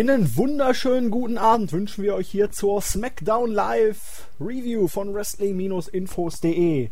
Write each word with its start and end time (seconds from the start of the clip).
Einen 0.00 0.34
wunderschönen 0.34 1.10
guten 1.10 1.36
Abend 1.36 1.74
wünschen 1.74 2.02
wir 2.02 2.14
euch 2.14 2.30
hier 2.30 2.50
zur 2.50 2.80
SmackDown 2.80 3.50
Live 3.50 4.28
Review 4.40 4.88
von 4.88 5.12
Wrestling-Infos.de. 5.12 6.88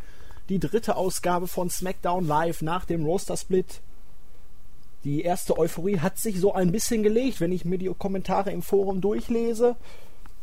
Die 0.50 0.58
dritte 0.58 0.94
Ausgabe 0.94 1.46
von 1.46 1.70
SmackDown 1.70 2.26
Live 2.26 2.60
nach 2.60 2.84
dem 2.84 3.06
Roster 3.06 3.38
Split. 3.38 3.80
Die 5.04 5.22
erste 5.22 5.56
Euphorie 5.58 6.00
hat 6.00 6.18
sich 6.18 6.38
so 6.38 6.52
ein 6.52 6.70
bisschen 6.70 7.02
gelegt, 7.02 7.40
wenn 7.40 7.50
ich 7.50 7.64
mir 7.64 7.78
die 7.78 7.90
Kommentare 7.98 8.52
im 8.52 8.60
Forum 8.60 9.00
durchlese. 9.00 9.76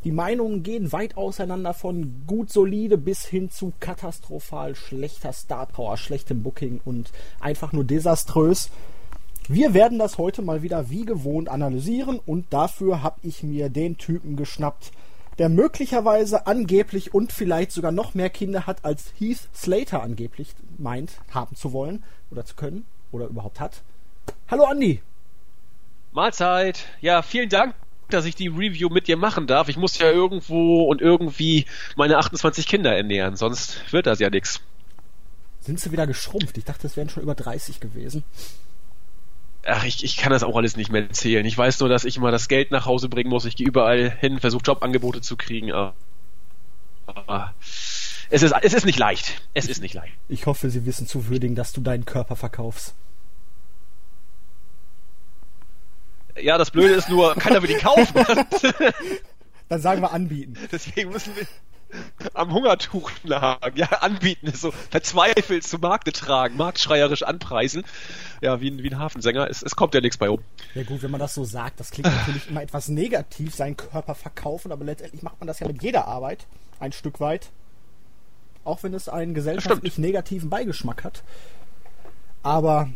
Die 0.04 0.12
Meinungen 0.12 0.64
gehen 0.64 0.92
weit 0.92 1.18
auseinander 1.18 1.76
von 1.76 2.24
gut 2.26 2.52
solide 2.52 2.98
bis 2.98 3.26
hin 3.26 3.52
zu 3.52 3.74
katastrophal 3.80 4.74
schlechter 4.74 5.34
Star 5.34 5.68
Power, 5.68 5.98
schlechtem 5.98 6.42
Booking 6.42 6.82
und 6.84 7.12
einfach 7.40 7.74
nur 7.74 7.84
desaströs. 7.84 8.72
Wir 9.48 9.76
werden 9.76 10.00
das 10.00 10.18
heute 10.18 10.42
mal 10.42 10.64
wieder 10.64 10.90
wie 10.90 11.06
gewohnt 11.06 11.50
analysieren 11.50 12.20
und 12.26 12.52
dafür 12.52 13.04
habe 13.04 13.20
ich 13.22 13.44
mir 13.44 13.70
den 13.70 14.00
Typen 14.00 14.38
geschnappt, 14.38 14.92
der 15.38 15.50
möglicherweise 15.50 16.48
angeblich 16.48 17.14
und 17.14 17.32
vielleicht 17.32 17.72
sogar 17.72 17.92
noch 17.92 18.16
mehr 18.16 18.32
Kinder 18.32 18.66
hat, 18.66 18.84
als 18.84 19.14
Heath 19.20 19.48
Slater 19.54 20.02
angeblich 20.02 20.56
meint 20.80 21.12
haben 21.32 21.56
zu 21.56 21.74
wollen 21.74 22.04
oder 22.32 22.44
zu 22.44 22.56
können 22.56 22.86
oder 23.12 23.28
überhaupt 23.28 23.60
hat. 23.60 23.84
Hallo 24.50 24.64
Andi. 24.64 25.04
Mahlzeit. 26.12 26.86
Ja, 27.02 27.22
vielen 27.22 27.50
Dank, 27.50 27.76
dass 28.10 28.26
ich 28.26 28.34
die 28.34 28.48
Review 28.48 28.90
mit 28.90 29.08
dir 29.08 29.18
machen 29.18 29.46
darf. 29.46 29.70
Ich 29.70 29.78
muss 29.78 30.00
ja 30.00 30.10
irgendwo 30.10 30.86
und 30.86 31.02
irgendwie 31.02 31.68
meine 31.96 32.18
28 32.18 32.66
Kinder 32.66 32.96
ernähren, 32.98 33.36
sonst 33.36 33.94
wird 33.94 34.08
das 34.08 34.18
ja 34.18 34.32
nichts. 34.32 34.62
Sind 35.60 35.80
sie 35.80 35.92
wieder 35.92 36.08
geschrumpft? 36.08 36.58
Ich 36.58 36.66
dachte, 36.66 36.88
es 36.88 36.98
wären 36.98 37.10
schon 37.10 37.22
über 37.22 37.36
30 37.36 37.80
gewesen 37.80 38.24
ach, 39.66 39.84
ich, 39.84 40.04
ich 40.04 40.18
kann 40.18 40.32
das 40.32 40.44
auch 40.44 40.56
alles 40.56 40.78
nicht 40.78 40.92
mehr 40.92 41.10
zählen. 41.12 41.46
Ich 41.46 41.58
weiß 41.58 41.80
nur, 41.80 41.90
dass 41.90 42.06
ich 42.06 42.18
immer 42.18 42.32
das 42.32 42.48
Geld 42.48 42.72
nach 42.72 42.86
Hause 42.86 43.10
bringen 43.10 43.30
muss. 43.30 43.46
Ich 43.46 43.56
gehe 43.56 43.68
überall 43.68 44.10
hin, 44.10 44.40
versuche 44.40 44.64
Jobangebote 44.64 45.22
zu 45.22 45.36
kriegen. 45.36 45.72
Aber 45.72 47.54
es 48.30 48.44
ist, 48.44 48.54
es 48.62 48.74
ist 48.74 48.86
nicht 48.86 49.00
leicht. 49.00 49.42
Es 49.54 49.68
ist 49.68 49.82
nicht 49.82 49.94
leicht. 49.94 50.14
Ich 50.30 50.46
hoffe, 50.46 50.70
Sie 50.70 50.86
wissen 50.86 51.08
zu 51.08 51.28
würdigen, 51.28 51.56
dass 51.56 51.74
du 51.74 51.82
deinen 51.82 52.06
Körper 52.06 52.36
verkaufst. 52.36 52.96
Ja, 56.40 56.58
das 56.58 56.72
Blöde 56.72 56.94
ist 56.94 57.10
nur, 57.10 57.34
keiner 57.36 57.62
will 57.62 57.70
die 57.70 57.76
kaufen. 57.76 58.14
Dann 59.70 59.82
sagen 59.82 60.02
wir 60.02 60.12
anbieten. 60.12 60.56
Deswegen 60.72 61.12
müssen 61.12 61.36
wir, 61.36 61.48
am 62.34 62.54
Hungertuch 62.54 63.12
nagen. 63.24 63.78
Ja, 63.78 63.88
anbieten 63.88 64.48
ist 64.48 64.62
so 64.62 64.72
verzweifelt 64.72 65.64
zu 65.64 65.78
Markte 65.80 66.12
tragen, 66.12 66.58
marktschreierisch 66.58 67.24
anpreisen. 67.24 67.84
Ja, 68.42 68.62
wie 68.62 68.70
ein, 68.70 68.84
wie 68.84 68.90
ein 68.90 69.00
Hafensänger. 69.00 69.50
Es, 69.50 69.62
es 69.62 69.76
kommt 69.76 69.94
ja 69.94 70.02
nichts 70.02 70.18
bei 70.18 70.30
um. 70.30 70.40
Ja 70.74 70.84
gut, 70.84 71.02
wenn 71.04 71.12
man 71.12 71.20
das 71.20 71.34
so 71.34 71.44
sagt, 71.44 71.80
das 71.80 71.92
klingt 71.92 72.10
natürlich 72.10 72.50
immer 72.50 72.62
etwas 72.62 72.88
negativ, 72.88 73.56
seinen 73.56 73.78
Körper 73.78 74.16
verkaufen, 74.16 74.72
aber 74.72 74.86
letztendlich 74.86 75.24
macht 75.24 75.40
man 75.40 75.48
das 75.48 75.60
ja 75.60 75.68
mit 75.68 75.82
jeder 75.82 76.08
Arbeit 76.08 76.46
ein 76.80 76.92
Stück 76.92 77.20
weit. 77.20 77.50
Auch 78.64 78.84
wenn 78.84 78.94
es 78.94 79.10
einen 79.10 79.34
gesellschaftlich 79.34 79.98
negativen 79.98 80.50
Beigeschmack 80.50 81.04
hat. 81.04 81.24
Aber, 82.42 82.90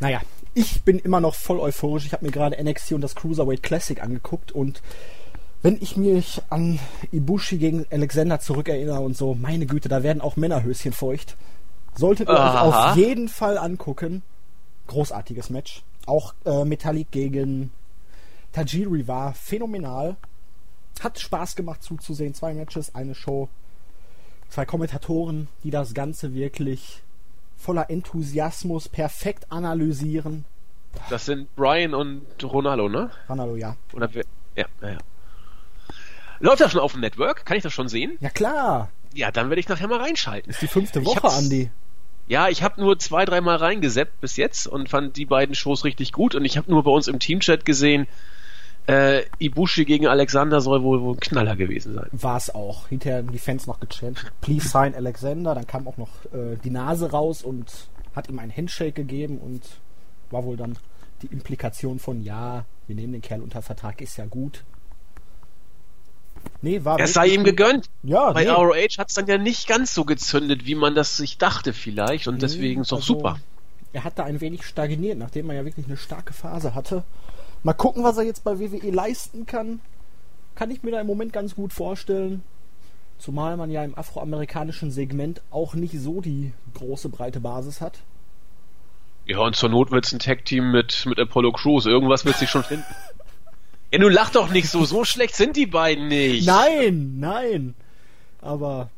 naja, 0.00 0.20
ich 0.54 0.82
bin 0.82 0.98
immer 0.98 1.20
noch 1.20 1.34
voll 1.34 1.60
euphorisch. 1.60 2.06
Ich 2.06 2.12
habe 2.12 2.24
mir 2.24 2.32
gerade 2.32 2.62
NXT 2.62 2.92
und 2.92 3.00
das 3.00 3.14
Cruiserweight 3.14 3.62
Classic 3.62 4.02
angeguckt 4.02 4.52
und 4.52 4.82
wenn 5.64 5.78
ich 5.80 5.96
mich 5.96 6.42
an 6.50 6.78
Ibushi 7.10 7.56
gegen 7.56 7.86
Alexander 7.90 8.38
zurückerinnere 8.38 9.00
und 9.00 9.16
so, 9.16 9.34
meine 9.34 9.64
Güte, 9.64 9.88
da 9.88 10.02
werden 10.02 10.20
auch 10.20 10.36
Männerhöschen 10.36 10.92
feucht. 10.92 11.38
Solltet 11.94 12.28
ihr 12.28 12.38
Aha. 12.38 12.68
euch 12.68 12.74
auf 12.74 12.96
jeden 12.98 13.28
Fall 13.28 13.56
angucken. 13.56 14.22
Großartiges 14.88 15.48
Match. 15.48 15.82
Auch 16.04 16.34
äh, 16.44 16.66
Metallic 16.66 17.10
gegen 17.12 17.72
Tajiri 18.52 19.08
war 19.08 19.32
phänomenal. 19.32 20.16
Hat 21.00 21.18
Spaß 21.18 21.56
gemacht 21.56 21.82
zuzusehen. 21.82 22.34
Zwei 22.34 22.52
Matches, 22.52 22.94
eine 22.94 23.14
Show. 23.14 23.48
Zwei 24.50 24.66
Kommentatoren, 24.66 25.48
die 25.62 25.70
das 25.70 25.94
Ganze 25.94 26.34
wirklich 26.34 27.02
voller 27.56 27.88
Enthusiasmus 27.88 28.90
perfekt 28.90 29.50
analysieren. 29.50 30.44
Das 31.08 31.24
sind 31.24 31.48
Brian 31.56 31.94
und 31.94 32.22
Ronaldo, 32.42 32.90
ne? 32.90 33.10
Ronaldo, 33.30 33.56
ja. 33.56 33.76
Oder 33.94 34.12
wer? 34.12 34.24
Ja, 34.56 34.66
ja, 34.82 34.90
ja. 34.90 34.98
Läuft 36.40 36.60
das 36.60 36.72
schon 36.72 36.80
auf 36.80 36.92
dem 36.92 37.00
Network? 37.00 37.44
Kann 37.46 37.56
ich 37.56 37.62
das 37.62 37.72
schon 37.72 37.88
sehen? 37.88 38.16
Ja 38.20 38.30
klar. 38.30 38.90
Ja, 39.14 39.30
dann 39.30 39.48
werde 39.48 39.60
ich 39.60 39.68
nachher 39.68 39.88
mal 39.88 40.00
reinschalten. 40.00 40.50
ist 40.50 40.62
die 40.62 40.66
fünfte 40.66 41.04
Woche, 41.04 41.28
Andi. 41.28 41.70
Ja, 42.26 42.48
ich 42.48 42.62
habe 42.62 42.80
nur 42.80 42.98
zwei, 42.98 43.24
dreimal 43.24 43.56
reingeseppt 43.56 44.20
bis 44.20 44.36
jetzt 44.36 44.66
und 44.66 44.88
fand 44.88 45.16
die 45.16 45.26
beiden 45.26 45.54
Shows 45.54 45.84
richtig 45.84 46.12
gut 46.12 46.34
und 46.34 46.44
ich 46.44 46.56
habe 46.56 46.70
nur 46.70 46.82
bei 46.82 46.90
uns 46.90 47.06
im 47.06 47.18
Teamchat 47.18 47.64
gesehen, 47.64 48.06
äh, 48.86 49.22
Ibushi 49.38 49.84
gegen 49.84 50.06
Alexander 50.06 50.60
soll 50.60 50.82
wohl, 50.82 51.00
wohl 51.00 51.14
ein 51.14 51.20
Knaller 51.20 51.56
gewesen 51.56 51.94
sein. 51.94 52.08
War 52.12 52.36
es 52.36 52.54
auch. 52.54 52.88
Hinterher 52.88 53.18
haben 53.18 53.32
die 53.32 53.38
Fans 53.38 53.66
noch 53.66 53.80
gechantet. 53.80 54.32
Please 54.40 54.68
sign 54.68 54.94
Alexander. 54.94 55.54
Dann 55.54 55.66
kam 55.66 55.88
auch 55.88 55.96
noch 55.96 56.10
äh, 56.32 56.56
die 56.62 56.70
Nase 56.70 57.10
raus 57.10 57.42
und 57.42 57.88
hat 58.14 58.28
ihm 58.28 58.38
einen 58.38 58.54
Handshake 58.54 58.92
gegeben 58.92 59.38
und 59.38 59.62
war 60.30 60.44
wohl 60.44 60.56
dann 60.56 60.76
die 61.22 61.28
Implikation 61.28 61.98
von 61.98 62.22
ja, 62.22 62.64
wir 62.86 62.94
nehmen 62.96 63.12
den 63.14 63.22
Kerl 63.22 63.40
unter 63.40 63.62
Vertrag, 63.62 64.00
ist 64.00 64.18
ja 64.18 64.26
gut. 64.26 64.64
Nee, 66.62 66.84
war 66.84 66.98
Es 66.98 67.12
sei 67.12 67.28
ihm 67.28 67.44
gegönnt. 67.44 67.90
Ja, 68.02 68.32
Bei 68.32 68.44
nee. 68.44 68.50
ROH 68.50 68.98
hat 68.98 69.08
es 69.08 69.14
dann 69.14 69.26
ja 69.26 69.38
nicht 69.38 69.68
ganz 69.68 69.94
so 69.94 70.04
gezündet, 70.04 70.64
wie 70.64 70.74
man 70.74 70.94
das 70.94 71.16
sich 71.16 71.36
dachte 71.38 71.72
vielleicht 71.72 72.26
und 72.26 72.34
nee, 72.34 72.40
deswegen 72.40 72.80
ist 72.82 72.92
doch 72.92 72.98
also, 72.98 73.14
super. 73.14 73.38
Er 73.92 74.04
hat 74.04 74.18
da 74.18 74.24
ein 74.24 74.40
wenig 74.40 74.64
stagniert, 74.64 75.18
nachdem 75.18 75.50
er 75.50 75.56
ja 75.56 75.64
wirklich 75.64 75.86
eine 75.86 75.96
starke 75.96 76.32
Phase 76.32 76.74
hatte. 76.74 77.04
Mal 77.62 77.74
gucken, 77.74 78.02
was 78.02 78.16
er 78.16 78.24
jetzt 78.24 78.44
bei 78.44 78.58
WWE 78.58 78.90
leisten 78.90 79.46
kann. 79.46 79.80
Kann 80.54 80.70
ich 80.70 80.82
mir 80.82 80.90
da 80.90 81.00
im 81.00 81.06
Moment 81.06 81.32
ganz 81.32 81.54
gut 81.54 81.72
vorstellen. 81.72 82.42
Zumal 83.18 83.56
man 83.56 83.70
ja 83.70 83.84
im 83.84 83.96
afroamerikanischen 83.96 84.90
Segment 84.90 85.40
auch 85.50 85.74
nicht 85.74 85.98
so 85.98 86.20
die 86.20 86.52
große 86.74 87.08
breite 87.08 87.40
Basis 87.40 87.80
hat. 87.80 88.00
Ja, 89.26 89.38
und 89.38 89.56
zur 89.56 89.70
Not 89.70 89.90
wird 89.90 90.06
es 90.06 90.12
ein 90.12 90.18
Tag-Team 90.18 90.70
mit, 90.70 91.06
mit 91.06 91.18
Apollo 91.18 91.52
Crews. 91.52 91.86
Irgendwas 91.86 92.24
wird 92.24 92.36
sich 92.36 92.50
schon 92.50 92.64
finden. 92.64 92.84
Ja, 93.94 94.00
nun 94.00 94.12
lach 94.12 94.30
doch 94.30 94.50
nicht 94.50 94.68
so. 94.68 94.84
So 94.84 95.04
schlecht 95.04 95.36
sind 95.36 95.56
die 95.56 95.66
beiden 95.66 96.08
nicht. 96.08 96.44
Nein, 96.44 97.20
nein. 97.20 97.76
Aber. 98.40 98.90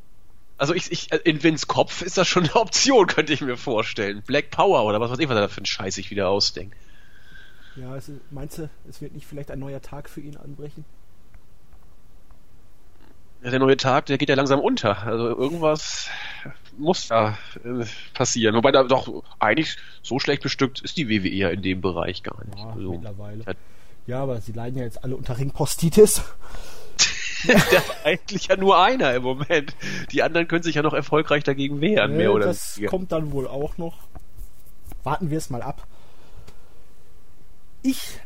Also 0.57 0.73
ich, 0.73 0.91
ich, 0.91 1.13
in 1.13 1.43
Vince 1.43 1.67
Kopf 1.67 2.01
ist 2.01 2.17
das 2.17 2.27
schon 2.27 2.45
eine 2.45 2.57
Option, 2.57 3.07
könnte 3.07 3.35
ich 3.35 3.43
mir 3.43 3.59
vorstellen. 3.59 4.23
Black 4.27 4.51
Power 4.51 4.87
oder 4.87 4.99
was 4.99 5.11
weiß 5.11 5.19
ich, 5.19 5.29
was 5.29 5.37
er 5.37 5.43
da 5.43 5.49
für 5.49 5.59
einen 5.59 5.67
Scheiß 5.67 5.97
sich 5.97 6.11
wieder 6.11 6.31
ausdenkt. 6.31 6.75
Ja, 7.77 7.95
es, 7.95 8.11
meinst 8.31 8.57
du, 8.57 8.71
es 8.89 9.03
wird 9.03 9.13
nicht 9.13 9.27
vielleicht 9.27 9.51
ein 9.51 9.59
neuer 9.59 9.83
Tag 9.83 10.09
für 10.09 10.23
ihn 10.23 10.39
anbrechen? 10.39 10.87
Ja, 13.43 13.51
der 13.51 13.59
neue 13.59 13.77
Tag, 13.77 14.07
der 14.07 14.17
geht 14.17 14.31
ja 14.31 14.35
langsam 14.35 14.61
unter. 14.61 15.03
Also 15.03 15.29
irgendwas 15.29 16.09
muss 16.79 17.09
da 17.09 17.37
äh, 17.63 17.85
passieren. 18.15 18.55
Wobei 18.55 18.73
da 18.73 18.83
doch 18.83 19.25
eigentlich 19.41 19.77
so 20.01 20.19
schlecht 20.19 20.43
bestückt 20.43 20.81
ist 20.81 20.97
die 20.97 21.11
WWE 21.11 21.29
ja 21.29 21.51
in 21.51 21.61
dem 21.61 21.83
Bereich 21.83 22.23
gar 22.23 22.43
nicht. 22.47 22.59
Ja, 22.59 22.71
also, 22.71 22.93
mittlerweile. 22.93 23.45
Ja, 24.07 24.23
aber 24.23 24.41
sie 24.41 24.53
leiden 24.53 24.79
ja 24.79 24.85
jetzt 24.85 25.03
alle 25.05 25.17
unter 25.17 25.37
Ringpostitis. 25.39 26.23
Der 27.47 27.83
eigentlich 28.05 28.47
ja 28.47 28.57
nur 28.57 28.81
einer 28.83 29.15
im 29.15 29.23
Moment. 29.23 29.77
Die 30.13 30.23
anderen 30.23 30.49
können 30.49 30.63
sich 30.63 30.75
ja 30.77 30.83
noch 30.83 30.95
erfolgreich 30.95 31.45
dagegen 31.45 31.81
wehren, 31.81 32.13
nee, 32.13 32.19
mehr 32.19 32.33
oder 32.33 32.47
Das 32.47 32.77
weniger. 32.77 32.91
kommt 32.91 33.13
dann 33.13 33.33
wohl 33.33 33.47
auch 33.47 33.79
noch. 33.79 33.99
Warten 35.05 35.31
wir 35.31 35.39
es 35.39 35.51
mal 35.51 35.63
ab. 35.63 35.87
Ich 37.83 38.19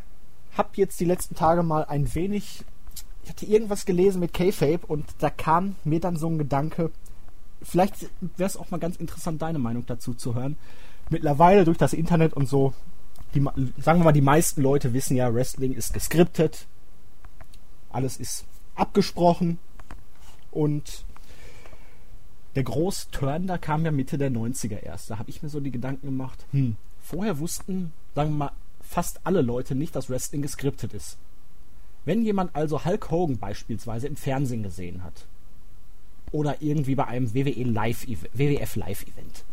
habe 0.57 0.71
jetzt 0.75 1.01
die 1.01 1.05
letzten 1.05 1.35
Tage 1.35 1.63
mal 1.63 1.85
ein 1.85 2.15
wenig. 2.15 2.65
Ich 3.25 3.31
hatte 3.31 3.47
irgendwas 3.47 3.85
gelesen 3.85 4.21
mit 4.21 4.33
K-Fape 4.33 4.87
und 4.87 5.05
da 5.19 5.29
kam 5.31 5.77
mir 5.85 6.01
dann 6.01 6.17
so 6.17 6.29
ein 6.29 6.39
Gedanke. 6.39 6.91
Vielleicht 7.63 7.95
wäre 8.37 8.47
es 8.49 8.57
auch 8.57 8.71
mal 8.71 8.81
ganz 8.81 8.97
interessant, 8.97 9.43
deine 9.43 9.59
Meinung 9.59 9.85
dazu 9.87 10.15
zu 10.15 10.35
hören. 10.35 10.57
Mittlerweile 11.11 11.65
durch 11.65 11.77
das 11.79 11.93
Internet 11.93 12.33
und 12.33 12.49
so 12.49 12.73
die, 13.35 13.41
sagen 13.81 14.01
wir 14.01 14.05
mal, 14.05 14.13
die 14.13 14.21
meisten 14.21 14.63
Leute 14.63 14.93
wissen 14.93 15.17
ja, 15.17 15.33
Wrestling 15.33 15.73
ist 15.73 15.93
geskriptet, 15.95 16.67
alles 17.91 18.17
ist 18.17 18.45
abgesprochen 18.75 19.59
und 20.51 21.05
der 22.55 22.65
Großturn, 22.65 23.47
da 23.47 23.59
kam 23.59 23.85
ja 23.85 23.93
Mitte 23.93 24.19
der 24.19 24.31
90er 24.31 24.83
erst. 24.83 25.11
Da 25.11 25.19
habe 25.19 25.31
ich 25.31 25.43
mir 25.43 25.49
so 25.49 25.61
die 25.61 25.71
Gedanken 25.71 26.07
gemacht, 26.07 26.45
hm, 26.51 26.77
vorher 27.01 27.39
wussten, 27.39 27.93
sagen 28.15 28.31
wir 28.31 28.37
mal, 28.37 28.53
fast 28.81 29.21
alle 29.25 29.43
Leute 29.43 29.75
nicht, 29.75 29.95
dass 29.95 30.11
Wrestling 30.11 30.43
geskriptet 30.43 30.95
ist. 30.95 31.17
Wenn 32.05 32.25
jemand 32.25 32.57
also 32.57 32.85
Hulk 32.85 33.11
Hogan 33.11 33.39
beispielsweise 33.39 34.09
im 34.09 34.17
Fernsehen 34.17 34.63
gesehen 34.63 35.05
hat 35.05 35.27
oder 36.33 36.61
irgendwie 36.61 36.95
bei 36.95 37.07
einem 37.07 37.35
WWE 37.35 37.63
Live 37.65 38.07
WWF 38.07 38.77
Live 38.77 39.03
Event, 39.03 39.45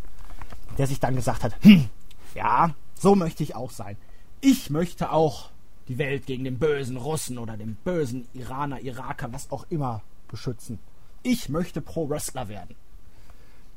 der 0.78 0.88
sich 0.88 1.00
dann 1.00 1.16
gesagt 1.16 1.44
hat, 1.44 1.56
hm, 1.64 1.90
ja, 2.34 2.74
so 3.02 3.16
möchte 3.16 3.44
ich 3.44 3.56
auch 3.56 3.72
sein. 3.72 3.98
Ich 4.42 4.70
möchte 4.70 5.12
auch 5.12 5.50
die 5.88 5.98
Welt 5.98 6.26
gegen 6.26 6.44
den 6.44 6.60
bösen 6.60 6.98
Russen 6.98 7.38
oder 7.38 7.58
den 7.58 7.76
bösen 7.76 8.28
Iraner, 8.34 8.82
Iraker, 8.82 9.32
was 9.32 9.52
auch 9.52 9.66
immer 9.70 10.02
beschützen. 10.28 10.80
Ich 11.24 11.50
möchte 11.50 11.82
Pro-Wrestler 11.82 12.50
werden. 12.50 12.76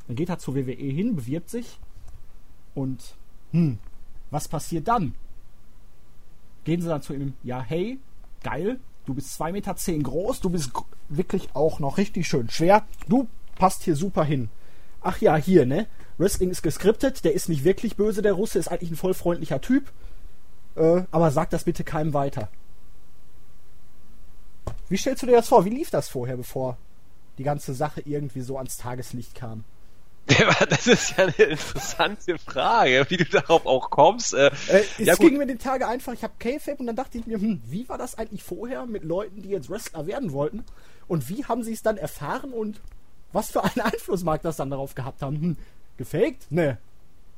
Dann 0.07 0.17
geht 0.17 0.29
er 0.29 0.39
zur 0.39 0.57
WWE 0.57 0.73
hin, 0.75 1.17
bewirbt 1.17 1.51
sich 1.51 1.79
und 2.75 3.17
hm, 3.53 3.79
was 4.31 4.49
passiert 4.49 4.89
dann? 4.89 5.15
Gehen 6.65 6.83
sie 6.83 6.89
dann 6.89 7.03
zu 7.03 7.15
ihm, 7.15 7.35
ja, 7.43 7.61
hey, 7.61 7.99
geil, 8.43 8.81
du 9.07 9.15
bist 9.15 9.41
2,10 9.41 9.53
Meter 9.53 9.77
zehn 9.77 10.03
groß, 10.03 10.41
du 10.41 10.51
bist 10.51 10.73
wirklich 11.09 11.55
auch 11.55 11.79
noch 11.79 11.99
richtig 11.99 12.27
schön 12.27 12.49
schwer, 12.51 12.87
du 13.09 13.29
passt 13.57 13.85
hier 13.85 13.97
super 13.97 14.25
hin. 14.25 14.51
Ach 15.01 15.21
ja, 15.21 15.37
hier, 15.37 15.65
ne? 15.65 15.87
Wrestling 16.21 16.51
ist 16.51 16.63
geskriptet, 16.63 17.25
der 17.25 17.33
ist 17.33 17.49
nicht 17.49 17.65
wirklich 17.65 17.97
böse, 17.97 18.23
der 18.23 18.35
Russe, 18.35 18.59
ist 18.59 18.69
eigentlich 18.69 18.91
ein 18.91 18.97
voll 18.97 19.15
freundlicher 19.15 19.61
Typ. 19.61 19.91
Äh, 20.77 21.03
aber 21.11 21.31
sag 21.31 21.51
das 21.51 21.65
bitte 21.65 21.83
keinem 21.83 22.13
weiter. 22.13 22.49
Wie 24.89 24.97
stellst 24.97 25.23
du 25.23 25.27
dir 25.27 25.37
das 25.37 25.49
vor? 25.49 25.65
Wie 25.65 25.71
lief 25.71 25.91
das 25.91 26.09
vorher, 26.09 26.37
bevor 26.37 26.77
die 27.39 27.43
ganze 27.45 27.75
Sache 27.75 28.03
irgendwie 28.05 28.43
so 28.43 28.59
ans 28.59 28.77
Tageslicht 28.77 29.35
kam? 29.35 29.65
das 30.69 30.87
ist 30.87 31.17
ja 31.17 31.25
eine 31.25 31.33
interessante 31.33 32.39
Frage, 32.39 33.07
wie 33.09 33.17
du 33.17 33.25
darauf 33.25 33.67
auch 33.67 33.91
kommst. 33.91 34.35
Äh, 34.35 34.49
äh, 34.69 34.85
es 34.99 34.99
ja, 34.99 35.15
ging 35.15 35.39
mir 35.39 35.47
den 35.47 35.59
Tage 35.59 35.89
einfach, 35.89 36.13
ich 36.13 36.23
habe 36.23 36.35
K-Fab 36.39 36.79
und 36.79 36.87
dann 36.87 36.97
dachte 36.97 37.19
ich 37.19 37.27
mir, 37.27 37.41
hm, 37.41 37.63
wie 37.67 37.89
war 37.89 37.99
das 37.99 38.17
eigentlich 38.17 38.43
vorher 38.43 38.87
mit 38.87 39.03
Leuten, 39.03 39.43
die 39.43 39.49
jetzt 39.49 39.71
Wrestler 39.71 40.07
werden 40.07 40.33
wollten? 40.33 40.65
Und 41.09 41.29
wie 41.29 41.45
haben 41.47 41.63
sie 41.63 41.73
es 41.73 41.83
dann 41.83 41.97
erfahren 41.97 42.53
und 42.53 42.81
was 43.33 43.51
für 43.51 43.65
einen 43.65 43.81
Einfluss 43.85 44.23
mag 44.23 44.43
das 44.43 44.57
dann 44.57 44.71
darauf 44.71 44.95
gehabt 44.95 45.23
haben? 45.23 45.41
Hm, 45.41 45.57
gefaked? 46.00 46.50
Ne. 46.50 46.79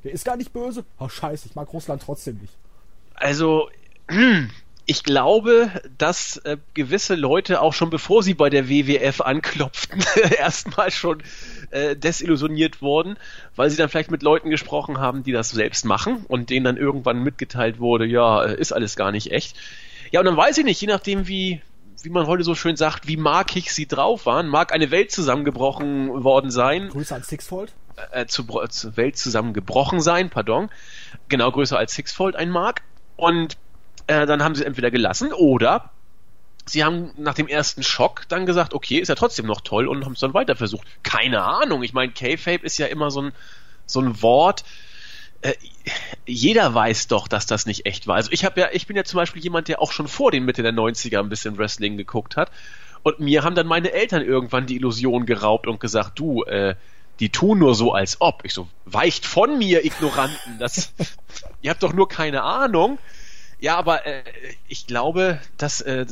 Der 0.05 0.13
ist 0.13 0.25
gar 0.25 0.37
nicht 0.37 0.53
böse. 0.53 0.85
Oh 0.99 1.09
scheiße, 1.09 1.49
ich 1.49 1.55
mag 1.55 1.73
Russland 1.73 2.03
trotzdem 2.03 2.39
nicht. 2.39 2.55
Also, 3.15 3.69
hm, 4.09 4.51
ich 4.87 5.03
glaube, 5.03 5.71
dass 5.99 6.39
äh, 6.39 6.57
gewisse 6.75 7.17
Leute 7.17 7.61
auch 7.61 7.73
schon 7.73 7.91
bevor 7.91 8.23
sie 8.23 8.35
bei 8.35 8.51
der 8.51 8.69
WWF 8.69 9.21
anklopften, 9.21 10.05
erstmal 10.39 10.93
schon 10.93 11.23
äh, 11.71 11.97
desillusioniert 11.97 12.83
wurden, 12.83 13.17
weil 13.57 13.69
sie 13.69 13.77
dann 13.77 13.89
vielleicht 13.89 14.11
mit 14.13 14.23
Leuten 14.23 14.51
gesprochen 14.51 14.99
haben, 14.99 15.25
die 15.25 15.33
das 15.33 15.51
selbst 15.51 15.85
machen 15.85 16.25
und 16.29 16.51
denen 16.51 16.65
dann 16.65 16.77
irgendwann 16.77 17.23
mitgeteilt 17.23 17.81
wurde, 17.81 18.07
ja, 18.07 18.45
äh, 18.45 18.61
ist 18.61 18.73
alles 18.73 18.95
gar 18.95 19.11
nicht 19.11 19.33
echt. 19.33 19.57
Ja, 20.13 20.21
und 20.21 20.27
dann 20.27 20.37
weiß 20.37 20.59
ich 20.59 20.65
nicht, 20.65 20.81
je 20.81 20.89
nachdem 20.89 21.27
wie 21.27 21.61
wie 22.05 22.11
man 22.11 22.27
heute 22.27 22.43
so 22.45 22.55
schön 22.55 22.77
sagt, 22.77 23.07
wie 23.07 23.17
markig 23.17 23.73
sie 23.73 23.87
drauf 23.87 24.27
waren, 24.27 24.49
mag 24.49 24.73
eine 24.73 24.91
Welt 24.91 25.11
zusammengebrochen 25.11 26.25
worden 26.25 26.51
sein. 26.51 26.89
Grüße 26.89 27.15
an 27.15 27.23
Sixfold. 27.23 27.73
Äh, 28.11 28.27
zu, 28.27 28.49
Welt 28.49 29.17
zusammengebrochen 29.17 30.01
sein, 30.01 30.31
pardon. 30.31 30.71
Genau, 31.29 31.51
größer 31.51 31.79
als 31.79 31.95
Sixfold 31.95 32.37
ein 32.37 32.51
Mark. 32.51 32.83
Und 33.17 33.57
äh, 34.07 34.27
dann 34.27 34.43
haben 34.43 34.55
sie 34.55 34.65
entweder 34.65 34.91
gelassen 34.91 35.33
oder 35.33 35.91
sie 36.67 36.85
haben 36.85 37.11
nach 37.17 37.35
dem 37.35 37.49
ersten 37.49 37.83
Schock 37.83 38.25
dann 38.29 38.47
gesagt, 38.47 38.75
okay, 38.75 38.99
ist 38.99 39.09
ja 39.09 39.15
trotzdem 39.15 39.47
noch 39.47 39.61
toll 39.61 39.89
und 39.89 40.05
haben 40.05 40.13
es 40.13 40.21
dann 40.21 40.35
weiter 40.35 40.57
versucht. 40.57 40.87
Keine 41.03 41.43
Ahnung. 41.43 41.83
Ich 41.83 41.93
meine, 41.93 42.13
K-Fape 42.13 42.65
ist 42.65 42.79
ja 42.79 42.87
immer 42.87 43.11
so 43.11 43.23
ein, 43.23 43.33
so 43.87 44.01
ein 44.01 44.23
Wort. 44.23 44.65
Äh, 45.41 45.55
jeder 46.27 46.73
weiß 46.73 47.09
doch, 47.09 47.29
dass 47.29 47.47
das 47.47 47.67
nicht 47.67 47.87
echt 47.87 48.07
war. 48.07 48.17
Also 48.17 48.31
ich 48.33 48.45
habe 48.45 48.61
ja, 48.61 48.69
ich 48.73 48.87
bin 48.87 48.97
ja 48.97 49.05
zum 49.05 49.19
Beispiel 49.19 49.43
jemand, 49.43 49.69
der 49.69 49.81
auch 49.81 49.93
schon 49.93 50.09
vor 50.09 50.31
den 50.31 50.45
Mitte 50.45 50.63
der 50.63 50.73
90er 50.73 51.19
ein 51.19 51.29
bisschen 51.29 51.59
Wrestling 51.59 51.97
geguckt 51.97 52.37
hat. 52.37 52.51
Und 53.03 53.19
mir 53.19 53.43
haben 53.43 53.57
dann 53.57 53.67
meine 53.67 53.93
Eltern 53.93 54.23
irgendwann 54.23 54.67
die 54.67 54.77
Illusion 54.77 55.27
geraubt 55.27 55.67
und 55.67 55.81
gesagt, 55.81 56.19
du, 56.19 56.45
äh, 56.45 56.77
die 57.21 57.31
tun 57.31 57.59
nur 57.59 57.75
so 57.75 57.93
als 57.93 58.21
ob. 58.21 58.45
Ich 58.45 58.55
so, 58.55 58.69
weicht 58.85 59.27
von 59.27 59.59
mir, 59.59 59.85
Ignoranten. 59.85 60.59
Das, 60.59 60.93
ihr 61.63 61.71
habt 61.71 61.83
doch 61.83 61.93
nur 61.93 62.09
keine 62.09 62.43
Ahnung. 62.43 62.99
Ja, 63.61 63.77
aber 63.77 64.07
äh, 64.07 64.23
ich 64.67 64.87
glaube, 64.87 65.41
dass 65.57 65.81
äh, 65.83 66.07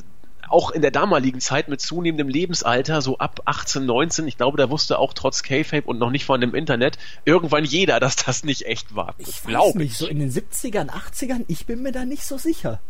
auch 0.50 0.70
in 0.70 0.82
der 0.82 0.90
damaligen 0.90 1.40
Zeit 1.40 1.68
mit 1.68 1.80
zunehmendem 1.80 2.28
Lebensalter, 2.28 3.02
so 3.02 3.18
ab 3.18 3.40
18, 3.44 3.86
19, 3.86 4.26
ich 4.26 4.36
glaube, 4.36 4.58
da 4.58 4.68
wusste 4.68 4.98
auch 4.98 5.14
trotz 5.14 5.42
K-Fape 5.42 5.86
und 5.86 5.98
noch 5.98 6.10
nicht 6.10 6.24
von 6.24 6.40
dem 6.40 6.54
Internet 6.54 6.98
irgendwann 7.24 7.64
jeder, 7.64 8.00
dass 8.00 8.16
das 8.16 8.44
nicht 8.44 8.66
echt 8.66 8.94
war. 8.94 9.14
Ich 9.18 9.42
glaube 9.44 9.78
nicht, 9.78 9.96
so 9.96 10.06
in 10.06 10.18
den 10.18 10.30
70ern, 10.30 10.90
80ern, 10.90 11.44
ich 11.46 11.66
bin 11.66 11.82
mir 11.82 11.92
da 11.92 12.04
nicht 12.04 12.24
so 12.24 12.36
sicher. 12.36 12.80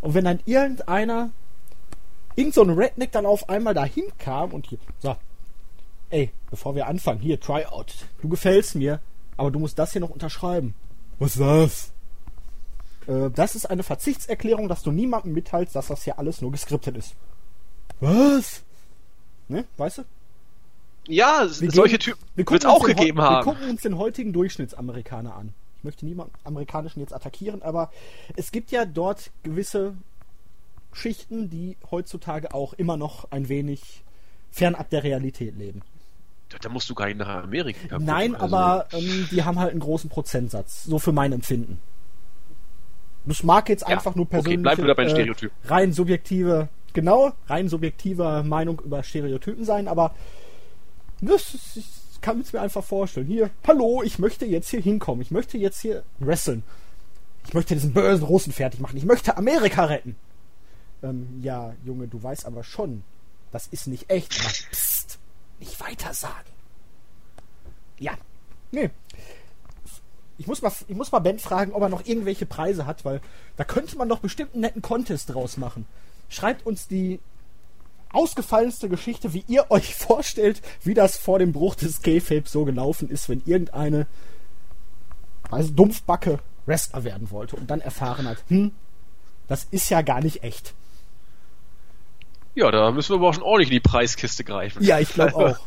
Und 0.00 0.14
wenn 0.14 0.24
dann 0.24 0.40
irgendeiner, 0.44 1.30
irgend 2.36 2.54
so 2.54 2.62
ein 2.62 2.70
Redneck 2.70 3.12
dann 3.12 3.26
auf 3.26 3.48
einmal 3.48 3.74
dahin 3.74 4.04
kam 4.18 4.52
und 4.52 4.66
hier, 4.66 4.78
so, 4.98 5.16
ey, 6.14 6.30
bevor 6.48 6.74
wir 6.76 6.86
anfangen, 6.86 7.20
hier, 7.20 7.40
Tryout, 7.40 8.06
du 8.22 8.28
gefällst 8.28 8.76
mir, 8.76 9.00
aber 9.36 9.50
du 9.50 9.58
musst 9.58 9.78
das 9.78 9.92
hier 9.92 10.00
noch 10.00 10.10
unterschreiben. 10.10 10.74
Was 11.18 11.32
ist 11.32 11.40
das? 11.40 11.92
Äh, 13.08 13.30
das 13.30 13.56
ist 13.56 13.66
eine 13.66 13.82
Verzichtserklärung, 13.82 14.68
dass 14.68 14.82
du 14.82 14.92
niemandem 14.92 15.32
mitteilst, 15.32 15.74
dass 15.74 15.88
das 15.88 16.04
hier 16.04 16.18
alles 16.18 16.40
nur 16.40 16.52
geskriptet 16.52 16.96
ist. 16.96 17.16
Was? 18.00 18.62
Ne, 19.48 19.64
weißt 19.76 19.98
du? 19.98 20.02
Ja, 21.06 21.46
wir 21.58 21.70
solche 21.70 21.98
Typen 21.98 22.20
wird 22.36 22.50
es 22.50 22.64
auch 22.64 22.84
gegeben 22.84 23.20
haben. 23.20 23.44
Wir 23.44 23.52
gucken 23.52 23.70
uns 23.70 23.82
den 23.82 23.98
heutigen 23.98 24.32
Durchschnittsamerikaner 24.32 25.34
an. 25.34 25.52
Ich 25.78 25.84
möchte 25.84 26.06
niemanden 26.06 26.32
amerikanischen 26.44 27.00
jetzt 27.00 27.12
attackieren, 27.12 27.60
aber 27.62 27.90
es 28.36 28.52
gibt 28.52 28.70
ja 28.70 28.86
dort 28.86 29.30
gewisse 29.42 29.94
Schichten, 30.92 31.50
die 31.50 31.76
heutzutage 31.90 32.54
auch 32.54 32.72
immer 32.72 32.96
noch 32.96 33.30
ein 33.32 33.48
wenig 33.48 34.02
fernab 34.50 34.88
der 34.88 35.02
Realität 35.02 35.56
leben. 35.58 35.82
Da 36.60 36.68
musst 36.68 36.88
du 36.88 36.94
gar 36.94 37.06
nicht 37.06 37.18
nach 37.18 37.44
Amerika 37.44 37.80
gucken. 37.88 38.04
Nein, 38.04 38.34
also. 38.34 38.56
aber 38.56 38.86
ähm, 38.92 39.28
die 39.30 39.44
haben 39.44 39.58
halt 39.58 39.72
einen 39.72 39.80
großen 39.80 40.10
Prozentsatz, 40.10 40.84
so 40.84 40.98
für 40.98 41.12
mein 41.12 41.32
Empfinden. 41.32 41.80
Das 43.26 43.42
mag 43.42 43.68
jetzt 43.68 43.86
einfach 43.86 44.12
ja, 44.12 44.16
nur 44.16 44.28
persönlich. 44.28 44.58
Okay, 44.58 44.62
bleib 44.62 44.78
wieder 44.78 44.94
bei 44.94 45.04
den 45.04 45.10
Stereotypen. 45.10 45.56
Äh, 45.64 45.68
rein 45.68 45.92
subjektive, 45.92 46.68
genau, 46.92 47.32
rein 47.46 47.68
subjektive 47.68 48.42
Meinung 48.44 48.80
über 48.84 49.02
Stereotypen 49.02 49.64
sein, 49.64 49.88
aber 49.88 50.14
das, 51.20 51.76
ich 51.76 52.20
kann 52.20 52.40
es 52.40 52.52
mir 52.52 52.60
einfach 52.60 52.84
vorstellen. 52.84 53.26
Hier, 53.26 53.50
hallo, 53.66 54.02
ich 54.02 54.18
möchte 54.18 54.44
jetzt 54.44 54.68
hier 54.68 54.80
hinkommen. 54.80 55.22
Ich 55.22 55.30
möchte 55.30 55.56
jetzt 55.58 55.80
hier 55.80 56.02
wresteln. 56.18 56.62
Ich 57.46 57.54
möchte 57.54 57.74
diesen 57.74 57.92
bösen 57.92 58.24
Russen 58.24 58.52
fertig 58.52 58.80
machen. 58.80 58.96
Ich 58.96 59.04
möchte 59.04 59.36
Amerika 59.36 59.84
retten. 59.84 60.16
Ähm, 61.02 61.40
ja, 61.42 61.74
Junge, 61.84 62.08
du 62.08 62.22
weißt 62.22 62.46
aber 62.46 62.64
schon, 62.64 63.04
das 63.52 63.66
ist 63.66 63.86
nicht 63.86 64.10
echt. 64.10 64.40
Aber 64.40 64.48
psst, 64.70 64.93
nicht 65.58 65.80
weiter 65.80 66.12
sagen. 66.14 66.50
Ja, 67.98 68.12
nee 68.70 68.90
ich 70.38 70.46
muss 70.46 70.62
mal, 70.62 70.72
ich 70.88 70.96
muss 70.96 71.12
mal 71.12 71.20
Ben 71.20 71.38
fragen, 71.38 71.72
ob 71.72 71.82
er 71.82 71.88
noch 71.88 72.06
irgendwelche 72.06 72.46
Preise 72.46 72.86
hat, 72.86 73.04
weil 73.04 73.20
da 73.56 73.64
könnte 73.64 73.96
man 73.96 74.08
doch 74.08 74.18
bestimmt 74.18 74.54
einen 74.54 74.62
netten 74.62 74.82
Contest 74.82 75.32
draus 75.32 75.56
machen. 75.56 75.86
Schreibt 76.28 76.66
uns 76.66 76.88
die 76.88 77.20
ausgefallenste 78.12 78.88
Geschichte, 78.88 79.32
wie 79.32 79.44
ihr 79.46 79.70
euch 79.70 79.94
vorstellt, 79.94 80.60
wie 80.82 80.94
das 80.94 81.16
vor 81.16 81.38
dem 81.38 81.52
Bruch 81.52 81.74
des 81.74 82.02
K-Fapes 82.02 82.52
so 82.52 82.64
gelaufen 82.64 83.10
ist, 83.10 83.28
wenn 83.28 83.42
irgendeine 83.44 84.06
also 85.50 85.70
Dumpfbacke 85.70 86.40
Wrestler 86.66 87.04
werden 87.04 87.30
wollte 87.30 87.56
und 87.56 87.70
dann 87.70 87.80
erfahren 87.80 88.26
hat, 88.26 88.38
hm, 88.48 88.72
das 89.46 89.64
ist 89.70 89.90
ja 89.90 90.02
gar 90.02 90.20
nicht 90.20 90.42
echt. 90.42 90.74
Ja, 92.54 92.70
da 92.70 92.90
müssen 92.92 93.10
wir 93.10 93.16
aber 93.16 93.28
auch 93.28 93.34
schon 93.34 93.42
ordentlich 93.42 93.70
in 93.70 93.74
die 93.74 93.80
Preiskiste 93.80 94.44
greifen. 94.44 94.82
Ja, 94.82 95.00
ich 95.00 95.08
glaube 95.10 95.34
auch. 95.36 95.58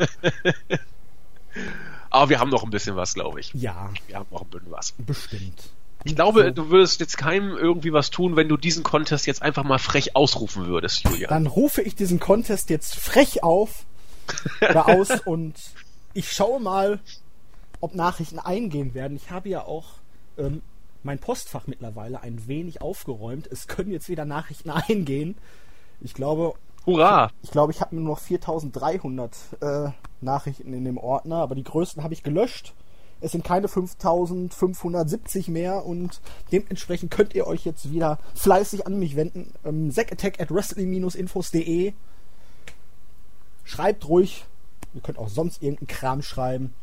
Aber 2.09 2.29
wir 2.29 2.39
haben 2.39 2.49
noch 2.49 2.63
ein 2.63 2.69
bisschen 2.69 2.95
was, 2.95 3.13
glaube 3.13 3.39
ich. 3.39 3.53
Ja. 3.53 3.89
Wir 4.07 4.15
haben 4.17 4.27
noch 4.31 4.41
ein 4.41 4.47
bisschen 4.47 4.71
was. 4.71 4.93
Bestimmt. 4.97 5.69
Ich 6.03 6.15
glaube, 6.15 6.53
du 6.53 6.69
würdest 6.69 6.99
jetzt 7.01 7.17
keinem 7.17 7.57
irgendwie 7.57 7.91
was 7.91 8.11
tun, 8.11 8.35
wenn 8.35 8.47
du 8.47 8.55
diesen 8.55 8.83
Contest 8.83 9.27
jetzt 9.27 9.41
einfach 9.41 9.63
mal 9.63 9.79
frech 9.79 10.15
ausrufen 10.15 10.67
würdest, 10.67 11.03
Julian. 11.03 11.29
Dann 11.29 11.47
rufe 11.47 11.81
ich 11.81 11.95
diesen 11.95 12.19
Contest 12.19 12.69
jetzt 12.69 12.95
frech 12.95 13.43
auf 13.43 13.85
oder 14.61 14.87
aus 14.87 15.09
und 15.25 15.55
ich 16.13 16.31
schaue 16.31 16.61
mal, 16.61 16.99
ob 17.81 17.93
Nachrichten 17.93 18.39
eingehen 18.39 18.93
werden. 18.93 19.17
Ich 19.17 19.31
habe 19.31 19.49
ja 19.49 19.63
auch 19.63 19.95
ähm, 20.37 20.61
mein 21.03 21.19
Postfach 21.19 21.67
mittlerweile 21.67 22.21
ein 22.21 22.47
wenig 22.47 22.81
aufgeräumt. 22.81 23.47
Es 23.47 23.67
können 23.67 23.91
jetzt 23.91 24.07
wieder 24.07 24.25
Nachrichten 24.25 24.69
eingehen. 24.69 25.35
Ich 25.99 26.13
glaube, 26.13 26.53
Hurra! 26.87 27.31
Ich 27.43 27.51
glaube, 27.51 27.73
ich 27.73 27.81
habe 27.81 27.95
nur 27.95 28.05
noch 28.05 28.19
4300 28.19 29.35
äh, 29.59 29.89
Nachrichten 30.21 30.73
in 30.73 30.85
dem 30.85 30.97
Ordner, 30.97 31.35
aber 31.35 31.53
die 31.53 31.65
größten 31.65 32.01
habe 32.01 32.13
ich 32.13 32.23
gelöscht. 32.23 32.73
Es 33.19 33.33
sind 33.33 33.43
keine 33.43 33.67
5570 33.67 35.49
mehr 35.49 35.85
und 35.85 36.21
dementsprechend 36.51 37.11
könnt 37.11 37.35
ihr 37.35 37.45
euch 37.45 37.65
jetzt 37.65 37.91
wieder 37.91 38.19
fleißig 38.35 38.87
an 38.87 38.97
mich 38.99 39.17
wenden. 39.17 39.53
Ähm, 39.65 39.91
Zacattack 39.91 40.39
at 40.39 40.49
wrestling-infos.de 40.49 41.93
Schreibt 43.65 44.07
ruhig. 44.07 44.45
Ihr 44.93 45.01
könnt 45.01 45.17
auch 45.17 45.29
sonst 45.29 45.61
irgendeinen 45.61 45.87
Kram 45.87 46.21
schreiben. 46.21 46.73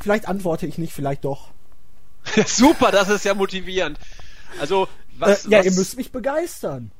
Vielleicht 0.00 0.26
antworte 0.26 0.66
ich 0.66 0.76
nicht, 0.76 0.92
vielleicht 0.92 1.24
doch. 1.24 1.50
Super, 2.46 2.90
das 2.90 3.08
ist 3.10 3.24
ja 3.24 3.34
motivierend. 3.34 4.00
Also, 4.60 4.88
was. 5.18 5.46
Äh, 5.46 5.50
ja, 5.50 5.58
was... 5.58 5.66
ihr 5.66 5.72
müsst 5.72 5.96
mich 5.96 6.10
begeistern. 6.10 6.90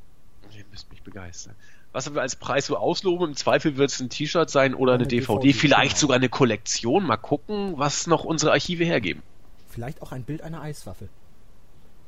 Ihr 0.57 0.65
müsst 0.71 0.89
mich 0.91 1.03
begeistern 1.03 1.57
was 1.97 2.13
wir 2.13 2.21
als 2.21 2.37
Preis 2.37 2.67
so 2.67 2.77
ausloben. 2.77 3.31
Im 3.31 3.37
Zweifel 3.37 3.79
wird 3.79 3.91
es 3.91 4.01
ein 4.01 4.11
T-Shirt 4.11 4.51
sein 4.51 4.75
oder 4.75 4.93
eine, 4.93 5.05
eine 5.05 5.09
DVD, 5.09 5.41
DVD, 5.41 5.53
vielleicht 5.55 5.97
sogar 5.97 6.17
eine 6.17 6.29
Kollektion. 6.29 7.05
Mal 7.07 7.17
gucken, 7.17 7.73
was 7.79 8.07
noch 8.07 8.25
unsere 8.25 8.53
Archive 8.53 8.85
hergeben. 8.85 9.23
Vielleicht 9.71 10.03
auch 10.03 10.13
ein 10.13 10.23
Bild 10.23 10.43
einer 10.43 10.61
Eiswaffel. 10.61 11.09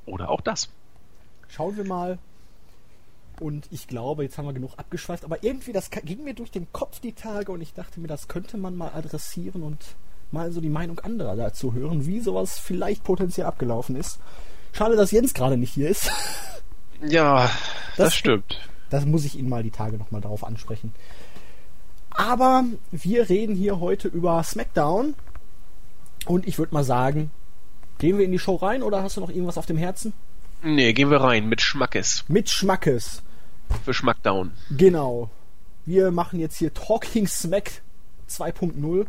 Oder 0.05 0.29
auch 0.29 0.43
das. 0.43 0.69
Schauen 1.49 1.79
wir 1.79 1.85
mal. 1.85 2.19
Und 3.41 3.67
ich 3.71 3.89
glaube, 3.89 4.25
jetzt 4.25 4.37
haben 4.37 4.45
wir 4.45 4.53
genug 4.53 4.73
abgeschweift, 4.77 5.25
aber 5.25 5.43
irgendwie, 5.43 5.73
das 5.73 5.91
ging 5.91 6.23
mir 6.23 6.35
durch 6.35 6.51
den 6.51 6.71
Kopf 6.73 7.01
die 7.01 7.13
Tage 7.13 7.51
und 7.51 7.63
ich 7.63 7.73
dachte 7.73 7.99
mir, 7.99 8.09
das 8.09 8.29
könnte 8.29 8.59
man 8.59 8.77
mal 8.77 8.91
adressieren 8.95 9.63
und 9.63 9.79
mal 10.33 10.53
so 10.53 10.61
die 10.61 10.69
Meinung 10.69 10.99
anderer 10.99 11.35
dazu 11.35 11.73
hören, 11.73 12.05
wie 12.05 12.21
sowas 12.21 12.59
vielleicht 12.59 13.05
potenziell 13.05 13.47
abgelaufen 13.47 13.97
ist. 13.97 14.19
Schade, 14.73 14.97
dass 14.97 15.13
Jens 15.13 15.33
gerade 15.33 15.57
nicht 15.57 15.73
hier 15.73 15.89
ist. 15.89 16.11
Ja, 17.01 17.45
das, 17.97 18.09
das 18.09 18.15
stimmt 18.17 18.61
Das 18.91 19.05
muss 19.05 19.25
ich 19.25 19.39
ihn 19.39 19.49
mal 19.49 19.63
die 19.63 19.71
Tage 19.71 19.99
nochmal 19.99 20.21
darauf 20.21 20.45
ansprechen. 20.45 20.95
Aber 22.11 22.65
wir 22.91 23.29
reden 23.29 23.55
hier 23.55 23.81
heute 23.81 24.09
über 24.09 24.43
SmackDown. 24.43 25.15
Und 26.27 26.47
ich 26.47 26.59
würde 26.59 26.75
mal 26.75 26.85
sagen, 26.85 27.31
gehen 27.99 28.19
wir 28.19 28.25
in 28.25 28.33
die 28.33 28.39
Show 28.39 28.57
rein 28.57 28.83
oder 28.83 29.03
hast 29.03 29.17
du 29.17 29.21
noch 29.21 29.31
irgendwas 29.31 29.59
auf 29.59 29.67
dem 29.67 29.77
Herzen? 29.77 30.13
Nee, 30.63 30.93
gehen 30.93 31.11
wir 31.11 31.21
rein 31.21 31.49
mit 31.49 31.61
Schmackes. 31.61 32.25
Mit 32.29 32.51
Schmackes. 32.51 33.23
Für 33.85 33.95
Schmackdown. 33.95 34.53
Genau. 34.77 35.31
Wir 35.87 36.11
machen 36.11 36.41
jetzt 36.41 36.57
hier 36.57 36.75
Talking 36.75 37.27
Smack 37.27 37.83
2.0. 38.29 39.07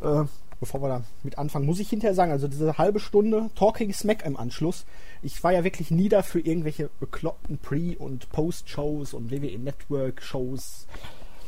Äh, 0.00 0.24
bevor 0.60 0.80
wir 0.80 0.88
da 0.88 1.04
mit 1.24 1.38
anfangen, 1.38 1.66
muss 1.66 1.80
ich 1.80 1.90
hinterher 1.90 2.14
sagen, 2.14 2.30
also 2.30 2.46
diese 2.46 2.78
halbe 2.78 3.00
Stunde 3.00 3.50
Talking 3.56 3.92
Smack 3.92 4.24
im 4.24 4.36
Anschluss, 4.36 4.86
ich 5.22 5.42
war 5.44 5.52
ja 5.52 5.64
wirklich 5.64 5.90
nie 5.90 6.08
da 6.08 6.22
für 6.22 6.40
irgendwelche 6.40 6.90
bekloppten 7.00 7.58
Pre- 7.58 7.96
und 7.98 8.30
Post-Shows 8.30 9.14
und 9.14 9.30
WWE 9.30 9.58
Network-Shows. 9.58 10.86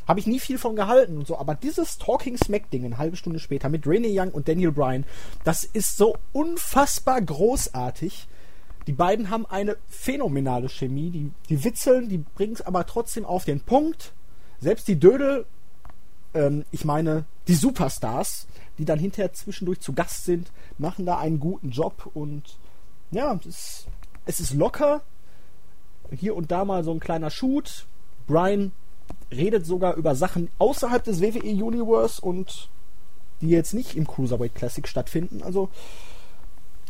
Habe 0.07 0.21
ich 0.21 0.26
nie 0.26 0.38
viel 0.38 0.59
von 0.59 0.76
gehalten 0.76 1.19
und 1.19 1.26
so, 1.26 1.38
aber 1.38 1.54
dieses 1.54 1.99
Talking 1.99 2.37
Smack-Ding 2.37 2.85
eine 2.85 2.99
halbe 2.99 3.16
Stunde 3.16 3.40
später 3.40 3.69
mit 3.69 3.87
Renee 3.87 4.19
Young 4.19 4.31
und 4.31 4.49
Daniel 4.49 4.71
Bryan, 4.71 5.04
das 5.45 5.64
ist 5.64 5.97
so 5.97 6.16
unfassbar 6.33 7.21
großartig. 7.23 8.28
Die 8.87 8.93
beiden 8.93 9.31
haben 9.31 9.47
eine 9.47 9.76
phänomenale 9.88 10.69
Chemie. 10.69 11.11
Die, 11.11 11.31
die 11.49 11.64
witzeln, 11.64 12.09
die 12.09 12.19
bringen 12.19 12.52
es 12.52 12.62
aber 12.62 12.87
trotzdem 12.87 13.25
auf 13.25 13.45
den 13.47 13.61
Punkt. 13.61 14.12
Selbst 14.61 14.88
die 14.88 15.00
Dödel, 15.00 15.47
ähm, 16.35 16.64
ich 16.71 16.85
meine, 16.85 17.25
die 17.49 17.54
Superstars, 17.54 18.47
die 18.76 18.85
dann 18.85 18.99
hinterher 18.99 19.33
zwischendurch 19.33 19.81
zu 19.81 19.95
Gast 19.95 20.26
sind, 20.26 20.52
machen 20.76 21.07
da 21.07 21.19
einen 21.19 21.40
guten 21.40 21.71
Job 21.71 22.11
und 22.12 22.59
ja, 23.14 23.38
es, 23.49 23.87
es 24.26 24.40
ist 24.40 24.54
locker. 24.54 25.02
Hier 26.11 26.37
und 26.37 26.50
da 26.50 26.64
mal 26.64 26.85
so 26.85 26.92
ein 26.92 27.00
kleiner 27.00 27.30
Shoot. 27.30 27.87
Brian 28.26 28.73
redet 29.30 29.66
sogar 29.66 29.94
über 29.94 30.14
Sachen 30.14 30.50
außerhalb 30.59 31.02
des 31.02 31.21
WWE 31.21 31.64
Universe 31.64 32.21
und 32.21 32.68
die 33.40 33.49
jetzt 33.49 33.75
nicht 33.75 33.97
im 33.97 34.06
Cruiserweight 34.06 34.54
Classic 34.54 34.87
stattfinden. 34.87 35.42
Also, 35.42 35.71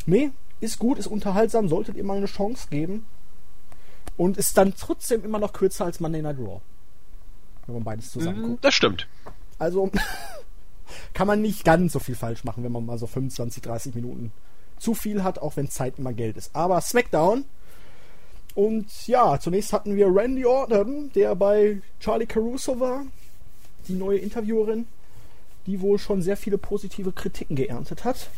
nee, 0.07 0.31
ist 0.61 0.79
gut, 0.79 0.99
ist 0.99 1.07
unterhaltsam, 1.07 1.69
solltet 1.69 1.97
ihr 1.97 2.05
mal 2.05 2.17
eine 2.17 2.27
Chance 2.27 2.69
geben. 2.71 3.07
Und 4.17 4.37
ist 4.37 4.57
dann 4.57 4.75
trotzdem 4.77 5.25
immer 5.25 5.41
noch 5.41 5.53
kürzer 5.53 5.87
als 5.87 5.99
Monday 5.99 6.23
Night 6.23 6.39
Raw. 6.39 6.61
Wenn 7.67 7.75
man 7.77 7.85
beides 7.85 8.13
zusammen 8.13 8.41
Mm, 8.41 8.45
guckt. 8.51 8.65
Das 8.65 8.75
stimmt. 8.75 9.09
Also 9.59 9.91
kann 11.15 11.27
man 11.27 11.43
nicht 11.43 11.65
ganz 11.65 11.93
so 11.93 11.99
viel 11.99 12.15
falsch 12.15 12.45
machen, 12.45 12.63
wenn 12.63 12.71
man 12.71 12.87
mal 12.87 12.99
so 12.99 13.09
25, 13.09 13.63
30 13.63 13.95
Minuten 13.95 14.33
zu 14.79 14.95
viel 14.95 15.23
hat, 15.23 15.39
auch 15.39 15.57
wenn 15.57 15.71
Zeit 15.71 15.99
immer 15.99 16.13
Geld 16.13 16.37
ist. 16.37 16.55
Aber 16.55 16.81
SmackDown. 16.81 17.45
Und 18.55 18.87
ja, 19.09 19.39
zunächst 19.41 19.73
hatten 19.73 19.97
wir 19.97 20.07
Randy 20.15 20.45
Orton, 20.47 21.11
der 21.15 21.35
bei 21.35 21.81
Charlie 22.01 22.27
Caruso 22.27 22.79
war, 22.79 23.05
die 23.89 23.95
neue 23.95 24.19
Interviewerin, 24.19 24.87
die 25.67 25.81
wohl 25.81 25.99
schon 25.99 26.23
sehr 26.23 26.37
viele 26.37 26.57
positive 26.59 27.11
Kritiken 27.13 27.57
geerntet 27.57 28.05
hat. 28.05 28.29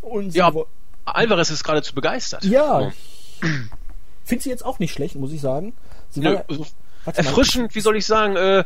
Und 0.00 0.34
Ja, 0.34 0.52
Alvarez 1.04 1.50
ist 1.50 1.62
geradezu 1.62 1.94
begeistert. 1.94 2.44
ja, 2.44 2.80
Oh. 2.80 2.92
finde 4.24 4.42
sie 4.42 4.50
jetzt 4.50 4.64
auch 4.64 4.78
nicht 4.80 4.92
schlecht, 4.92 5.14
muss 5.16 5.32
ich 5.32 5.40
sagen. 5.40 5.72
Sie 6.10 6.22
war 6.24 6.30
Nö, 6.32 6.36
ja- 6.38 6.44
also. 6.48 6.66
Erfrischend, 7.06 7.74
wie 7.74 7.80
soll 7.80 7.96
ich 7.96 8.06
sagen, 8.06 8.36
äh, 8.36 8.60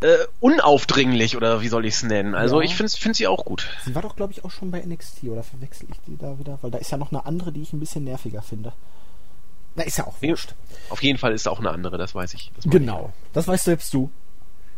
äh, 0.00 0.16
unaufdringlich 0.40 1.36
oder 1.36 1.62
wie 1.62 1.68
soll 1.68 1.86
ich 1.86 1.94
es 1.94 2.02
nennen. 2.02 2.34
Also 2.34 2.60
Ja. 2.60 2.64
ich 2.66 2.74
finde 2.74 2.92
find 2.92 3.16
sie 3.16 3.26
auch 3.26 3.44
gut. 3.44 3.66
Sie 3.84 3.94
war 3.94 4.02
doch, 4.02 4.16
glaube 4.16 4.32
ich, 4.32 4.44
auch 4.44 4.50
schon 4.50 4.70
bei 4.70 4.80
NXT, 4.84 5.24
oder 5.24 5.42
verwechsel 5.42 5.86
ich 5.90 5.98
die 6.06 6.16
da 6.18 6.38
wieder? 6.38 6.58
Weil 6.62 6.70
da 6.70 6.78
ist 6.78 6.90
ja 6.90 6.98
noch 6.98 7.10
eine 7.12 7.24
andere, 7.26 7.52
die 7.52 7.62
ich 7.62 7.72
ein 7.72 7.80
bisschen 7.80 8.04
nerviger 8.04 8.42
finde. 8.42 8.72
Na, 9.76 9.84
ist 9.84 9.98
ja 9.98 10.06
auch 10.06 10.20
wurscht. 10.20 10.54
Auf 10.88 11.02
jeden 11.02 11.18
Fall 11.18 11.32
ist 11.32 11.46
auch 11.48 11.60
eine 11.60 11.70
andere, 11.70 11.96
das 11.96 12.14
weiß 12.14 12.34
ich. 12.34 12.50
Das 12.56 12.64
Genau. 12.70 13.12
Das 13.32 13.46
weißt 13.46 13.64
selbst 13.64 13.94
du. 13.94 14.10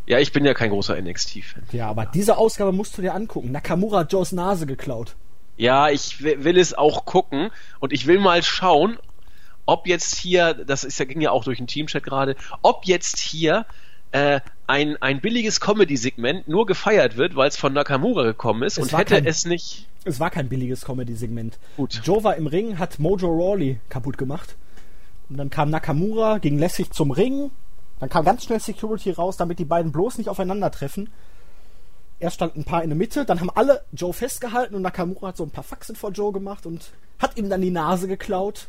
ich. 0.07 0.13
Ja, 0.13 0.19
ich 0.19 0.33
bin 0.33 0.45
ja 0.45 0.53
kein 0.53 0.71
großer 0.71 1.01
NXT-Fan. 1.01 1.63
Ja, 1.73 1.89
aber 1.89 2.07
diese 2.07 2.37
Ausgabe 2.37 2.73
musst 2.73 2.99
du 2.99 3.03
dir 3.03 3.15
angucken. 3.15 3.53
Nakamura 3.53 4.01
hat 4.01 4.13
Joes 4.13 4.33
Nase 4.33 4.67
geklaut. 4.67 5.15
Ja, 5.57 5.89
ich 5.91 6.23
wi- 6.25 6.43
will 6.45 6.59
es 6.59 6.75
auch 6.75 7.05
gucken 7.05 7.51
und 7.79 7.93
ich 7.93 8.07
will 8.07 8.19
mal 8.19 8.43
schauen, 8.43 8.99
ob 9.67 9.87
jetzt 9.87 10.17
hier, 10.17 10.55
das 10.55 10.85
ist 10.85 10.99
ja, 10.99 11.05
ging 11.05 11.21
ja 11.21 11.31
auch 11.31 11.45
durch 11.45 11.59
den 11.59 11.67
Teamchat 11.67 12.03
gerade, 12.03 12.37
ob 12.63 12.85
jetzt 12.85 13.19
hier 13.19 13.65
äh, 14.11 14.41
ein, 14.67 14.97
ein 15.01 15.21
billiges 15.21 15.61
Comedy-Segment 15.61 16.47
nur 16.49 16.67
gefeiert 16.67 17.17
wird, 17.17 17.35
weil 17.37 17.49
es 17.49 17.57
von 17.57 17.73
Nakamura 17.73 18.25
gekommen 18.25 18.63
ist 18.63 18.77
Es 18.79 18.85
und 18.93 18.99
hätte 18.99 19.15
kein- 19.15 19.27
es 19.27 19.45
nicht. 19.47 19.89
Es 20.05 20.19
war 20.21 20.31
kein 20.31 20.49
billiges 20.49 20.85
Comedy-Segment. 20.85 21.59
Gut. 21.77 22.01
Joe 22.05 22.25
war 22.25 22.37
im 22.37 22.47
Ring, 22.49 22.79
hat 22.79 22.99
Mojo 22.99 23.29
Rawley 23.29 23.79
kaputt 23.89 24.19
gemacht. 24.19 24.57
Und 25.31 25.37
dann 25.39 25.49
kam 25.49 25.71
Nakamura, 25.71 26.39
ging 26.39 26.59
lässig 26.59 26.91
zum 26.91 27.11
Ring. 27.13 27.51
Dann 28.01 28.09
kam 28.11 28.25
ganz 28.25 28.45
schnell 28.45 28.59
Security 28.61 29.13
raus, 29.13 29.37
damit 29.37 29.61
die 29.61 29.65
beiden 29.65 29.93
bloß 29.93 30.19
nicht 30.19 30.29
aufeinandertreffen. 30.29 31.09
Er 32.19 32.31
stand 32.31 32.57
ein 32.57 32.65
paar 32.65 32.83
in 32.83 32.91
der 32.91 32.99
Mitte, 32.99 33.25
dann 33.25 33.41
haben 33.41 33.51
alle 33.51 33.83
Joe 33.93 34.13
festgehalten 34.13 34.75
und 34.75 34.83
Nakamura 34.83 35.29
hat 35.29 35.37
so 35.37 35.45
ein 35.45 35.51
paar 35.51 35.65
Faxen 35.65 35.97
vor 35.97 36.11
Joe 36.11 36.33
gemacht 36.33 36.67
und 36.67 36.91
hat 37.19 37.37
ihm 37.37 37.49
dann 37.49 37.61
die 37.63 37.71
Nase 37.71 38.09
geklaut. 38.09 38.67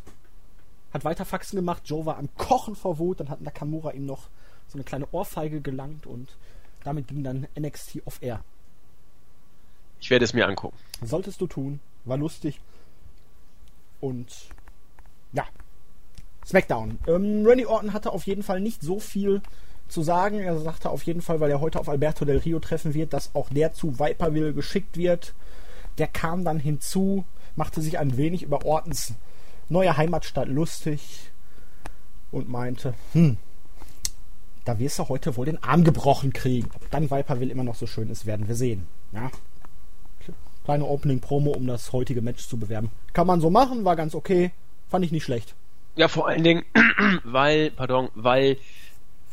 Hat 0.93 1.03
weiter 1.03 1.25
Faxen 1.25 1.55
gemacht. 1.55 1.83
Joe 1.85 2.05
war 2.05 2.17
am 2.17 2.29
Kochen 2.37 2.75
vor 2.75 2.99
Wut, 2.99 3.19
dann 3.19 3.29
hat 3.29 3.41
Nakamura 3.41 3.91
ihm 3.91 4.05
noch 4.05 4.29
so 4.67 4.77
eine 4.77 4.83
kleine 4.83 5.07
Ohrfeige 5.11 5.61
gelangt 5.61 6.05
und 6.05 6.35
damit 6.83 7.07
ging 7.07 7.23
dann 7.23 7.47
NXT 7.57 8.01
off 8.05 8.21
air. 8.21 8.43
Ich 9.99 10.09
werde 10.09 10.25
es 10.25 10.33
mir 10.33 10.47
angucken. 10.47 10.77
Solltest 11.01 11.39
du 11.41 11.47
tun. 11.47 11.79
War 12.05 12.17
lustig. 12.17 12.59
Und 14.01 14.49
ja. 15.31 15.45
SmackDown. 16.45 16.99
Ähm, 17.07 17.45
Randy 17.45 17.65
Orton 17.65 17.93
hatte 17.93 18.11
auf 18.11 18.27
jeden 18.27 18.43
Fall 18.43 18.59
nicht 18.59 18.81
so 18.81 18.99
viel 18.99 19.41
zu 19.87 20.03
sagen. 20.03 20.39
Er 20.39 20.59
sagte 20.59 20.89
auf 20.89 21.03
jeden 21.03 21.21
Fall, 21.21 21.39
weil 21.39 21.51
er 21.51 21.61
heute 21.61 21.79
auf 21.79 21.87
Alberto 21.87 22.25
Del 22.25 22.39
Rio 22.39 22.59
treffen 22.59 22.93
wird, 22.93 23.13
dass 23.13 23.33
auch 23.33 23.49
der 23.49 23.73
zu 23.73 23.97
Viperville 23.97 24.53
geschickt 24.53 24.97
wird. 24.97 25.33
Der 25.97 26.07
kam 26.07 26.43
dann 26.43 26.59
hinzu, 26.59 27.23
machte 27.55 27.81
sich 27.81 27.97
ein 27.97 28.17
wenig 28.17 28.43
über 28.43 28.65
Ortons 28.65 29.13
neue 29.73 29.97
Heimatstadt 29.97 30.47
lustig 30.47 31.31
und 32.31 32.49
meinte, 32.49 32.93
hm, 33.11 33.37
da 34.65 34.79
wirst 34.79 34.99
du 34.99 35.09
heute 35.09 35.35
wohl 35.35 35.45
den 35.45 35.61
Arm 35.61 35.83
gebrochen 35.83 36.31
kriegen. 36.31 36.69
Ob 36.75 36.89
dann 36.89 37.11
Viperville 37.11 37.51
immer 37.51 37.63
noch 37.63 37.75
so 37.75 37.85
schön 37.85 38.09
ist, 38.09 38.25
werden 38.25 38.47
wir 38.47 38.55
sehen. 38.55 38.87
Ja, 39.11 39.29
kleine 40.63 40.85
Opening-Promo, 40.85 41.51
um 41.51 41.67
das 41.67 41.91
heutige 41.91 42.21
Match 42.21 42.47
zu 42.47 42.57
bewerben. 42.57 42.89
Kann 43.13 43.27
man 43.27 43.41
so 43.41 43.49
machen, 43.49 43.85
war 43.85 43.95
ganz 43.95 44.15
okay. 44.15 44.51
Fand 44.89 45.03
ich 45.03 45.11
nicht 45.11 45.23
schlecht. 45.23 45.55
Ja, 45.95 46.07
vor 46.07 46.27
allen 46.27 46.43
Dingen, 46.43 46.63
weil, 47.23 47.71
pardon, 47.71 48.09
weil 48.15 48.57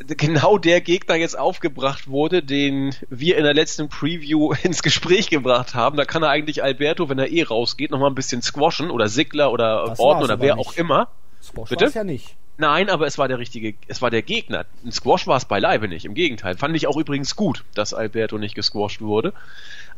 genau 0.06 0.58
der 0.58 0.80
Gegner 0.80 1.14
jetzt 1.16 1.38
aufgebracht 1.38 2.08
wurde, 2.08 2.42
den 2.42 2.94
wir 3.08 3.36
in 3.36 3.44
der 3.44 3.54
letzten 3.54 3.88
Preview 3.88 4.52
ins 4.62 4.82
Gespräch 4.82 5.28
gebracht 5.28 5.74
haben. 5.74 5.96
Da 5.96 6.04
kann 6.04 6.22
er 6.22 6.30
eigentlich 6.30 6.62
Alberto, 6.62 7.08
wenn 7.08 7.18
er 7.18 7.30
eh 7.30 7.42
rausgeht, 7.42 7.90
noch 7.90 7.98
mal 7.98 8.08
ein 8.08 8.14
bisschen 8.14 8.42
squashen 8.42 8.90
oder 8.90 9.08
Sigler 9.08 9.52
oder 9.52 9.86
Das 9.88 9.98
Orton 9.98 10.24
oder 10.24 10.40
wer 10.40 10.56
nicht. 10.56 10.66
auch 10.66 10.72
immer. 10.74 11.08
Squash 11.42 11.70
Bitte? 11.70 11.90
ja 11.94 12.04
nicht. 12.04 12.36
Nein, 12.58 12.90
aber 12.90 13.06
es 13.06 13.16
war 13.16 13.26
der 13.26 13.38
richtige, 13.38 13.74
es 13.88 14.02
war 14.02 14.10
der 14.10 14.20
Gegner. 14.20 14.66
Ein 14.84 14.92
Squash 14.92 15.26
war 15.26 15.38
es 15.38 15.46
beileibe 15.46 15.88
nicht. 15.88 16.04
Im 16.04 16.12
Gegenteil. 16.12 16.58
Fand 16.58 16.76
ich 16.76 16.86
auch 16.86 16.96
übrigens 16.98 17.34
gut, 17.34 17.64
dass 17.74 17.94
Alberto 17.94 18.36
nicht 18.36 18.54
gesquasht 18.54 19.00
wurde. 19.00 19.32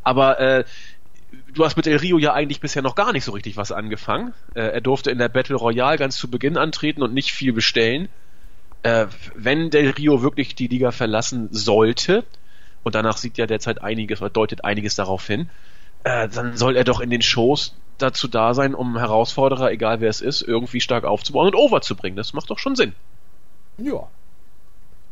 Aber 0.04 0.38
äh, 0.38 0.64
du 1.54 1.64
hast 1.64 1.76
mit 1.76 1.88
El 1.88 1.96
Rio 1.96 2.18
ja 2.18 2.32
eigentlich 2.34 2.60
bisher 2.60 2.82
noch 2.82 2.94
gar 2.94 3.12
nicht 3.12 3.24
so 3.24 3.32
richtig 3.32 3.56
was 3.56 3.72
angefangen. 3.72 4.32
Äh, 4.54 4.60
er 4.60 4.80
durfte 4.80 5.10
in 5.10 5.18
der 5.18 5.28
Battle 5.28 5.56
Royale 5.56 5.98
ganz 5.98 6.16
zu 6.16 6.30
Beginn 6.30 6.56
antreten 6.56 7.02
und 7.02 7.12
nicht 7.14 7.32
viel 7.32 7.52
bestellen. 7.52 8.08
Äh, 8.82 9.06
wenn 9.34 9.70
Del 9.70 9.90
Rio 9.90 10.22
wirklich 10.22 10.54
die 10.54 10.68
Liga 10.68 10.90
verlassen 10.90 11.48
sollte, 11.52 12.24
und 12.82 12.94
danach 12.94 13.16
sieht 13.16 13.38
ja 13.38 13.46
derzeit 13.46 13.82
einiges 13.82 14.20
oder 14.20 14.30
deutet 14.30 14.64
einiges 14.64 14.96
darauf 14.96 15.26
hin, 15.26 15.48
äh, 16.04 16.28
dann 16.28 16.56
soll 16.56 16.76
er 16.76 16.84
doch 16.84 17.00
in 17.00 17.10
den 17.10 17.22
Shows 17.22 17.74
dazu 17.98 18.26
da 18.28 18.54
sein, 18.54 18.74
um 18.74 18.98
Herausforderer, 18.98 19.70
egal 19.70 20.00
wer 20.00 20.10
es 20.10 20.20
ist, 20.20 20.42
irgendwie 20.42 20.80
stark 20.80 21.04
aufzubauen 21.04 21.46
und 21.46 21.54
over 21.54 21.80
zu 21.80 21.94
bringen. 21.94 22.16
Das 22.16 22.32
macht 22.32 22.50
doch 22.50 22.58
schon 22.58 22.74
Sinn. 22.74 22.94
Ja. 23.78 24.08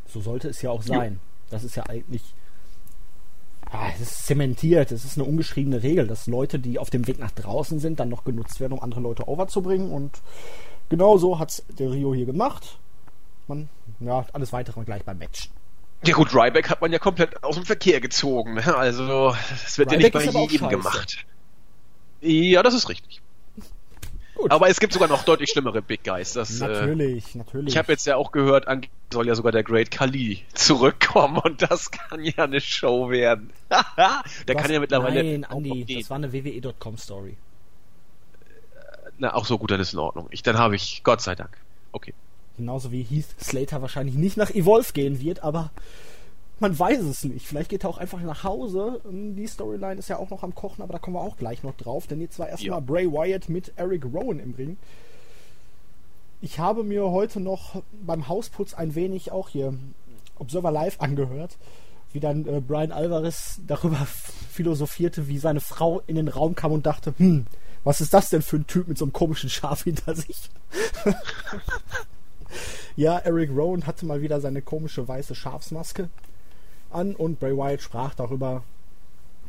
So 0.08 0.20
sollte 0.20 0.48
es 0.48 0.60
ja 0.62 0.70
auch 0.70 0.82
sein. 0.82 1.20
Das 1.50 1.62
ist 1.64 1.76
ja 1.76 1.84
eigentlich. 1.84 2.22
Ah, 3.72 3.88
es 3.94 4.00
ist 4.00 4.26
zementiert, 4.26 4.90
es 4.90 5.04
ist 5.04 5.16
eine 5.16 5.28
ungeschriebene 5.28 5.84
Regel, 5.84 6.08
dass 6.08 6.26
Leute, 6.26 6.58
die 6.58 6.80
auf 6.80 6.90
dem 6.90 7.06
Weg 7.06 7.20
nach 7.20 7.30
draußen 7.30 7.78
sind, 7.78 8.00
dann 8.00 8.08
noch 8.08 8.24
genutzt 8.24 8.58
werden, 8.58 8.72
um 8.72 8.80
andere 8.80 9.00
Leute 9.00 9.28
overzubringen. 9.28 9.92
Und 9.92 10.10
genau 10.88 11.18
so 11.18 11.38
hat's 11.38 11.62
der 11.68 11.92
Rio 11.92 12.12
hier 12.12 12.26
gemacht. 12.26 12.78
Man, 13.50 13.68
ja, 13.98 14.24
alles 14.32 14.52
weitere 14.52 14.84
gleich 14.84 15.04
beim 15.04 15.18
Match. 15.18 15.50
Ja 16.04 16.14
gut, 16.14 16.32
Ryback 16.32 16.70
hat 16.70 16.80
man 16.80 16.92
ja 16.92 16.98
komplett 16.98 17.42
aus 17.42 17.56
dem 17.56 17.66
Verkehr 17.66 18.00
gezogen. 18.00 18.54
ne? 18.54 18.76
Also, 18.76 19.34
das 19.50 19.76
wird 19.76 19.90
ja 19.90 19.98
nicht 19.98 20.14
Ryback 20.14 20.32
bei 20.32 20.40
jedem 20.42 20.68
gemacht. 20.68 21.26
Ja, 22.20 22.62
das 22.62 22.74
ist 22.74 22.88
richtig. 22.88 23.20
Gut. 24.36 24.52
Aber 24.52 24.68
es 24.68 24.78
gibt 24.80 24.92
sogar 24.92 25.08
noch 25.08 25.24
deutlich 25.24 25.50
schlimmere 25.50 25.82
Big 25.82 26.04
Guys. 26.04 26.32
Das, 26.32 26.60
äh, 26.60 26.68
natürlich, 26.68 27.34
natürlich. 27.34 27.68
ich 27.68 27.76
habe 27.76 27.92
jetzt 27.92 28.06
ja 28.06 28.16
auch 28.16 28.32
gehört, 28.32 28.66
soll 29.12 29.26
ja 29.26 29.34
sogar 29.34 29.52
der 29.52 29.64
Great 29.64 29.90
Khali 29.90 30.44
zurückkommen 30.54 31.38
und 31.38 31.60
das 31.60 31.90
kann 31.90 32.24
ja 32.24 32.44
eine 32.44 32.60
Show 32.60 33.10
werden. 33.10 33.52
der 33.70 34.54
Was? 34.54 34.62
kann 34.62 34.72
ja 34.72 34.80
mittlerweile 34.80 35.22
Nein, 35.22 35.44
Andi, 35.44 35.84
das 35.98 36.08
war 36.08 36.16
eine 36.16 36.32
WWE.com-Story. 36.32 37.36
Na, 39.18 39.34
auch 39.34 39.44
so 39.44 39.58
gut, 39.58 39.70
dann 39.70 39.80
ist 39.80 39.92
in 39.92 39.98
Ordnung. 39.98 40.28
Ich, 40.30 40.42
dann 40.42 40.56
habe 40.56 40.76
ich, 40.76 41.02
Gott 41.04 41.20
sei 41.20 41.34
Dank. 41.34 41.58
Okay. 41.92 42.14
Genauso 42.56 42.92
wie 42.92 43.02
Heath 43.02 43.34
Slater 43.40 43.80
wahrscheinlich 43.82 44.16
nicht 44.16 44.36
nach 44.36 44.50
Evolve 44.50 44.92
gehen 44.92 45.20
wird, 45.20 45.42
aber 45.42 45.70
man 46.60 46.78
weiß 46.78 47.00
es 47.00 47.24
nicht. 47.24 47.46
Vielleicht 47.46 47.70
geht 47.70 47.84
er 47.84 47.90
auch 47.90 47.98
einfach 47.98 48.20
nach 48.20 48.44
Hause. 48.44 49.00
Die 49.10 49.46
Storyline 49.46 49.98
ist 49.98 50.08
ja 50.08 50.18
auch 50.18 50.28
noch 50.28 50.42
am 50.42 50.54
Kochen, 50.54 50.82
aber 50.82 50.92
da 50.92 50.98
kommen 50.98 51.16
wir 51.16 51.22
auch 51.22 51.38
gleich 51.38 51.62
noch 51.62 51.74
drauf. 51.74 52.06
Denn 52.06 52.20
jetzt 52.20 52.38
war 52.38 52.48
erstmal 52.48 52.80
ja. 52.80 52.84
Bray 52.84 53.10
Wyatt 53.10 53.48
mit 53.48 53.72
Eric 53.76 54.04
Rowan 54.04 54.38
im 54.38 54.52
Ring. 54.52 54.76
Ich 56.42 56.58
habe 56.58 56.84
mir 56.84 57.04
heute 57.10 57.40
noch 57.40 57.82
beim 57.92 58.28
Hausputz 58.28 58.74
ein 58.74 58.94
wenig 58.94 59.32
auch 59.32 59.48
hier 59.48 59.74
Observer 60.38 60.70
Live 60.70 61.00
angehört, 61.00 61.56
wie 62.12 62.20
dann 62.20 62.46
äh, 62.46 62.60
Brian 62.60 62.92
Alvarez 62.92 63.60
darüber 63.66 64.06
philosophierte, 64.50 65.28
wie 65.28 65.38
seine 65.38 65.60
Frau 65.60 66.02
in 66.06 66.16
den 66.16 66.28
Raum 66.28 66.54
kam 66.54 66.72
und 66.72 66.86
dachte, 66.86 67.14
hm, 67.16 67.46
was 67.84 68.00
ist 68.00 68.12
das 68.12 68.30
denn 68.30 68.42
für 68.42 68.56
ein 68.56 68.66
Typ 68.66 68.88
mit 68.88 68.98
so 68.98 69.06
einem 69.06 69.12
komischen 69.12 69.50
Schaf 69.50 69.84
hinter 69.84 70.14
sich? 70.14 70.50
ja, 72.96 73.18
Eric 73.18 73.50
Rowan 73.50 73.86
hatte 73.86 74.06
mal 74.06 74.22
wieder 74.22 74.40
seine 74.40 74.62
komische 74.62 75.06
weiße 75.06 75.34
Schafsmaske 75.34 76.08
an 76.90 77.14
und 77.14 77.40
Bray 77.40 77.56
Wyatt 77.56 77.82
sprach 77.82 78.14
darüber, 78.14 78.62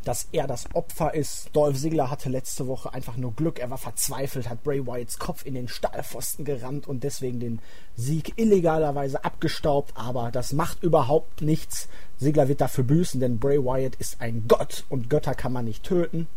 dass 0.03 0.27
er 0.31 0.47
das 0.47 0.65
Opfer 0.73 1.13
ist. 1.13 1.49
Dolph 1.53 1.77
Ziggler 1.77 2.09
hatte 2.09 2.29
letzte 2.29 2.67
Woche 2.67 2.93
einfach 2.93 3.17
nur 3.17 3.33
Glück. 3.33 3.59
Er 3.59 3.69
war 3.69 3.77
verzweifelt, 3.77 4.49
hat 4.49 4.63
Bray 4.63 4.85
Wyatts 4.85 5.19
Kopf 5.19 5.45
in 5.45 5.53
den 5.53 5.67
Stahlpfosten 5.67 6.43
gerammt 6.43 6.87
und 6.87 7.03
deswegen 7.03 7.39
den 7.39 7.59
Sieg 7.95 8.33
illegalerweise 8.37 9.23
abgestaubt. 9.23 9.93
Aber 9.95 10.31
das 10.31 10.53
macht 10.53 10.81
überhaupt 10.83 11.41
nichts. 11.41 11.87
Ziggler 12.17 12.47
wird 12.47 12.61
dafür 12.61 12.83
büßen, 12.83 13.19
denn 13.19 13.39
Bray 13.39 13.63
Wyatt 13.63 13.95
ist 13.95 14.21
ein 14.21 14.45
Gott 14.47 14.85
und 14.89 15.09
Götter 15.09 15.35
kann 15.35 15.53
man 15.53 15.65
nicht 15.65 15.83
töten. 15.83 16.27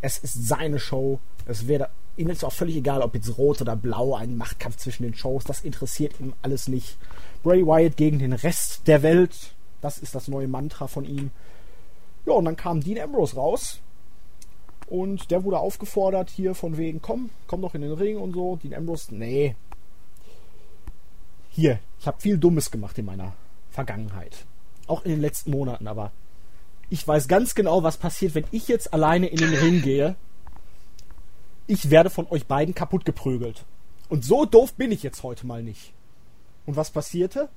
Es 0.00 0.18
ist 0.18 0.48
seine 0.48 0.80
Show. 0.80 1.20
Es 1.46 1.68
wäre 1.68 1.90
ihm 2.20 2.28
ist 2.28 2.44
auch 2.44 2.52
völlig 2.52 2.76
egal, 2.76 3.02
ob 3.02 3.14
jetzt 3.14 3.38
rot 3.38 3.60
oder 3.60 3.76
blau, 3.76 4.14
ein 4.14 4.36
Machtkampf 4.36 4.76
zwischen 4.76 5.02
den 5.02 5.14
Shows. 5.14 5.44
Das 5.44 5.62
interessiert 5.62 6.20
ihm 6.20 6.34
alles 6.42 6.68
nicht. 6.68 6.96
Bray 7.42 7.66
Wyatt 7.66 7.96
gegen 7.96 8.18
den 8.18 8.32
Rest 8.32 8.86
der 8.86 9.02
Welt. 9.02 9.54
Das 9.80 9.98
ist 9.98 10.14
das 10.14 10.28
neue 10.28 10.48
Mantra 10.48 10.86
von 10.86 11.04
ihm. 11.04 11.30
Ja, 12.26 12.34
und 12.34 12.44
dann 12.44 12.56
kam 12.56 12.80
Dean 12.80 13.00
Ambrose 13.00 13.36
raus. 13.36 13.80
Und 14.86 15.30
der 15.30 15.44
wurde 15.44 15.58
aufgefordert 15.58 16.30
hier 16.30 16.54
von 16.54 16.76
wegen, 16.76 17.00
komm, 17.00 17.30
komm 17.46 17.62
doch 17.62 17.74
in 17.74 17.82
den 17.82 17.92
Ring 17.92 18.18
und 18.18 18.34
so. 18.34 18.56
Dean 18.56 18.74
Ambrose, 18.74 19.14
nee. 19.14 19.54
Hier, 21.50 21.80
ich 21.98 22.06
habe 22.06 22.20
viel 22.20 22.38
Dummes 22.38 22.70
gemacht 22.70 22.98
in 22.98 23.06
meiner 23.06 23.32
Vergangenheit. 23.70 24.44
Auch 24.86 25.04
in 25.04 25.12
den 25.12 25.20
letzten 25.20 25.50
Monaten, 25.52 25.86
aber 25.86 26.12
ich 26.90 27.06
weiß 27.06 27.28
ganz 27.28 27.54
genau, 27.54 27.82
was 27.82 27.96
passiert, 27.96 28.34
wenn 28.34 28.44
ich 28.50 28.68
jetzt 28.68 28.92
alleine 28.92 29.28
in 29.28 29.38
den 29.38 29.54
Ring 29.54 29.80
gehe. 29.82 30.16
Ich 31.70 31.88
werde 31.88 32.10
von 32.10 32.26
euch 32.30 32.48
beiden 32.48 32.74
kaputt 32.74 33.04
geprügelt. 33.04 33.64
Und 34.08 34.24
so 34.24 34.44
doof 34.44 34.74
bin 34.74 34.90
ich 34.90 35.04
jetzt 35.04 35.22
heute 35.22 35.46
mal 35.46 35.62
nicht. 35.62 35.92
Und 36.66 36.74
was 36.74 36.90
passierte? 36.90 37.48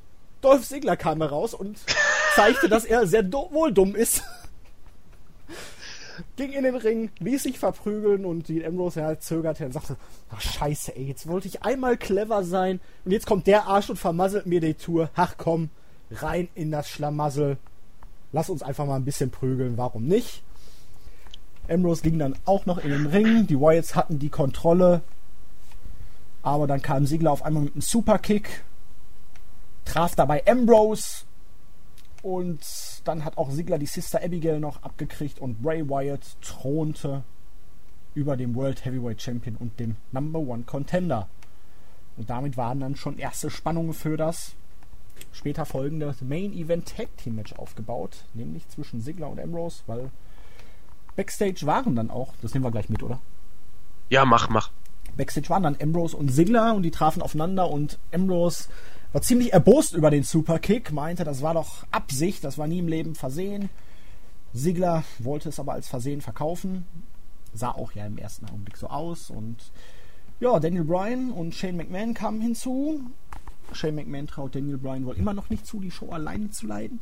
Dolph 0.42 0.68
Ziggler 0.68 0.96
kam 0.96 1.20
heraus 1.20 1.56
und 1.56 1.80
zeigte, 2.36 2.70
dass 2.70 2.86
er 2.86 3.08
sehr 3.08 3.24
wohl 3.34 3.74
dumm 3.74 3.96
ist. 3.96 4.22
Ging 6.36 6.52
in 6.52 6.64
den 6.64 6.76
Ring, 6.76 7.10
ließ 7.22 7.42
sich 7.42 7.58
verprügeln 7.58 8.24
und 8.24 8.50
die 8.50 8.64
Ambrose 8.64 9.00
ja, 9.00 9.20
zögerte 9.20 9.66
und 9.66 9.72
sagte, 9.72 9.98
ach 10.30 10.42
scheiße, 10.42 10.96
ey, 10.96 11.06
jetzt 11.06 11.28
wollte 11.28 11.48
ich 11.48 11.64
einmal 11.64 11.98
clever 11.98 12.44
sein 12.44 12.82
und 13.06 13.14
jetzt 13.14 13.26
kommt 13.26 13.48
der 13.48 13.66
Arsch 13.66 13.90
und 13.90 13.98
vermasselt 13.98 14.46
mir 14.46 14.62
die 14.62 14.76
Tour. 14.76 15.10
Ach 15.16 15.38
komm, 15.40 15.72
rein 16.12 16.50
in 16.54 16.70
das 16.70 16.88
Schlamassel. 16.88 17.58
Lass 18.32 18.52
uns 18.52 18.62
einfach 18.62 18.86
mal 18.86 18.98
ein 18.98 19.06
bisschen 19.06 19.32
prügeln, 19.32 19.76
warum 19.76 20.06
nicht? 20.06 20.44
Ambrose 21.70 22.02
ging 22.02 22.20
dann 22.20 22.36
auch 22.46 22.66
noch 22.66 22.78
in 22.78 22.90
den 22.90 23.06
Ring, 23.08 23.48
die 23.48 23.60
Wyatts 23.60 23.96
hatten 23.96 24.20
die 24.20 24.30
Kontrolle, 24.30 25.02
aber 26.42 26.68
dann 26.68 26.82
kam 26.82 27.06
Siegler 27.06 27.32
auf 27.32 27.44
einmal 27.44 27.64
mit 27.64 27.74
einem 27.74 27.82
Superkick, 27.82 28.64
traf 29.86 30.16
dabei 30.16 30.46
Ambrose 30.46 31.26
und 32.22 32.62
dann 33.04 33.26
hat 33.26 33.38
auch 33.38 33.52
Sigler 33.52 33.78
die 33.78 33.86
Sister 33.86 34.24
Abigail 34.24 34.60
noch 34.60 34.82
abgekriegt 34.84 35.40
und 35.40 35.62
Bray 35.62 35.88
Wyatt 35.88 36.38
thronte 36.42 37.24
über 38.16 38.38
dem 38.38 38.56
World 38.56 38.86
Heavyweight 38.86 39.22
Champion 39.22 39.58
und 39.58 39.80
dem 39.80 39.98
Number 40.12 40.40
One 40.40 40.64
Contender. 40.64 41.28
Und 42.16 42.30
damit 42.30 42.58
waren 42.58 42.80
dann 42.80 42.96
schon 42.96 43.18
erste 43.18 43.50
Spannungen 43.50 43.94
für 43.94 44.18
das. 44.18 44.54
Später 45.32 45.66
folgende 45.66 46.16
Main 46.22 46.54
Event 46.54 46.96
Tag 46.96 47.16
Team 47.18 47.36
Match 47.36 47.54
aufgebaut, 47.54 48.26
nämlich 48.34 48.68
zwischen 48.70 49.02
Sigler 49.02 49.30
und 49.30 49.40
Ambrose, 49.40 49.84
weil 49.88 50.12
Backstage 51.16 51.66
waren 51.66 51.96
dann 51.96 52.10
auch, 52.10 52.34
das 52.42 52.54
nehmen 52.54 52.66
wir 52.66 52.72
gleich 52.72 52.90
mit, 52.90 53.04
oder? 53.04 53.20
Ja, 54.10 54.26
mach, 54.26 54.50
mach. 54.50 54.72
Backstage 55.16 55.50
waren 55.50 55.64
dann 55.64 55.78
Ambrose 55.82 56.18
und 56.18 56.30
Sigler 56.30 56.74
und 56.74 56.84
die 56.84 56.92
trafen 56.92 57.22
aufeinander 57.22 57.70
und 57.70 58.00
Ambrose 58.12 58.70
war 59.12 59.22
ziemlich 59.22 59.54
erbost 59.54 59.94
über 59.94 60.10
den 60.10 60.24
Superkick, 60.24 60.92
meinte, 60.92 61.24
das 61.24 61.44
war 61.44 61.54
doch 61.54 61.86
Absicht, 61.92 62.44
das 62.44 62.58
war 62.58 62.68
nie 62.68 62.80
im 62.80 62.88
Leben 62.88 63.14
Versehen. 63.14 63.70
Sigler 64.54 65.04
wollte 65.20 65.50
es 65.50 65.60
aber 65.60 65.74
als 65.74 65.88
Versehen 65.88 66.22
verkaufen. 66.22 66.86
Sah 67.54 67.72
auch 67.72 67.92
ja 67.92 68.06
im 68.06 68.18
ersten 68.18 68.48
Augenblick 68.48 68.78
so 68.78 68.88
aus. 68.88 69.30
Und 69.30 69.72
ja, 70.40 70.60
Daniel 70.60 70.84
Bryan 70.84 71.32
und 71.32 71.54
Shane 71.54 71.78
McMahon 71.78 72.14
kamen 72.16 72.42
hinzu. 72.42 73.02
Shane 73.72 73.96
McMahon 73.96 74.28
traut 74.28 74.56
Daniel 74.56 74.78
Bryan 74.78 75.06
wohl 75.06 75.16
immer 75.16 75.34
noch 75.34 75.50
nicht 75.50 75.66
zu, 75.66 75.80
die 75.80 75.92
Show 75.92 76.10
alleine 76.10 76.50
zu 76.50 76.68
leiten. 76.68 77.00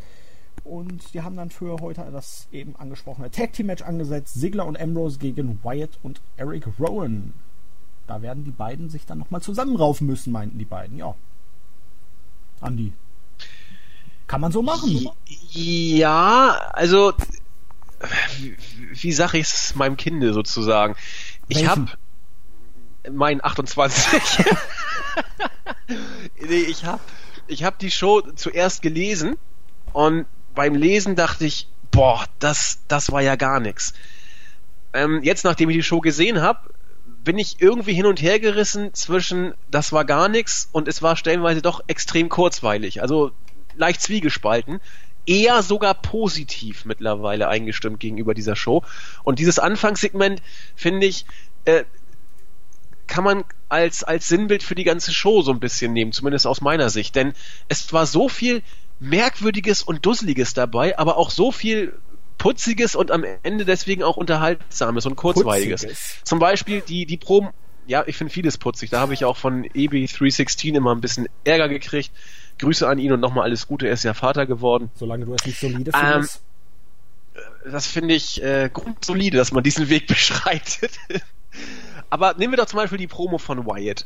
Und 0.64 1.14
die 1.14 1.22
haben 1.22 1.36
dann 1.36 1.50
für 1.50 1.80
heute 1.82 2.08
das 2.12 2.48
eben 2.52 2.76
angesprochene 2.76 3.32
Tag 3.32 3.54
Team 3.54 3.68
Match 3.68 3.82
angesetzt. 3.82 4.36
Sigler 4.36 4.66
und 4.66 4.80
Ambrose 4.80 5.18
gegen 5.18 5.60
Wyatt 5.64 5.98
und 6.04 6.22
Eric 6.38 6.68
Rowan. 6.80 7.34
Da 8.08 8.22
werden 8.22 8.44
die 8.44 8.52
beiden 8.52 8.90
sich 8.90 9.06
dann 9.06 9.18
nochmal 9.18 9.42
zusammenraufen 9.42 10.06
müssen, 10.08 10.32
meinten 10.32 10.60
die 10.60 10.66
beiden. 10.66 10.98
Ja, 10.98 11.16
Andi. 12.60 12.94
Kann 14.28 14.42
man 14.42 14.52
so 14.52 14.62
machen. 14.62 15.10
Ja, 15.52 16.70
also 16.74 17.14
wie, 18.38 18.58
wie 18.94 19.12
sage 19.12 19.40
ich 19.40 19.48
es 19.48 19.76
meinem 19.76 19.98
Kinde 19.98 20.34
sozusagen? 20.34 20.96
Ich 21.48 21.68
habe 21.68 21.88
mein 23.12 23.44
28. 23.44 24.46
nee, 26.40 26.56
ich 26.56 26.86
habe 26.86 27.02
ich 27.48 27.64
hab 27.64 27.80
die 27.80 27.92
Show 27.92 28.22
zuerst 28.36 28.82
gelesen 28.82 29.38
und 29.94 30.26
beim 30.56 30.76
Lesen 30.76 31.16
dachte 31.16 31.46
ich, 31.46 31.68
boah, 31.92 32.26
das 32.40 32.80
das 32.88 33.12
war 33.12 33.22
ja 33.22 33.36
gar 33.36 33.60
nichts. 33.60 33.94
Ähm, 34.94 35.22
jetzt 35.24 35.46
nachdem 35.46 35.70
ich 35.70 35.78
die 35.78 35.84
Show 35.84 36.00
gesehen 36.00 36.42
habe, 36.42 36.60
bin 37.24 37.38
ich 37.38 37.62
irgendwie 37.62 37.94
hin 37.94 38.06
und 38.06 38.22
her 38.22 38.40
gerissen 38.40 38.94
zwischen 38.94 39.54
das 39.70 39.92
war 39.92 40.06
gar 40.06 40.28
nichts 40.28 40.70
und 40.72 40.88
es 40.88 41.02
war 41.02 41.16
stellenweise 41.16 41.62
doch 41.62 41.82
extrem 41.88 42.30
kurzweilig. 42.30 43.02
Also 43.02 43.32
leicht 43.76 44.02
zwiegespalten. 44.02 44.80
Eher 45.28 45.62
sogar 45.62 45.94
positiv 45.94 46.86
mittlerweile 46.86 47.48
eingestimmt 47.48 48.00
gegenüber 48.00 48.34
dieser 48.34 48.56
Show. 48.56 48.84
Und 49.24 49.38
dieses 49.38 49.60
Anfangssegment, 49.60 50.42
finde 50.76 51.06
ich, 51.06 51.26
äh, 51.66 51.84
kann 53.06 53.24
man 53.24 53.44
als, 53.70 54.04
als 54.04 54.28
Sinnbild 54.28 54.64
für 54.64 54.74
die 54.74 54.84
ganze 54.84 55.14
Show 55.14 55.42
so 55.42 55.52
ein 55.52 55.60
bisschen 55.60 55.94
nehmen, 55.94 56.12
zumindest 56.12 56.48
aus 56.48 56.62
meiner 56.62 56.90
Sicht. 56.90 57.16
Denn 57.16 57.34
es 57.68 57.94
war 57.94 58.08
so 58.08 58.30
viel 58.30 58.64
Merkwürdiges 59.02 59.82
und 59.82 60.06
Dusseliges 60.06 60.54
dabei, 60.54 60.98
aber 60.98 61.18
auch 61.18 61.32
so 61.32 61.52
viel 61.52 62.00
Putziges 62.38 62.96
und 62.96 63.12
am 63.12 63.26
Ende 63.42 63.66
deswegen 63.66 64.04
auch 64.04 64.16
Unterhaltsames 64.16 65.08
und 65.08 65.16
Kurzweiliges. 65.16 65.82
Putziges. 65.82 66.20
Zum 66.24 66.38
Beispiel 66.38 66.82
die, 66.82 67.08
die 67.08 67.18
Proben, 67.18 67.50
ja, 67.88 68.04
ich 68.06 68.16
finde 68.16 68.32
vieles 68.32 68.60
putzig. 68.60 68.92
Da 68.92 69.00
habe 69.00 69.16
ich 69.16 69.26
auch 69.26 69.38
von 69.38 69.66
EB316 69.66 70.76
immer 70.76 70.94
ein 70.94 71.02
bisschen 71.02 71.28
Ärger 71.44 71.68
gekriegt. 71.68 72.12
Grüße 72.60 72.88
an 72.88 73.00
ihn 73.00 73.12
und 73.12 73.20
nochmal 73.20 73.46
alles 73.46 73.68
Gute, 73.68 73.88
er 73.88 73.94
ist 73.94 74.04
ja 74.04 74.14
Vater 74.14 74.46
geworden. 74.46 74.92
Solange 74.94 75.26
du 75.26 75.34
es 75.34 75.48
nicht 75.48 75.60
solide 75.60 75.92
findest. 75.92 76.42
Ähm, 77.34 77.72
das 77.72 77.88
finde 77.88 78.14
ich 78.14 78.42
äh, 78.44 78.70
grundsolide, 78.72 79.38
dass 79.38 79.52
man 79.52 79.64
diesen 79.64 79.90
Weg 79.90 80.06
beschreitet. 80.08 80.92
Aber 82.12 82.36
nehmen 82.36 82.54
wir 82.54 82.58
doch 82.58 82.68
zum 82.68 82.78
Beispiel 82.78 83.00
die 83.00 83.08
Promo 83.08 83.40
von 83.40 83.66
Wyatt. 83.66 84.06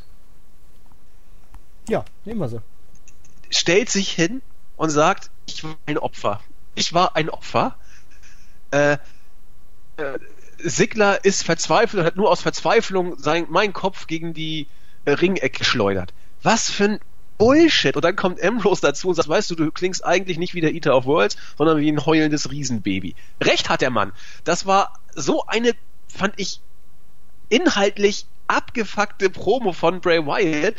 Ja, 1.86 2.06
nehmen 2.24 2.40
wir 2.40 2.48
sie. 2.48 2.62
Stellt 3.50 3.90
sich 3.90 4.10
hin 4.10 4.40
und 4.76 4.90
sagt, 4.90 5.30
ich 5.46 5.64
war 5.64 5.76
ein 5.86 5.98
Opfer. 5.98 6.40
Ich 6.74 6.92
war 6.92 7.16
ein 7.16 7.30
Opfer 7.30 7.76
äh, 8.70 8.98
äh, 9.96 10.18
Sigler 10.58 11.24
ist 11.24 11.44
verzweifelt 11.44 12.00
und 12.00 12.06
hat 12.06 12.16
nur 12.16 12.30
aus 12.30 12.42
Verzweiflung 12.42 13.18
sein, 13.18 13.46
meinen 13.48 13.72
Kopf 13.72 14.06
gegen 14.06 14.32
die 14.32 14.66
äh, 15.04 15.12
Ringecke 15.12 15.58
geschleudert. 15.58 16.12
Was 16.42 16.70
für 16.70 16.84
ein 16.84 17.00
Bullshit. 17.38 17.94
Und 17.94 18.04
dann 18.04 18.16
kommt 18.16 18.42
Ambrose 18.42 18.80
dazu 18.80 19.08
und 19.08 19.14
sagt, 19.14 19.28
weißt 19.28 19.50
du, 19.50 19.54
du 19.54 19.70
klingst 19.70 20.04
eigentlich 20.04 20.38
nicht 20.38 20.54
wie 20.54 20.62
der 20.62 20.72
Eater 20.72 20.96
of 20.96 21.04
Worlds, 21.04 21.36
sondern 21.58 21.78
wie 21.78 21.90
ein 21.90 22.04
heulendes 22.06 22.50
Riesenbaby. 22.50 23.14
Recht 23.42 23.68
hat 23.68 23.82
der 23.82 23.90
Mann. 23.90 24.12
Das 24.44 24.64
war 24.64 24.98
so 25.14 25.44
eine, 25.46 25.72
fand 26.08 26.34
ich, 26.38 26.60
inhaltlich 27.50 28.26
abgefuckte 28.48 29.30
Promo 29.30 29.72
von 29.72 30.00
Bray 30.00 30.24
Wyatt. 30.24 30.74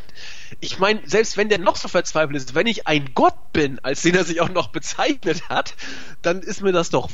Ich 0.60 0.80
meine, 0.80 1.02
selbst 1.06 1.38
wenn 1.38 1.50
der 1.50 1.60
noch 1.60 1.76
so 1.76 1.88
verzweifelt 1.88 2.38
ist, 2.38 2.56
wenn 2.56 2.68
ich 2.68 2.88
ein 2.88 3.12
Gott 3.14 3.52
bin, 3.54 3.80
als 3.84 4.02
den 4.02 4.16
er 4.16 4.24
sich 4.24 4.42
auch 4.42 4.50
noch 4.50 4.70
bezeichnet 4.70 5.50
hat, 5.50 5.76
dann 6.22 6.42
ist 6.42 6.62
mir 6.62 6.72
das 6.72 6.90
doch 6.90 7.10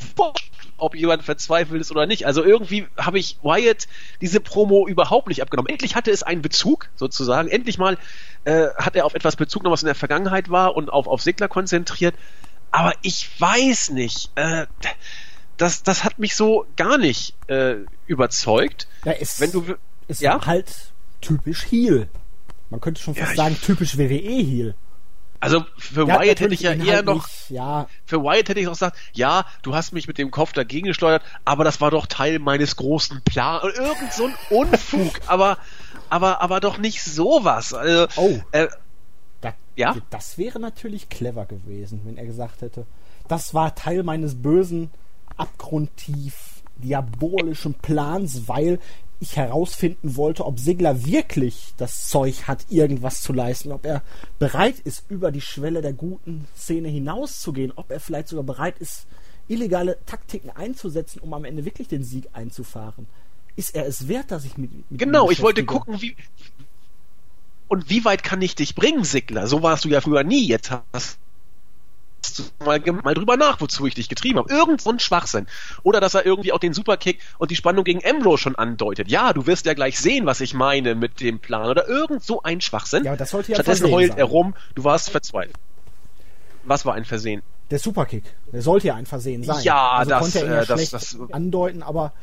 ob 0.78 0.96
jemand 0.96 1.24
verzweifelt 1.24 1.80
ist 1.80 1.92
oder 1.92 2.06
nicht. 2.06 2.26
Also 2.26 2.44
irgendwie 2.44 2.88
habe 2.98 3.18
ich 3.18 3.38
Wyatt 3.42 3.88
diese 4.22 4.40
Promo 4.40 4.88
überhaupt 4.88 5.28
nicht 5.28 5.42
abgenommen. 5.42 5.70
Endlich 5.70 5.96
hatte 5.96 6.12
es 6.12 6.24
einen 6.24 6.42
Bezug, 6.42 6.90
sozusagen. 6.96 7.48
Endlich 7.48 7.78
mal 7.78 7.98
äh, 8.44 8.68
hat 8.78 8.96
er 8.96 9.06
auf 9.06 9.14
etwas 9.14 9.36
Bezug, 9.36 9.64
noch 9.64 9.72
was 9.72 9.84
in 9.84 9.88
der 9.88 9.96
Vergangenheit 9.96 10.50
war 10.50 10.76
und 10.76 10.92
auf, 10.92 11.08
auf 11.08 11.22
Sigler 11.22 11.48
konzentriert. 11.48 12.16
Aber 12.72 12.94
ich 13.02 13.30
weiß 13.40 13.92
nicht. 13.92 14.32
Äh, 14.36 14.66
das, 15.58 15.84
das 15.84 16.04
hat 16.04 16.20
mich 16.20 16.36
so 16.36 16.66
gar 16.76 16.98
nicht 16.98 17.36
äh, 17.48 17.76
überzeugt. 18.08 18.88
Ja, 19.06 19.14
Wenn 19.38 19.52
du, 19.52 19.76
es 20.08 20.20
ja? 20.20 20.46
halt 20.46 20.94
typisch 21.22 21.66
Heel. 21.70 22.10
Man 22.70 22.82
könnte 22.82 23.02
schon 23.02 23.16
fast 23.16 23.32
ja, 23.32 23.44
sagen, 23.44 23.58
typisch 23.62 23.98
WWE-Heel. 23.98 24.76
Also 25.40 25.66
für 25.78 26.08
ja, 26.08 26.22
Wyatt 26.22 26.40
hätte 26.40 26.54
ich 26.54 26.62
ja 26.62 26.72
eher 26.72 27.04
noch, 27.04 27.28
ja. 27.50 27.88
für 28.06 28.24
Wyatt 28.24 28.48
hätte 28.48 28.62
ich 28.62 28.66
noch 28.66 28.74
gesagt, 28.74 28.98
ja, 29.12 29.46
du 29.62 29.76
hast 29.76 29.92
mich 29.92 30.08
mit 30.08 30.18
dem 30.18 30.32
Kopf 30.32 30.54
dagegen 30.54 30.88
gesteuert, 30.88 31.22
aber 31.44 31.66
das 31.66 31.82
war 31.82 31.92
doch 31.92 32.08
Teil 32.08 32.40
meines 32.40 32.78
großen 32.78 33.22
Plans. 33.26 33.62
Irgend 33.76 34.14
so 34.14 34.28
ein 34.28 34.36
Unfug, 34.50 35.20
aber, 35.28 35.58
aber, 36.10 36.42
aber 36.42 36.62
doch 36.62 36.78
nicht 36.78 37.04
sowas. 37.04 37.74
Also, 37.74 38.08
oh. 38.16 38.40
Äh, 38.54 38.70
da, 39.42 39.54
ja? 39.76 39.98
Das 40.12 40.38
wäre 40.38 40.60
natürlich 40.60 41.10
clever 41.10 41.46
gewesen, 41.46 42.02
wenn 42.06 42.18
er 42.18 42.26
gesagt 42.26 42.62
hätte, 42.62 42.86
das 43.28 43.54
war 43.54 43.76
Teil 43.76 44.04
meines 44.04 44.42
bösen, 44.42 44.92
abgrundtief 45.36 46.64
diabolischen 46.78 47.74
Plans, 47.76 48.48
weil 48.48 48.80
ich 49.24 49.38
herausfinden 49.38 50.16
wollte, 50.18 50.46
ob 50.46 50.60
Sigler 50.60 51.06
wirklich 51.06 51.74
das 51.78 52.10
Zeug 52.10 52.48
hat, 52.48 52.66
irgendwas 52.70 53.22
zu 53.22 53.34
leisten, 53.34 53.72
ob 53.72 53.86
er 53.86 54.04
bereit 54.38 54.80
ist, 54.80 55.06
über 55.10 55.32
die 55.32 55.42
Schwelle 55.42 55.82
der 55.82 55.94
guten 55.94 56.48
Szene 56.56 56.90
hinauszugehen, 56.90 57.72
ob 57.76 57.90
er 57.90 58.00
vielleicht 58.00 58.28
sogar 58.28 58.44
bereit 58.44 58.78
ist, 58.80 59.08
illegale 59.48 59.98
Taktiken 60.06 60.50
einzusetzen, 60.50 61.20
um 61.20 61.34
am 61.34 61.46
Ende 61.46 61.66
wirklich 61.66 61.88
den 61.88 62.04
Sieg 62.04 62.30
einzufahren. 62.34 63.08
Ist 63.56 63.76
er 63.76 63.88
es 63.88 64.08
wert, 64.08 64.30
dass 64.32 64.46
ich 64.46 64.58
mit, 64.58 64.72
mit 64.92 65.00
Genau, 65.00 65.32
ich 65.32 65.42
wollte 65.42 65.64
gucken, 65.64 66.02
wie 66.02 66.16
und 67.70 67.90
wie 67.90 68.04
weit 68.06 68.24
kann 68.24 68.42
ich 68.42 68.56
dich 68.56 68.76
bringen, 68.76 69.04
Sigler? 69.04 69.48
So 69.48 69.64
warst 69.64 69.86
du 69.86 69.90
ja 69.90 70.02
früher 70.02 70.24
nie. 70.24 70.46
Jetzt 70.46 70.70
hast 70.92 71.18
mal, 72.60 72.80
mal 73.04 73.14
drüber 73.14 73.38
nach, 73.38 73.62
wozu 73.62 73.86
ich 73.86 73.96
dich 73.96 74.10
getrieben 74.10 74.40
habe. 74.40 74.54
Irgend 74.54 74.82
so 74.82 74.90
ein 74.90 75.00
Schwachsinn. 75.00 75.48
Oder 75.84 76.00
dass 76.00 76.14
er 76.14 76.26
irgendwie 76.26 76.52
auch 76.52 76.60
den 76.60 76.74
Superkick 76.74 77.20
und 77.38 77.52
die 77.52 77.56
Spannung 77.56 77.84
gegen 77.84 78.02
Emro 78.02 78.38
schon 78.38 78.56
andeutet. 78.56 79.10
Ja, 79.10 79.34
du 79.34 79.48
wirst 79.48 79.66
ja 79.66 79.74
gleich 79.74 79.98
sehen, 79.98 80.26
was 80.26 80.42
ich 80.42 80.54
meine 80.54 80.96
mit 80.96 81.20
dem 81.22 81.40
Plan. 81.40 81.70
Oder 81.70 81.88
irgend 81.88 82.24
so 82.24 82.44
ein 82.44 82.62
Schwachsinn. 82.62 83.04
Ja, 83.04 83.16
das 83.16 83.32
sollte 83.32 83.52
ja 83.52 83.56
Stattdessen 83.56 83.92
heult 83.92 84.10
sein. 84.10 84.18
er 84.18 84.26
rum, 84.26 84.56
du 84.76 84.84
warst 84.84 85.10
verzweifelt. 85.10 85.56
Was 86.64 86.86
war 86.86 86.94
ein 86.94 87.06
Versehen? 87.06 87.42
Der 87.70 87.80
Superkick. 87.80 88.24
Der 88.52 88.62
sollte 88.62 88.88
ja 88.88 88.96
ein 88.96 89.06
Versehen 89.06 89.44
sein. 89.44 89.64
Ja, 89.64 89.92
also 89.92 90.12
das, 90.12 90.20
konnte 90.20 90.40
er 90.40 90.56
ja 90.56 90.62
äh, 90.62 90.66
das, 90.66 90.90
das, 90.90 91.18
andeuten, 91.32 91.84
aber 91.84 92.14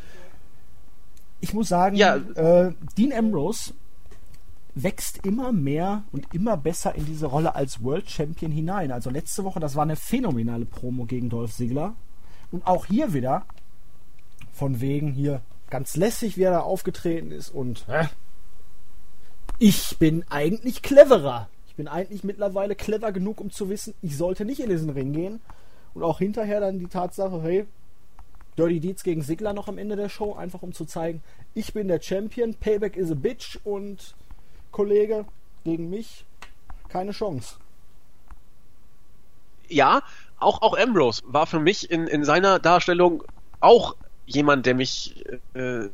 ich 1.41 1.55
muss 1.55 1.69
sagen, 1.69 1.97
ja, 1.97 2.17
äh, 2.17 2.73
Dean 2.97 3.13
Ambrose 3.13 3.73
wächst 4.75 5.25
immer 5.27 5.53
mehr 5.53 6.05
und 6.13 6.33
immer 6.35 6.57
besser 6.57 6.95
in 6.95 7.07
diese 7.07 7.27
Rolle 7.27 7.55
als 7.55 7.83
World 7.83 8.11
Champion 8.11 8.53
hinein. 8.53 8.93
Also 8.93 9.11
letzte 9.11 9.45
Woche, 9.45 9.61
das 9.61 9.75
war 9.75 9.83
eine 9.83 9.97
phänomenale 9.97 10.67
Promo 10.67 11.05
gegen 11.05 11.29
Dolph 11.29 11.55
Ziggler. 11.55 11.95
Und 12.53 12.67
auch 12.67 12.87
hier 12.87 13.13
wieder, 13.13 13.45
von 14.53 14.81
wegen 14.81 15.13
hier 15.13 15.41
ganz 15.71 15.97
lässig, 15.97 16.37
wie 16.37 16.43
er 16.43 16.51
da 16.51 16.61
aufgetreten 16.61 17.31
ist 17.31 17.51
und 17.51 17.89
äh, 17.89 18.07
ich 19.59 19.99
bin 19.99 20.25
eigentlich 20.31 20.81
cleverer. 20.81 21.49
Ich 21.69 21.75
bin 21.75 21.87
eigentlich 21.87 22.25
mittlerweile 22.25 22.75
clever 22.75 23.13
genug, 23.13 23.41
um 23.41 23.51
zu 23.51 23.69
wissen, 23.69 23.95
ich 24.01 24.17
sollte 24.17 24.47
nicht 24.47 24.61
in 24.61 24.71
diesen 24.71 24.91
Ring 24.91 25.13
gehen. 25.13 25.41
Und 25.93 26.03
auch 26.03 26.19
hinterher 26.19 26.61
dann 26.61 26.79
die 26.79 26.87
Tatsache, 26.87 27.43
hey, 27.43 27.67
Dirty 28.57 28.81
Deeds 28.81 29.03
gegen 29.03 29.23
Sigler 29.23 29.53
noch 29.53 29.69
am 29.69 29.77
Ende 29.77 29.97
der 29.97 30.09
Show, 30.09 30.35
einfach 30.35 30.63
um 30.63 30.73
zu 30.73 30.87
zeigen, 30.87 31.23
ich 31.55 31.73
bin 31.73 31.89
der 31.89 32.01
Champion, 32.01 32.55
Payback 32.55 32.97
is 32.97 33.11
a 33.11 33.15
bitch 33.15 33.59
und 33.65 34.15
Kollege, 34.71 35.27
gegen 35.65 35.91
mich 35.91 36.25
keine 36.89 37.13
Chance. 37.13 37.57
Ja, 39.69 40.03
auch, 40.39 40.63
auch 40.63 40.77
Ambrose 40.77 41.23
war 41.27 41.47
für 41.47 41.61
mich 41.61 41.91
in, 41.91 42.07
in 42.07 42.25
seiner 42.25 42.59
Darstellung 42.59 43.23
auch 43.61 43.95
jemand, 44.27 44.67
der 44.67 44.75
mich, 44.75 45.25
äh, 45.55 45.89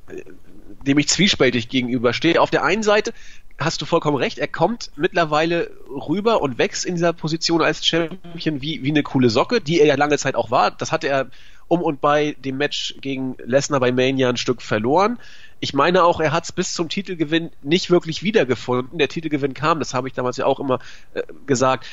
dem 0.87 0.99
ich 0.99 1.09
zwiespältig 1.09 1.69
gegenüberstehe. 1.69 2.41
Auf 2.41 2.51
der 2.51 2.65
einen 2.65 2.83
Seite 2.83 3.13
hast 3.59 3.81
du 3.81 3.87
vollkommen 3.87 4.17
recht, 4.17 4.39
er 4.39 4.49
kommt 4.49 4.91
mittlerweile 4.97 5.71
rüber 5.89 6.43
und 6.43 6.59
wächst 6.59 6.85
in 6.85 6.95
dieser 6.95 7.13
Position 7.13 7.63
als 7.63 7.87
Champion 7.87 8.61
wie, 8.61 8.83
wie 8.83 8.91
eine 8.91 9.03
coole 9.03 9.31
Socke, 9.31 9.61
die 9.61 9.81
er 9.81 9.87
ja 9.87 9.95
lange 9.95 10.19
Zeit 10.19 10.35
auch 10.35 10.51
war. 10.51 10.71
Das 10.71 10.93
hatte 10.93 11.09
er 11.09 11.29
um 11.69 11.83
und 11.83 12.01
bei 12.01 12.37
dem 12.39 12.59
Match 12.59 12.95
gegen 13.01 13.37
Lesnar 13.45 13.81
bei 13.81 13.93
Mania 13.93 14.29
ein 14.29 14.37
Stück 14.37 14.63
verloren. 14.63 15.19
Ich 15.61 15.75
meine 15.75 16.05
auch, 16.05 16.21
er 16.21 16.33
hat 16.33 16.45
es 16.45 16.53
bis 16.53 16.73
zum 16.73 16.89
Titelgewinn 16.89 17.51
nicht 17.63 17.91
wirklich 17.91 18.23
wiedergefunden. 18.23 18.99
Der 18.99 19.09
Titelgewinn 19.09 19.55
kam, 19.55 19.79
das 19.79 19.95
habe 19.95 20.09
ich 20.09 20.15
damals 20.15 20.37
ja 20.37 20.47
auch 20.47 20.61
immer 20.61 20.79
äh, 21.15 21.23
gesagt, 21.47 21.87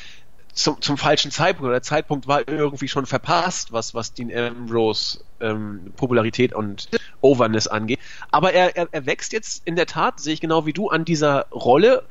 zum, 0.52 0.80
zum 0.80 0.96
falschen 0.96 1.30
Zeitpunkt. 1.30 1.72
Der 1.72 1.82
Zeitpunkt 1.82 2.26
war 2.28 2.46
irgendwie 2.48 2.88
schon 2.88 3.06
verpasst, 3.06 3.72
was, 3.72 3.94
was 3.94 4.14
Dean 4.14 4.32
Ambrose 4.32 5.20
ähm, 5.40 5.92
Popularität 5.96 6.54
und 6.54 6.88
Overness 7.20 7.66
angeht. 7.66 7.98
Aber 8.30 8.52
er, 8.52 8.76
er, 8.76 8.88
er 8.92 9.06
wächst 9.06 9.32
jetzt 9.32 9.62
in 9.64 9.76
der 9.76 9.86
Tat, 9.86 10.20
sehe 10.20 10.34
ich 10.34 10.40
genau 10.40 10.66
wie 10.66 10.72
du, 10.72 10.88
an 10.88 11.04
dieser 11.04 11.46
Rolle. 11.50 12.04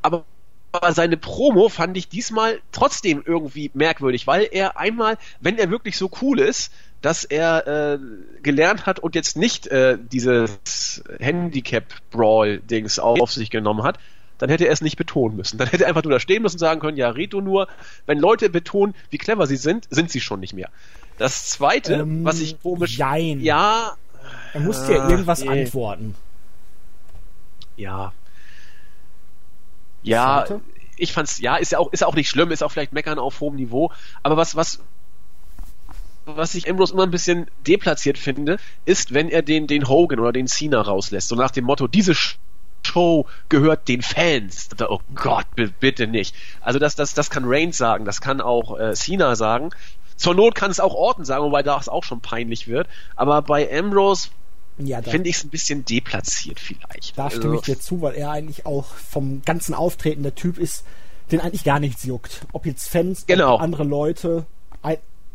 Aber 0.00 0.24
aber 0.72 0.92
seine 0.94 1.18
Promo 1.18 1.68
fand 1.68 1.98
ich 1.98 2.08
diesmal 2.08 2.60
trotzdem 2.72 3.22
irgendwie 3.26 3.70
merkwürdig, 3.74 4.26
weil 4.26 4.48
er 4.50 4.78
einmal, 4.78 5.18
wenn 5.38 5.58
er 5.58 5.70
wirklich 5.70 5.98
so 5.98 6.10
cool 6.22 6.40
ist, 6.40 6.72
dass 7.02 7.24
er 7.24 7.66
äh, 7.66 7.98
gelernt 8.42 8.86
hat 8.86 8.98
und 8.98 9.14
jetzt 9.14 9.36
nicht 9.36 9.66
äh, 9.66 9.98
dieses 10.00 11.02
Handicap-Brawl-Dings 11.18 12.98
auf 12.98 13.32
sich 13.32 13.50
genommen 13.50 13.82
hat, 13.82 13.98
dann 14.38 14.48
hätte 14.48 14.66
er 14.66 14.72
es 14.72 14.80
nicht 14.80 14.96
betonen 14.96 15.36
müssen. 15.36 15.58
Dann 15.58 15.68
hätte 15.68 15.84
er 15.84 15.88
einfach 15.88 16.02
nur 16.02 16.12
da 16.12 16.20
stehen 16.20 16.42
müssen 16.42 16.56
und 16.56 16.60
sagen 16.60 16.80
können, 16.80 16.96
ja, 16.96 17.10
red 17.10 17.32
du 17.32 17.40
nur. 17.40 17.68
Wenn 18.06 18.18
Leute 18.18 18.48
betonen, 18.50 18.94
wie 19.10 19.18
clever 19.18 19.46
sie 19.46 19.56
sind, 19.56 19.86
sind 19.90 20.10
sie 20.10 20.20
schon 20.20 20.40
nicht 20.40 20.54
mehr. 20.54 20.70
Das 21.18 21.48
zweite, 21.48 21.94
ähm, 21.94 22.24
was 22.24 22.40
ich 22.40 22.60
komisch... 22.62 22.96
Jein. 22.96 23.40
Ja... 23.40 23.96
Er 24.54 24.60
musste 24.60 24.92
ja 24.92 25.08
irgendwas 25.08 25.42
nee. 25.42 25.48
antworten. 25.62 26.14
Ja, 27.76 28.12
ja, 30.02 30.44
ich 30.96 31.12
fand's, 31.12 31.38
ja, 31.40 31.56
ist 31.56 31.72
ja 31.72 31.78
auch, 31.78 31.92
ist 31.92 32.00
ja 32.00 32.06
auch 32.06 32.14
nicht 32.14 32.28
schlimm, 32.28 32.50
ist 32.50 32.62
auch 32.62 32.70
vielleicht 32.70 32.92
meckern 32.92 33.18
auf 33.18 33.40
hohem 33.40 33.56
Niveau, 33.56 33.92
aber 34.22 34.36
was, 34.36 34.56
was, 34.56 34.80
was 36.24 36.54
ich 36.54 36.70
Ambrose 36.70 36.92
immer 36.92 37.02
ein 37.04 37.10
bisschen 37.10 37.46
deplatziert 37.66 38.18
finde, 38.18 38.58
ist, 38.84 39.12
wenn 39.12 39.28
er 39.28 39.42
den, 39.42 39.66
den 39.66 39.88
Hogan 39.88 40.20
oder 40.20 40.32
den 40.32 40.46
Cena 40.46 40.80
rauslässt, 40.80 41.28
so 41.28 41.36
nach 41.36 41.50
dem 41.50 41.64
Motto, 41.64 41.88
diese 41.88 42.14
Show 42.84 43.26
gehört 43.48 43.88
den 43.88 44.02
Fans. 44.02 44.68
Oh 44.88 45.00
Gott, 45.14 45.46
bitte 45.80 46.06
nicht. 46.06 46.34
Also 46.60 46.78
das, 46.78 46.96
das, 46.96 47.14
das 47.14 47.30
kann 47.30 47.44
Reigns 47.46 47.76
sagen, 47.76 48.04
das 48.04 48.20
kann 48.20 48.40
auch 48.40 48.78
äh, 48.78 48.94
Cena 48.94 49.36
sagen. 49.36 49.70
Zur 50.16 50.34
Not 50.34 50.54
kann 50.54 50.70
es 50.70 50.80
auch 50.80 50.94
Orton 50.94 51.24
sagen, 51.24 51.44
wobei 51.44 51.62
das 51.62 51.88
auch 51.88 52.04
schon 52.04 52.20
peinlich 52.20 52.68
wird. 52.68 52.88
Aber 53.16 53.42
bei 53.42 53.68
Ambrose 53.76 54.28
ja, 54.78 55.02
finde 55.02 55.28
ich 55.28 55.36
es 55.36 55.44
ein 55.44 55.50
bisschen 55.50 55.84
deplatziert 55.84 56.60
vielleicht. 56.60 57.16
Da 57.16 57.30
stimme 57.30 57.56
also, 57.56 57.58
ich 57.58 57.62
dir 57.62 57.80
zu, 57.80 58.02
weil 58.02 58.14
er 58.14 58.30
eigentlich 58.30 58.66
auch 58.66 58.86
vom 58.86 59.42
ganzen 59.42 59.74
Auftreten 59.74 60.22
der 60.22 60.34
Typ 60.34 60.58
ist, 60.58 60.84
den 61.30 61.40
eigentlich 61.40 61.64
gar 61.64 61.80
nichts 61.80 62.04
juckt. 62.04 62.46
Ob 62.52 62.66
jetzt 62.66 62.88
Fans, 62.88 63.26
genau. 63.26 63.56
andere 63.56 63.84
Leute, 63.84 64.46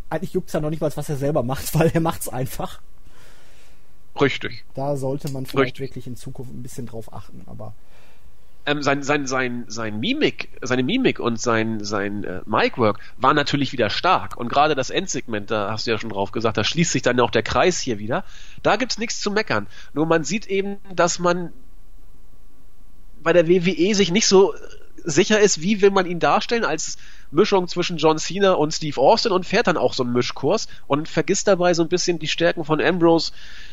eigentlich 0.09 0.33
juckt 0.33 0.47
es 0.47 0.53
ja 0.53 0.59
noch 0.59 0.69
nicht 0.69 0.81
mal, 0.81 0.91
was 0.95 1.09
er 1.09 1.17
selber 1.17 1.43
macht, 1.43 1.73
weil 1.79 1.89
er 1.93 2.01
macht 2.01 2.21
es 2.21 2.29
einfach. 2.29 2.81
Richtig. 4.19 4.65
Da 4.73 4.95
sollte 4.97 5.31
man 5.31 5.45
vielleicht 5.45 5.79
Richtig. 5.79 5.89
wirklich 5.89 6.07
in 6.07 6.15
Zukunft 6.15 6.51
ein 6.51 6.63
bisschen 6.63 6.87
drauf 6.87 7.13
achten, 7.13 7.43
aber 7.45 7.73
ähm, 8.67 8.83
sein, 8.83 9.01
sein, 9.01 9.27
sein, 9.27 9.63
sein 9.67 9.99
Mimik, 9.99 10.49
seine 10.61 10.83
Mimik 10.83 11.21
und 11.21 11.39
sein, 11.39 11.83
sein 11.85 12.25
äh, 12.25 12.41
Micwork 12.45 12.99
war 13.15 13.33
natürlich 13.33 13.71
wieder 13.71 13.89
stark. 13.89 14.35
Und 14.35 14.49
gerade 14.49 14.75
das 14.75 14.89
Endsegment, 14.89 15.49
da 15.49 15.71
hast 15.71 15.87
du 15.87 15.91
ja 15.91 15.97
schon 15.97 16.09
drauf 16.09 16.31
gesagt, 16.33 16.57
da 16.57 16.65
schließt 16.65 16.91
sich 16.91 17.01
dann 17.01 17.17
auch 17.21 17.31
der 17.31 17.43
Kreis 17.43 17.79
hier 17.79 17.97
wieder. 17.97 18.25
Da 18.63 18.75
gibt's 18.75 18.97
nichts 18.97 19.21
zu 19.21 19.31
meckern. 19.31 19.67
Nur 19.93 20.05
man 20.05 20.25
sieht 20.25 20.47
eben, 20.47 20.79
dass 20.93 21.17
man 21.17 21.53
bei 23.23 23.31
der 23.31 23.47
WWE 23.47 23.95
sich 23.95 24.11
nicht 24.11 24.27
so 24.27 24.53
sicher 25.03 25.39
ist, 25.39 25.61
wie 25.61 25.81
will 25.81 25.91
man 25.91 26.05
ihn 26.05 26.19
darstellen 26.19 26.65
als 26.65 26.97
Mischung 27.31 27.67
zwischen 27.67 27.97
John 27.97 28.17
Cena 28.17 28.53
und 28.53 28.73
Steve 28.73 28.99
Austin 28.99 29.31
und 29.31 29.45
fährt 29.45 29.67
dann 29.67 29.77
auch 29.77 29.93
so 29.93 30.03
einen 30.03 30.13
Mischkurs 30.13 30.67
und 30.87 31.07
vergisst 31.07 31.47
dabei 31.47 31.73
so 31.73 31.83
ein 31.83 31.89
bisschen 31.89 32.19
die 32.19 32.27
Stärken 32.27 32.63
von 32.63 32.81
Ambrose 32.81 33.31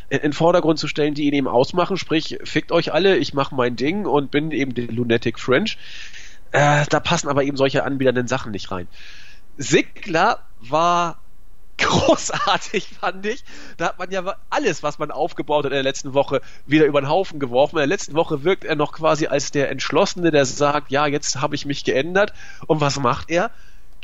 in 0.08 0.20
den 0.20 0.32
Vordergrund 0.32 0.78
zu 0.78 0.88
stellen, 0.88 1.14
die 1.14 1.24
ihn 1.24 1.34
eben 1.34 1.48
ausmachen, 1.48 1.96
sprich, 1.96 2.38
fickt 2.44 2.72
euch 2.72 2.92
alle, 2.92 3.16
ich 3.16 3.34
mache 3.34 3.54
mein 3.54 3.76
Ding 3.76 4.06
und 4.06 4.30
bin 4.30 4.50
eben 4.50 4.74
der 4.74 4.86
Lunatic 4.86 5.38
French. 5.38 5.78
Äh, 6.52 6.84
da 6.88 7.00
passen 7.00 7.28
aber 7.28 7.42
eben 7.42 7.56
solche 7.56 7.84
anbiedernden 7.84 8.28
Sachen 8.28 8.52
nicht 8.52 8.70
rein. 8.70 8.86
Sigler 9.56 10.40
war 10.60 11.23
großartig, 11.78 12.88
fand 13.00 13.26
ich. 13.26 13.44
Da 13.76 13.86
hat 13.86 13.98
man 13.98 14.10
ja 14.10 14.36
alles, 14.50 14.82
was 14.82 14.98
man 14.98 15.10
aufgebaut 15.10 15.64
hat 15.64 15.72
in 15.72 15.76
der 15.76 15.82
letzten 15.82 16.14
Woche, 16.14 16.40
wieder 16.66 16.86
über 16.86 17.00
den 17.00 17.08
Haufen 17.08 17.40
geworfen. 17.40 17.76
In 17.76 17.80
der 17.80 17.86
letzten 17.86 18.14
Woche 18.14 18.44
wirkt 18.44 18.64
er 18.64 18.76
noch 18.76 18.92
quasi 18.92 19.26
als 19.26 19.50
der 19.50 19.70
Entschlossene, 19.70 20.30
der 20.30 20.46
sagt, 20.46 20.90
ja, 20.90 21.06
jetzt 21.06 21.40
habe 21.40 21.54
ich 21.54 21.66
mich 21.66 21.84
geändert. 21.84 22.32
Und 22.66 22.80
was 22.80 22.98
macht 22.98 23.30
er? 23.30 23.50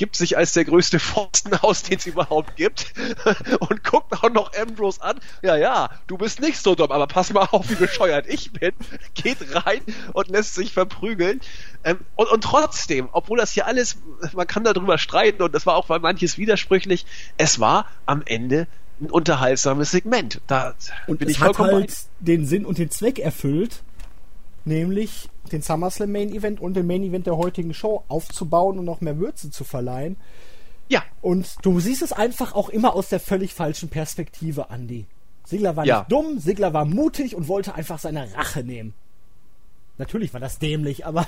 Gibt 0.00 0.16
sich 0.16 0.38
als 0.38 0.54
der 0.54 0.64
größte 0.64 0.98
Pfosten 0.98 1.52
aus, 1.56 1.82
den 1.82 1.98
es 1.98 2.06
überhaupt 2.06 2.56
gibt 2.56 2.94
und 3.60 3.84
guckt 3.84 4.14
auch 4.14 4.30
noch 4.30 4.50
Ambrose 4.54 5.02
an. 5.02 5.20
Ja, 5.42 5.56
ja, 5.56 5.90
du 6.06 6.16
bist 6.16 6.40
nicht 6.40 6.56
so 6.56 6.74
dumm, 6.74 6.90
aber 6.90 7.06
pass 7.06 7.30
mal 7.34 7.46
auf, 7.50 7.68
wie 7.68 7.74
bescheuert 7.74 8.24
ich 8.26 8.50
bin. 8.50 8.72
Geht 9.14 9.36
rein 9.54 9.82
und 10.14 10.28
lässt 10.28 10.54
sich 10.54 10.72
verprügeln. 10.72 11.42
Ähm, 11.84 11.98
und, 12.16 12.30
und 12.30 12.42
trotzdem, 12.42 13.10
obwohl 13.12 13.36
das 13.36 13.52
hier 13.52 13.66
alles, 13.66 13.98
man 14.32 14.46
kann 14.46 14.64
darüber 14.64 14.96
streiten 14.96 15.42
und 15.42 15.54
das 15.54 15.66
war 15.66 15.76
auch 15.76 15.88
bei 15.88 15.98
manches 15.98 16.38
widersprüchlich, 16.38 17.04
es 17.36 17.60
war 17.60 17.84
am 18.06 18.22
Ende 18.24 18.68
ein 19.02 19.10
unterhaltsames 19.10 19.90
Segment. 19.90 20.40
Da 20.46 20.76
und 21.08 21.18
bin 21.18 21.28
es 21.28 21.34
ich 21.34 21.40
hat 21.40 21.56
vollkommen 21.56 21.82
halt 21.82 21.94
den 22.20 22.46
Sinn 22.46 22.64
und 22.64 22.78
den 22.78 22.90
Zweck 22.90 23.18
erfüllt, 23.18 23.82
nämlich 24.64 25.28
den 25.52 25.62
SummerSlam 25.62 26.10
Main 26.12 26.32
Event 26.32 26.60
und 26.60 26.74
den 26.74 26.86
Main 26.86 27.02
Event 27.02 27.26
der 27.26 27.36
heutigen 27.36 27.74
Show 27.74 28.04
aufzubauen 28.08 28.78
und 28.78 28.84
noch 28.84 29.00
mehr 29.00 29.18
Würze 29.18 29.50
zu 29.50 29.64
verleihen. 29.64 30.16
Ja. 30.88 31.02
Und 31.22 31.54
du 31.62 31.78
siehst 31.80 32.02
es 32.02 32.12
einfach 32.12 32.54
auch 32.54 32.68
immer 32.68 32.94
aus 32.94 33.08
der 33.08 33.20
völlig 33.20 33.54
falschen 33.54 33.88
Perspektive, 33.88 34.66
Andy. 34.70 35.06
Sigler 35.46 35.76
war 35.76 35.84
Ja. 35.84 35.98
nicht 36.00 36.12
dumm, 36.12 36.38
Sigler 36.38 36.72
war 36.72 36.84
mutig 36.84 37.34
und 37.34 37.48
wollte 37.48 37.74
einfach 37.74 37.98
seine 37.98 38.32
Rache 38.34 38.62
nehmen. 38.64 38.94
Natürlich 39.98 40.32
war 40.32 40.40
das 40.40 40.58
dämlich, 40.58 41.06
aber. 41.06 41.26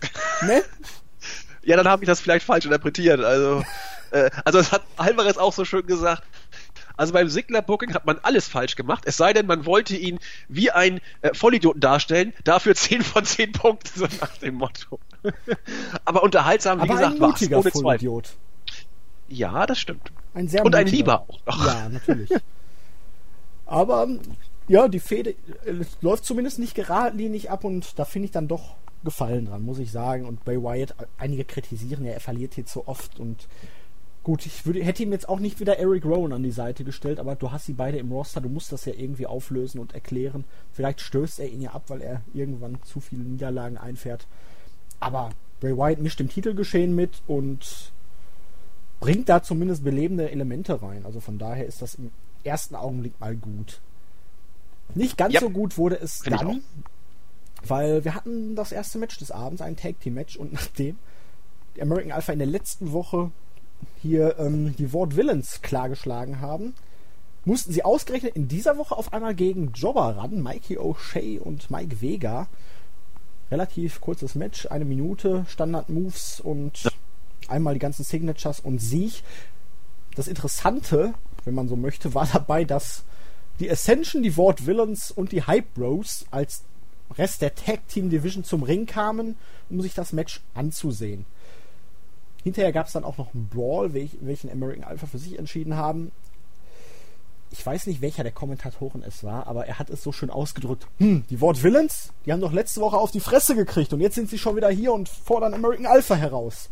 ne? 0.42 0.62
Ja, 1.64 1.76
dann 1.76 1.86
habe 1.88 2.02
ich 2.02 2.06
das 2.08 2.20
vielleicht 2.20 2.44
falsch 2.44 2.64
interpretiert. 2.64 3.20
Also, 3.20 3.62
äh, 4.10 4.30
also 4.44 4.58
es 4.58 4.72
hat 4.72 4.82
Alvarez 4.96 5.36
auch 5.36 5.52
so 5.52 5.64
schön 5.64 5.86
gesagt. 5.86 6.22
Also 6.96 7.12
beim 7.12 7.28
Sigler 7.28 7.62
Booking 7.62 7.94
hat 7.94 8.06
man 8.06 8.18
alles 8.22 8.48
falsch 8.48 8.76
gemacht, 8.76 9.04
es 9.06 9.16
sei 9.16 9.32
denn, 9.32 9.46
man 9.46 9.66
wollte 9.66 9.96
ihn 9.96 10.18
wie 10.48 10.70
ein 10.70 11.00
äh, 11.20 11.34
Vollidioten 11.34 11.80
darstellen, 11.80 12.32
dafür 12.44 12.74
10 12.76 13.02
von 13.02 13.24
10 13.24 13.52
Punkte, 13.52 13.90
so 13.94 14.06
nach 14.20 14.36
dem 14.38 14.56
Motto. 14.56 14.98
Aber 16.04 16.22
unterhaltsam, 16.22 16.78
wie 16.78 16.82
Aber 16.82 16.94
gesagt, 16.94 17.20
war 17.20 17.28
mutiger 17.28 17.58
ohne 17.58 17.70
Zweifel. 17.70 17.82
Vollidiot. 17.82 18.36
Ja, 19.28 19.66
das 19.66 19.78
stimmt. 19.78 20.12
Ein 20.34 20.48
sehr 20.48 20.64
Und 20.64 20.74
ein. 20.74 20.86
Lieber 20.86 21.20
auch 21.20 21.38
noch. 21.46 21.66
Ja, 21.66 21.88
natürlich. 21.92 22.30
Aber 23.66 24.06
ja, 24.68 24.88
die 24.88 25.00
Fehde 25.00 25.30
äh, 25.64 25.84
läuft 26.00 26.24
zumindest 26.24 26.58
nicht 26.58 26.74
geradlinig 26.74 27.50
ab 27.50 27.64
und 27.64 27.98
da 27.98 28.04
finde 28.04 28.26
ich 28.26 28.32
dann 28.32 28.48
doch 28.48 28.76
Gefallen 29.04 29.46
dran, 29.46 29.62
muss 29.62 29.80
ich 29.80 29.90
sagen. 29.90 30.26
Und 30.26 30.44
Bray 30.44 30.62
Wyatt, 30.62 30.94
einige 31.18 31.44
kritisieren 31.44 32.04
ja, 32.04 32.12
er 32.12 32.20
verliert 32.20 32.54
hier 32.54 32.66
zu 32.66 32.86
oft 32.86 33.18
und 33.18 33.48
gut, 34.22 34.46
ich 34.46 34.64
würde, 34.66 34.82
hätte 34.84 35.02
ihm 35.02 35.12
jetzt 35.12 35.28
auch 35.28 35.40
nicht 35.40 35.60
wieder 35.60 35.78
Eric 35.78 36.04
Rowan 36.04 36.32
an 36.32 36.42
die 36.42 36.50
Seite 36.52 36.84
gestellt, 36.84 37.18
aber 37.18 37.34
du 37.34 37.50
hast 37.50 37.66
sie 37.66 37.72
beide 37.72 37.98
im 37.98 38.12
Roster, 38.12 38.40
du 38.40 38.48
musst 38.48 38.72
das 38.72 38.84
ja 38.84 38.92
irgendwie 38.94 39.26
auflösen 39.26 39.80
und 39.80 39.94
erklären. 39.94 40.44
Vielleicht 40.72 41.00
stößt 41.00 41.40
er 41.40 41.48
ihn 41.48 41.60
ja 41.60 41.72
ab, 41.72 41.84
weil 41.88 42.02
er 42.02 42.22
irgendwann 42.32 42.78
zu 42.84 43.00
viele 43.00 43.24
Niederlagen 43.24 43.78
einfährt. 43.78 44.26
Aber 45.00 45.30
Bray 45.60 45.76
Wyatt 45.76 45.98
mischt 46.00 46.20
im 46.20 46.28
Titelgeschehen 46.28 46.94
mit 46.94 47.22
und 47.26 47.92
bringt 49.00 49.28
da 49.28 49.42
zumindest 49.42 49.82
belebende 49.82 50.30
Elemente 50.30 50.80
rein. 50.80 51.04
Also 51.04 51.18
von 51.20 51.38
daher 51.38 51.66
ist 51.66 51.82
das 51.82 51.96
im 51.96 52.12
ersten 52.44 52.76
Augenblick 52.76 53.18
mal 53.20 53.34
gut. 53.34 53.80
Nicht 54.94 55.16
ganz 55.16 55.34
Ja. 55.34 55.40
so 55.40 55.50
gut 55.50 55.78
wurde 55.78 55.98
es 55.98 56.18
Find 56.18 56.40
dann, 56.40 56.62
weil 57.66 58.04
wir 58.04 58.14
hatten 58.14 58.54
das 58.54 58.70
erste 58.72 58.98
Match 58.98 59.18
des 59.18 59.30
Abends, 59.30 59.62
ein 59.62 59.76
Tag 59.76 59.98
Team 60.00 60.14
Match 60.14 60.36
und 60.36 60.52
nachdem 60.52 60.96
die 61.76 61.82
American 61.82 62.12
Alpha 62.12 62.32
in 62.32 62.38
der 62.38 62.48
letzten 62.48 62.92
Woche 62.92 63.30
hier 64.00 64.38
ähm, 64.38 64.74
die 64.76 64.92
Ward 64.92 65.16
Villains 65.16 65.62
klargeschlagen 65.62 66.40
haben, 66.40 66.74
mussten 67.44 67.72
sie 67.72 67.84
ausgerechnet 67.84 68.36
in 68.36 68.48
dieser 68.48 68.78
Woche 68.78 68.96
auf 68.96 69.12
einmal 69.12 69.34
gegen 69.34 69.72
Jobber 69.72 70.16
ran, 70.16 70.42
Mikey 70.42 70.78
O'Shea 70.78 71.40
und 71.40 71.70
Mike 71.70 72.00
Vega. 72.00 72.46
Relativ 73.50 74.00
kurzes 74.00 74.34
Match, 74.34 74.66
eine 74.66 74.84
Minute, 74.84 75.44
Standard-Moves 75.48 76.40
und 76.40 76.90
einmal 77.48 77.74
die 77.74 77.80
ganzen 77.80 78.04
Signatures 78.04 78.60
und 78.60 78.78
Sieg. 78.78 79.22
Das 80.14 80.28
Interessante, 80.28 81.14
wenn 81.44 81.54
man 81.54 81.68
so 81.68 81.76
möchte, 81.76 82.14
war 82.14 82.26
dabei, 82.32 82.64
dass 82.64 83.04
die 83.60 83.70
Ascension, 83.70 84.22
die 84.22 84.36
Ward 84.36 84.66
Villains 84.66 85.10
und 85.10 85.32
die 85.32 85.42
Hype 85.42 85.74
Bros 85.74 86.24
als 86.30 86.62
Rest 87.18 87.42
der 87.42 87.54
Tag 87.54 87.86
Team 87.88 88.08
Division 88.08 88.44
zum 88.44 88.62
Ring 88.62 88.86
kamen, 88.86 89.36
um 89.68 89.80
sich 89.82 89.94
das 89.94 90.12
Match 90.12 90.40
anzusehen. 90.54 91.26
Hinterher 92.42 92.72
gab 92.72 92.86
es 92.86 92.92
dann 92.92 93.04
auch 93.04 93.18
noch 93.18 93.34
einen 93.34 93.48
Brawl, 93.48 93.94
welch, 93.94 94.18
welchen 94.20 94.50
American 94.50 94.84
Alpha 94.84 95.06
für 95.06 95.18
sich 95.18 95.38
entschieden 95.38 95.76
haben. 95.76 96.10
Ich 97.50 97.64
weiß 97.64 97.86
nicht, 97.86 98.00
welcher 98.00 98.22
der 98.22 98.32
Kommentatoren 98.32 99.02
es 99.02 99.24
war, 99.24 99.46
aber 99.46 99.66
er 99.66 99.78
hat 99.78 99.90
es 99.90 100.02
so 100.02 100.10
schön 100.10 100.30
ausgedrückt. 100.30 100.86
Hm, 100.98 101.24
die 101.28 101.40
Ward 101.40 101.62
Villains, 101.62 102.10
die 102.24 102.32
haben 102.32 102.40
doch 102.40 102.52
letzte 102.52 102.80
Woche 102.80 102.96
auf 102.96 103.10
die 103.10 103.20
Fresse 103.20 103.54
gekriegt 103.54 103.92
und 103.92 104.00
jetzt 104.00 104.14
sind 104.14 104.30
sie 104.30 104.38
schon 104.38 104.56
wieder 104.56 104.70
hier 104.70 104.92
und 104.92 105.08
fordern 105.08 105.52
American 105.52 105.86
Alpha 105.86 106.14
heraus. 106.14 106.70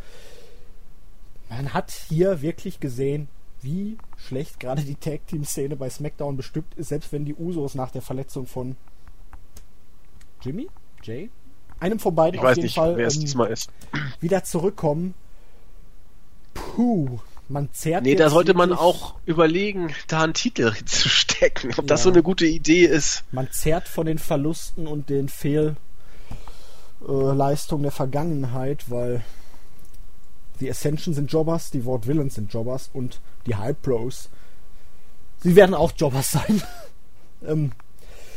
Man 1.50 1.74
hat 1.74 1.90
hier 2.08 2.40
wirklich 2.40 2.80
gesehen, 2.80 3.28
wie 3.60 3.98
schlecht 4.16 4.58
gerade 4.58 4.82
die 4.82 4.94
Tag 4.94 5.26
Team 5.26 5.44
Szene 5.44 5.76
bei 5.76 5.90
SmackDown 5.90 6.36
bestückt 6.36 6.74
ist, 6.74 6.88
selbst 6.88 7.12
wenn 7.12 7.24
die 7.24 7.34
Usos 7.34 7.74
nach 7.74 7.90
der 7.90 8.02
Verletzung 8.02 8.46
von 8.46 8.76
Jimmy, 10.40 10.68
Jay, 11.02 11.30
einem 11.78 11.98
von 11.98 12.14
beiden 12.14 12.36
Ich 12.36 12.40
auf 12.40 12.46
weiß 12.46 12.56
jeden 12.56 12.66
nicht, 12.66 12.74
Fall 12.76 12.96
wer 12.96 13.06
es 13.06 13.16
ähm, 13.16 13.20
diesmal 13.20 13.50
ist. 13.50 13.70
wieder 14.20 14.44
zurückkommen. 14.44 15.14
Puh, 16.74 17.18
man 17.48 17.68
zerrt 17.72 18.04
Nee, 18.04 18.14
da 18.14 18.30
sollte 18.30 18.54
man 18.54 18.72
auch 18.72 19.14
überlegen, 19.26 19.92
da 20.08 20.22
einen 20.22 20.34
Titel 20.34 20.72
zu 20.86 21.08
stecken. 21.08 21.72
Ob 21.76 21.86
das 21.86 22.00
Ja. 22.00 22.04
so 22.04 22.10
eine 22.10 22.22
gute 22.22 22.46
Idee 22.46 22.84
ist. 22.84 23.24
Man 23.32 23.50
zerrt 23.50 23.88
von 23.88 24.06
den 24.06 24.18
Verlusten 24.18 24.86
und 24.86 25.08
den 25.10 25.28
Fehlleistungen 27.00 27.82
der 27.82 27.92
Vergangenheit, 27.92 28.90
weil 28.90 29.22
die 30.60 30.70
Ascension 30.70 31.14
sind 31.14 31.32
Jobbers, 31.32 31.70
die 31.70 31.84
Ward 31.86 32.06
Villains 32.06 32.34
sind 32.34 32.52
Jobbers 32.52 32.90
und 32.92 33.20
die 33.46 33.56
Hype 33.56 33.80
Pros. 33.82 34.28
Sie 35.42 35.56
werden 35.56 35.74
auch 35.74 35.92
Jobbers 35.96 36.30
sein. 36.32 36.62
ähm, 37.46 37.72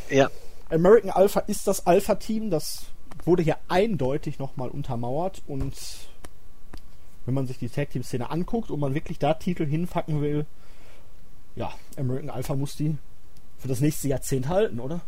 Ja. 0.09 0.29
American 0.69 1.11
Alpha 1.11 1.41
ist 1.41 1.67
das 1.67 1.85
Alpha-Team, 1.85 2.49
das 2.49 2.85
wurde 3.25 3.43
hier 3.43 3.57
eindeutig 3.67 4.39
nochmal 4.39 4.69
untermauert 4.69 5.43
und 5.45 5.73
wenn 7.25 7.33
man 7.33 7.47
sich 7.47 7.57
die 7.57 7.69
Tag-Team-Szene 7.69 8.29
anguckt 8.29 8.71
und 8.71 8.79
man 8.79 8.93
wirklich 8.93 9.19
da 9.19 9.33
Titel 9.33 9.65
hinpacken 9.65 10.21
will, 10.21 10.45
ja, 11.55 11.71
American 11.97 12.29
Alpha 12.29 12.55
muss 12.55 12.75
die 12.75 12.97
für 13.57 13.67
das 13.67 13.79
nächste 13.79 14.07
Jahrzehnt 14.07 14.47
halten, 14.47 14.79
oder? 14.79 15.01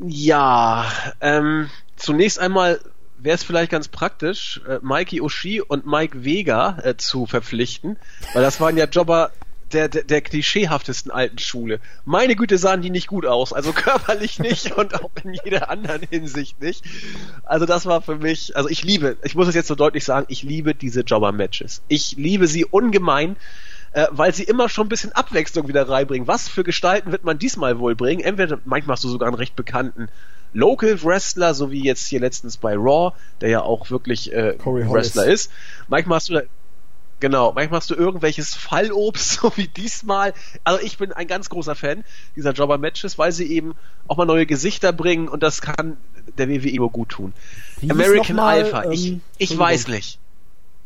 Ja, 0.00 0.90
ähm, 1.20 1.70
zunächst 1.96 2.38
einmal 2.38 2.80
wäre 3.18 3.34
es 3.34 3.42
vielleicht 3.42 3.70
ganz 3.70 3.88
praktisch, 3.88 4.60
äh, 4.68 4.78
Mikey 4.82 5.20
Oshie 5.20 5.60
und 5.60 5.86
Mike 5.86 6.24
Vega 6.24 6.78
äh, 6.82 6.96
zu 6.96 7.26
verpflichten, 7.26 7.98
weil 8.34 8.42
das 8.42 8.60
waren 8.60 8.76
ja 8.76 8.86
Jobber 8.86 9.30
der, 9.72 9.88
der, 9.88 10.04
der 10.04 10.20
klischeehaftesten 10.20 11.10
alten 11.10 11.38
Schule. 11.38 11.80
Meine 12.04 12.36
Güte, 12.36 12.58
sahen 12.58 12.82
die 12.82 12.90
nicht 12.90 13.06
gut 13.06 13.26
aus, 13.26 13.52
also 13.52 13.72
körperlich 13.74 14.38
nicht 14.38 14.76
und 14.76 14.94
auch 14.94 15.10
in 15.24 15.34
jeder 15.44 15.70
anderen 15.70 16.02
Hinsicht 16.08 16.60
nicht. 16.60 16.84
Also 17.44 17.66
das 17.66 17.86
war 17.86 18.02
für 18.02 18.16
mich, 18.16 18.56
also 18.56 18.68
ich 18.68 18.84
liebe, 18.84 19.16
ich 19.24 19.34
muss 19.34 19.48
es 19.48 19.54
jetzt 19.54 19.68
so 19.68 19.74
deutlich 19.74 20.04
sagen, 20.04 20.26
ich 20.28 20.42
liebe 20.42 20.74
diese 20.74 21.00
Jobber-Matches. 21.00 21.82
Ich 21.88 22.12
liebe 22.12 22.46
sie 22.46 22.64
ungemein 22.64 23.36
äh, 23.92 24.08
weil 24.10 24.34
sie 24.34 24.44
immer 24.44 24.68
schon 24.68 24.86
ein 24.86 24.90
bisschen 24.90 25.12
Abwechslung 25.12 25.68
wieder 25.68 25.88
reinbringen. 25.88 26.28
Was 26.28 26.48
für 26.48 26.64
Gestalten 26.64 27.12
wird 27.12 27.24
man 27.24 27.38
diesmal 27.38 27.78
wohl 27.78 27.94
bringen? 27.94 28.20
Entweder 28.20 28.58
manchmal 28.66 28.94
hast 28.94 29.04
du 29.04 29.08
sogar 29.08 29.28
einen 29.28 29.36
recht 29.36 29.56
bekannten 29.56 30.08
Local 30.52 31.02
Wrestler, 31.02 31.54
so 31.54 31.70
wie 31.70 31.82
jetzt 31.82 32.06
hier 32.06 32.20
letztens 32.20 32.58
bei 32.58 32.74
Raw, 32.74 33.14
der 33.40 33.48
ja 33.48 33.62
auch 33.62 33.90
wirklich 33.90 34.32
äh. 34.34 34.54
Wrestler 34.64 35.26
ist. 35.26 35.50
Manchmal 35.88 36.16
hast 36.16 36.28
du 36.28 36.34
da, 36.34 36.42
genau, 37.20 37.52
manchmal 37.52 37.78
hast 37.80 37.90
du 37.90 37.94
irgendwelches 37.94 38.54
Fallobst, 38.54 39.30
so 39.40 39.52
wie 39.56 39.68
diesmal. 39.68 40.34
Also 40.64 40.80
ich 40.82 40.98
bin 40.98 41.12
ein 41.12 41.26
ganz 41.26 41.48
großer 41.48 41.74
Fan 41.74 42.04
dieser 42.36 42.52
Jobber-Matches, 42.52 43.18
weil 43.18 43.32
sie 43.32 43.50
eben 43.52 43.74
auch 44.08 44.16
mal 44.16 44.26
neue 44.26 44.46
Gesichter 44.46 44.92
bringen 44.92 45.28
und 45.28 45.42
das 45.42 45.60
kann 45.62 45.96
der 46.38 46.48
WWE 46.48 46.76
nur 46.76 46.90
gut 46.90 47.10
tun. 47.10 47.32
Wie 47.80 47.90
American 47.90 48.36
mal, 48.36 48.62
Alpha, 48.64 48.90
ich, 48.90 49.06
ähm, 49.08 49.20
ich 49.38 49.50
Entschuldigung. 49.50 49.58
weiß 49.66 49.88
nicht. 49.88 50.18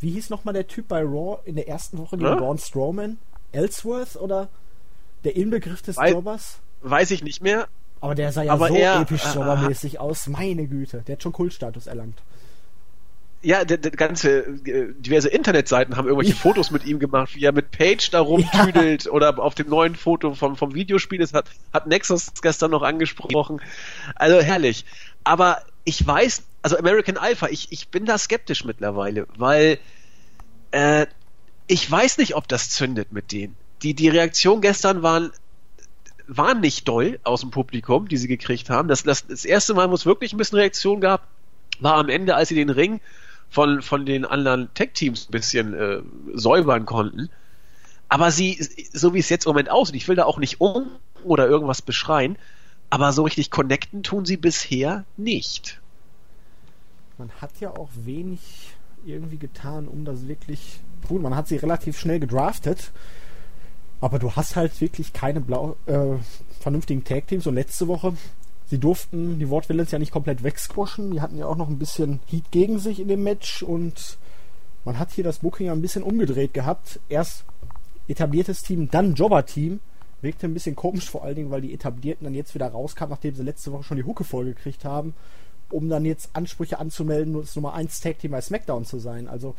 Wie 0.00 0.10
hieß 0.12 0.30
nochmal 0.30 0.54
der 0.54 0.66
Typ 0.66 0.88
bei 0.88 1.02
Raw 1.02 1.38
in 1.44 1.56
der 1.56 1.68
ersten 1.68 1.98
Woche 1.98 2.16
gegen 2.16 2.28
Ja? 2.28 2.34
Braun 2.36 2.58
Strowman? 2.58 3.18
Ellsworth 3.52 4.16
oder 4.16 4.48
der 5.24 5.36
Inbegriff 5.36 5.82
des 5.82 5.96
Weil- 5.96 6.12
Jobbers? 6.12 6.58
Weiß 6.82 7.10
ich 7.10 7.22
nicht 7.22 7.42
mehr. 7.42 7.68
Aber 8.00 8.14
der 8.14 8.32
sah 8.32 8.42
ja 8.42 8.52
Aber 8.54 8.68
so 8.68 8.74
er- 8.74 9.02
episch 9.02 9.24
äh, 9.26 9.34
Jobbermäßig 9.34 10.00
aus. 10.00 10.26
Meine 10.28 10.66
Güte, 10.66 11.02
der 11.06 11.16
hat 11.16 11.22
schon 11.22 11.32
Kultstatus 11.32 11.86
erlangt. 11.86 12.18
Ja, 13.42 13.64
der, 13.64 13.78
der 13.78 13.90
ganze 13.92 14.40
äh, 14.40 14.92
diverse 14.98 15.28
Internetseiten 15.28 15.96
haben 15.96 16.06
irgendwelche 16.06 16.34
Ja. 16.34 16.38
Fotos 16.38 16.70
mit 16.70 16.84
ihm 16.84 16.98
gemacht, 16.98 17.34
wie 17.34 17.44
er 17.44 17.52
mit 17.52 17.70
Page 17.70 18.10
da 18.10 18.20
rumtüdelt 18.20 19.06
oder 19.10 19.38
auf 19.38 19.54
dem 19.54 19.68
neuen 19.68 19.96
Foto 19.96 20.34
vom, 20.34 20.56
vom 20.56 20.74
Videospiel, 20.74 21.18
das 21.18 21.32
hat, 21.32 21.46
hat 21.72 21.86
Nexus 21.86 22.30
gestern 22.42 22.70
noch 22.70 22.82
angesprochen. 22.82 23.60
Also 24.14 24.40
herrlich. 24.40 24.84
Aber 25.24 25.62
ich 25.84 26.06
weiß, 26.06 26.42
also 26.62 26.76
American 26.76 27.16
Alpha, 27.16 27.48
ich, 27.48 27.72
ich 27.72 27.88
bin 27.88 28.04
da 28.04 28.18
skeptisch 28.18 28.64
mittlerweile, 28.64 29.26
weil 29.36 29.78
äh, 30.72 31.06
ich 31.66 31.90
weiß 31.90 32.18
nicht, 32.18 32.34
ob 32.36 32.46
das 32.46 32.68
zündet 32.68 33.12
mit 33.12 33.32
denen. 33.32 33.56
Die, 33.82 33.94
die 33.94 34.08
Reaktion 34.08 34.60
gestern 34.60 35.02
waren 35.02 35.30
waren 36.32 36.60
nicht 36.60 36.86
doll 36.86 37.18
aus 37.24 37.40
dem 37.40 37.50
Publikum, 37.50 38.06
die 38.06 38.16
sie 38.16 38.28
gekriegt 38.28 38.70
haben. 38.70 38.86
Das, 38.86 39.02
das, 39.02 39.26
das 39.26 39.44
erste 39.44 39.74
Mal, 39.74 39.90
wo 39.90 39.94
es 39.94 40.06
wirklich 40.06 40.32
ein 40.32 40.36
bisschen 40.36 40.58
Reaktion 40.58 41.00
gab, 41.00 41.26
war 41.80 41.94
am 41.94 42.08
Ende, 42.08 42.36
als 42.36 42.50
sie 42.50 42.54
den 42.54 42.70
Ring 42.70 43.00
von, 43.50 43.82
von 43.82 44.06
den 44.06 44.24
anderen 44.24 44.72
Tech-Teams 44.74 45.28
ein 45.28 45.32
bisschen 45.32 45.74
äh, 45.74 46.02
säubern 46.34 46.86
konnten. 46.86 47.28
Aber 48.08 48.30
sie, 48.30 48.58
so 48.92 49.12
wie 49.14 49.18
es 49.18 49.28
jetzt 49.28 49.46
im 49.46 49.50
Moment 49.50 49.70
aussieht, 49.70 49.96
ich 49.96 50.08
will 50.08 50.16
da 50.16 50.24
auch 50.24 50.38
nicht 50.38 50.60
um 50.60 50.86
oder 51.24 51.48
irgendwas 51.48 51.82
beschreien, 51.82 52.38
aber 52.88 53.12
so 53.12 53.22
richtig 53.22 53.50
connecten 53.50 54.02
tun 54.02 54.24
sie 54.24 54.36
bisher 54.36 55.04
nicht. 55.16 55.80
Man 57.18 57.30
hat 57.40 57.50
ja 57.60 57.70
auch 57.70 57.90
wenig 57.94 58.40
irgendwie 59.04 59.38
getan, 59.38 59.86
um 59.86 60.04
das 60.04 60.26
wirklich. 60.26 60.80
Gut, 61.08 61.22
man 61.22 61.34
hat 61.34 61.48
sie 61.48 61.56
relativ 61.56 61.98
schnell 61.98 62.20
gedraftet, 62.20 62.90
aber 64.00 64.18
du 64.18 64.34
hast 64.34 64.56
halt 64.56 64.80
wirklich 64.80 65.12
keine 65.12 65.40
blau, 65.40 65.76
äh, 65.86 66.16
vernünftigen 66.60 67.04
Tag-Teams. 67.04 67.46
Und 67.46 67.54
letzte 67.54 67.88
Woche 67.88 68.14
Sie 68.70 68.78
durften 68.78 69.40
die 69.40 69.50
Wortwillens 69.50 69.90
ja 69.90 69.98
nicht 69.98 70.12
komplett 70.12 70.44
wegsquashen. 70.44 71.10
Die 71.10 71.20
hatten 71.20 71.36
ja 71.36 71.46
auch 71.46 71.56
noch 71.56 71.68
ein 71.68 71.80
bisschen 71.80 72.20
Heat 72.26 72.52
gegen 72.52 72.78
sich 72.78 73.00
in 73.00 73.08
dem 73.08 73.24
Match 73.24 73.64
und 73.64 74.16
man 74.84 74.96
hat 74.96 75.10
hier 75.10 75.24
das 75.24 75.40
Booking 75.40 75.70
ein 75.70 75.82
bisschen 75.82 76.04
umgedreht 76.04 76.54
gehabt. 76.54 77.00
Erst 77.08 77.44
etabliertes 78.06 78.62
Team, 78.62 78.88
dann 78.88 79.14
Jobber-Team. 79.14 79.80
Wirkte 80.22 80.46
ein 80.46 80.54
bisschen 80.54 80.76
komisch, 80.76 81.10
vor 81.10 81.24
allen 81.24 81.34
Dingen, 81.34 81.50
weil 81.50 81.62
die 81.62 81.74
Etablierten 81.74 82.24
dann 82.24 82.34
jetzt 82.34 82.54
wieder 82.54 82.68
rauskamen, 82.68 83.10
nachdem 83.10 83.34
sie 83.34 83.42
letzte 83.42 83.72
Woche 83.72 83.82
schon 83.82 83.96
die 83.96 84.04
Hucke 84.04 84.22
vollgekriegt 84.22 84.84
haben, 84.84 85.14
um 85.70 85.88
dann 85.88 86.04
jetzt 86.04 86.30
Ansprüche 86.34 86.78
anzumelden, 86.78 87.32
das 87.32 87.56
Nummer 87.56 87.74
1 87.74 87.98
Tag-Team 87.98 88.30
bei 88.30 88.40
SmackDown 88.40 88.84
zu 88.84 89.00
sein. 89.00 89.26
Also 89.26 89.56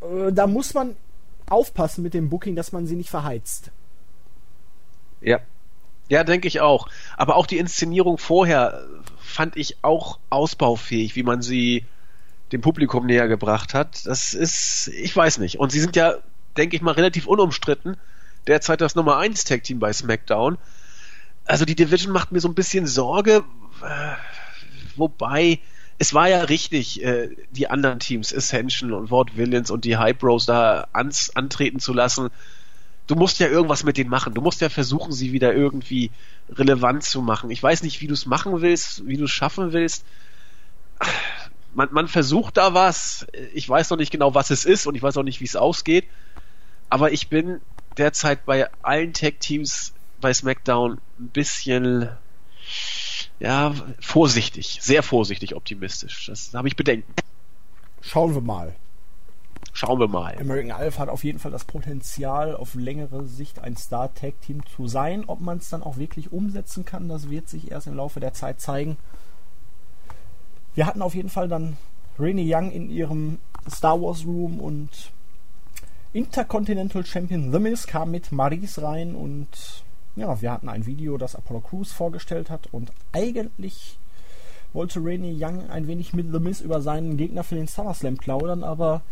äh, 0.00 0.32
da 0.32 0.48
muss 0.48 0.74
man 0.74 0.96
aufpassen 1.48 2.02
mit 2.02 2.12
dem 2.12 2.28
Booking, 2.28 2.56
dass 2.56 2.72
man 2.72 2.88
sie 2.88 2.96
nicht 2.96 3.10
verheizt. 3.10 3.70
Ja, 5.20 5.40
ja, 6.08 6.24
denke 6.24 6.48
ich 6.48 6.60
auch. 6.60 6.88
Aber 7.16 7.36
auch 7.36 7.46
die 7.46 7.58
Inszenierung 7.58 8.18
vorher 8.18 8.84
fand 9.18 9.56
ich 9.56 9.78
auch 9.82 10.18
ausbaufähig, 10.30 11.16
wie 11.16 11.22
man 11.22 11.42
sie 11.42 11.86
dem 12.52 12.60
Publikum 12.60 13.06
näher 13.06 13.28
gebracht 13.28 13.74
hat. 13.74 14.06
Das 14.06 14.34
ist, 14.34 14.88
ich 14.88 15.14
weiß 15.16 15.38
nicht. 15.38 15.58
Und 15.58 15.72
sie 15.72 15.80
sind 15.80 15.96
ja, 15.96 16.14
denke 16.56 16.76
ich 16.76 16.82
mal, 16.82 16.92
relativ 16.92 17.26
unumstritten. 17.26 17.96
Derzeit 18.46 18.80
das 18.80 18.94
Nummer 18.94 19.16
1 19.16 19.44
Tag 19.44 19.64
Team 19.64 19.78
bei 19.78 19.92
SmackDown. 19.92 20.58
Also 21.46 21.64
die 21.64 21.74
Division 21.74 22.12
macht 22.12 22.32
mir 22.32 22.40
so 22.40 22.48
ein 22.48 22.54
bisschen 22.54 22.86
Sorge, 22.86 23.44
äh, 23.82 24.14
wobei 24.96 25.60
es 25.98 26.12
war 26.12 26.28
ja 26.28 26.40
richtig, 26.42 27.02
äh, 27.02 27.30
die 27.50 27.68
anderen 27.68 27.98
Teams, 27.98 28.34
Ascension 28.34 28.92
und 28.92 29.10
Ward 29.10 29.36
Villains 29.36 29.70
und 29.70 29.84
die 29.84 29.96
Hype 29.96 30.18
Bros 30.18 30.46
da 30.46 30.88
antreten 30.92 31.80
zu 31.80 31.92
lassen 31.92 32.30
du 33.06 33.14
musst 33.14 33.38
ja 33.38 33.48
irgendwas 33.48 33.84
mit 33.84 33.96
denen 33.96 34.10
machen. 34.10 34.34
Du 34.34 34.40
musst 34.40 34.60
ja 34.60 34.68
versuchen, 34.68 35.12
sie 35.12 35.32
wieder 35.32 35.54
irgendwie 35.54 36.10
relevant 36.50 37.02
zu 37.02 37.22
machen. 37.22 37.50
Ich 37.50 37.62
weiß 37.62 37.82
nicht, 37.82 38.00
wie 38.00 38.06
du 38.06 38.14
es 38.14 38.26
machen 38.26 38.60
willst, 38.60 39.06
wie 39.06 39.16
du 39.16 39.24
es 39.24 39.30
schaffen 39.30 39.72
willst. 39.72 40.04
Man, 41.74 41.88
man 41.92 42.08
versucht 42.08 42.56
da 42.56 42.74
was. 42.74 43.26
Ich 43.52 43.68
weiß 43.68 43.90
noch 43.90 43.96
nicht 43.96 44.10
genau, 44.10 44.34
was 44.34 44.50
es 44.50 44.64
ist 44.64 44.86
und 44.86 44.94
ich 44.94 45.02
weiß 45.02 45.16
auch 45.16 45.22
nicht, 45.22 45.40
wie 45.40 45.44
es 45.44 45.56
ausgeht. 45.56 46.06
Aber 46.88 47.12
ich 47.12 47.28
bin 47.28 47.60
derzeit 47.96 48.44
bei 48.44 48.68
allen 48.82 49.12
Tech-Teams 49.12 49.92
bei 50.20 50.32
SmackDown 50.32 51.00
ein 51.18 51.28
bisschen 51.28 52.08
ja, 53.40 53.74
vorsichtig, 54.00 54.78
sehr 54.80 55.02
vorsichtig 55.02 55.54
optimistisch. 55.54 56.26
Das 56.26 56.54
habe 56.54 56.68
ich 56.68 56.76
Bedenken. 56.76 57.12
Schauen 58.00 58.34
wir 58.34 58.40
mal. 58.40 58.74
Schauen 59.76 59.98
wir 59.98 60.06
mal. 60.06 60.36
American 60.38 60.70
Alpha 60.70 61.00
hat 61.02 61.08
auf 61.08 61.24
jeden 61.24 61.40
Fall 61.40 61.50
das 61.50 61.64
Potenzial, 61.64 62.54
auf 62.54 62.76
längere 62.76 63.26
Sicht 63.26 63.58
ein 63.58 63.76
Star-Tag-Team 63.76 64.64
zu 64.66 64.86
sein. 64.86 65.24
Ob 65.26 65.40
man 65.40 65.58
es 65.58 65.68
dann 65.68 65.82
auch 65.82 65.96
wirklich 65.96 66.32
umsetzen 66.32 66.84
kann, 66.84 67.08
das 67.08 67.28
wird 67.28 67.48
sich 67.48 67.72
erst 67.72 67.88
im 67.88 67.96
Laufe 67.96 68.20
der 68.20 68.32
Zeit 68.32 68.60
zeigen. 68.60 68.96
Wir 70.76 70.86
hatten 70.86 71.02
auf 71.02 71.16
jeden 71.16 71.28
Fall 71.28 71.48
dann 71.48 71.76
Renee 72.20 72.46
Young 72.46 72.70
in 72.70 72.88
ihrem 72.88 73.38
Star 73.68 74.00
Wars 74.00 74.24
Room 74.24 74.60
und 74.60 75.10
Intercontinental 76.12 77.04
Champion 77.04 77.50
The 77.50 77.58
Miz 77.58 77.88
kam 77.88 78.12
mit 78.12 78.30
Maris 78.30 78.80
rein 78.80 79.16
und 79.16 79.48
ja, 80.14 80.40
wir 80.40 80.52
hatten 80.52 80.68
ein 80.68 80.86
Video, 80.86 81.18
das 81.18 81.34
Apollo 81.34 81.62
Crews 81.62 81.90
vorgestellt 81.90 82.48
hat 82.48 82.68
und 82.70 82.92
eigentlich 83.10 83.98
wollte 84.72 85.04
Renee 85.04 85.34
Young 85.36 85.68
ein 85.68 85.88
wenig 85.88 86.12
mit 86.12 86.30
The 86.30 86.38
Miz 86.38 86.60
über 86.60 86.80
seinen 86.80 87.16
Gegner 87.16 87.42
für 87.42 87.56
den 87.56 87.66
SummerSlam 87.66 88.16
plaudern, 88.16 88.62
aber 88.62 89.02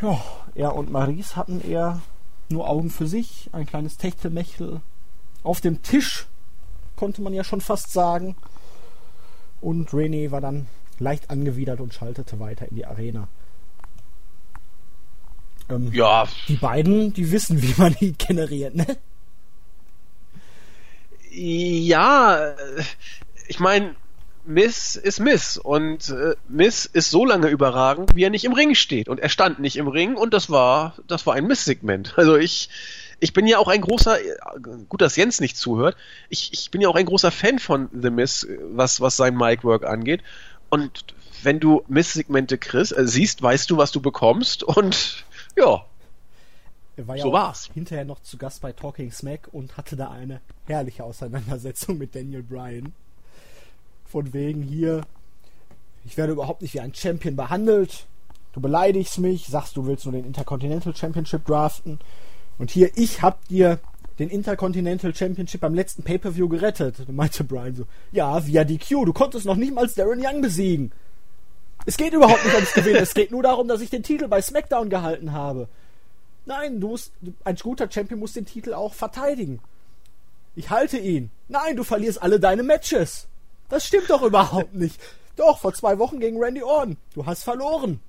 ja, 0.00 0.22
er 0.54 0.74
und 0.74 0.90
Maries 0.90 1.36
hatten 1.36 1.60
eher 1.60 2.00
nur 2.48 2.68
Augen 2.68 2.90
für 2.90 3.06
sich, 3.06 3.50
ein 3.52 3.66
kleines 3.66 3.96
Techtelmechtel 3.96 4.80
auf 5.42 5.60
dem 5.60 5.82
Tisch, 5.82 6.26
konnte 6.96 7.22
man 7.22 7.32
ja 7.32 7.44
schon 7.44 7.60
fast 7.60 7.92
sagen. 7.92 8.36
Und 9.60 9.90
René 9.90 10.30
war 10.30 10.40
dann 10.40 10.66
leicht 10.98 11.30
angewidert 11.30 11.80
und 11.80 11.94
schaltete 11.94 12.40
weiter 12.40 12.68
in 12.68 12.76
die 12.76 12.86
Arena. 12.86 13.28
Ähm, 15.68 15.92
ja. 15.92 16.26
Die 16.48 16.56
beiden, 16.56 17.12
die 17.12 17.30
wissen, 17.30 17.62
wie 17.62 17.74
man 17.76 17.92
Heat 17.94 18.18
generiert, 18.18 18.74
ne? 18.74 18.86
Ja, 21.30 22.54
ich 23.46 23.60
meine, 23.60 23.94
Miss 24.48 24.96
ist 24.96 25.20
Miss 25.20 25.58
und 25.58 26.08
äh, 26.08 26.34
Miss 26.48 26.86
ist 26.86 27.10
so 27.10 27.26
lange 27.26 27.48
überragend, 27.48 28.16
wie 28.16 28.24
er 28.24 28.30
nicht 28.30 28.46
im 28.46 28.54
Ring 28.54 28.74
steht 28.74 29.10
und 29.10 29.20
er 29.20 29.28
stand 29.28 29.58
nicht 29.58 29.76
im 29.76 29.88
Ring 29.88 30.16
und 30.16 30.32
das 30.32 30.48
war 30.48 30.94
das 31.06 31.26
war 31.26 31.34
ein 31.34 31.46
Miss-Segment. 31.46 32.14
Also 32.16 32.36
ich 32.36 32.70
ich 33.20 33.34
bin 33.34 33.46
ja 33.46 33.58
auch 33.58 33.68
ein 33.68 33.82
großer, 33.82 34.16
gut, 34.88 35.02
dass 35.02 35.16
Jens 35.16 35.40
nicht 35.40 35.56
zuhört. 35.56 35.96
Ich, 36.28 36.52
ich 36.52 36.70
bin 36.70 36.80
ja 36.80 36.88
auch 36.88 36.94
ein 36.94 37.04
großer 37.04 37.30
Fan 37.30 37.58
von 37.58 37.90
The 37.92 38.10
Miss, 38.10 38.46
was 38.70 39.02
was 39.02 39.16
sein 39.16 39.36
Mic-Work 39.36 39.84
angeht. 39.84 40.22
Und 40.70 41.04
wenn 41.42 41.60
du 41.60 41.82
Miss-Segmente 41.88 42.56
kriegst, 42.56 42.96
äh, 42.96 43.06
siehst, 43.06 43.42
weißt 43.42 43.68
du, 43.70 43.76
was 43.76 43.92
du 43.92 44.00
bekommst 44.00 44.62
und 44.62 45.24
ja. 45.58 45.84
Er 46.96 47.06
war 47.06 47.16
ja 47.16 47.22
so 47.22 47.32
war's. 47.32 47.68
hinterher 47.74 48.06
noch 48.06 48.20
zu 48.20 48.38
Gast 48.38 48.62
bei 48.62 48.72
Talking 48.72 49.12
Smack 49.12 49.48
und 49.52 49.76
hatte 49.76 49.94
da 49.94 50.10
eine 50.10 50.40
herrliche 50.66 51.04
Auseinandersetzung 51.04 51.98
mit 51.98 52.14
Daniel 52.14 52.42
Bryan. 52.42 52.94
Von 54.08 54.32
wegen 54.32 54.62
hier, 54.62 55.02
ich 56.04 56.16
werde 56.16 56.32
überhaupt 56.32 56.62
nicht 56.62 56.72
wie 56.72 56.80
ein 56.80 56.94
Champion 56.94 57.36
behandelt. 57.36 58.06
Du 58.52 58.60
beleidigst 58.60 59.18
mich, 59.18 59.46
sagst, 59.46 59.76
du 59.76 59.86
willst 59.86 60.06
nur 60.06 60.12
den 60.12 60.24
Intercontinental 60.24 60.96
Championship 60.96 61.44
draften. 61.44 61.98
Und 62.58 62.70
hier, 62.70 62.90
ich 62.96 63.20
hab 63.20 63.46
dir 63.48 63.78
den 64.18 64.30
Intercontinental 64.30 65.14
Championship 65.14 65.60
beim 65.60 65.74
letzten 65.74 66.02
Pay-Per-View 66.02 66.48
gerettet. 66.48 67.00
Da 67.06 67.12
meinte 67.12 67.44
Brian 67.44 67.74
so, 67.74 67.84
ja, 68.10 68.44
via 68.46 68.64
DQ, 68.64 69.04
du 69.04 69.12
konntest 69.12 69.46
noch 69.46 69.56
nicht 69.56 69.74
mal 69.74 69.86
Darren 69.86 70.24
Young 70.24 70.40
besiegen. 70.40 70.90
Es 71.86 71.96
geht 71.96 72.12
überhaupt 72.12 72.44
nicht 72.44 72.54
ums 72.54 72.72
Gewinnen, 72.72 73.02
es 73.02 73.14
geht 73.14 73.30
nur 73.30 73.42
darum, 73.42 73.68
dass 73.68 73.80
ich 73.80 73.90
den 73.90 74.02
Titel 74.02 74.26
bei 74.26 74.42
SmackDown 74.42 74.90
gehalten 74.90 75.32
habe. 75.32 75.68
Nein, 76.46 76.80
du 76.80 76.88
musst, 76.88 77.12
ein 77.44 77.56
guter 77.56 77.90
Champion 77.90 78.18
muss 78.18 78.32
den 78.32 78.46
Titel 78.46 78.72
auch 78.72 78.94
verteidigen. 78.94 79.60
Ich 80.56 80.70
halte 80.70 80.98
ihn. 80.98 81.30
Nein, 81.48 81.76
du 81.76 81.84
verlierst 81.84 82.20
alle 82.20 82.40
deine 82.40 82.62
Matches. 82.62 83.27
Das 83.68 83.86
stimmt 83.86 84.10
doch 84.10 84.22
überhaupt 84.22 84.74
nicht. 84.74 85.00
Doch, 85.36 85.58
vor 85.58 85.72
zwei 85.72 85.98
Wochen 85.98 86.20
gegen 86.20 86.42
Randy 86.42 86.62
Orton. 86.62 86.96
Du 87.14 87.26
hast 87.26 87.44
verloren. 87.44 88.00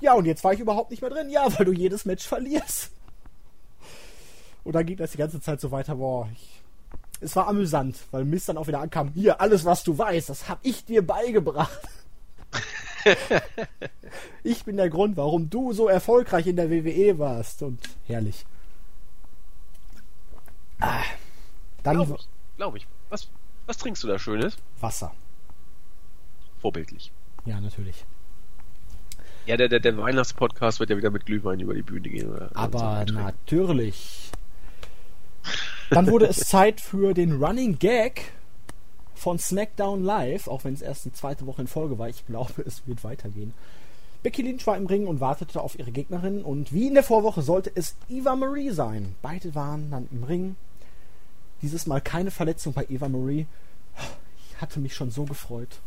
Ja, 0.00 0.14
und 0.14 0.26
jetzt 0.26 0.44
war 0.44 0.52
ich 0.52 0.60
überhaupt 0.60 0.90
nicht 0.90 1.00
mehr 1.00 1.10
drin. 1.10 1.28
Ja, 1.28 1.46
weil 1.58 1.66
du 1.66 1.72
jedes 1.72 2.04
Match 2.04 2.26
verlierst. 2.26 2.92
Und 4.64 4.74
dann 4.74 4.86
ging 4.86 4.96
das 4.96 5.12
die 5.12 5.18
ganze 5.18 5.40
Zeit 5.40 5.60
so 5.60 5.70
weiter. 5.70 5.96
Boah, 5.96 6.28
ich, 6.32 6.62
es 7.20 7.34
war 7.34 7.48
amüsant, 7.48 7.96
weil 8.10 8.24
Mist 8.24 8.48
dann 8.48 8.58
auch 8.58 8.68
wieder 8.68 8.80
ankam. 8.80 9.10
Hier, 9.14 9.40
alles, 9.40 9.64
was 9.64 9.82
du 9.82 9.98
weißt, 9.98 10.28
das 10.28 10.48
hab 10.48 10.60
ich 10.62 10.84
dir 10.84 11.06
beigebracht. 11.06 11.80
ich 14.44 14.64
bin 14.64 14.76
der 14.76 14.90
Grund, 14.90 15.16
warum 15.16 15.50
du 15.50 15.72
so 15.72 15.88
erfolgreich 15.88 16.46
in 16.46 16.56
der 16.56 16.70
WWE 16.70 17.18
warst. 17.18 17.62
Und 17.62 17.80
herrlich. 18.06 18.46
Ah, 20.80 21.02
dann. 21.82 21.96
Glaube 21.96 22.16
ich. 22.18 22.28
Glaub 22.56 22.76
ich. 22.76 22.86
Was, 23.08 23.28
was 23.68 23.76
trinkst 23.76 24.02
du 24.02 24.08
da 24.08 24.18
Schönes? 24.18 24.56
Wasser. 24.80 25.12
Vorbildlich. 26.60 27.12
Ja, 27.44 27.60
natürlich. 27.60 28.04
Ja, 29.46 29.56
der, 29.56 29.68
der, 29.68 29.80
der 29.80 29.96
Weihnachtspodcast 29.96 30.80
wird 30.80 30.90
ja 30.90 30.96
wieder 30.96 31.10
mit 31.10 31.26
Glühwein 31.26 31.60
über 31.60 31.74
die 31.74 31.82
Bühne 31.82 32.08
gehen. 32.08 32.30
Oder 32.30 32.50
Aber 32.54 33.04
so 33.06 33.14
natürlich. 33.14 34.30
Dann 35.90 36.06
wurde 36.08 36.26
es 36.26 36.40
Zeit 36.40 36.80
für 36.80 37.14
den 37.14 37.42
Running 37.42 37.78
Gag 37.78 38.32
von 39.14 39.38
SmackDown 39.38 40.02
Live, 40.02 40.48
auch 40.48 40.64
wenn 40.64 40.74
es 40.74 40.82
erst 40.82 41.06
eine 41.06 41.14
zweite 41.14 41.46
Woche 41.46 41.62
in 41.62 41.68
Folge 41.68 41.98
war. 41.98 42.08
Ich 42.08 42.26
glaube, 42.26 42.62
es 42.66 42.86
wird 42.86 43.04
weitergehen. 43.04 43.54
Becky 44.22 44.42
Lynch 44.42 44.66
war 44.66 44.76
im 44.76 44.86
Ring 44.86 45.06
und 45.06 45.20
wartete 45.20 45.60
auf 45.60 45.78
ihre 45.78 45.92
Gegnerin 45.92 46.42
und 46.42 46.72
wie 46.72 46.88
in 46.88 46.94
der 46.94 47.02
Vorwoche 47.02 47.40
sollte 47.40 47.70
es 47.74 47.96
Eva 48.08 48.34
Marie 48.34 48.70
sein. 48.70 49.14
Beide 49.22 49.54
waren 49.54 49.90
dann 49.90 50.08
im 50.10 50.24
Ring 50.24 50.56
dieses 51.62 51.86
Mal 51.86 52.00
keine 52.00 52.30
Verletzung 52.30 52.72
bei 52.72 52.86
Eva 52.88 53.08
Marie. 53.08 53.46
Ich 54.38 54.60
hatte 54.60 54.80
mich 54.80 54.94
schon 54.94 55.10
so 55.10 55.24
gefreut. 55.24 55.80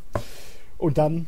Und 0.77 0.97
dann, 0.97 1.27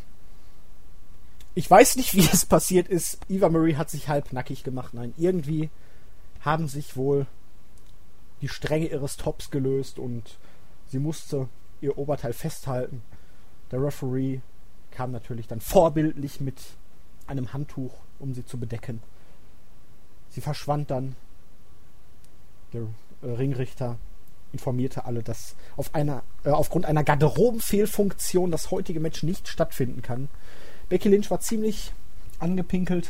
ich 1.55 1.69
weiß 1.69 1.95
nicht, 1.95 2.13
wie 2.13 2.27
es 2.33 2.45
passiert 2.45 2.87
ist. 2.87 3.19
Eva 3.29 3.49
Marie 3.49 3.75
hat 3.75 3.89
sich 3.89 4.09
halb 4.09 4.33
nackig 4.33 4.63
gemacht. 4.63 4.93
Nein, 4.93 5.13
irgendwie 5.17 5.69
haben 6.41 6.67
sich 6.67 6.97
wohl 6.97 7.25
die 8.41 8.49
Stränge 8.49 8.87
ihres 8.87 9.15
Tops 9.15 9.51
gelöst 9.51 9.99
und 9.99 10.37
sie 10.89 10.99
musste 10.99 11.47
ihr 11.79 11.97
Oberteil 11.97 12.33
festhalten. 12.33 13.01
Der 13.71 13.81
Referee 13.81 14.41
kam 14.91 15.11
natürlich 15.11 15.47
dann 15.47 15.61
vorbildlich 15.61 16.41
mit 16.41 16.59
einem 17.27 17.53
Handtuch, 17.53 17.93
um 18.19 18.33
sie 18.33 18.45
zu 18.45 18.59
bedecken. 18.59 19.01
Sie 20.29 20.41
verschwand 20.41 20.91
dann. 20.91 21.15
Der 22.73 22.81
äh, 23.21 23.27
Ringrichter 23.27 23.97
informierte 24.53 25.05
alle, 25.05 25.23
dass 25.23 25.55
auf 25.75 25.93
einer, 25.93 26.23
äh, 26.45 26.49
aufgrund 26.49 26.85
einer 26.85 27.03
Garderobenfehlfunktion 27.03 28.51
das 28.51 28.71
heutige 28.71 28.99
Match 28.99 29.23
nicht 29.23 29.47
stattfinden 29.47 30.01
kann. 30.01 30.29
Becky 30.89 31.09
Lynch 31.09 31.29
war 31.29 31.39
ziemlich 31.39 31.91
angepinkelt, 32.39 33.09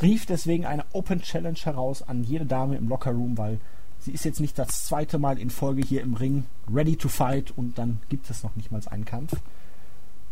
rief 0.00 0.26
deswegen 0.26 0.66
eine 0.66 0.84
Open 0.92 1.22
Challenge 1.22 1.58
heraus 1.62 2.02
an 2.02 2.24
jede 2.24 2.46
Dame 2.46 2.76
im 2.76 2.88
Lockerroom, 2.88 3.38
weil 3.38 3.60
sie 4.00 4.12
ist 4.12 4.24
jetzt 4.24 4.40
nicht 4.40 4.58
das 4.58 4.86
zweite 4.86 5.18
Mal 5.18 5.38
in 5.38 5.50
Folge 5.50 5.82
hier 5.82 6.02
im 6.02 6.14
Ring 6.14 6.46
ready 6.72 6.96
to 6.96 7.08
fight 7.08 7.52
und 7.56 7.78
dann 7.78 8.00
gibt 8.08 8.30
es 8.30 8.42
noch 8.42 8.56
nicht 8.56 8.72
mal 8.72 8.80
einen 8.90 9.04
Kampf. 9.04 9.36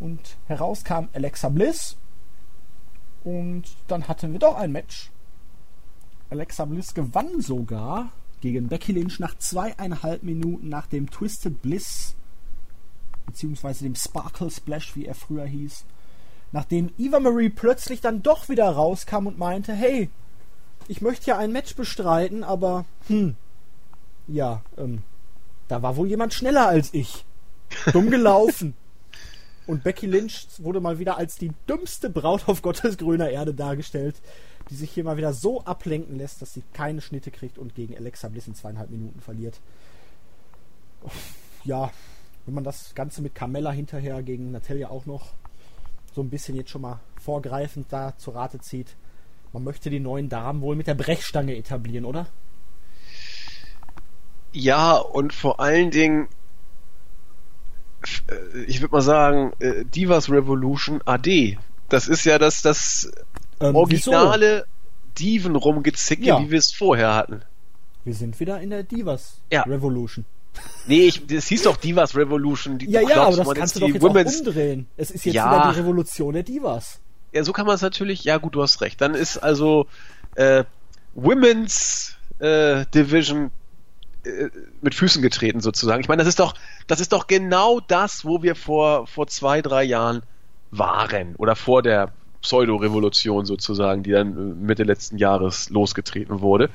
Und 0.00 0.36
heraus 0.46 0.82
kam 0.82 1.08
Alexa 1.12 1.50
Bliss 1.50 1.96
und 3.22 3.64
dann 3.86 4.08
hatten 4.08 4.32
wir 4.32 4.40
doch 4.40 4.56
ein 4.56 4.72
Match. 4.72 5.10
Alexa 6.30 6.64
Bliss 6.64 6.94
gewann 6.94 7.40
sogar 7.40 8.10
gegen 8.40 8.68
Becky 8.68 8.92
Lynch 8.92 9.18
nach 9.18 9.36
zweieinhalb 9.38 10.22
Minuten 10.22 10.68
nach 10.68 10.86
dem 10.86 11.10
Twisted 11.10 11.62
Bliss, 11.62 12.14
beziehungsweise 13.26 13.84
dem 13.84 13.94
Sparkle 13.94 14.50
Splash, 14.50 14.96
wie 14.96 15.06
er 15.06 15.14
früher 15.14 15.46
hieß. 15.46 15.84
Nachdem 16.52 16.90
Eva 16.98 17.20
Marie 17.20 17.50
plötzlich 17.50 18.00
dann 18.00 18.22
doch 18.22 18.48
wieder 18.48 18.68
rauskam 18.68 19.26
und 19.26 19.38
meinte, 19.38 19.72
hey, 19.72 20.10
ich 20.88 21.00
möchte 21.00 21.30
ja 21.30 21.38
ein 21.38 21.52
Match 21.52 21.76
bestreiten, 21.76 22.42
aber 22.42 22.84
hm, 23.06 23.36
ja, 24.26 24.62
ähm, 24.76 25.02
da 25.68 25.82
war 25.82 25.96
wohl 25.96 26.08
jemand 26.08 26.34
schneller 26.34 26.66
als 26.66 26.92
ich. 26.92 27.24
Dumm 27.92 28.10
gelaufen. 28.10 28.74
Und 29.66 29.84
Becky 29.84 30.06
Lynch 30.06 30.48
wurde 30.58 30.80
mal 30.80 30.98
wieder 30.98 31.16
als 31.16 31.36
die 31.36 31.52
dümmste 31.68 32.10
Braut 32.10 32.48
auf 32.48 32.62
Gottes 32.62 32.98
grüner 32.98 33.30
Erde 33.30 33.54
dargestellt, 33.54 34.16
die 34.70 34.76
sich 34.76 34.90
hier 34.90 35.04
mal 35.04 35.16
wieder 35.16 35.32
so 35.32 35.62
ablenken 35.64 36.16
lässt, 36.16 36.40
dass 36.40 36.54
sie 36.54 36.62
keine 36.72 37.00
Schnitte 37.00 37.30
kriegt 37.30 37.58
und 37.58 37.74
gegen 37.74 37.96
Alexa 37.96 38.28
Bliss 38.28 38.46
in 38.46 38.54
zweieinhalb 38.54 38.90
Minuten 38.90 39.20
verliert. 39.20 39.60
Ja, 41.64 41.90
wenn 42.46 42.54
man 42.54 42.64
das 42.64 42.94
Ganze 42.94 43.20
mit 43.22 43.34
Carmella 43.34 43.72
hinterher 43.72 44.22
gegen 44.22 44.52
Natalia 44.52 44.88
auch 44.88 45.06
noch 45.06 45.32
so 46.14 46.22
ein 46.22 46.30
bisschen 46.30 46.56
jetzt 46.56 46.70
schon 46.70 46.82
mal 46.82 47.00
vorgreifend 47.20 47.86
da 47.90 48.16
zur 48.16 48.34
Rate 48.34 48.60
zieht, 48.60 48.96
man 49.52 49.64
möchte 49.64 49.90
die 49.90 50.00
neuen 50.00 50.28
Damen 50.28 50.60
wohl 50.62 50.76
mit 50.76 50.86
der 50.86 50.94
Brechstange 50.94 51.56
etablieren, 51.56 52.04
oder? 52.04 52.26
Ja, 54.52 54.96
und 54.96 55.32
vor 55.32 55.60
allen 55.60 55.90
Dingen 55.90 56.28
äh, 58.28 58.64
ich 58.66 58.80
würde 58.80 58.92
mal 58.92 59.02
sagen, 59.02 59.52
äh, 59.60 59.84
Divas 59.84 60.30
Revolution 60.30 61.00
AD. 61.04 61.58
Das 61.88 62.08
ist 62.08 62.24
ja 62.24 62.38
das, 62.38 62.62
das 62.62 63.10
ähm, 63.60 63.76
originale 63.76 64.66
Diven 65.18 65.56
rumgezicke, 65.56 66.22
ja. 66.22 66.40
wie 66.40 66.50
wir 66.50 66.58
es 66.58 66.72
vorher 66.72 67.14
hatten. 67.14 67.42
Wir 68.04 68.14
sind 68.14 68.38
wieder 68.40 68.60
in 68.60 68.70
der 68.70 68.82
Divas 68.82 69.40
ja. 69.50 69.62
Revolution. 69.62 70.24
Nee, 70.86 71.08
ich, 71.08 71.26
das 71.26 71.46
hieß 71.46 71.64
doch 71.64 71.76
Divas 71.76 72.16
Revolution. 72.16 72.78
Die, 72.78 72.90
ja, 72.90 73.00
ja, 73.02 73.22
aber 73.22 73.36
das 73.36 73.54
kannst 73.54 73.76
du 73.76 73.80
doch 73.80 73.88
jetzt 73.88 74.02
Women's... 74.02 74.34
auch 74.34 74.46
umdrehen. 74.46 74.86
Es 74.96 75.10
ist 75.10 75.24
jetzt 75.24 75.34
ja. 75.34 75.50
wieder 75.50 75.72
die 75.72 75.78
Revolution 75.80 76.32
der 76.32 76.42
Divas. 76.42 77.00
Ja, 77.32 77.44
so 77.44 77.52
kann 77.52 77.66
man 77.66 77.76
es 77.76 77.82
natürlich. 77.82 78.24
Ja, 78.24 78.38
gut, 78.38 78.54
du 78.54 78.62
hast 78.62 78.80
recht. 78.80 79.00
Dann 79.00 79.14
ist 79.14 79.38
also 79.38 79.86
äh, 80.34 80.64
Women's 81.14 82.16
äh, 82.40 82.86
Division 82.94 83.50
äh, 84.24 84.48
mit 84.80 84.94
Füßen 84.94 85.22
getreten 85.22 85.60
sozusagen. 85.60 86.00
Ich 86.00 86.08
meine, 86.08 86.20
das 86.20 86.28
ist 86.28 86.40
doch, 86.40 86.54
das 86.86 87.00
ist 87.00 87.12
doch 87.12 87.26
genau 87.26 87.80
das, 87.80 88.24
wo 88.24 88.42
wir 88.42 88.56
vor, 88.56 89.06
vor 89.06 89.26
zwei, 89.28 89.62
drei 89.62 89.84
Jahren 89.84 90.22
waren 90.70 91.36
oder 91.36 91.54
vor 91.54 91.82
der 91.82 92.12
Pseudo-Revolution 92.42 93.46
sozusagen, 93.46 94.02
die 94.02 94.12
dann 94.12 94.36
äh, 94.36 94.64
Mitte 94.64 94.84
letzten 94.84 95.18
Jahres 95.18 95.70
losgetreten 95.70 96.40
wurde. 96.40 96.70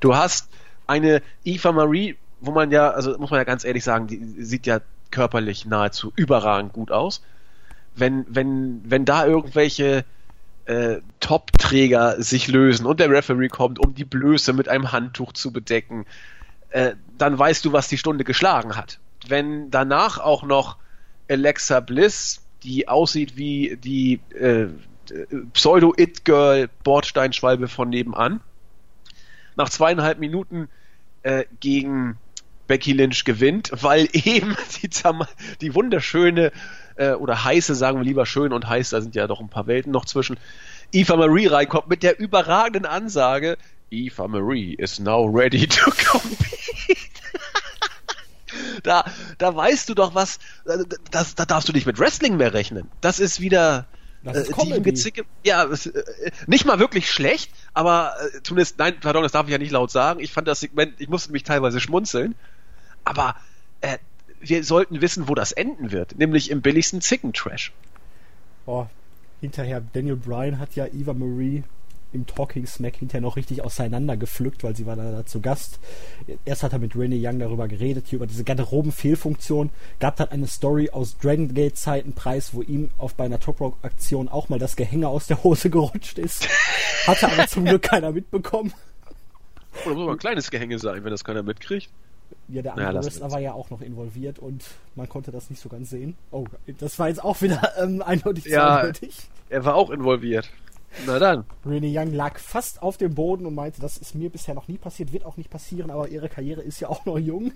Du 0.00 0.14
hast 0.14 0.48
eine 0.86 1.22
Eva 1.44 1.72
Marie, 1.72 2.16
wo 2.40 2.52
man 2.52 2.70
ja, 2.70 2.90
also 2.90 3.16
muss 3.18 3.30
man 3.30 3.38
ja 3.38 3.44
ganz 3.44 3.64
ehrlich 3.64 3.84
sagen, 3.84 4.06
die 4.06 4.42
sieht 4.42 4.66
ja 4.66 4.80
körperlich 5.10 5.66
nahezu 5.66 6.12
überragend 6.16 6.72
gut 6.72 6.90
aus. 6.90 7.22
Wenn, 7.94 8.24
wenn, 8.28 8.80
wenn 8.84 9.04
da 9.04 9.26
irgendwelche 9.26 10.04
äh, 10.66 10.98
Top-Träger 11.18 12.22
sich 12.22 12.48
lösen 12.48 12.86
und 12.86 13.00
der 13.00 13.10
Referee 13.10 13.48
kommt, 13.48 13.78
um 13.78 13.94
die 13.94 14.04
Blöße 14.04 14.52
mit 14.52 14.68
einem 14.68 14.92
Handtuch 14.92 15.32
zu 15.32 15.52
bedecken, 15.52 16.06
äh, 16.70 16.92
dann 17.18 17.38
weißt 17.38 17.64
du, 17.64 17.72
was 17.72 17.88
die 17.88 17.98
Stunde 17.98 18.24
geschlagen 18.24 18.76
hat. 18.76 19.00
Wenn 19.26 19.70
danach 19.70 20.18
auch 20.18 20.44
noch 20.44 20.76
Alexa 21.28 21.80
Bliss, 21.80 22.42
die 22.62 22.88
aussieht 22.88 23.36
wie 23.36 23.76
die 23.82 24.20
äh, 24.34 24.68
Pseudo-It-Girl 25.52 26.68
Bordsteinschwalbe 26.82 27.68
von 27.68 27.88
nebenan, 27.88 28.40
nach 29.56 29.68
zweieinhalb 29.68 30.18
Minuten 30.18 30.68
äh, 31.22 31.44
gegen 31.60 32.18
Becky 32.66 32.92
Lynch 32.92 33.24
gewinnt, 33.24 33.70
weil 33.72 34.08
eben 34.12 34.56
die, 34.82 34.90
die 35.60 35.74
wunderschöne 35.74 36.52
äh, 36.96 37.12
oder 37.12 37.44
heiße, 37.44 37.74
sagen 37.74 37.98
wir 37.98 38.04
lieber 38.04 38.26
schön 38.26 38.52
und 38.52 38.68
heiß, 38.68 38.90
da 38.90 39.00
sind 39.00 39.14
ja 39.14 39.26
doch 39.26 39.40
ein 39.40 39.48
paar 39.48 39.66
Welten 39.66 39.92
noch 39.92 40.04
zwischen, 40.04 40.38
Eva 40.92 41.16
Marie 41.16 41.46
reinkommt 41.46 41.88
mit 41.88 42.02
der 42.02 42.18
überragenden 42.18 42.86
Ansage, 42.86 43.56
Eva 43.90 44.28
Marie 44.28 44.74
is 44.74 44.98
now 45.00 45.24
ready 45.24 45.66
to 45.66 45.90
compete. 46.10 46.60
da, 48.82 49.04
da 49.38 49.54
weißt 49.54 49.88
du 49.88 49.94
doch 49.94 50.14
was, 50.14 50.38
das, 51.10 51.34
da 51.34 51.44
darfst 51.44 51.68
du 51.68 51.72
nicht 51.72 51.86
mit 51.86 51.98
Wrestling 51.98 52.36
mehr 52.36 52.54
rechnen. 52.54 52.88
Das 53.00 53.18
ist 53.18 53.40
wieder 53.40 53.86
das 54.22 54.48
ist 54.48 54.58
äh, 54.58 54.80
Gezicke. 54.80 55.24
Ja, 55.44 55.64
äh, 55.64 56.30
nicht 56.46 56.66
mal 56.66 56.78
wirklich 56.78 57.10
schlecht, 57.10 57.50
aber 57.72 58.14
äh, 58.20 58.42
zumindest, 58.42 58.78
nein, 58.78 58.96
pardon, 59.00 59.22
das 59.22 59.32
darf 59.32 59.46
ich 59.46 59.52
ja 59.52 59.58
nicht 59.58 59.72
laut 59.72 59.90
sagen. 59.90 60.20
Ich 60.20 60.32
fand 60.32 60.46
das 60.46 60.60
Segment, 60.60 60.94
ich 60.98 61.08
musste 61.08 61.32
mich 61.32 61.42
teilweise 61.42 61.80
schmunzeln, 61.80 62.34
aber 63.04 63.36
äh, 63.80 63.98
wir 64.40 64.64
sollten 64.64 65.00
wissen, 65.00 65.28
wo 65.28 65.34
das 65.34 65.52
enden 65.52 65.92
wird, 65.92 66.18
nämlich 66.18 66.50
im 66.50 66.60
billigsten 66.60 67.00
Zickentrash. 67.00 67.72
Oh, 68.66 68.86
hinterher, 69.40 69.82
Daniel 69.92 70.16
Bryan 70.16 70.58
hat 70.58 70.76
ja 70.76 70.86
Eva 70.86 71.14
Marie 71.14 71.64
im 72.12 72.26
Talking 72.26 72.66
Smack 72.66 72.96
hinterher 72.96 73.20
noch 73.20 73.36
richtig 73.36 73.62
auseinandergepflückt, 73.62 74.64
weil 74.64 74.76
sie 74.76 74.86
war 74.86 74.96
da, 74.96 75.10
da 75.10 75.26
zu 75.26 75.40
Gast. 75.40 75.78
Erst 76.44 76.62
hat 76.62 76.72
er 76.72 76.78
mit 76.78 76.96
Renee 76.96 77.20
Young 77.24 77.38
darüber 77.38 77.68
geredet, 77.68 78.06
hier 78.08 78.16
über 78.16 78.26
diese 78.26 78.44
Garderoben-Fehlfunktion. 78.44 79.70
Gab 79.98 80.16
dann 80.16 80.28
eine 80.28 80.46
Story 80.46 80.90
aus 80.90 81.16
Dragon 81.18 81.52
Gate 81.54 81.76
Zeiten 81.76 82.12
Preis, 82.12 82.54
wo 82.54 82.62
ihm 82.62 82.90
auf 82.98 83.14
bei 83.14 83.24
einer 83.24 83.40
Top 83.40 83.60
Rock 83.60 83.76
Aktion 83.82 84.28
auch 84.28 84.48
mal 84.48 84.58
das 84.58 84.76
Gehänge 84.76 85.08
aus 85.08 85.26
der 85.26 85.42
Hose 85.44 85.70
gerutscht 85.70 86.18
ist. 86.18 86.48
Hatte 87.06 87.30
aber 87.30 87.46
zum 87.46 87.64
Glück 87.64 87.82
keiner 87.82 88.12
mitbekommen. 88.12 88.72
Oder 89.86 89.94
muss 89.94 90.06
mal 90.06 90.12
ein 90.12 90.18
kleines 90.18 90.50
Gehänge 90.50 90.78
sein, 90.78 91.04
wenn 91.04 91.10
das 91.10 91.24
keiner 91.24 91.42
mitkriegt. 91.42 91.90
Ja, 92.48 92.62
der 92.62 92.72
andere 92.72 92.92
naja, 92.92 93.04
Wrestler 93.04 93.30
war 93.30 93.40
ja 93.40 93.52
auch 93.52 93.70
noch 93.70 93.80
involviert 93.80 94.38
und 94.38 94.64
man 94.96 95.08
konnte 95.08 95.30
das 95.30 95.50
nicht 95.50 95.62
so 95.62 95.68
ganz 95.68 95.90
sehen. 95.90 96.16
Oh, 96.30 96.46
das 96.78 96.98
war 96.98 97.08
jetzt 97.08 97.22
auch 97.22 97.40
wieder 97.42 97.72
ähm, 97.80 98.02
eindeutig 98.02 98.46
ja, 98.46 98.76
eindeutig. 98.76 99.28
Er 99.48 99.64
war 99.64 99.74
auch 99.74 99.90
involviert. 99.90 100.50
Na 101.06 101.18
dann. 101.18 101.44
Renee 101.64 101.96
Young 101.96 102.12
lag 102.12 102.38
fast 102.38 102.82
auf 102.82 102.96
dem 102.96 103.14
Boden 103.14 103.46
und 103.46 103.54
meinte, 103.54 103.80
das 103.80 103.96
ist 103.96 104.14
mir 104.14 104.30
bisher 104.30 104.54
noch 104.54 104.68
nie 104.68 104.78
passiert, 104.78 105.12
wird 105.12 105.24
auch 105.24 105.36
nicht 105.36 105.50
passieren, 105.50 105.90
aber 105.90 106.08
ihre 106.08 106.28
Karriere 106.28 106.62
ist 106.62 106.80
ja 106.80 106.88
auch 106.88 107.04
noch 107.04 107.18
jung. 107.18 107.52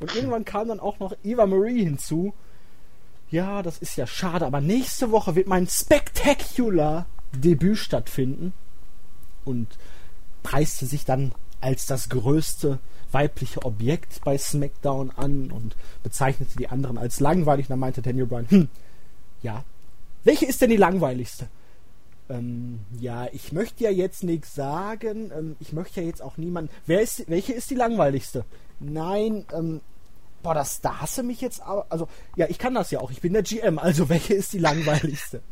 Und 0.00 0.14
irgendwann 0.14 0.44
kam 0.44 0.68
dann 0.68 0.80
auch 0.80 0.98
noch 0.98 1.14
Eva 1.22 1.46
Marie 1.46 1.84
hinzu. 1.84 2.32
Ja, 3.30 3.62
das 3.62 3.78
ist 3.78 3.96
ja 3.96 4.06
schade, 4.06 4.46
aber 4.46 4.60
nächste 4.60 5.10
Woche 5.10 5.34
wird 5.34 5.46
mein 5.46 5.66
Spectacular 5.66 7.06
Debüt 7.32 7.78
stattfinden. 7.78 8.52
Und 9.44 9.68
preiste 10.42 10.86
sich 10.86 11.04
dann 11.04 11.32
als 11.60 11.86
das 11.86 12.08
größte 12.08 12.78
weibliche 13.12 13.64
Objekt 13.64 14.20
bei 14.24 14.38
SmackDown 14.38 15.10
an 15.10 15.50
und 15.50 15.76
bezeichnete 16.02 16.56
die 16.56 16.68
anderen 16.68 16.98
als 16.98 17.20
langweilig. 17.20 17.66
Und 17.66 17.70
dann 17.70 17.80
meinte 17.80 18.02
Daniel 18.02 18.26
Bryan, 18.26 18.50
hm, 18.50 18.68
ja, 19.42 19.64
welche 20.24 20.46
ist 20.46 20.60
denn 20.60 20.70
die 20.70 20.76
langweiligste? 20.76 21.48
Ähm, 22.30 22.80
ja, 22.98 23.26
ich 23.32 23.52
möchte 23.52 23.84
ja 23.84 23.90
jetzt 23.90 24.22
nichts 24.22 24.54
sagen. 24.54 25.32
Ähm, 25.36 25.56
ich 25.58 25.72
möchte 25.72 26.00
ja 26.00 26.06
jetzt 26.06 26.22
auch 26.22 26.36
niemanden. 26.36 26.70
Wer 26.86 27.02
ist, 27.02 27.28
welche 27.28 27.52
ist 27.52 27.70
die 27.70 27.74
langweiligste? 27.74 28.44
Nein, 28.78 29.44
ähm, 29.52 29.80
boah, 30.42 30.54
das, 30.54 30.80
da 30.80 31.00
hasse 31.00 31.24
mich 31.24 31.40
jetzt 31.40 31.60
aber. 31.62 31.86
Also, 31.88 32.08
ja, 32.36 32.46
ich 32.48 32.58
kann 32.58 32.74
das 32.74 32.92
ja 32.92 33.00
auch. 33.00 33.10
Ich 33.10 33.20
bin 33.20 33.32
der 33.32 33.42
GM. 33.42 33.78
Also, 33.78 34.08
welche 34.08 34.34
ist 34.34 34.52
die 34.52 34.58
langweiligste? 34.58 35.42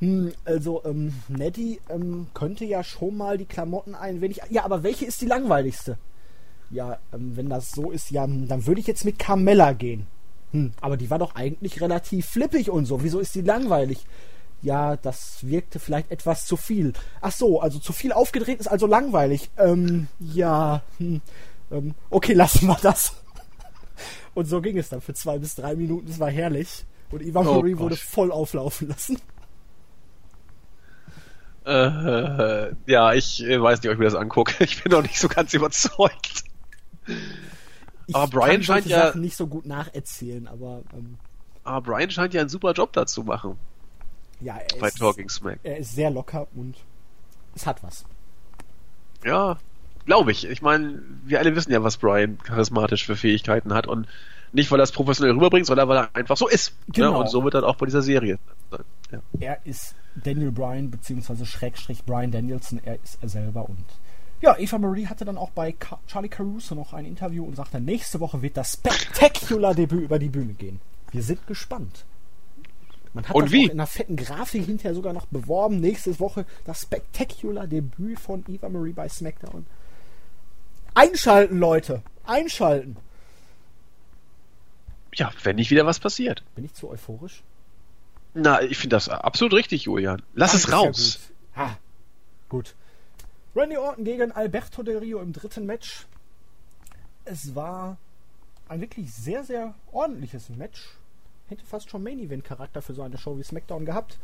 hm, 0.00 0.32
also, 0.44 0.84
ähm, 0.84 1.14
Nettie 1.28 1.80
ähm, 1.88 2.26
könnte 2.34 2.64
ja 2.64 2.82
schon 2.82 3.16
mal 3.16 3.38
die 3.38 3.46
Klamotten 3.46 3.94
ein 3.94 4.20
wenig. 4.20 4.40
Ja, 4.50 4.64
aber 4.64 4.82
welche 4.82 5.06
ist 5.06 5.20
die 5.20 5.26
langweiligste? 5.26 5.96
Ja, 6.70 6.98
ähm, 7.12 7.36
wenn 7.36 7.48
das 7.48 7.70
so 7.70 7.92
ist, 7.92 8.10
ja, 8.10 8.26
dann 8.26 8.66
würde 8.66 8.80
ich 8.80 8.88
jetzt 8.88 9.04
mit 9.04 9.20
Carmella 9.20 9.72
gehen. 9.72 10.08
Hm, 10.50 10.72
aber 10.80 10.96
die 10.96 11.10
war 11.10 11.20
doch 11.20 11.36
eigentlich 11.36 11.80
relativ 11.80 12.26
flippig 12.26 12.70
und 12.70 12.86
so. 12.86 13.04
Wieso 13.04 13.20
ist 13.20 13.34
die 13.36 13.42
langweilig? 13.42 14.04
Ja, 14.66 14.96
das 14.96 15.38
wirkte 15.46 15.78
vielleicht 15.78 16.10
etwas 16.10 16.44
zu 16.44 16.56
viel. 16.56 16.92
Ach 17.20 17.30
so, 17.30 17.60
also 17.60 17.78
zu 17.78 17.92
viel 17.92 18.12
aufgedreht 18.12 18.58
ist 18.58 18.66
also 18.66 18.88
langweilig. 18.88 19.48
Ähm, 19.56 20.08
ja, 20.18 20.82
hm, 20.98 21.20
ähm, 21.70 21.94
okay, 22.10 22.32
lassen 22.34 22.66
wir 22.66 22.76
das. 22.82 23.14
Und 24.34 24.46
so 24.46 24.60
ging 24.60 24.76
es 24.76 24.88
dann 24.88 25.00
für 25.00 25.14
zwei 25.14 25.38
bis 25.38 25.54
drei 25.54 25.76
Minuten. 25.76 26.10
Es 26.10 26.18
war 26.18 26.30
herrlich. 26.30 26.84
Und 27.12 27.22
Eva 27.22 27.42
oh, 27.42 27.62
wurde 27.78 27.96
voll 27.96 28.32
auflaufen 28.32 28.88
lassen. 28.88 29.20
Äh, 31.64 32.74
ja, 32.86 33.12
ich 33.14 33.40
weiß 33.40 33.82
nicht, 33.82 33.88
ob 33.88 33.92
ich 33.92 33.98
mir 33.98 34.04
das 34.04 34.14
angucke. 34.16 34.52
Ich 34.64 34.82
bin 34.82 34.90
noch 34.90 35.02
nicht 35.02 35.18
so 35.18 35.28
ganz 35.28 35.54
überzeugt. 35.54 36.42
Ich 38.08 38.16
aber 38.16 38.26
Brian 38.26 38.64
scheint 38.64 38.86
ja 38.86 39.06
Sachen 39.06 39.20
nicht 39.20 39.36
so 39.36 39.46
gut 39.46 39.64
nacherzählen, 39.64 40.48
aber 40.48 40.82
ähm, 40.92 41.18
aber 41.62 41.80
Brian 41.82 42.10
scheint 42.10 42.34
ja 42.34 42.40
einen 42.40 42.50
super 42.50 42.72
Job 42.72 42.92
dazu 42.92 43.22
machen. 43.22 43.58
Ja, 44.40 44.56
er 44.56 44.80
bei 44.80 44.88
ist, 44.88 44.98
Talking 44.98 45.28
Smack. 45.28 45.58
Er 45.62 45.78
ist 45.78 45.94
sehr 45.94 46.10
locker 46.10 46.46
und 46.54 46.76
es 47.54 47.66
hat 47.66 47.82
was. 47.82 48.04
Ja, 49.24 49.58
glaube 50.04 50.32
ich. 50.32 50.48
Ich 50.48 50.62
meine, 50.62 51.02
wir 51.24 51.38
alle 51.38 51.54
wissen 51.56 51.72
ja, 51.72 51.82
was 51.82 51.96
Brian 51.96 52.38
charismatisch 52.38 53.06
für 53.06 53.16
Fähigkeiten 53.16 53.72
hat 53.72 53.86
und 53.86 54.06
nicht, 54.52 54.70
weil 54.70 54.80
er 54.80 54.84
es 54.84 54.92
professionell 54.92 55.34
rüberbringt, 55.34 55.66
sondern 55.66 55.88
weil 55.88 55.98
er 55.98 56.10
einfach 56.14 56.36
so 56.36 56.48
ist. 56.48 56.72
Ne? 56.86 56.94
Genau. 56.94 57.12
Ne? 57.12 57.18
Und 57.18 57.30
so 57.30 57.44
wird 57.44 57.54
er 57.54 57.64
auch 57.64 57.76
bei 57.76 57.86
dieser 57.86 58.02
Serie. 58.02 58.38
Ja. 59.10 59.20
Er 59.40 59.66
ist 59.66 59.94
Daniel 60.14 60.52
Bryan, 60.52 60.90
beziehungsweise 60.90 61.46
Schrägstrich 61.46 62.04
Brian 62.04 62.30
Danielson, 62.30 62.80
er 62.84 63.02
ist 63.02 63.18
er 63.20 63.28
selber 63.28 63.68
und 63.68 63.84
ja, 64.42 64.56
Eva 64.58 64.78
Marie 64.78 65.06
hatte 65.06 65.24
dann 65.24 65.38
auch 65.38 65.50
bei 65.50 65.72
Ka 65.72 65.98
Charlie 66.06 66.28
Caruso 66.28 66.74
noch 66.74 66.92
ein 66.92 67.06
Interview 67.06 67.44
und 67.44 67.56
sagte, 67.56 67.80
nächste 67.80 68.20
Woche 68.20 68.42
wird 68.42 68.56
das 68.56 68.74
Spectacular 68.74 69.74
Debüt 69.74 70.02
über 70.02 70.18
die 70.18 70.28
Bühne 70.28 70.52
gehen. 70.52 70.80
Wir 71.10 71.22
sind 71.22 71.46
gespannt. 71.46 72.04
Man 73.16 73.26
hat 73.26 73.34
und 73.34 73.46
das 73.46 73.52
wie? 73.52 73.64
in 73.64 73.70
einer 73.70 73.86
fetten 73.86 74.16
Grafik 74.16 74.66
hinterher 74.66 74.94
sogar 74.94 75.14
noch 75.14 75.24
beworben. 75.24 75.80
Nächste 75.80 76.20
Woche 76.20 76.44
das 76.66 76.82
Spectacular 76.82 77.66
Debüt 77.66 78.20
von 78.20 78.44
Eva 78.46 78.68
Marie 78.68 78.92
bei 78.92 79.08
SmackDown. 79.08 79.64
Einschalten, 80.92 81.58
Leute! 81.58 82.02
Einschalten! 82.26 82.98
Ja, 85.14 85.30
wenn 85.44 85.56
nicht 85.56 85.70
wieder 85.70 85.86
was 85.86 85.98
passiert. 85.98 86.44
Bin 86.56 86.66
ich 86.66 86.74
zu 86.74 86.90
euphorisch? 86.90 87.42
Na, 88.34 88.60
ich 88.60 88.76
finde 88.76 88.96
das 88.96 89.08
absolut 89.08 89.54
richtig, 89.54 89.84
Julian. 89.84 90.20
Lass 90.34 90.50
Ach, 90.50 90.56
es 90.56 90.72
raus. 90.72 91.18
Ja 91.56 91.64
gut. 91.64 91.68
Ha, 91.70 91.78
gut. 92.50 92.74
Randy 93.54 93.78
Orton 93.78 94.04
gegen 94.04 94.30
Alberto 94.30 94.82
Del 94.82 94.98
Rio 94.98 95.22
im 95.22 95.32
dritten 95.32 95.64
Match. 95.64 96.04
Es 97.24 97.54
war 97.54 97.96
ein 98.68 98.82
wirklich 98.82 99.10
sehr, 99.10 99.42
sehr 99.42 99.74
ordentliches 99.90 100.50
Match. 100.50 100.82
Hätte 101.48 101.64
fast 101.64 101.90
schon 101.90 102.02
Main 102.02 102.18
Event 102.18 102.44
Charakter 102.44 102.82
für 102.82 102.94
so 102.94 103.02
eine 103.02 103.18
Show 103.18 103.38
wie 103.38 103.44
SmackDown 103.44 103.84
gehabt. 103.84 104.18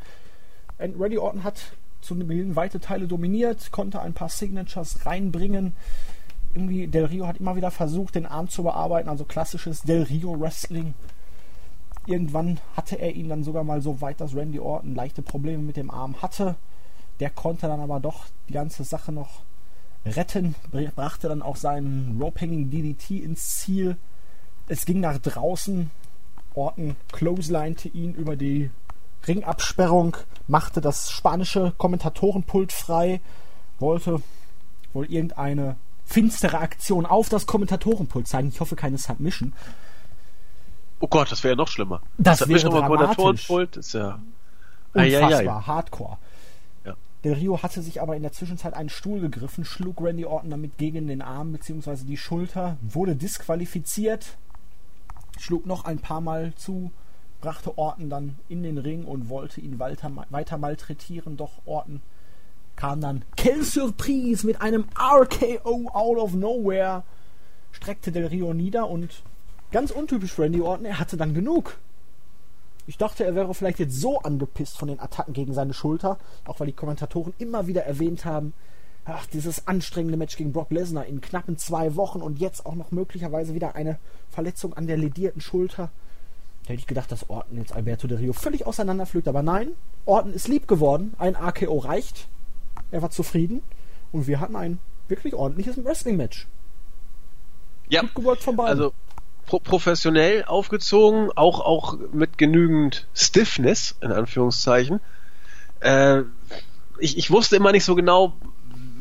Und 0.77 0.99
Randy 0.99 1.17
Orton 1.17 1.43
hat 1.43 1.73
zu 2.01 2.15
Beginn 2.15 2.57
weite 2.57 2.81
Teile 2.81 3.07
dominiert, 3.07 3.71
konnte 3.71 4.01
ein 4.01 4.13
paar 4.13 4.27
Signatures 4.27 5.05
reinbringen. 5.05 5.73
Irgendwie 6.53 6.87
Del 6.87 7.05
Rio 7.05 7.25
hat 7.25 7.37
immer 7.37 7.55
wieder 7.55 7.71
versucht, 7.71 8.15
den 8.15 8.25
Arm 8.25 8.49
zu 8.49 8.63
bearbeiten, 8.63 9.07
also 9.07 9.23
klassisches 9.23 9.83
Del 9.83 10.03
Rio 10.03 10.37
Wrestling. 10.39 10.93
Irgendwann 12.05 12.59
hatte 12.75 12.99
er 12.99 13.13
ihn 13.13 13.29
dann 13.29 13.43
sogar 13.43 13.63
mal 13.63 13.81
so 13.81 14.01
weit, 14.01 14.19
dass 14.19 14.35
Randy 14.35 14.59
Orton 14.59 14.93
leichte 14.93 15.21
Probleme 15.21 15.63
mit 15.63 15.77
dem 15.77 15.89
Arm 15.89 16.21
hatte. 16.21 16.55
Der 17.21 17.29
konnte 17.29 17.67
dann 17.67 17.79
aber 17.79 18.01
doch 18.01 18.25
die 18.49 18.53
ganze 18.53 18.83
Sache 18.83 19.13
noch 19.13 19.43
retten, 20.05 20.55
brachte 20.95 21.29
dann 21.29 21.41
auch 21.41 21.55
seinen 21.55 22.21
Rope 22.21 22.41
Hanging 22.41 22.69
DDT 22.69 23.23
ins 23.23 23.59
Ziel. 23.59 23.95
Es 24.67 24.85
ging 24.85 24.99
nach 24.99 25.19
draußen. 25.19 25.89
Orton 26.55 26.95
clotheslinete 27.11 27.89
ihn 27.89 28.13
über 28.13 28.35
die 28.35 28.69
Ringabsperrung, 29.27 30.17
machte 30.47 30.81
das 30.81 31.09
spanische 31.11 31.73
Kommentatorenpult 31.77 32.71
frei, 32.71 33.21
wollte 33.79 34.21
wohl 34.93 35.05
irgendeine 35.05 35.75
finstere 36.05 36.59
Aktion 36.59 37.05
auf 37.05 37.29
das 37.29 37.45
Kommentatorenpult 37.47 38.27
zeigen. 38.27 38.49
Ich 38.49 38.59
hoffe 38.59 38.75
keine 38.75 38.97
Submission. 38.97 39.53
Oh 40.99 41.07
Gott, 41.07 41.31
das 41.31 41.43
wäre 41.43 41.53
ja 41.53 41.57
noch 41.57 41.67
schlimmer. 41.67 42.01
Das 42.17 42.39
Submission 42.39 42.73
wäre. 42.73 42.83
Kommentatorenpult 42.83 43.77
ist 43.77 43.93
ja 43.93 44.19
unfassbar, 44.93 45.31
Eieiei. 45.31 45.45
hardcore. 45.47 46.17
Del 47.23 47.33
Rio 47.33 47.63
hatte 47.63 47.81
sich 47.81 48.01
aber 48.01 48.17
in 48.17 48.21
der 48.21 48.33
Zwischenzeit 48.33 48.73
einen 48.73 48.89
Stuhl 48.89 49.21
gegriffen, 49.21 49.63
schlug 49.63 50.01
Randy 50.01 50.25
Orton 50.25 50.49
damit 50.49 50.77
gegen 50.77 51.07
den 51.07 51.21
Arm 51.21 51.53
bzw. 51.53 52.03
die 52.03 52.17
Schulter, 52.17 52.75
wurde 52.81 53.15
disqualifiziert, 53.15 54.37
schlug 55.39 55.65
noch 55.65 55.85
ein 55.85 55.99
paar 55.99 56.21
Mal 56.21 56.53
zu, 56.55 56.91
brachte 57.41 57.77
Orton 57.77 58.09
dann 58.09 58.37
in 58.47 58.63
den 58.63 58.77
Ring 58.77 59.05
und 59.05 59.29
wollte 59.29 59.61
ihn 59.61 59.79
weiter, 59.79 60.11
weiter 60.29 60.57
malträtieren, 60.57 61.37
doch 61.37 61.51
Orton 61.65 62.01
kam 62.75 63.01
dann, 63.01 63.23
quelle 63.37 63.63
Surprise, 63.63 64.45
mit 64.45 64.61
einem 64.61 64.85
RKO 64.97 65.89
out 65.93 66.17
of 66.17 66.33
nowhere, 66.33 67.03
streckte 67.71 68.11
Del 68.11 68.27
Rio 68.27 68.53
nieder 68.53 68.89
und 68.89 69.23
ganz 69.71 69.91
untypisch 69.91 70.33
für 70.33 70.43
Randy 70.43 70.61
Orton, 70.61 70.85
er 70.85 70.99
hatte 70.99 71.17
dann 71.17 71.33
genug. 71.33 71.77
Ich 72.85 72.97
dachte, 72.97 73.23
er 73.23 73.35
wäre 73.35 73.53
vielleicht 73.53 73.79
jetzt 73.79 73.99
so 73.99 74.19
angepisst 74.19 74.77
von 74.77 74.87
den 74.87 74.99
Attacken 74.99 75.33
gegen 75.33 75.53
seine 75.53 75.73
Schulter, 75.73 76.17
auch 76.45 76.59
weil 76.59 76.67
die 76.67 76.73
Kommentatoren 76.73 77.33
immer 77.37 77.67
wieder 77.67 77.83
erwähnt 77.83 78.25
haben, 78.25 78.53
ach, 79.05 79.25
dieses 79.27 79.67
anstrengende 79.67 80.17
Match 80.17 80.37
gegen 80.37 80.53
Brock 80.53 80.71
Lesnar 80.71 81.05
in 81.05 81.21
knappen 81.21 81.57
zwei 81.57 81.95
Wochen 81.95 82.21
und 82.21 82.39
jetzt 82.39 82.65
auch 82.65 82.75
noch 82.75 82.91
möglicherweise 82.91 83.53
wieder 83.53 83.75
eine 83.75 83.99
Verletzung 84.33 84.73
an 84.73 84.87
der 84.87 84.97
ledierten 84.97 85.41
Schulter. 85.41 85.91
Da 86.63 86.69
hätte 86.69 86.79
ich 86.79 86.87
gedacht, 86.87 87.11
dass 87.11 87.29
Orton 87.29 87.57
jetzt 87.57 87.73
Alberto 87.73 88.07
de 88.07 88.17
Rio 88.17 88.33
völlig 88.33 88.65
auseinanderpflügt, 88.65 89.27
aber 89.27 89.43
nein, 89.43 89.69
Orton 90.05 90.33
ist 90.33 90.47
lieb 90.47 90.67
geworden, 90.67 91.13
ein 91.17 91.35
AKO 91.35 91.77
reicht, 91.77 92.27
er 92.91 93.01
war 93.01 93.09
zufrieden 93.09 93.61
und 94.11 94.27
wir 94.27 94.39
hatten 94.39 94.55
ein 94.55 94.79
wirklich 95.07 95.33
ordentliches 95.33 95.83
Wrestling-Match. 95.83 96.47
Ja, 97.89 98.01
Gut 98.01 98.15
geworkt 98.15 98.43
von 98.43 98.55
beiden. 98.55 98.71
Also 98.71 98.93
pro 99.45 99.59
professionell 99.59 100.45
aufgezogen, 100.45 101.29
auch, 101.35 101.59
auch 101.59 101.97
mit 102.13 102.37
genügend 102.37 103.07
Stiffness, 103.13 103.95
in 104.01 104.11
Anführungszeichen. 104.11 104.99
Äh, 105.81 106.21
ich, 106.99 107.17
ich 107.17 107.29
wusste 107.29 107.57
immer 107.57 107.71
nicht 107.71 107.83
so 107.83 107.95
genau, 107.95 108.33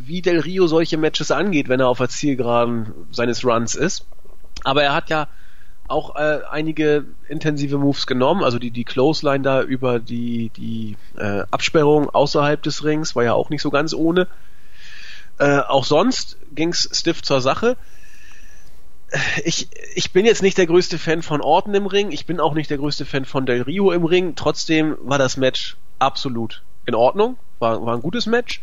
wie 0.05 0.21
Del 0.21 0.41
Rio 0.41 0.67
solche 0.67 0.99
Matches 0.99 1.31
angeht, 1.31 1.69
wenn 1.69 1.81
er 1.81 1.89
auf 1.89 1.99
der 1.99 2.09
Zielgeraden 2.09 2.93
seines 3.13 3.45
Runs 3.45 3.75
ist. 3.75 4.07
Aber 4.65 4.83
er 4.83 4.95
hat 4.95 5.11
ja 5.11 5.29
auch 5.89 6.17
äh, 6.17 6.41
einige 6.51 7.05
intensive 7.29 7.79
Moves 7.79 8.07
genommen, 8.07 8.43
also 8.43 8.59
die, 8.59 8.71
die 8.71 8.85
Clothesline 8.85 9.43
da 9.43 9.63
über 9.63 9.99
die, 9.99 10.51
die 10.57 10.97
äh, 11.17 11.43
Absperrung 11.51 12.09
außerhalb 12.09 12.63
des 12.63 12.85
Rings 12.85 13.15
war 13.15 13.25
ja 13.25 13.35
auch 13.35 13.51
nicht 13.51 13.63
so 13.63 13.71
ganz 13.71 13.93
ohne. 13.93 14.27
Äh, 15.39 15.59
auch 15.59 15.85
sonst 15.85 16.39
ging's 16.55 16.89
stiff 16.93 17.23
zur 17.23 17.41
Sache. 17.41 17.77
Ich, 19.45 19.69
ich 19.95 20.13
bin 20.13 20.25
jetzt 20.25 20.43
nicht 20.43 20.57
der 20.57 20.67
größte 20.67 20.99
Fan 20.99 21.21
von 21.21 21.43
Orton 21.43 21.75
im 21.75 21.87
Ring, 21.87 22.13
ich 22.13 22.25
bin 22.25 22.41
auch 22.41 22.55
nicht 22.55 22.71
der 22.71 22.79
größte 22.79 23.05
Fan 23.05 23.27
von 23.27 23.45
Del 23.45 23.61
Rio 23.63 23.93
im 23.93 24.07
Ring, 24.07 24.35
trotzdem 24.37 24.97
war 25.03 25.19
das 25.19 25.37
Match 25.37 25.77
absolut 25.99 26.63
in 26.87 26.95
Ordnung, 26.95 27.37
war, 27.59 27.85
war 27.85 27.95
ein 27.95 28.03
gutes 28.03 28.25
Match. 28.25 28.63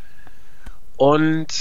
Und 0.98 1.54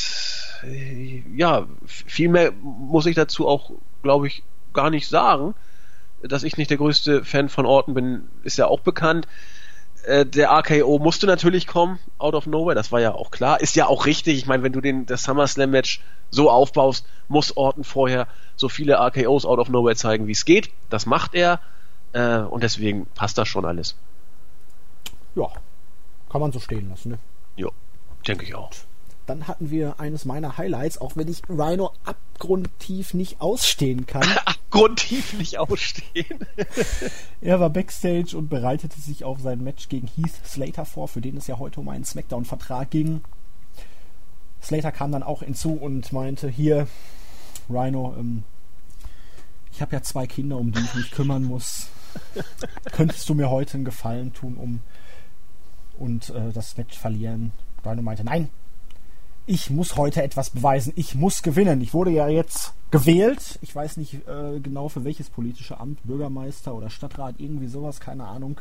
ja, 1.35 1.67
viel 1.87 2.29
mehr 2.29 2.53
muss 2.53 3.07
ich 3.07 3.15
dazu 3.15 3.47
auch, 3.47 3.71
glaube 4.03 4.27
ich, 4.27 4.43
gar 4.73 4.91
nicht 4.91 5.09
sagen. 5.09 5.55
Dass 6.23 6.43
ich 6.43 6.57
nicht 6.57 6.71
der 6.71 6.79
größte 6.79 7.25
Fan 7.25 7.49
von 7.49 7.65
Orton 7.65 7.95
bin, 7.95 8.29
ist 8.43 8.59
ja 8.59 8.67
auch 8.67 8.81
bekannt. 8.81 9.29
Äh, 10.05 10.27
der 10.27 10.51
RKO 10.51 10.99
musste 10.99 11.27
natürlich 11.27 11.67
kommen, 11.67 11.99
out 12.19 12.35
of 12.35 12.47
nowhere, 12.47 12.75
das 12.75 12.91
war 12.91 13.01
ja 13.01 13.15
auch 13.15 13.31
klar. 13.31 13.61
Ist 13.61 13.77
ja 13.77 13.87
auch 13.87 14.07
richtig. 14.07 14.39
Ich 14.39 14.47
meine, 14.47 14.63
wenn 14.63 14.73
du 14.73 14.81
den, 14.81 15.07
das 15.07 15.23
SummerSlam 15.23 15.71
Match 15.71 16.03
so 16.31 16.51
aufbaust, 16.51 17.07
muss 17.29 17.57
Orton 17.57 17.85
vorher 17.85 18.27
so 18.57 18.69
viele 18.69 18.95
RKOs 18.95 19.47
out 19.47 19.59
of 19.59 19.69
nowhere 19.69 19.97
zeigen, 19.97 20.27
wie 20.27 20.33
es 20.33 20.45
geht. 20.45 20.71
Das 20.91 21.07
macht 21.07 21.35
er. 21.35 21.61
Äh, 22.13 22.39
und 22.39 22.63
deswegen 22.63 23.07
passt 23.15 23.39
das 23.39 23.49
schon 23.49 23.65
alles. 23.65 23.97
Ja, 25.35 25.51
kann 26.31 26.41
man 26.41 26.53
so 26.53 26.61
stehen 26.61 26.89
lassen, 26.89 27.11
ne? 27.11 27.19
Ja, 27.57 27.69
denke 28.27 28.45
ich 28.45 28.55
auch. 28.55 28.71
Dann 29.29 29.47
hatten 29.47 29.71
wir 29.71 30.01
eines 30.01 30.25
meiner 30.25 30.57
Highlights, 30.57 30.97
auch 30.97 31.15
wenn 31.15 31.29
ich 31.29 31.43
Rhino 31.51 31.93
abgrundtief 32.05 33.13
nicht 33.13 33.43
ausstehen 33.43 34.07
kann. 34.07 34.23
abgrundtief 34.47 35.35
nicht 35.35 35.59
ausstehen. 35.59 36.47
er 37.43 37.61
war 37.61 37.69
backstage 37.69 38.35
und 38.35 38.49
bereitete 38.49 38.99
sich 38.99 39.25
auf 39.25 39.41
sein 39.41 39.63
Match 39.63 39.91
gegen 39.91 40.07
Heath 40.07 40.47
Slater 40.47 40.87
vor, 40.87 41.09
für 41.09 41.21
den 41.21 41.37
es 41.37 41.47
ja 41.47 41.59
heute 41.59 41.81
um 41.81 41.91
einen 41.91 42.07
Smackdown-Vertrag 42.07 42.91
ging. 42.91 43.21
Slater 44.63 44.93
kam 44.93 45.13
dann 45.13 45.23
auch 45.23 45.43
hinzu 45.43 45.75
und 45.75 46.11
meinte, 46.11 46.49
hier, 46.49 46.89
Rhino, 47.69 48.15
ähm, 48.19 48.45
ich 49.73 49.83
habe 49.83 49.95
ja 49.95 50.01
zwei 50.01 50.27
Kinder, 50.27 50.57
um 50.57 50.73
die 50.73 50.81
ich 50.81 50.95
mich 50.95 51.11
kümmern 51.11 51.45
muss. 51.45 51.89
Könntest 52.93 53.29
du 53.29 53.35
mir 53.35 53.51
heute 53.51 53.75
einen 53.75 53.85
Gefallen 53.85 54.33
tun, 54.33 54.57
um 54.57 54.81
und 55.99 56.31
äh, 56.31 56.51
das 56.51 56.79
Match 56.79 56.99
verlieren? 56.99 57.53
Rhino 57.85 58.01
meinte, 58.01 58.25
nein, 58.25 58.49
ich 59.49 59.71
muss 59.71 59.97
heute 59.97 60.23
etwas 60.23 60.51
beweisen, 60.51 60.93
ich 60.95 61.15
muss 61.15 61.43
gewinnen. 61.43 61.81
Ich 61.81 61.95
wurde 61.95 62.11
ja 62.11 62.29
jetzt 62.29 62.75
gewählt, 62.91 63.59
ich 63.63 63.75
weiß 63.75 63.97
nicht 63.97 64.29
äh, 64.29 64.61
genau 64.61 64.89
für 64.89 65.05
welches 65.05 65.31
politische 65.31 65.81
Amt, 65.81 66.01
Bürgermeister 66.05 66.75
oder 66.75 66.91
Stadtrat, 66.91 67.37
irgendwie 67.39 67.67
sowas, 67.67 67.99
keine 67.99 68.27
Ahnung. 68.27 68.61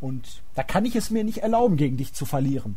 Und 0.00 0.42
da 0.54 0.62
kann 0.62 0.84
ich 0.84 0.94
es 0.94 1.10
mir 1.10 1.24
nicht 1.24 1.38
erlauben, 1.38 1.76
gegen 1.76 1.96
dich 1.96 2.12
zu 2.12 2.26
verlieren. 2.26 2.76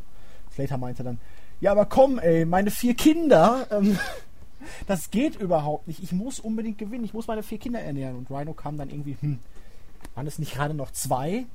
Slater 0.53 0.77
meinte 0.77 1.03
dann, 1.03 1.19
ja, 1.59 1.71
aber 1.71 1.85
komm, 1.85 2.17
ey, 2.17 2.45
meine 2.45 2.71
vier 2.71 2.93
Kinder, 2.93 3.67
ähm, 3.71 3.99
das 4.87 5.11
geht 5.11 5.35
überhaupt 5.35 5.87
nicht. 5.87 6.01
Ich 6.01 6.13
muss 6.13 6.39
unbedingt 6.39 6.77
gewinnen, 6.77 7.03
ich 7.03 7.13
muss 7.13 7.27
meine 7.27 7.43
vier 7.43 7.57
Kinder 7.57 7.81
ernähren. 7.81 8.15
Und 8.15 8.31
Rhino 8.31 8.53
kam 8.53 8.77
dann 8.77 8.89
irgendwie, 8.89 9.17
hm, 9.19 9.39
Waren 10.15 10.27
es 10.27 10.39
nicht 10.39 10.53
gerade 10.53 10.73
noch 10.73 10.91
zwei? 10.91 11.45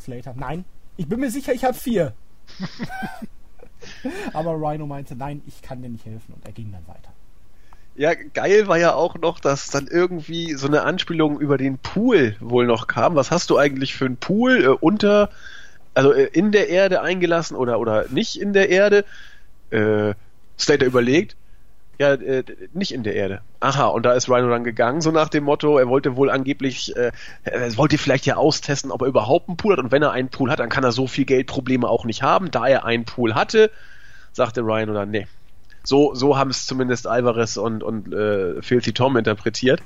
Slater, 0.00 0.34
nein, 0.36 0.64
ich 0.96 1.06
bin 1.06 1.20
mir 1.20 1.30
sicher, 1.30 1.52
ich 1.52 1.64
habe 1.64 1.74
vier. 1.74 2.14
Aber 4.32 4.52
Rhino 4.52 4.86
meinte, 4.86 5.16
nein, 5.16 5.42
ich 5.46 5.62
kann 5.62 5.82
dir 5.82 5.88
nicht 5.88 6.06
helfen 6.06 6.34
und 6.34 6.44
er 6.44 6.52
ging 6.52 6.72
dann 6.72 6.86
weiter. 6.86 7.12
Ja, 7.96 8.14
geil 8.14 8.68
war 8.68 8.78
ja 8.78 8.94
auch 8.94 9.16
noch, 9.16 9.40
dass 9.40 9.70
dann 9.70 9.88
irgendwie 9.88 10.54
so 10.54 10.68
eine 10.68 10.82
Anspielung 10.82 11.40
über 11.40 11.58
den 11.58 11.78
Pool 11.78 12.36
wohl 12.38 12.66
noch 12.66 12.86
kam. 12.86 13.16
Was 13.16 13.32
hast 13.32 13.50
du 13.50 13.58
eigentlich 13.58 13.94
für 13.94 14.04
einen 14.04 14.16
Pool 14.16 14.64
äh, 14.64 14.68
unter, 14.68 15.30
also 15.94 16.12
äh, 16.12 16.26
in 16.26 16.52
der 16.52 16.68
Erde 16.68 17.02
eingelassen 17.02 17.56
oder, 17.56 17.80
oder 17.80 18.06
nicht 18.08 18.40
in 18.40 18.52
der 18.52 18.68
Erde? 18.68 19.04
Äh, 19.70 20.14
Slater 20.56 20.86
überlegt, 20.86 21.36
ja, 21.98 22.14
äh, 22.14 22.44
nicht 22.72 22.92
in 22.92 23.02
der 23.02 23.14
Erde. 23.16 23.42
Aha, 23.60 23.86
und 23.86 24.04
da 24.04 24.12
ist 24.12 24.28
Rhino 24.28 24.48
dann 24.48 24.62
gegangen, 24.62 25.00
so 25.00 25.10
nach 25.10 25.28
dem 25.28 25.44
Motto, 25.44 25.78
er 25.78 25.88
wollte 25.88 26.16
wohl 26.16 26.30
angeblich, 26.30 26.96
äh, 26.96 27.10
er 27.42 27.76
wollte 27.76 27.98
vielleicht 27.98 28.24
ja 28.24 28.36
austesten, 28.36 28.92
ob 28.92 29.02
er 29.02 29.08
überhaupt 29.08 29.48
einen 29.48 29.56
Pool 29.56 29.72
hat 29.72 29.80
und 29.80 29.90
wenn 29.90 30.02
er 30.02 30.12
einen 30.12 30.28
Pool 30.28 30.50
hat, 30.50 30.60
dann 30.60 30.68
kann 30.68 30.84
er 30.84 30.92
so 30.92 31.08
viel 31.08 31.24
Geldprobleme 31.24 31.88
auch 31.88 32.04
nicht 32.04 32.22
haben. 32.22 32.52
Da 32.52 32.66
er 32.68 32.84
einen 32.84 33.04
Pool 33.04 33.34
hatte, 33.34 33.72
sagte 34.32 34.60
Rhino 34.62 34.92
dann, 34.92 35.10
nee. 35.10 35.26
So, 35.82 36.14
so 36.14 36.36
haben 36.36 36.50
es 36.50 36.66
zumindest 36.66 37.06
Alvarez 37.06 37.56
und, 37.56 37.82
und 37.82 38.12
äh, 38.12 38.62
Filthy 38.62 38.92
Tom 38.92 39.16
interpretiert. 39.16 39.80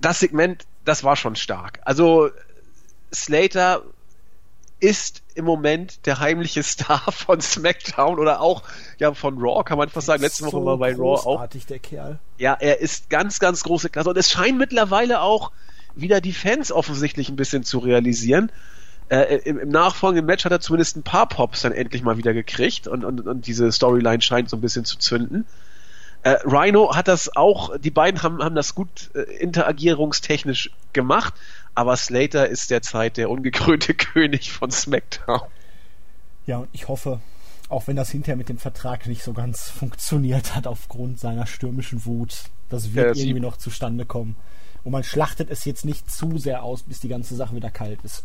Das 0.00 0.20
Segment, 0.20 0.64
das 0.84 1.04
war 1.04 1.16
schon 1.16 1.36
stark. 1.36 1.80
Also 1.84 2.30
Slater 3.12 3.82
ist 4.80 5.22
im 5.34 5.44
Moment 5.44 6.06
der 6.06 6.20
heimliche 6.20 6.62
Star 6.64 7.12
von 7.12 7.40
SmackDown 7.40 8.18
oder 8.18 8.40
auch 8.40 8.62
ja 8.98 9.12
von 9.14 9.38
Raw, 9.38 9.64
kann 9.64 9.78
man 9.78 9.88
fast 9.88 10.06
sagen. 10.06 10.22
Letzte 10.22 10.44
Woche 10.44 10.52
so 10.52 10.64
war 10.64 10.78
bei 10.78 10.94
Raw 10.94 11.26
auch. 11.26 11.46
der 11.46 11.78
Kerl. 11.78 12.18
Ja, 12.38 12.56
er 12.58 12.80
ist 12.80 13.10
ganz, 13.10 13.38
ganz 13.38 13.64
große 13.64 13.90
Klasse. 13.90 14.10
Und 14.10 14.18
es 14.18 14.30
scheint 14.30 14.58
mittlerweile 14.58 15.20
auch 15.20 15.52
wieder 15.94 16.20
die 16.20 16.32
Fans 16.32 16.70
offensichtlich 16.70 17.28
ein 17.28 17.36
bisschen 17.36 17.64
zu 17.64 17.78
realisieren. 17.78 18.52
Äh, 19.08 19.40
im, 19.44 19.58
im, 19.58 19.68
nachfolgenden 19.70 20.26
Match 20.26 20.44
hat 20.44 20.52
er 20.52 20.60
zumindest 20.60 20.96
ein 20.96 21.02
paar 21.02 21.28
Pops 21.28 21.62
dann 21.62 21.72
endlich 21.72 22.02
mal 22.02 22.18
wieder 22.18 22.34
gekriegt 22.34 22.86
und, 22.86 23.04
und, 23.04 23.26
und 23.26 23.46
diese 23.46 23.72
Storyline 23.72 24.20
scheint 24.20 24.50
so 24.50 24.56
ein 24.56 24.60
bisschen 24.60 24.84
zu 24.84 24.98
zünden. 24.98 25.46
Äh, 26.22 26.36
Rhino 26.44 26.94
hat 26.94 27.08
das 27.08 27.34
auch, 27.34 27.76
die 27.78 27.90
beiden 27.90 28.22
haben, 28.22 28.42
haben 28.42 28.54
das 28.54 28.74
gut 28.74 29.10
äh, 29.14 29.20
interagierungstechnisch 29.20 30.70
gemacht, 30.92 31.34
aber 31.78 31.96
Slater 31.96 32.48
ist 32.48 32.72
derzeit 32.72 33.16
der 33.18 33.30
ungekrönte 33.30 33.94
König 33.94 34.50
von 34.50 34.72
SmackDown. 34.72 35.42
Ja, 36.44 36.58
und 36.58 36.68
ich 36.72 36.88
hoffe, 36.88 37.20
auch 37.68 37.86
wenn 37.86 37.94
das 37.94 38.10
hinterher 38.10 38.34
mit 38.34 38.48
dem 38.48 38.58
Vertrag 38.58 39.06
nicht 39.06 39.22
so 39.22 39.32
ganz 39.32 39.70
funktioniert 39.70 40.56
hat 40.56 40.66
aufgrund 40.66 41.20
seiner 41.20 41.46
stürmischen 41.46 42.04
Wut, 42.04 42.46
das 42.68 42.94
wird 42.94 43.16
ja, 43.16 43.22
irgendwie 43.22 43.38
noch 43.38 43.58
zustande 43.58 44.06
kommen. 44.06 44.34
Und 44.82 44.90
man 44.90 45.04
schlachtet 45.04 45.50
es 45.50 45.64
jetzt 45.64 45.84
nicht 45.84 46.10
zu 46.10 46.38
sehr 46.38 46.64
aus, 46.64 46.82
bis 46.82 46.98
die 46.98 47.06
ganze 47.06 47.36
Sache 47.36 47.54
wieder 47.54 47.70
kalt 47.70 48.00
ist. 48.02 48.24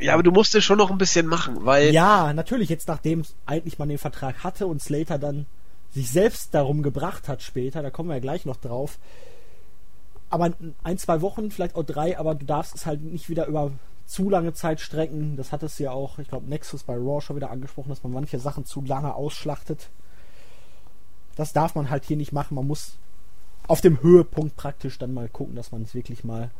Ja, 0.00 0.14
aber 0.14 0.24
du 0.24 0.32
musst 0.32 0.52
es 0.56 0.64
schon 0.64 0.78
noch 0.78 0.90
ein 0.90 0.98
bisschen 0.98 1.28
machen, 1.28 1.64
weil. 1.64 1.92
Ja, 1.94 2.32
natürlich, 2.32 2.70
jetzt 2.70 2.88
nachdem 2.88 3.22
eigentlich 3.46 3.78
man 3.78 3.88
den 3.88 3.98
Vertrag 3.98 4.42
hatte 4.42 4.66
und 4.66 4.82
Slater 4.82 5.20
dann 5.20 5.46
sich 5.92 6.10
selbst 6.10 6.52
darum 6.54 6.82
gebracht 6.82 7.28
hat 7.28 7.40
später, 7.40 7.82
da 7.82 7.90
kommen 7.90 8.08
wir 8.08 8.16
ja 8.16 8.20
gleich 8.20 8.46
noch 8.46 8.56
drauf. 8.56 8.98
Aber 10.34 10.52
ein, 10.82 10.98
zwei 10.98 11.20
Wochen, 11.20 11.52
vielleicht 11.52 11.76
auch 11.76 11.84
drei, 11.84 12.18
aber 12.18 12.34
du 12.34 12.44
darfst 12.44 12.74
es 12.74 12.86
halt 12.86 13.00
nicht 13.04 13.28
wieder 13.28 13.46
über 13.46 13.70
zu 14.04 14.28
lange 14.28 14.52
Zeit 14.52 14.80
strecken. 14.80 15.36
Das 15.36 15.52
hat 15.52 15.62
es 15.62 15.78
ja 15.78 15.92
auch, 15.92 16.18
ich 16.18 16.26
glaube, 16.26 16.48
Nexus 16.48 16.82
bei 16.82 16.96
Raw 16.96 17.20
schon 17.20 17.36
wieder 17.36 17.52
angesprochen, 17.52 17.90
dass 17.90 18.02
man 18.02 18.12
manche 18.12 18.40
Sachen 18.40 18.64
zu 18.64 18.82
lange 18.82 19.14
ausschlachtet. 19.14 19.90
Das 21.36 21.52
darf 21.52 21.76
man 21.76 21.88
halt 21.88 22.04
hier 22.04 22.16
nicht 22.16 22.32
machen. 22.32 22.56
Man 22.56 22.66
muss 22.66 22.96
auf 23.68 23.80
dem 23.80 24.02
Höhepunkt 24.02 24.56
praktisch 24.56 24.98
dann 24.98 25.14
mal 25.14 25.28
gucken, 25.28 25.54
dass 25.54 25.70
man 25.70 25.82
es 25.82 25.94
wirklich 25.94 26.24
mal 26.24 26.50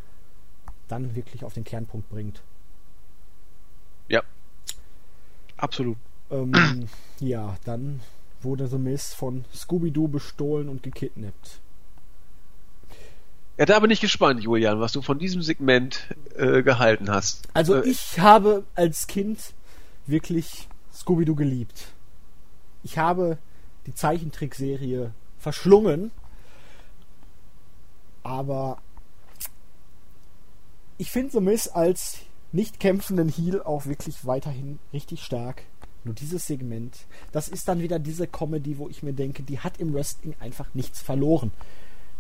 dann 0.87 1.17
wirklich 1.17 1.45
auf 1.45 1.55
den 1.55 1.65
Kernpunkt 1.65 2.09
bringt. 2.11 2.43
Ja. 4.07 4.23
Absolut. 5.57 5.97
Ähm, 6.31 6.87
ja, 7.19 7.57
dann 7.65 8.03
wurde 8.41 8.69
The 8.69 8.79
Miss 8.79 9.15
von 9.15 9.45
Scooby-Doo 9.53 10.07
bestohlen 10.07 10.69
und 10.69 10.85
gekidnappt. 10.85 11.61
Ja, 13.57 13.67
da 13.67 13.79
bin 13.79 13.91
ich 13.91 14.01
gespannt, 14.01 14.43
Julian, 14.43 14.81
was 14.81 14.93
du 14.93 15.01
von 15.01 15.19
diesem 15.19 15.43
Segment 15.43 16.09
äh, 16.37 16.63
gehalten 16.63 17.11
hast. 17.11 17.49
Also 17.55 17.77
äh, 17.77 17.89
ich 17.89 18.19
habe 18.19 18.65
als 18.75 19.07
Kind 19.07 19.39
wirklich 20.07 20.69
Scooby-Doo 20.93 21.37
geliebt. 21.37 21.87
Ich 22.83 22.99
habe 22.99 23.39
die 23.87 23.95
Zeichentrickserie 23.95 25.13
verschlungen, 25.39 26.11
aber 28.23 28.79
ich 30.99 31.11
finde 31.11 31.33
The 31.33 31.41
Miss 31.41 31.69
als 31.69 32.19
nicht 32.53 32.81
kämpfenden 32.81 33.29
Heel 33.29 33.63
auch 33.63 33.87
wirklich 33.87 34.25
weiterhin 34.27 34.79
richtig 34.93 35.23
stark. 35.23 35.63
Nur 36.05 36.15
dieses 36.15 36.47
Segment, 36.47 37.07
das 37.33 37.49
ist 37.49 37.67
dann 37.69 37.81
wieder 37.81 37.99
diese 37.99 38.27
Comedy, 38.27 38.79
wo 38.79 38.89
ich 38.89 39.03
mir 39.03 39.13
denke, 39.13 39.43
die 39.43 39.61
hat 39.61 39.79
im 39.79 39.95
Wrestling 39.95 40.35
einfach 40.39 40.69
nichts 40.75 41.01
verloren. 41.01 41.51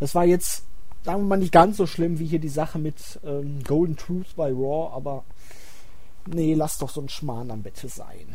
Das 0.00 0.14
war 0.14 0.24
jetzt, 0.24 0.64
sagen 1.04 1.22
wir 1.22 1.26
mal, 1.26 1.36
nicht 1.36 1.52
ganz 1.52 1.76
so 1.76 1.86
schlimm 1.86 2.18
wie 2.18 2.26
hier 2.26 2.38
die 2.38 2.48
Sache 2.48 2.78
mit 2.78 2.96
ähm, 3.24 3.62
Golden 3.62 3.96
Truth 3.96 4.36
bei 4.36 4.50
Raw, 4.50 4.94
aber 4.94 5.24
nee, 6.26 6.54
lass 6.54 6.78
doch 6.78 6.90
so 6.90 7.00
ein 7.00 7.08
Schmarrn 7.08 7.50
am 7.50 7.62
Bette 7.62 7.88
sein. 7.88 8.26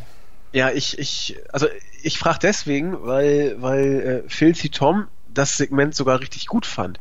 Ja, 0.52 0.72
ich, 0.72 0.98
ich, 0.98 1.38
also 1.52 1.68
ich 2.02 2.18
frage 2.18 2.40
deswegen, 2.42 3.04
weil, 3.04 3.62
weil 3.62 4.24
äh, 4.26 4.30
Filthy 4.30 4.70
Tom 4.70 5.08
das 5.32 5.58
Segment 5.58 5.96
sogar 5.96 6.20
richtig 6.20 6.48
gut 6.48 6.66
fand. 6.66 7.00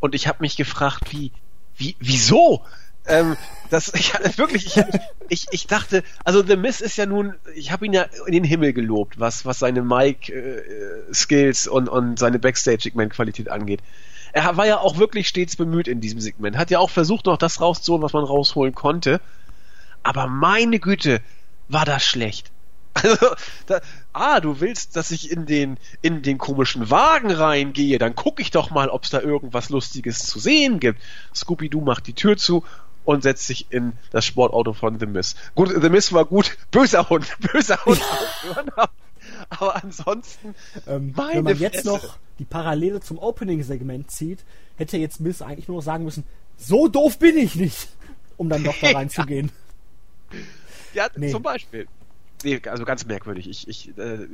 Und 0.00 0.14
ich 0.14 0.26
habe 0.26 0.38
mich 0.40 0.56
gefragt, 0.56 1.12
wie, 1.12 1.32
wie, 1.76 1.96
wieso? 2.00 2.62
ähm, 3.08 3.36
das, 3.70 3.88
ich 3.94 4.12
wirklich, 4.38 4.76
ich, 4.76 4.84
ich, 5.28 5.46
ich 5.50 5.66
dachte, 5.66 6.04
also 6.24 6.44
The 6.44 6.56
Miss 6.56 6.80
ist 6.80 6.96
ja 6.96 7.06
nun, 7.06 7.34
ich 7.54 7.72
habe 7.72 7.86
ihn 7.86 7.92
ja 7.92 8.06
in 8.26 8.32
den 8.32 8.44
Himmel 8.44 8.72
gelobt, 8.72 9.18
was, 9.18 9.44
was 9.44 9.58
seine 9.58 9.82
Mic-Skills 9.82 11.66
äh, 11.66 11.70
und, 11.70 11.88
und 11.88 12.18
seine 12.18 12.38
Backstage-Segment-Qualität 12.38 13.48
angeht. 13.48 13.80
Er 14.32 14.56
war 14.56 14.66
ja 14.66 14.78
auch 14.78 14.98
wirklich 14.98 15.28
stets 15.28 15.56
bemüht 15.56 15.88
in 15.88 16.00
diesem 16.00 16.20
Segment, 16.20 16.56
hat 16.56 16.70
ja 16.70 16.78
auch 16.78 16.90
versucht, 16.90 17.26
noch 17.26 17.38
das 17.38 17.60
rauszuholen, 17.60 18.02
was 18.02 18.12
man 18.12 18.24
rausholen 18.24 18.74
konnte. 18.74 19.20
Aber 20.02 20.26
meine 20.26 20.78
Güte, 20.78 21.20
war 21.68 21.84
das 21.84 22.04
schlecht. 22.04 22.50
Also, 23.00 23.28
da, 23.66 23.80
ah, 24.12 24.40
du 24.40 24.60
willst, 24.60 24.96
dass 24.96 25.12
ich 25.12 25.30
in 25.30 25.46
den, 25.46 25.78
in 26.02 26.22
den 26.22 26.36
komischen 26.36 26.90
Wagen 26.90 27.30
reingehe, 27.30 27.96
dann 27.96 28.16
gucke 28.16 28.42
ich 28.42 28.50
doch 28.50 28.70
mal, 28.70 28.88
ob 28.88 29.04
es 29.04 29.10
da 29.10 29.20
irgendwas 29.20 29.68
Lustiges 29.68 30.18
zu 30.18 30.40
sehen 30.40 30.80
gibt. 30.80 31.00
Scooby-Doo 31.32 31.80
macht 31.80 32.08
die 32.08 32.14
Tür 32.14 32.36
zu 32.36 32.64
und 33.04 33.22
setzt 33.22 33.46
sich 33.46 33.66
in 33.70 33.92
das 34.10 34.24
Sportauto 34.24 34.72
von 34.72 34.98
The 34.98 35.06
Miss. 35.06 35.36
Gut, 35.54 35.70
The 35.80 35.90
Miss 35.90 36.12
war 36.12 36.24
gut, 36.24 36.58
böser 36.72 37.08
Hund, 37.08 37.36
böser 37.52 37.84
Hund. 37.84 38.02
aber 39.48 39.76
ansonsten, 39.76 40.56
ähm, 40.88 41.14
wenn 41.16 41.44
man 41.44 41.56
jetzt 41.56 41.82
Fresse. 41.82 41.88
noch 41.88 42.16
die 42.38 42.44
Parallele 42.44 43.00
zum 43.00 43.18
Opening-Segment 43.18 44.10
zieht, 44.10 44.44
hätte 44.76 44.96
jetzt 44.96 45.20
Miss 45.20 45.42
eigentlich 45.42 45.68
nur 45.68 45.78
noch 45.78 45.84
sagen 45.84 46.04
müssen, 46.04 46.24
so 46.56 46.88
doof 46.88 47.18
bin 47.18 47.36
ich 47.36 47.56
nicht, 47.56 47.88
um 48.36 48.48
dann 48.48 48.64
doch 48.64 48.76
da 48.80 48.90
reinzugehen. 48.94 49.50
ja, 50.94 51.08
nee. 51.16 51.30
zum 51.30 51.42
Beispiel. 51.42 51.86
Nee, 52.44 52.60
also 52.68 52.84
ganz 52.84 53.04
merkwürdig. 53.04 53.48
Ich, 53.48 53.66
ich 53.68 53.98
äh, 53.98 54.28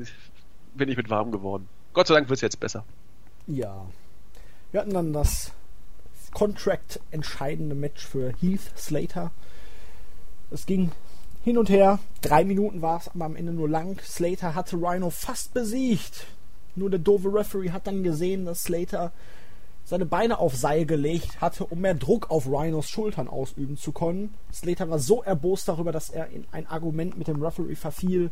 bin 0.74 0.88
nicht 0.88 0.96
mit 0.96 1.10
warm 1.10 1.30
geworden. 1.30 1.68
Gott 1.92 2.06
sei 2.06 2.14
Dank 2.14 2.28
wird 2.28 2.38
es 2.38 2.42
jetzt 2.42 2.60
besser. 2.60 2.84
Ja. 3.46 3.86
Wir 4.72 4.80
hatten 4.80 4.92
dann 4.92 5.12
das 5.12 5.52
Contract 6.32 7.00
entscheidende 7.10 7.74
Match 7.74 8.04
für 8.04 8.34
Heath 8.40 8.76
Slater. 8.76 9.30
Es 10.50 10.66
ging 10.66 10.92
hin 11.44 11.58
und 11.58 11.68
her. 11.70 11.98
Drei 12.20 12.44
Minuten 12.44 12.82
war 12.82 12.98
es 12.98 13.08
aber 13.08 13.24
am 13.24 13.36
Ende 13.36 13.52
nur 13.52 13.68
lang. 13.68 14.00
Slater 14.02 14.54
hatte 14.54 14.76
Rhino 14.76 15.10
fast 15.10 15.54
besiegt. 15.54 16.26
Nur 16.76 16.90
der 16.90 16.98
doofe 16.98 17.32
Referee 17.32 17.70
hat 17.70 17.86
dann 17.86 18.02
gesehen, 18.02 18.44
dass 18.44 18.64
Slater 18.64 19.12
seine 19.84 20.06
Beine 20.06 20.38
auf 20.38 20.56
Seil 20.56 20.86
gelegt 20.86 21.40
hatte, 21.40 21.66
um 21.66 21.80
mehr 21.80 21.94
Druck 21.94 22.30
auf 22.30 22.46
Rhinos 22.46 22.88
Schultern 22.88 23.28
ausüben 23.28 23.76
zu 23.76 23.92
können. 23.92 24.34
Slater 24.52 24.88
war 24.88 24.98
so 24.98 25.22
erbost 25.22 25.68
darüber, 25.68 25.92
dass 25.92 26.08
er 26.08 26.28
in 26.28 26.46
ein 26.52 26.66
Argument 26.66 27.18
mit 27.18 27.28
dem 27.28 27.42
Referee 27.42 27.74
verfiel. 27.74 28.30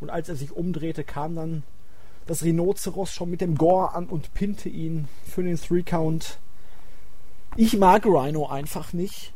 Und 0.00 0.10
als 0.10 0.28
er 0.28 0.36
sich 0.36 0.52
umdrehte, 0.52 1.04
kam 1.04 1.36
dann 1.36 1.62
das 2.26 2.42
Rhinoceros 2.42 3.12
schon 3.12 3.30
mit 3.30 3.40
dem 3.40 3.56
Gore 3.56 3.94
an 3.94 4.06
und 4.06 4.34
pinte 4.34 4.68
ihn 4.68 5.08
für 5.24 5.42
den 5.42 5.56
Three 5.56 5.82
Count. 5.82 6.38
Ich 7.56 7.76
mag 7.76 8.04
Rhino 8.04 8.46
einfach 8.46 8.92
nicht. 8.92 9.32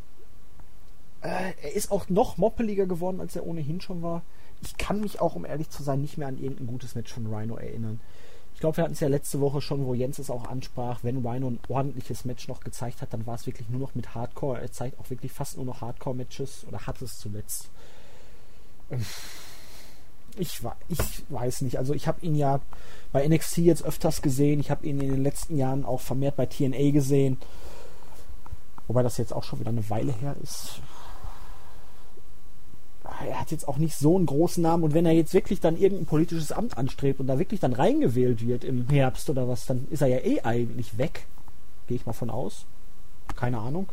Äh, 1.23 1.53
er 1.63 1.75
ist 1.75 1.93
auch 1.93 2.09
noch 2.09 2.37
moppeliger 2.37 2.87
geworden, 2.87 3.21
als 3.21 3.37
er 3.37 3.47
ohnehin 3.47 3.81
schon 3.81 4.03
war. 4.03 4.23
Ich 4.63 4.77
kann 4.77 5.01
mich 5.01 5.21
auch, 5.21 5.37
um 5.37 5.45
ehrlich 5.45 5.71
zu 5.71 5.83
sein, 5.83 6.01
nicht 6.01 6.19
mehr 6.19 6.29
an 6.29 6.39
irgendein 6.39 6.67
gutes 6.67 6.95
Match 6.95 7.13
von 7.13 7.33
Rhino 7.33 7.57
erinnern. 7.57 8.01
Ich 8.61 8.63
glaube, 8.63 8.77
wir 8.77 8.85
hatten 8.85 8.93
es 8.93 9.01
ja 9.01 9.09
letzte 9.09 9.41
Woche 9.41 9.63
schon, 9.63 9.87
wo 9.87 9.95
Jens 9.95 10.19
es 10.19 10.29
auch 10.29 10.45
ansprach, 10.45 10.99
wenn 11.03 11.27
Rhino 11.27 11.49
ein 11.49 11.59
ordentliches 11.71 12.27
Match 12.27 12.47
noch 12.47 12.61
gezeigt 12.61 13.01
hat, 13.01 13.11
dann 13.15 13.27
war 13.27 13.37
es 13.37 13.47
wirklich 13.47 13.71
nur 13.71 13.81
noch 13.81 13.95
mit 13.95 14.15
Hardcore. 14.15 14.61
Er 14.61 14.71
zeigt 14.71 15.01
auch 15.01 15.09
wirklich 15.09 15.33
fast 15.33 15.57
nur 15.57 15.65
noch 15.65 15.81
Hardcore-Matches 15.81 16.67
oder 16.69 16.87
hat 16.87 17.01
es 17.01 17.19
zuletzt. 17.19 17.71
Ich, 20.37 20.61
ich 20.91 21.25
weiß 21.31 21.63
nicht. 21.63 21.79
Also 21.79 21.95
ich 21.95 22.07
habe 22.07 22.21
ihn 22.21 22.35
ja 22.35 22.61
bei 23.13 23.27
NXT 23.27 23.59
jetzt 23.59 23.83
öfters 23.83 24.21
gesehen. 24.21 24.61
Ich 24.61 24.71
habe 24.71 24.87
ihn 24.87 25.01
in 25.01 25.09
den 25.09 25.23
letzten 25.23 25.57
Jahren 25.57 25.87
auch 25.87 26.03
vermehrt 26.03 26.37
bei 26.37 26.45
TNA 26.45 26.91
gesehen 26.91 27.39
Wobei 28.91 29.05
das 29.05 29.19
jetzt 29.19 29.33
auch 29.33 29.45
schon 29.45 29.61
wieder 29.61 29.71
eine 29.71 29.89
Weile 29.89 30.11
her 30.11 30.35
ist. 30.43 30.81
Er 33.27 33.39
hat 33.41 33.51
jetzt 33.51 33.69
auch 33.69 33.77
nicht 33.77 33.97
so 33.97 34.17
einen 34.17 34.27
großen 34.27 34.63
Namen 34.63 34.83
und 34.83 34.95
wenn 34.95 35.05
er 35.05 35.13
jetzt 35.13 35.35
wirklich 35.35 35.61
dann 35.61 35.77
irgendein 35.77 36.07
politisches 36.07 36.53
Amt 36.53 36.79
anstrebt 36.79 37.21
und 37.21 37.27
da 37.27 37.39
wirklich 37.39 37.61
dann 37.61 37.73
reingewählt 37.75 38.47
wird 38.47 38.65
im 38.65 38.89
Herbst 38.89 39.29
oder 39.29 39.47
was, 39.49 39.67
dann 39.67 39.87
ist 39.91 40.01
er 40.03 40.09
ja 40.09 40.19
eh 40.19 40.41
eigentlich 40.43 40.97
weg. 40.97 41.27
Gehe 41.87 41.97
ich 41.97 42.07
mal 42.07 42.13
von 42.15 42.31
aus. 42.31 42.65
Keine 43.37 43.59
Ahnung. 43.59 43.89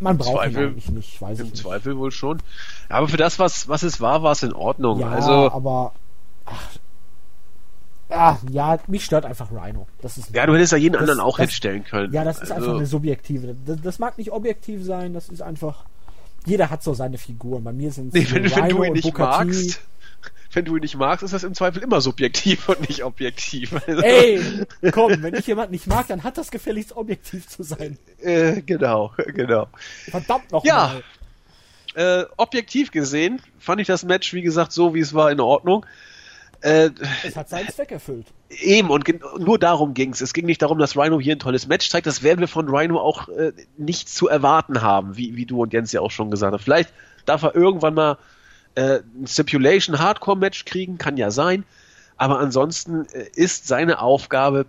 Man 0.00 0.12
Im 0.12 0.18
braucht 0.18 0.34
Zweifel- 0.36 0.62
ihn 0.62 0.68
eigentlich 0.68 0.90
nicht, 0.90 1.20
weiß 1.20 1.38
ich 1.40 1.44
Im 1.46 1.50
nicht. 1.50 1.56
Zweifel 1.62 1.98
wohl 1.98 2.12
schon. 2.12 2.38
Aber 2.88 3.08
für 3.08 3.16
das, 3.16 3.38
was, 3.40 3.68
was 3.68 3.82
es 3.82 4.00
war, 4.00 4.22
war 4.22 4.32
es 4.32 4.42
in 4.44 4.52
Ordnung. 4.52 5.00
Ja, 5.00 5.08
also, 5.10 5.50
aber 5.50 5.92
ach, 6.46 6.68
ah, 8.10 8.36
ja, 8.50 8.78
mich 8.86 9.04
stört 9.04 9.24
einfach 9.24 9.50
Rhino. 9.50 9.88
Das 10.00 10.16
ist 10.18 10.32
ja, 10.34 10.46
du 10.46 10.54
hättest 10.54 10.70
ja 10.72 10.78
jeden 10.78 10.92
Das- 10.92 11.00
anderen 11.02 11.18
auch 11.20 11.36
das- 11.36 11.46
hinstellen 11.48 11.82
können. 11.82 12.12
Ja, 12.12 12.22
das 12.22 12.36
ist 12.40 12.52
einfach 12.52 12.68
also, 12.68 12.76
eine 12.78 12.86
subjektive. 12.86 13.56
Das, 13.66 13.80
das 13.82 13.98
mag 13.98 14.16
nicht 14.18 14.30
objektiv 14.30 14.84
sein, 14.84 15.14
das 15.14 15.28
ist 15.30 15.42
einfach. 15.42 15.84
Jeder 16.46 16.70
hat 16.70 16.82
so 16.82 16.94
seine 16.94 17.18
Figuren. 17.18 17.64
Bei 17.64 17.72
mir 17.72 17.90
sind 17.92 18.08
es 18.08 18.14
Nee, 18.14 18.26
wenn, 18.34 18.44
wenn 18.44 18.68
du 18.68 18.82
ihn 18.84 18.90
und 18.90 18.92
nicht 18.94 19.18
magst, 19.18 19.80
wenn 20.52 20.64
du 20.64 20.76
ihn 20.76 20.80
nicht 20.82 20.96
magst, 20.96 21.22
ist 21.22 21.32
das 21.34 21.44
im 21.44 21.54
Zweifel 21.54 21.82
immer 21.82 22.00
subjektiv 22.00 22.68
und 22.68 22.88
nicht 22.88 23.04
objektiv. 23.04 23.74
Also, 23.86 24.02
Ey, 24.02 24.40
komm, 24.92 25.22
wenn 25.22 25.34
ich 25.34 25.46
jemanden 25.46 25.72
nicht 25.72 25.86
mag, 25.86 26.06
dann 26.08 26.22
hat 26.22 26.38
das 26.38 26.50
gefälligst 26.50 26.96
objektiv 26.96 27.46
zu 27.48 27.62
sein. 27.62 27.98
Äh, 28.22 28.62
genau, 28.62 29.12
genau. 29.26 29.68
Verdammt 30.10 30.50
noch 30.50 30.64
Ja. 30.64 31.00
mal. 31.94 32.22
Äh, 32.22 32.24
objektiv 32.36 32.90
gesehen 32.92 33.42
fand 33.58 33.80
ich 33.80 33.86
das 33.86 34.04
Match, 34.04 34.32
wie 34.32 34.42
gesagt, 34.42 34.72
so 34.72 34.94
wie 34.94 35.00
es 35.00 35.14
war, 35.14 35.30
in 35.32 35.40
Ordnung. 35.40 35.84
Äh, 36.60 36.90
Es 37.24 37.36
hat 37.36 37.48
seinen 37.48 37.68
Zweck 37.68 37.92
erfüllt. 37.92 38.26
eben, 38.50 38.90
und 38.90 39.06
nur 39.38 39.58
darum 39.58 39.94
ging 39.94 40.12
es. 40.12 40.20
Es 40.20 40.32
ging 40.32 40.46
nicht 40.46 40.62
darum, 40.62 40.78
dass 40.78 40.96
Rhino 40.96 41.20
hier 41.20 41.36
ein 41.36 41.38
tolles 41.38 41.68
Match 41.68 41.88
zeigt. 41.88 42.06
Das 42.06 42.22
werden 42.22 42.40
wir 42.40 42.48
von 42.48 42.68
Rhino 42.68 42.98
auch 42.98 43.28
äh, 43.28 43.52
nicht 43.76 44.08
zu 44.08 44.28
erwarten 44.28 44.82
haben, 44.82 45.16
wie, 45.16 45.36
wie 45.36 45.46
du 45.46 45.62
und 45.62 45.72
Jens 45.72 45.92
ja 45.92 46.00
auch 46.00 46.10
schon 46.10 46.30
gesagt 46.30 46.52
haben. 46.52 46.62
Vielleicht 46.62 46.92
darf 47.26 47.42
er 47.42 47.54
irgendwann 47.54 47.94
mal 47.94 48.18
äh, 48.74 49.00
ein 49.20 49.26
Stipulation 49.26 49.98
Hardcore 49.98 50.36
Match 50.36 50.64
kriegen, 50.64 50.98
kann 50.98 51.16
ja 51.16 51.30
sein. 51.30 51.64
Aber 52.16 52.40
ansonsten 52.40 53.06
äh, 53.12 53.28
ist 53.34 53.68
seine 53.68 54.00
Aufgabe, 54.00 54.66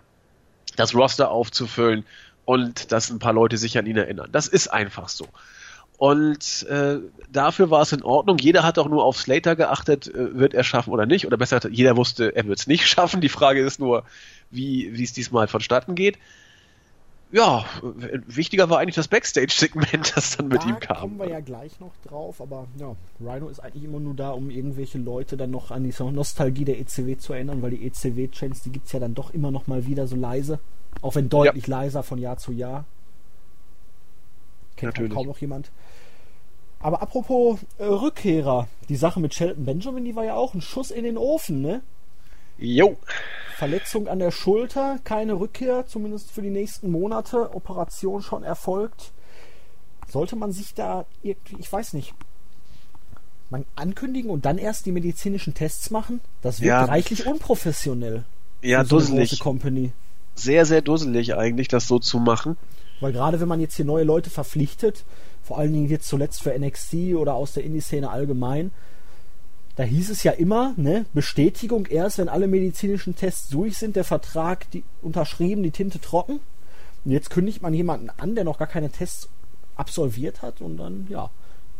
das 0.76 0.94
Roster 0.94 1.30
aufzufüllen 1.30 2.04
und 2.44 2.92
dass 2.92 3.10
ein 3.10 3.18
paar 3.18 3.32
Leute 3.32 3.56
sich 3.56 3.76
an 3.76 3.86
ihn 3.86 3.96
erinnern. 3.96 4.28
Das 4.30 4.46
ist 4.46 4.68
einfach 4.68 5.08
so. 5.08 5.26
Und 6.00 6.66
äh, 6.70 6.96
dafür 7.30 7.68
war 7.68 7.82
es 7.82 7.92
in 7.92 8.02
Ordnung. 8.02 8.38
Jeder 8.38 8.62
hat 8.62 8.78
auch 8.78 8.88
nur 8.88 9.04
auf 9.04 9.18
Slater 9.18 9.54
geachtet, 9.54 10.08
äh, 10.08 10.34
wird 10.34 10.54
er 10.54 10.64
schaffen 10.64 10.94
oder 10.94 11.04
nicht. 11.04 11.26
Oder 11.26 11.36
besser, 11.36 11.56
gesagt, 11.58 11.76
jeder 11.76 11.94
wusste, 11.94 12.34
er 12.34 12.46
wird 12.46 12.58
es 12.58 12.66
nicht 12.66 12.86
schaffen. 12.88 13.20
Die 13.20 13.28
Frage 13.28 13.60
ist 13.60 13.78
nur, 13.78 14.04
wie 14.50 14.86
es 15.02 15.12
diesmal 15.12 15.46
vonstatten 15.46 15.94
geht. 15.94 16.16
Ja, 17.32 17.66
wichtiger 17.82 18.70
war 18.70 18.78
eigentlich 18.78 18.94
das 18.94 19.08
Backstage-Segment, 19.08 20.12
das 20.16 20.38
dann 20.38 20.48
mit 20.48 20.62
da 20.62 20.68
ihm 20.70 20.80
kam. 20.80 21.00
kommen 21.00 21.18
wir 21.18 21.28
ja 21.28 21.40
gleich 21.40 21.78
noch 21.80 21.92
drauf, 22.08 22.40
aber 22.40 22.66
ja, 22.78 22.96
Rhino 23.20 23.50
ist 23.50 23.60
eigentlich 23.60 23.84
immer 23.84 24.00
nur 24.00 24.14
da, 24.14 24.30
um 24.30 24.48
irgendwelche 24.48 24.96
Leute 24.96 25.36
dann 25.36 25.50
noch 25.50 25.70
an 25.70 25.84
die 25.84 25.92
Nostalgie 26.02 26.64
der 26.64 26.80
ECW 26.80 27.18
zu 27.18 27.34
erinnern, 27.34 27.60
weil 27.60 27.72
die 27.72 27.86
ECW-Chants, 27.86 28.62
die 28.62 28.72
gibt's 28.72 28.92
ja 28.92 29.00
dann 29.00 29.14
doch 29.14 29.34
immer 29.34 29.50
noch 29.50 29.66
mal 29.66 29.84
wieder 29.84 30.06
so 30.06 30.16
leise. 30.16 30.60
Auch 31.02 31.14
wenn 31.14 31.28
deutlich 31.28 31.66
leiser 31.66 32.02
von 32.02 32.18
Jahr 32.18 32.38
zu 32.38 32.52
Jahr. 32.52 32.86
Kennt 34.76 34.94
Natürlich. 34.94 35.12
kaum 35.12 35.26
noch 35.26 35.38
jemand. 35.38 35.70
Aber 36.80 37.02
apropos 37.02 37.58
äh, 37.78 37.84
Rückkehrer, 37.84 38.66
die 38.88 38.96
Sache 38.96 39.20
mit 39.20 39.34
Shelton 39.34 39.64
Benjamin, 39.66 40.04
die 40.04 40.16
war 40.16 40.24
ja 40.24 40.34
auch 40.34 40.54
ein 40.54 40.62
Schuss 40.62 40.90
in 40.90 41.04
den 41.04 41.18
Ofen, 41.18 41.60
ne? 41.60 41.82
Jo, 42.58 42.96
Verletzung 43.56 44.08
an 44.08 44.18
der 44.18 44.30
Schulter, 44.30 44.98
keine 45.04 45.34
Rückkehr, 45.38 45.86
zumindest 45.86 46.30
für 46.30 46.42
die 46.42 46.50
nächsten 46.50 46.90
Monate. 46.90 47.54
Operation 47.54 48.22
schon 48.22 48.42
erfolgt. 48.42 49.12
Sollte 50.08 50.36
man 50.36 50.52
sich 50.52 50.74
da 50.74 51.04
irgendwie, 51.22 51.56
ich 51.58 51.70
weiß 51.70 51.92
nicht, 51.92 52.14
man 53.50 53.64
ankündigen 53.76 54.30
und 54.30 54.44
dann 54.44 54.58
erst 54.58 54.86
die 54.86 54.92
medizinischen 54.92 55.54
Tests 55.54 55.90
machen? 55.90 56.20
Das 56.42 56.60
wird 56.60 56.68
Ja. 56.68 56.84
reichlich 56.84 57.26
unprofessionell. 57.26 58.24
ja, 58.62 58.84
so 58.84 58.98
dusselig. 58.98 59.30
große 59.30 59.42
Company. 59.42 59.92
Sehr, 60.34 60.64
sehr 60.64 60.80
dusselig 60.82 61.34
eigentlich, 61.34 61.68
das 61.68 61.86
so 61.86 61.98
zu 61.98 62.18
machen. 62.18 62.56
Weil 63.00 63.12
gerade 63.12 63.40
wenn 63.40 63.48
man 63.48 63.60
jetzt 63.60 63.76
hier 63.76 63.84
neue 63.84 64.04
Leute 64.04 64.30
verpflichtet, 64.30 65.04
vor 65.50 65.58
allen 65.58 65.72
Dingen 65.72 65.88
jetzt 65.88 66.06
zuletzt 66.06 66.44
für 66.44 66.56
NXT 66.56 67.16
oder 67.16 67.34
aus 67.34 67.54
der 67.54 67.64
Indie-Szene 67.64 68.08
allgemein, 68.08 68.70
da 69.74 69.82
hieß 69.82 70.08
es 70.10 70.22
ja 70.22 70.30
immer, 70.30 70.74
ne, 70.76 71.06
Bestätigung 71.12 71.86
erst, 71.86 72.18
wenn 72.18 72.28
alle 72.28 72.46
medizinischen 72.46 73.16
Tests 73.16 73.48
durch 73.48 73.76
sind, 73.76 73.96
der 73.96 74.04
Vertrag 74.04 74.70
die, 74.70 74.84
unterschrieben, 75.02 75.64
die 75.64 75.72
Tinte 75.72 76.00
trocken. 76.00 76.38
Und 77.04 77.10
jetzt 77.10 77.30
kündigt 77.30 77.62
man 77.62 77.74
jemanden 77.74 78.10
an, 78.10 78.36
der 78.36 78.44
noch 78.44 78.58
gar 78.58 78.68
keine 78.68 78.90
Tests 78.90 79.28
absolviert 79.74 80.40
hat 80.40 80.60
und 80.60 80.76
dann, 80.76 81.08
ja, 81.10 81.30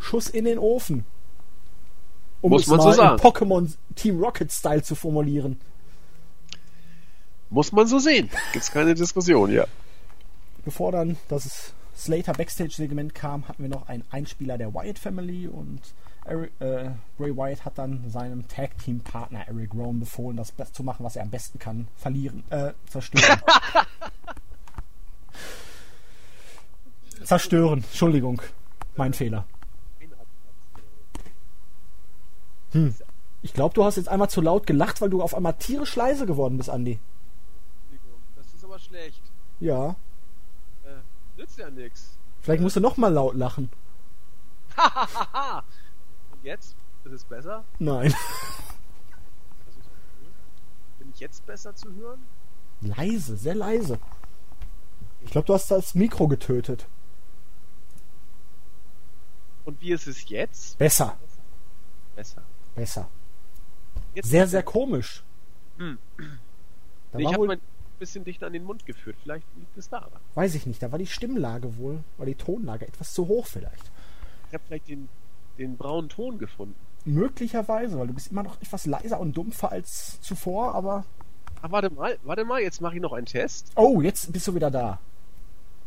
Schuss 0.00 0.28
in 0.28 0.46
den 0.46 0.58
Ofen. 0.58 1.04
Um 2.40 2.50
Muss 2.50 2.62
es 2.62 2.66
man 2.66 2.80
so 2.80 2.90
sagen. 2.90 3.22
Pokémon 3.22 3.72
Team 3.94 4.20
Rocket 4.20 4.50
Style 4.50 4.82
zu 4.82 4.96
formulieren. 4.96 5.60
Muss 7.50 7.70
man 7.70 7.86
so 7.86 8.00
sehen. 8.00 8.30
Gibt's 8.52 8.72
keine 8.72 8.94
Diskussion, 8.94 9.52
ja. 9.52 9.66
Bevor 10.64 10.90
dann 10.90 11.18
das 11.28 11.72
Slater 12.00 12.32
Backstage-Segment 12.32 13.14
kam, 13.14 13.46
hatten 13.46 13.62
wir 13.62 13.68
noch 13.68 13.86
einen 13.88 14.04
Einspieler 14.10 14.56
der 14.56 14.72
Wyatt 14.72 14.98
Family 14.98 15.46
und 15.46 15.80
Eric, 16.24 16.50
äh, 16.60 16.90
Bray 17.18 17.36
Wyatt 17.36 17.66
hat 17.66 17.76
dann 17.76 18.08
seinem 18.08 18.48
Tag-Team-Partner 18.48 19.46
Eric 19.48 19.74
Rowan 19.74 20.00
befohlen, 20.00 20.36
das 20.36 20.72
zu 20.72 20.82
machen, 20.82 21.04
was 21.04 21.16
er 21.16 21.22
am 21.22 21.30
besten 21.30 21.58
kann: 21.58 21.88
verlieren, 21.96 22.42
äh, 22.48 22.72
zerstören. 22.86 23.40
zerstören, 27.24 27.84
Entschuldigung, 27.84 28.40
mein 28.96 29.12
Fehler. 29.12 29.44
Hm. 32.72 32.94
Ich 33.42 33.52
glaube, 33.52 33.74
du 33.74 33.84
hast 33.84 33.96
jetzt 33.96 34.08
einmal 34.08 34.30
zu 34.30 34.40
laut 34.40 34.66
gelacht, 34.66 35.02
weil 35.02 35.10
du 35.10 35.22
auf 35.22 35.34
einmal 35.34 35.54
tierisch 35.54 35.96
leise 35.96 36.24
geworden 36.24 36.56
bist, 36.56 36.70
Andy. 36.70 36.98
Das 38.36 38.46
ist 38.54 38.64
aber 38.64 38.78
schlecht. 38.78 39.20
Ja. 39.58 39.96
Nützt 41.40 41.58
ja 41.58 41.70
nix. 41.70 42.18
Vielleicht 42.42 42.62
musst 42.62 42.76
du 42.76 42.80
noch 42.80 42.98
mal 42.98 43.08
laut 43.08 43.34
lachen. 43.34 43.70
Und 46.32 46.44
jetzt? 46.44 46.76
Ist 47.04 47.12
es 47.12 47.24
besser? 47.24 47.64
Nein. 47.78 48.14
Bin 50.98 51.10
ich 51.14 51.20
jetzt 51.20 51.46
besser 51.46 51.74
zu 51.74 51.94
hören? 51.94 52.20
Leise, 52.82 53.38
sehr 53.38 53.54
leise. 53.54 53.98
Ich 55.22 55.30
glaube, 55.30 55.46
du 55.46 55.54
hast 55.54 55.70
das 55.70 55.94
Mikro 55.94 56.28
getötet. 56.28 56.86
Und 59.64 59.80
wie 59.80 59.92
ist 59.92 60.06
es 60.06 60.28
jetzt? 60.28 60.76
Besser, 60.76 61.16
Besser. 62.16 62.42
besser. 62.74 63.08
Jetzt 64.12 64.28
Sehr, 64.28 64.46
sehr 64.46 64.62
komisch. 64.62 65.22
Hm. 65.78 65.98
Da 67.12 67.18
Nee, 67.18 67.24
ich 67.24 67.32
habe 67.32 67.46
mein 67.46 67.58
ein 67.58 67.69
bisschen 68.00 68.24
dichter 68.24 68.46
an 68.46 68.52
den 68.52 68.64
Mund 68.64 68.84
geführt. 68.86 69.16
Vielleicht 69.22 69.46
liegt 69.56 69.76
es 69.78 69.88
daran. 69.88 70.10
weiß 70.34 70.54
ich 70.56 70.66
nicht, 70.66 70.82
da 70.82 70.90
war 70.90 70.98
die 70.98 71.06
Stimmlage 71.06 71.76
wohl, 71.78 72.02
war 72.16 72.26
die 72.26 72.34
Tonlage 72.34 72.86
etwas 72.88 73.14
zu 73.14 73.28
hoch 73.28 73.46
vielleicht. 73.46 73.92
Ich 74.48 74.54
habe 74.54 74.64
vielleicht 74.66 74.88
den, 74.88 75.08
den 75.58 75.76
braunen 75.76 76.08
Ton 76.08 76.38
gefunden. 76.38 76.74
Möglicherweise, 77.04 77.98
weil 77.98 78.08
du 78.08 78.12
bist 78.14 78.30
immer 78.32 78.42
noch 78.42 78.60
etwas 78.60 78.84
leiser 78.86 79.20
und 79.20 79.36
dumpfer 79.36 79.70
als 79.72 80.20
zuvor, 80.20 80.74
aber... 80.74 81.04
Ah, 81.62 81.70
warte 81.70 81.90
mal, 81.90 82.18
warte 82.24 82.44
mal, 82.44 82.60
jetzt 82.60 82.80
mache 82.80 82.96
ich 82.96 83.00
noch 83.00 83.12
einen 83.12 83.26
Test. 83.26 83.70
Oh, 83.76 84.00
jetzt 84.02 84.32
bist 84.32 84.46
du 84.48 84.54
wieder 84.54 84.70
da, 84.70 84.98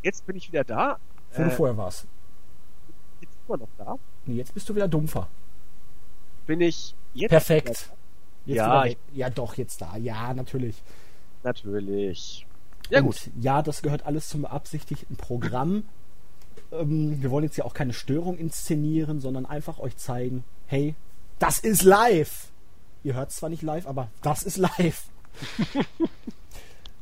Jetzt 0.02 0.26
bin 0.26 0.36
ich 0.36 0.48
wieder 0.52 0.64
da. 0.64 0.98
wo 1.34 1.44
du 1.44 1.50
Äh, 1.50 1.52
vorher 1.52 1.78
warst. 1.78 2.06
jetzt 3.22 3.34
immer 3.48 3.58
noch 3.58 3.70
da. 3.78 3.96
Nee, 4.26 4.36
jetzt 4.36 4.54
bist 4.54 4.68
du 4.70 4.76
wieder 4.76 4.88
dumpfer. 4.88 5.28
Bin 6.46 6.62
ich 6.62 6.94
jetzt 7.14 7.30
Perfekt. 7.30 7.70
Jetzt 7.70 7.90
Ja, 8.46 8.86
ja, 9.14 9.30
doch, 9.30 9.56
jetzt 9.56 9.82
da. 9.82 9.96
Ja, 9.98 10.34
natürlich. 10.34 10.84
Natürlich. 11.44 12.46
Ja 12.90 13.00
Und 13.00 13.06
gut. 13.06 13.30
Ja, 13.40 13.62
das 13.62 13.82
gehört 13.82 14.06
alles 14.06 14.30
zum 14.30 14.42
beabsichtigten 14.42 15.16
Programm. 15.16 15.84
Ähm, 16.72 17.22
wir 17.22 17.32
wollen 17.32 17.46
jetzt 17.46 17.58
ja 17.58 17.66
auch 17.66 17.74
keine 17.74 17.94
Störung 17.94 18.38
inszenieren, 18.38 19.20
sondern 19.20 19.46
einfach 19.46 19.80
euch 19.80 19.98
zeigen, 19.98 20.44
hey, 20.68 20.96
das 21.40 21.60
ist 21.60 21.84
live. 21.84 22.50
Ihr 23.04 23.16
hört 23.16 23.32
zwar 23.32 23.50
nicht 23.50 23.64
live, 23.64 23.88
aber 23.88 24.10
das 24.22 24.44
ist 24.44 24.58
live. 24.58 25.06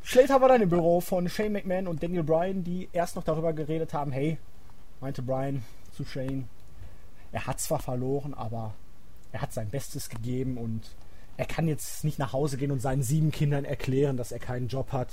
Slater 0.04 0.42
war 0.42 0.50
dann 0.50 0.62
im 0.62 0.70
Büro 0.70 1.00
von 1.00 1.30
Shane 1.30 1.54
McMahon 1.54 1.88
und 1.88 2.02
Daniel 2.02 2.24
Bryan, 2.24 2.64
die 2.64 2.89
erst 2.92 3.16
noch 3.16 3.24
darüber 3.24 3.54
geredet 3.54 3.94
haben, 3.94 4.12
hey, 4.12 4.38
meinte 5.00 5.22
Bryan 5.22 5.64
zu 5.96 6.04
Shane, 6.04 6.48
er 7.32 7.48
hat 7.48 7.60
zwar 7.60 7.80
verloren, 7.80 8.34
aber 8.34 8.74
er 9.32 9.42
hat 9.42 9.54
sein 9.54 9.70
Bestes 9.70 10.10
gegeben 10.10 10.58
und 10.58 10.82
er 11.42 11.48
kann 11.48 11.68
jetzt 11.68 12.04
nicht 12.04 12.20
nach 12.20 12.34
Hause 12.34 12.56
gehen 12.56 12.70
und 12.70 12.84
seinen 12.84 13.02
sieben 13.02 13.32
Kindern 13.32 13.66
erklären, 13.66 14.16
dass 14.16 14.32
er 14.32 14.38
keinen 14.38 14.68
Job 14.68 14.92
hat, 14.92 15.08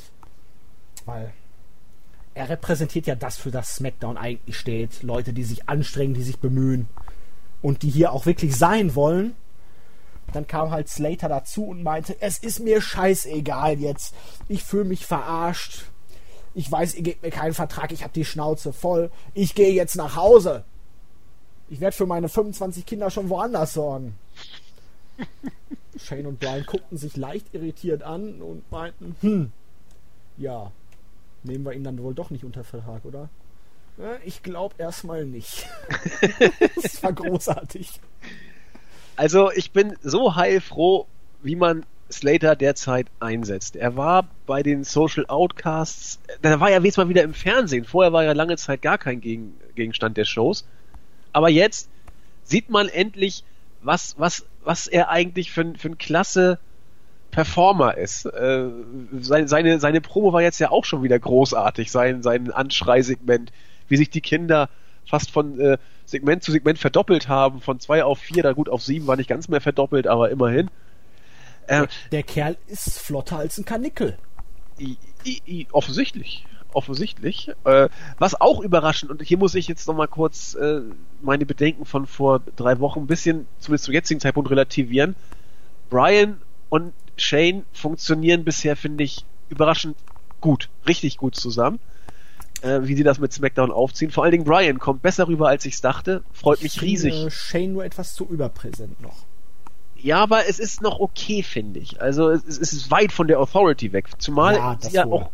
weil 1.06 1.32
er 2.34 2.50
repräsentiert 2.50 3.06
ja 3.06 3.14
das, 3.14 3.38
für 3.38 3.50
das 3.50 3.76
SmackDown 3.76 4.18
eigentlich 4.18 4.58
steht. 4.58 5.02
Leute, 5.02 5.32
die 5.32 5.42
sich 5.42 5.70
anstrengen, 5.70 6.12
die 6.12 6.22
sich 6.22 6.38
bemühen 6.38 6.86
und 7.62 7.82
die 7.82 7.88
hier 7.88 8.12
auch 8.12 8.26
wirklich 8.26 8.54
sein 8.56 8.94
wollen. 8.94 9.36
Dann 10.34 10.46
kam 10.46 10.70
halt 10.70 10.90
Slater 10.90 11.30
dazu 11.30 11.64
und 11.64 11.82
meinte, 11.82 12.20
es 12.20 12.36
ist 12.36 12.60
mir 12.60 12.82
scheißegal 12.82 13.78
jetzt. 13.80 14.14
Ich 14.48 14.64
fühle 14.64 14.84
mich 14.84 15.06
verarscht. 15.06 15.86
Ich 16.52 16.70
weiß, 16.70 16.94
ihr 16.96 17.04
gebt 17.04 17.22
mir 17.22 17.30
keinen 17.30 17.54
Vertrag, 17.54 17.90
ich 17.90 18.02
habe 18.02 18.12
die 18.12 18.26
Schnauze 18.26 18.74
voll. 18.74 19.10
Ich 19.32 19.54
gehe 19.54 19.72
jetzt 19.72 19.96
nach 19.96 20.14
Hause. 20.14 20.66
Ich 21.70 21.80
werde 21.80 21.96
für 21.96 22.04
meine 22.04 22.28
25 22.28 22.84
Kinder 22.84 23.10
schon 23.10 23.30
woanders 23.30 23.72
sorgen. 23.72 24.18
Shane 25.98 26.26
und 26.26 26.40
Brian 26.40 26.64
guckten 26.64 26.96
sich 26.96 27.16
leicht 27.16 27.46
irritiert 27.52 28.02
an 28.02 28.40
und 28.40 28.70
meinten, 28.70 29.16
hm, 29.20 29.52
ja, 30.36 30.72
nehmen 31.42 31.64
wir 31.64 31.72
ihn 31.72 31.84
dann 31.84 32.02
wohl 32.02 32.14
doch 32.14 32.30
nicht 32.30 32.44
unter 32.44 32.64
Vertrag, 32.64 33.04
oder? 33.04 33.28
Ich 34.24 34.42
glaube 34.42 34.76
erstmal 34.78 35.24
nicht. 35.24 35.66
das 36.76 37.02
war 37.02 37.12
großartig. 37.12 38.00
Also 39.16 39.50
ich 39.50 39.72
bin 39.72 39.96
so 40.02 40.36
heilfroh, 40.36 41.06
wie 41.42 41.56
man 41.56 41.84
Slater 42.10 42.54
derzeit 42.54 43.08
einsetzt. 43.18 43.76
Er 43.76 43.96
war 43.96 44.28
bei 44.46 44.62
den 44.62 44.84
Social 44.84 45.26
Outcasts, 45.26 46.20
da 46.40 46.60
war 46.60 46.70
er 46.70 46.82
jetzt 46.82 46.96
mal 46.96 47.08
wieder 47.08 47.22
im 47.22 47.34
Fernsehen. 47.34 47.84
Vorher 47.84 48.12
war 48.12 48.24
er 48.24 48.34
lange 48.34 48.56
Zeit 48.56 48.82
gar 48.82 48.98
kein 48.98 49.20
Gegenstand 49.20 50.16
der 50.16 50.24
Shows. 50.24 50.64
Aber 51.32 51.48
jetzt 51.48 51.90
sieht 52.44 52.70
man 52.70 52.88
endlich, 52.88 53.44
was, 53.82 54.14
was, 54.18 54.46
was 54.68 54.86
er 54.86 55.08
eigentlich 55.08 55.50
für, 55.50 55.72
für 55.78 55.88
ein 55.88 55.96
klasse 55.96 56.58
Performer 57.30 57.96
ist. 57.96 58.26
Äh, 58.26 58.68
seine, 59.18 59.48
seine, 59.48 59.80
seine 59.80 60.02
Promo 60.02 60.34
war 60.34 60.42
jetzt 60.42 60.58
ja 60.60 60.70
auch 60.70 60.84
schon 60.84 61.02
wieder 61.02 61.18
großartig, 61.18 61.90
sein, 61.90 62.22
sein 62.22 62.52
Anschreisegment, 62.52 63.50
wie 63.88 63.96
sich 63.96 64.10
die 64.10 64.20
Kinder 64.20 64.68
fast 65.06 65.30
von 65.30 65.58
äh, 65.58 65.78
Segment 66.04 66.42
zu 66.42 66.52
Segment 66.52 66.78
verdoppelt 66.78 67.28
haben, 67.28 67.62
von 67.62 67.80
zwei 67.80 68.04
auf 68.04 68.18
vier, 68.18 68.42
da 68.42 68.52
gut 68.52 68.68
auf 68.68 68.82
sieben 68.82 69.06
war 69.06 69.16
nicht 69.16 69.30
ganz 69.30 69.48
mehr 69.48 69.62
verdoppelt, 69.62 70.06
aber 70.06 70.28
immerhin. 70.28 70.68
Äh, 71.66 71.78
der, 71.78 71.88
der, 72.12 72.22
Kerl 72.24 72.58
ist 72.66 72.98
flotter 72.98 73.38
als 73.38 73.56
ein 73.56 73.64
Kanickel. 73.64 74.18
I, 74.78 74.98
I, 75.24 75.40
I, 75.46 75.66
offensichtlich. 75.72 76.44
Offensichtlich. 76.72 77.50
Äh, 77.64 77.88
was 78.18 78.40
auch 78.40 78.60
überraschend, 78.60 79.10
und 79.10 79.22
hier 79.22 79.38
muss 79.38 79.54
ich 79.54 79.68
jetzt 79.68 79.88
nochmal 79.88 80.08
kurz 80.08 80.54
äh, 80.54 80.80
meine 81.22 81.46
Bedenken 81.46 81.84
von 81.84 82.06
vor 82.06 82.40
drei 82.56 82.78
Wochen 82.78 83.00
ein 83.00 83.06
bisschen, 83.06 83.46
zumindest 83.58 83.84
zum 83.84 83.94
jetzigen 83.94 84.20
Zeitpunkt, 84.20 84.50
relativieren. 84.50 85.16
Brian 85.90 86.40
und 86.68 86.92
Shane 87.16 87.64
funktionieren 87.72 88.44
bisher, 88.44 88.76
finde 88.76 89.04
ich, 89.04 89.24
überraschend 89.48 89.96
gut, 90.40 90.68
richtig 90.86 91.16
gut 91.16 91.34
zusammen 91.34 91.80
äh, 92.62 92.80
wie 92.82 92.94
sie 92.94 93.02
das 93.02 93.18
mit 93.18 93.32
SmackDown 93.32 93.70
aufziehen. 93.70 94.10
Vor 94.10 94.24
allen 94.24 94.32
Dingen 94.32 94.44
Brian 94.44 94.78
kommt 94.78 95.02
besser 95.02 95.28
rüber, 95.28 95.48
als 95.48 95.64
ich 95.64 95.80
dachte. 95.80 96.22
Freut 96.32 96.62
mich 96.62 96.80
riesig. 96.82 97.14
Finde 97.14 97.30
Shane 97.30 97.72
nur 97.72 97.84
etwas 97.84 98.14
zu 98.14 98.26
überpräsent 98.26 99.00
noch. 99.00 99.24
Ja, 100.00 100.22
aber 100.22 100.48
es 100.48 100.58
ist 100.58 100.80
noch 100.80 101.00
okay, 101.00 101.42
finde 101.42 101.80
ich. 101.80 102.00
Also 102.00 102.30
es, 102.30 102.44
es, 102.44 102.72
ist 102.72 102.90
weit 102.90 103.10
von 103.10 103.26
der 103.26 103.40
Authority 103.40 103.92
weg. 103.92 104.08
Zumal 104.18 104.54
ja, 104.54 104.78
sie 104.80 104.92
ja 104.92 105.06
auch 105.06 105.30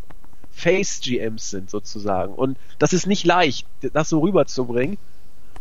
Face 0.55 1.01
GMs 1.01 1.51
sind 1.51 1.71
sozusagen. 1.71 2.35
Und 2.35 2.59
das 2.79 2.93
ist 2.93 3.07
nicht 3.07 3.25
leicht, 3.25 3.67
das 3.93 4.09
so 4.09 4.21
rüberzubringen. 4.21 4.99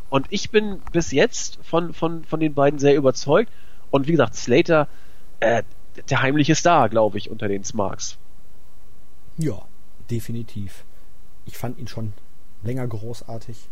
Und 0.10 0.28
ich 0.30 0.52
bin 0.52 0.82
bis 0.92 1.12
jetzt 1.12 1.60
von, 1.64 1.94
von, 1.94 2.24
von 2.24 2.40
den 2.40 2.54
beiden 2.54 2.80
sehr 2.80 2.96
überzeugt. 2.96 3.52
Und 3.92 4.08
wie 4.08 4.12
gesagt, 4.12 4.36
Slater, 4.36 4.88
äh, 5.40 5.64
der 6.10 6.22
heimliche 6.22 6.56
Star, 6.56 6.90
glaube 6.90 7.18
ich, 7.18 7.30
unter 7.30 7.48
den 7.48 7.64
Smarks. 7.64 8.18
Ja, 9.38 9.66
definitiv 10.10 10.84
ich 11.46 11.58
fand 11.58 11.78
ihn 11.80 11.88
schon 11.88 12.14
länger 12.64 12.88
großartig. 12.88 13.70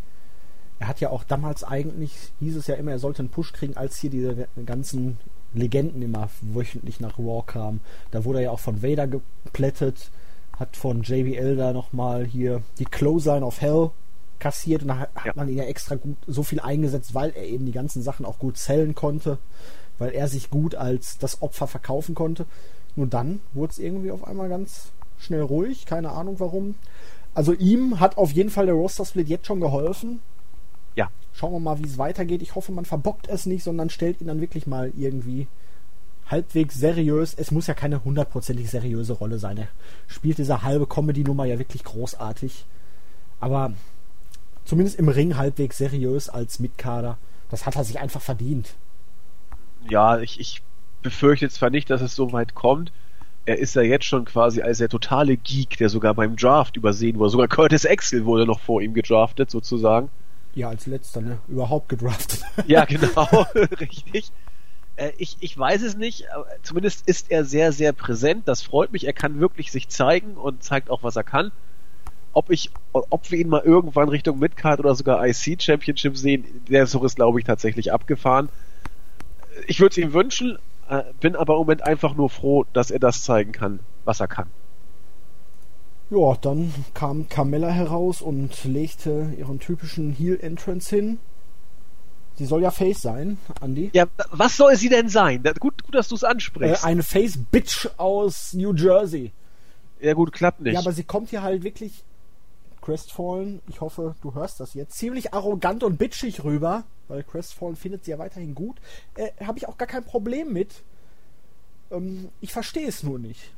Er 0.80 0.88
hat 0.88 1.00
ja 1.00 1.10
auch 1.10 1.24
damals 1.24 1.64
eigentlich, 1.64 2.32
hieß 2.40 2.56
es 2.56 2.68
ja 2.68 2.76
immer, 2.76 2.92
er 2.92 3.00
sollte 3.00 3.20
einen 3.20 3.30
Push 3.30 3.54
kriegen, 3.54 3.78
als 3.78 3.98
hier 4.00 4.10
diese 4.10 4.48
ganzen 4.66 5.18
Legenden 5.54 6.02
immer 6.02 6.30
wöchentlich 6.42 7.00
nach 7.00 7.20
Raw 7.20 7.44
kamen. 7.46 7.82
Da 8.10 8.26
wurde 8.26 8.40
er 8.40 8.46
ja 8.46 8.52
auch 8.52 8.60
von 8.60 8.82
Vader 8.82 9.08
geplättet, 9.08 10.10
hat 10.62 10.78
von 10.78 11.02
JBL 11.02 11.58
da 11.58 11.74
nochmal 11.74 12.26
hier 12.26 12.62
die 12.80 12.86
Clothesline 12.86 13.46
of 13.46 13.60
Hell 13.60 13.90
kassiert 14.40 14.84
und 14.84 14.90
da 14.90 15.00
hat 15.00 15.10
ja. 15.26 15.34
man 15.36 15.50
ihn 15.50 15.58
ja 15.58 15.66
extra 15.66 15.96
gut 15.96 16.18
so 16.28 16.44
viel 16.44 16.60
eingesetzt, 16.60 17.14
weil 17.14 17.32
er 17.32 17.46
eben 17.46 17.66
die 17.66 17.72
ganzen 17.72 18.02
Sachen 18.02 18.26
auch 18.26 18.40
gut 18.40 18.58
zählen 18.58 18.96
konnte, 18.96 19.40
weil 19.98 20.12
er 20.12 20.28
sich 20.28 20.50
gut 20.50 20.76
als 20.76 21.18
das 21.18 21.42
Opfer 21.42 21.68
verkaufen 21.68 22.16
konnte. 22.16 22.46
Nur 22.96 23.08
dann 23.08 23.42
wurde 23.54 23.72
es 23.72 23.80
irgendwie 23.80 24.12
auf 24.12 24.26
einmal 24.26 24.50
ganz 24.50 24.92
schnell 25.18 25.42
ruhig, 25.42 25.86
keine 25.86 26.12
Ahnung 26.12 26.40
warum. 26.40 26.76
Also 27.34 27.54
ihm 27.54 28.00
hat 28.00 28.18
auf 28.18 28.32
jeden 28.32 28.50
Fall 28.50 28.66
der 28.66 28.76
Roster 28.76 29.06
Split 29.06 29.30
jetzt 29.30 29.48
schon 29.48 29.62
geholfen. 29.62 30.22
Ja. 30.96 31.10
Schauen 31.34 31.54
wir 31.54 31.60
mal, 31.60 31.80
wie 31.80 31.88
es 31.88 31.98
weitergeht. 31.98 32.42
Ich 32.42 32.56
hoffe, 32.56 32.72
man 32.72 32.86
verbockt 32.86 33.30
es 33.30 33.46
nicht, 33.46 33.64
sondern 33.64 33.90
stellt 33.90 34.22
ihn 34.22 34.28
dann 34.28 34.42
wirklich 34.42 34.68
mal 34.68 34.92
irgendwie 34.96 35.48
halbwegs 36.32 36.76
seriös. 36.76 37.34
Es 37.34 37.52
muss 37.52 37.68
ja 37.68 37.74
keine 37.74 38.04
hundertprozentig 38.04 38.70
seriöse 38.70 39.14
Rolle 39.14 39.40
sein. 39.40 39.58
Er 39.58 39.68
spielt 40.08 40.38
diese 40.38 40.64
halbe 40.64 40.88
Comedy-Nummer 40.88 41.46
ja 41.46 41.60
wirklich 41.60 41.84
großartig. 41.84 42.66
Aber 43.40 43.74
zumindest 44.66 44.98
im 44.98 45.10
Ring 45.10 45.38
halbwegs 45.38 45.78
seriös 45.78 46.30
als 46.30 46.60
Mitkader. 46.60 47.18
Das 47.50 47.66
hat 47.66 47.76
er 47.76 47.84
sich 47.84 48.00
einfach 48.00 48.22
verdient. 48.22 48.76
Ja, 49.90 50.20
ich, 50.20 50.40
ich 50.40 50.62
befürchte 51.02 51.50
zwar 51.50 51.70
nicht, 51.70 51.90
dass 51.90 52.02
es 52.02 52.16
so 52.16 52.32
weit 52.32 52.56
kommt, 52.56 52.92
er 53.46 53.58
ist 53.58 53.76
ja 53.76 53.82
jetzt 53.82 54.06
schon 54.06 54.26
quasi 54.26 54.62
als 54.62 54.78
der 54.78 54.90
totale 54.90 55.36
Geek, 55.38 55.78
der 55.78 55.90
sogar 55.90 56.14
beim 56.14 56.36
Draft 56.36 56.78
übersehen 56.78 57.18
wurde. 57.18 57.32
Sogar 57.32 57.48
Curtis 57.48 57.86
Axel 57.86 58.26
wurde 58.26 58.46
noch 58.46 58.60
vor 58.60 58.82
ihm 58.82 58.94
gedraftet, 58.94 59.50
sozusagen. 59.50 60.10
Ja, 60.54 60.70
als 60.70 60.86
letzter, 60.86 61.22
ne? 61.22 61.40
Überhaupt 61.48 61.90
gedraftet. 61.90 62.42
Ja, 62.68 62.86
genau, 62.86 63.48
richtig. 63.80 64.32
Äh, 65.02 65.14
ich, 65.18 65.38
ich 65.40 65.58
weiß 65.58 65.82
es 65.82 65.98
nicht, 65.98 66.26
zumindest 66.62 67.08
ist 67.08 67.32
er 67.32 67.44
sehr, 67.44 67.72
sehr 67.72 67.92
präsent. 67.94 68.48
Das 68.48 68.62
freut 68.62 68.92
mich. 68.92 69.06
Er 69.08 69.14
kann 69.14 69.40
wirklich 69.40 69.72
sich 69.72 69.90
zeigen 69.90 70.36
und 70.36 70.64
zeigt 70.64 70.90
auch, 70.90 71.04
was 71.04 71.16
er 71.16 71.24
kann. 71.24 71.52
Ob 72.34 72.50
ich, 72.50 72.72
ob 72.94 73.30
wir 73.30 73.40
ihn 73.40 73.50
mal 73.50 73.62
irgendwann 73.62 74.08
Richtung 74.08 74.40
Midcard 74.40 74.80
oder 74.80 74.96
sogar 74.96 75.26
IC 75.28 75.62
Championship 75.62 76.16
sehen, 76.16 76.46
der 76.70 76.88
Zug 76.88 77.04
ist, 77.04 77.18
glaube 77.18 77.40
ich, 77.40 77.46
tatsächlich 77.46 77.92
abgefahren. 77.92 78.48
Ich 79.68 79.82
würde 79.82 79.92
es 79.92 79.98
ihm 79.98 80.14
wünschen, 80.14 80.58
äh, 80.88 81.04
bin 81.20 81.36
aber 81.36 81.56
im 81.56 81.60
Moment 81.60 81.84
einfach 81.84 82.16
nur 82.16 82.30
froh, 82.30 82.66
dass 82.72 82.90
er 82.90 83.00
das 83.00 83.24
zeigen 83.24 83.52
kann, 83.52 83.82
was 84.06 84.22
er 84.22 84.30
kann. 84.30 84.48
Ja, 86.10 86.38
dann 86.42 86.74
kam 86.94 87.28
Carmella 87.28 87.70
heraus 87.70 88.22
und 88.22 88.64
legte 88.64 89.34
ihren 89.38 89.60
typischen 89.60 90.14
Heel-Entrance 90.14 90.96
hin. 90.96 91.20
Sie 92.42 92.48
soll 92.48 92.64
ja 92.64 92.72
Face 92.72 93.04
sein, 93.04 93.38
Andy. 93.62 93.92
Ja, 93.94 94.08
was 94.32 94.58
soll 94.58 94.76
sie 94.76 94.90
denn 94.90 95.10
sein? 95.10 95.44
Gut, 95.60 95.84
gut 95.84 95.94
dass 95.94 96.08
du 96.08 96.16
es 96.16 96.24
ansprichst. 96.24 96.84
Äh, 96.84 96.88
eine 96.88 97.04
Face-Bitch 97.04 97.88
aus 97.98 98.54
New 98.54 98.74
Jersey. 98.74 99.32
Ja 100.00 100.16
gut, 100.16 100.34
klappt 100.34 100.60
nicht. 100.60 100.74
Ja, 100.74 100.80
aber 100.80 100.92
sie 100.92 101.04
kommt 101.04 101.30
hier 101.30 101.44
halt 101.44 101.62
wirklich 101.62 102.04
Crestfallen, 102.82 103.62
ich 103.68 103.80
hoffe, 103.80 104.16
du 104.24 104.34
hörst 104.34 104.60
das 104.60 104.74
jetzt, 104.74 104.98
ziemlich 104.98 105.36
arrogant 105.36 105.84
und 105.84 105.98
bitchig 105.98 106.44
rüber, 106.44 106.84
weil 107.10 107.22
Crestfallen 107.22 107.76
findet 107.76 108.06
sie 108.06 108.10
ja 108.10 108.18
weiterhin 108.18 108.56
gut. 108.56 108.78
Äh, 109.14 109.30
Habe 109.46 109.60
ich 109.60 109.68
auch 109.68 109.78
gar 109.78 109.88
kein 109.88 110.04
Problem 110.04 110.52
mit. 110.52 110.82
Ähm, 111.92 112.30
ich 112.40 112.52
verstehe 112.54 112.88
es 112.88 113.04
nur 113.04 113.20
nicht. 113.20 113.52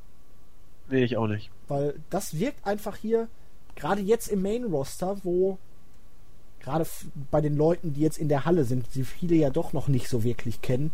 Nee, 0.89 1.05
ich 1.05 1.15
auch 1.15 1.27
nicht. 1.27 1.51
Weil 1.69 1.95
das 2.09 2.37
wirkt 2.37 2.67
einfach 2.67 2.97
hier, 2.97 3.29
gerade 3.77 4.01
jetzt 4.01 4.27
im 4.27 4.41
Main-Roster, 4.41 5.21
wo 5.23 5.57
gerade 6.63 6.85
bei 7.29 7.41
den 7.41 7.55
Leuten, 7.55 7.93
die 7.93 8.01
jetzt 8.01 8.17
in 8.17 8.29
der 8.29 8.45
Halle 8.45 8.65
sind, 8.65 8.91
sie 8.91 9.03
viele 9.03 9.35
ja 9.35 9.49
doch 9.49 9.73
noch 9.73 9.87
nicht 9.87 10.07
so 10.07 10.23
wirklich 10.23 10.61
kennen. 10.61 10.91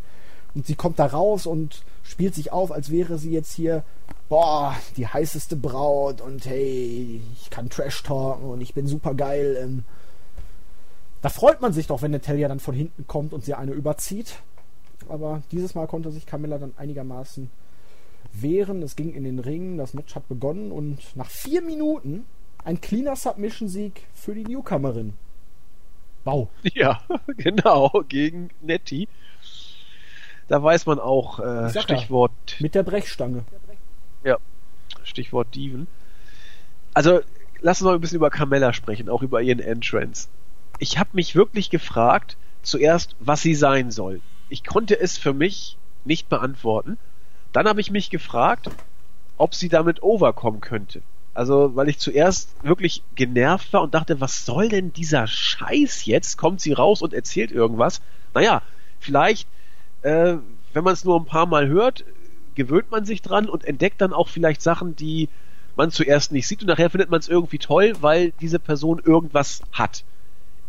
Und 0.55 0.65
sie 0.65 0.76
kommt 0.76 0.97
da 0.97 1.05
raus 1.05 1.45
und 1.45 1.84
spielt 2.03 2.34
sich 2.34 2.51
auf, 2.51 2.72
als 2.72 2.89
wäre 2.89 3.20
sie 3.20 3.32
jetzt 3.32 3.53
hier 3.53 3.84
boah, 4.30 4.76
die 4.95 5.07
heißeste 5.07 5.55
Braut 5.55 6.22
und 6.22 6.45
hey, 6.45 7.22
ich 7.34 7.49
kann 7.49 7.70
Trash 7.70 8.03
talken 8.03 8.49
und 8.49 8.61
ich 8.61 8.74
bin 8.74 8.88
super 8.88 9.15
geil. 9.15 9.57
Ähm, 9.59 9.84
da 11.22 11.30
freut 11.30 11.61
man 11.61 11.74
sich 11.74 11.88
doch, 11.88 12.01
wenn 12.01 12.11
Natalia 12.11 12.47
dann 12.47 12.59
von 12.59 12.76
hinten 12.76 13.07
kommt 13.07 13.34
und 13.34 13.43
sie 13.43 13.55
eine 13.55 13.72
überzieht. 13.72 14.36
Aber 15.09 15.41
dieses 15.51 15.76
Mal 15.76 15.88
konnte 15.88 16.11
sich 16.11 16.28
Camilla 16.28 16.59
dann 16.59 16.74
einigermaßen 16.78 17.49
wehren. 18.34 18.84
Es 18.84 18.95
ging 18.95 19.13
in 19.13 19.24
den 19.24 19.39
Ring, 19.39 19.78
das 19.78 19.95
Match 19.95 20.15
hat 20.15 20.30
begonnen 20.30 20.72
und 20.72 20.99
nach 21.15 21.30
vier 21.30 21.61
Minuten 21.61 22.26
ein 22.63 22.80
cleaner 22.80 23.15
Submission-Sieg 23.15 24.07
für 24.13 24.36
die 24.36 24.43
Newcomerin. 24.43 25.13
Wow. 26.32 26.49
Ja, 26.73 27.01
genau, 27.38 28.03
gegen 28.07 28.49
Nettie. 28.61 29.07
Da 30.47 30.61
weiß 30.61 30.86
man 30.86 30.99
auch, 30.99 31.39
äh, 31.39 31.69
Stichwort. 31.69 32.32
Mit 32.59 32.75
der 32.75 32.84
Brechstange. 32.84 33.45
Ja, 34.23 34.38
Stichwort 35.03 35.53
Diven. 35.53 35.88
Also, 36.93 37.21
lass 37.61 37.82
uns 37.82 37.86
mal 37.86 37.95
ein 37.95 38.01
bisschen 38.01 38.17
über 38.17 38.30
Carmella 38.30 38.73
sprechen, 38.73 39.09
auch 39.09 39.21
über 39.21 39.41
ihren 39.41 39.59
Entrance. 39.59 40.27
Ich 40.80 40.97
habe 40.97 41.09
mich 41.13 41.36
wirklich 41.36 41.69
gefragt, 41.69 42.38
zuerst, 42.63 43.15
was 43.19 43.41
sie 43.41 43.55
sein 43.55 43.91
soll. 43.91 44.21
Ich 44.49 44.63
konnte 44.63 44.99
es 44.99 45.17
für 45.17 45.34
mich 45.34 45.77
nicht 46.03 46.30
beantworten. 46.30 46.97
Dann 47.53 47.67
habe 47.67 47.82
ich 47.82 47.91
mich 47.91 48.09
gefragt, 48.09 48.69
ob 49.38 49.55
sie 49.55 49.69
damit 49.69 50.03
overkommen 50.03 50.61
könnte. 50.61 51.01
Also, 51.39 51.73
weil 51.73 51.87
ich 51.87 51.99
zuerst 51.99 52.53
wirklich 52.63 53.01
genervt 53.15 53.71
war 53.71 53.81
und 53.81 53.93
dachte, 53.93 54.19
was 54.19 54.45
soll 54.45 54.67
denn 54.67 54.91
dieser 54.91 55.25
Scheiß 55.25 56.03
jetzt? 56.03 56.37
Kommt 56.37 56.59
sie 56.59 56.73
raus 56.73 57.01
und 57.01 57.13
erzählt 57.13 57.53
irgendwas? 57.53 58.01
Naja, 58.33 58.61
vielleicht, 58.99 59.47
äh, 60.01 60.35
wenn 60.73 60.83
man 60.83 60.91
es 60.91 61.05
nur 61.05 61.17
ein 61.17 61.23
paar 61.23 61.45
Mal 61.45 61.69
hört, 61.69 62.03
gewöhnt 62.55 62.91
man 62.91 63.05
sich 63.05 63.21
dran 63.21 63.47
und 63.47 63.63
entdeckt 63.63 64.01
dann 64.01 64.11
auch 64.11 64.27
vielleicht 64.27 64.61
Sachen, 64.61 64.97
die 64.97 65.29
man 65.77 65.91
zuerst 65.91 66.33
nicht 66.33 66.45
sieht 66.45 66.59
und 66.59 66.67
nachher 66.67 66.89
findet 66.89 67.09
man 67.09 67.21
es 67.21 67.29
irgendwie 67.29 67.57
toll, 67.57 67.93
weil 68.01 68.33
diese 68.41 68.59
Person 68.59 69.01
irgendwas 69.01 69.61
hat. 69.71 70.03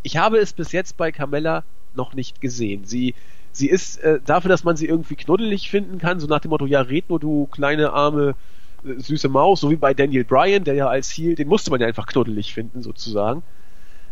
Ich 0.04 0.18
habe 0.18 0.38
es 0.38 0.52
bis 0.52 0.70
jetzt 0.70 0.96
bei 0.96 1.10
Carmella 1.10 1.64
noch 1.96 2.14
nicht 2.14 2.40
gesehen. 2.40 2.84
Sie, 2.84 3.16
sie 3.50 3.68
ist 3.68 3.98
äh, 4.04 4.20
dafür, 4.24 4.50
dass 4.50 4.62
man 4.62 4.76
sie 4.76 4.86
irgendwie 4.86 5.16
knuddelig 5.16 5.68
finden 5.68 5.98
kann, 5.98 6.20
so 6.20 6.28
nach 6.28 6.38
dem 6.38 6.50
Motto, 6.50 6.66
ja, 6.66 6.80
red 6.80 7.10
nur, 7.10 7.18
du 7.18 7.48
kleine, 7.50 7.92
arme, 7.92 8.36
süße 8.82 9.28
Maus, 9.28 9.60
so 9.60 9.70
wie 9.70 9.76
bei 9.76 9.94
Daniel 9.94 10.24
Bryan, 10.24 10.64
der 10.64 10.74
ja 10.74 10.88
als 10.88 11.10
Heel, 11.10 11.34
den 11.34 11.48
musste 11.48 11.70
man 11.70 11.80
ja 11.80 11.86
einfach 11.86 12.06
knuddelig 12.06 12.54
finden, 12.54 12.82
sozusagen. 12.82 13.42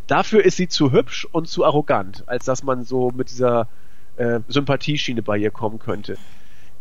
Dafür 0.06 0.44
ist 0.44 0.56
sie 0.56 0.68
zu 0.68 0.92
hübsch 0.92 1.26
und 1.32 1.48
zu 1.48 1.64
arrogant, 1.64 2.24
als 2.26 2.44
dass 2.44 2.62
man 2.62 2.84
so 2.84 3.10
mit 3.10 3.30
dieser 3.30 3.68
äh, 4.16 4.40
Sympathieschiene 4.48 5.22
bei 5.22 5.36
ihr 5.38 5.50
kommen 5.50 5.78
könnte. 5.78 6.16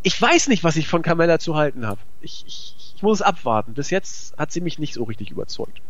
Ich 0.03 0.21
weiß 0.21 0.47
nicht, 0.47 0.63
was 0.63 0.75
ich 0.75 0.87
von 0.87 1.01
Carmella 1.01 1.39
zu 1.39 1.55
halten 1.55 1.85
habe. 1.85 1.99
Ich, 2.21 2.43
ich, 2.47 2.93
ich 2.95 3.03
muss 3.03 3.19
es 3.19 3.21
abwarten. 3.21 3.73
Bis 3.73 3.89
jetzt 3.89 4.37
hat 4.37 4.51
sie 4.51 4.61
mich 4.61 4.79
nicht 4.79 4.93
so 4.93 5.03
richtig 5.03 5.31
überzeugt. 5.31 5.81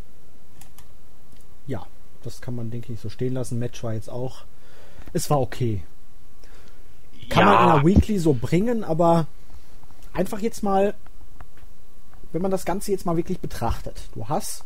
Ja, 1.68 1.86
das 2.24 2.42
kann 2.42 2.56
man, 2.56 2.72
denke 2.72 2.94
ich, 2.94 3.00
so 3.00 3.10
stehen 3.10 3.34
lassen. 3.34 3.60
Match 3.60 3.84
war 3.84 3.94
jetzt 3.94 4.10
auch. 4.10 4.46
Es 5.14 5.30
war 5.30 5.40
okay. 5.40 5.84
Kann 7.30 7.46
ja. 7.46 7.54
man 7.54 7.64
in 7.64 7.72
einer 7.72 7.86
Weekly 7.86 8.18
so 8.18 8.34
bringen, 8.34 8.84
aber 8.84 9.28
einfach 10.14 10.40
jetzt 10.40 10.64
mal, 10.64 10.96
wenn 12.32 12.42
man 12.42 12.52
das 12.52 12.66
Ganze 12.66 12.92
jetzt 12.92 13.06
mal 13.06 13.18
wirklich 13.18 13.40
betrachtet. 13.40 14.10
Du 14.14 14.28
hast 14.28 14.66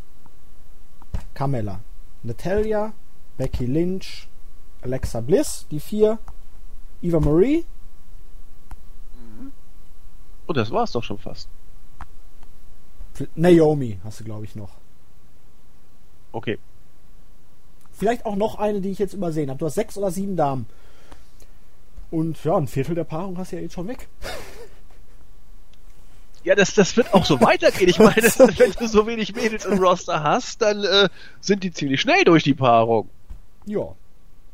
Carmella, 1.34 1.82
Natalia, 2.24 2.94
Becky 3.38 3.66
Lynch, 3.66 4.28
Alexa 4.82 5.22
Bliss, 5.22 5.68
die 5.72 5.80
vier, 5.80 6.20
Eva 7.02 7.20
Marie. 7.20 7.66
Und 10.48 10.58
oh, 10.58 10.60
das 10.60 10.72
war's 10.72 10.92
doch 10.92 11.04
schon 11.04 11.18
fast. 11.18 11.48
Naomi 13.36 14.00
hast 14.04 14.20
du, 14.20 14.24
glaube 14.24 14.46
ich, 14.46 14.56
noch. 14.56 14.72
Okay. 16.32 16.60
Vielleicht 17.92 18.26
auch 18.26 18.36
noch 18.36 18.56
eine, 18.56 18.82
die 18.82 18.90
ich 18.90 19.00
jetzt 19.00 19.14
übersehen 19.14 19.50
habe. 19.50 19.60
Du 19.60 19.66
hast 19.66 19.76
sechs 19.76 19.98
oder 19.98 20.12
sieben 20.12 20.36
Damen. 20.36 20.66
Und 22.10 22.44
ja, 22.44 22.58
ein 22.58 22.68
Viertel 22.68 22.96
der 22.96 23.04
Paarung 23.04 23.38
hast 23.38 23.52
du 23.52 23.58
ja 23.58 23.62
jetzt 23.62 23.74
schon 23.74 23.88
weg. 23.88 24.10
Ja, 26.44 26.56
das, 26.56 26.74
das 26.74 26.98
wird 26.98 27.14
auch 27.14 27.26
so 27.26 27.40
weitergehen. 27.42 27.90
Ich 27.90 28.00
meine, 28.00 28.16
wenn 28.16 28.72
du 28.72 28.88
so 28.88 29.06
wenig 29.08 29.36
Mädels 29.36 29.66
im 29.66 29.80
Roster 29.80 30.24
hast, 30.24 30.62
dann 30.62 30.84
äh, 30.84 31.10
sind 31.40 31.64
die 31.64 31.72
ziemlich 31.72 32.02
schnell 32.02 32.24
durch 32.24 32.44
die 32.44 32.54
Paarung. 32.54 33.10
Ja. 33.66 33.96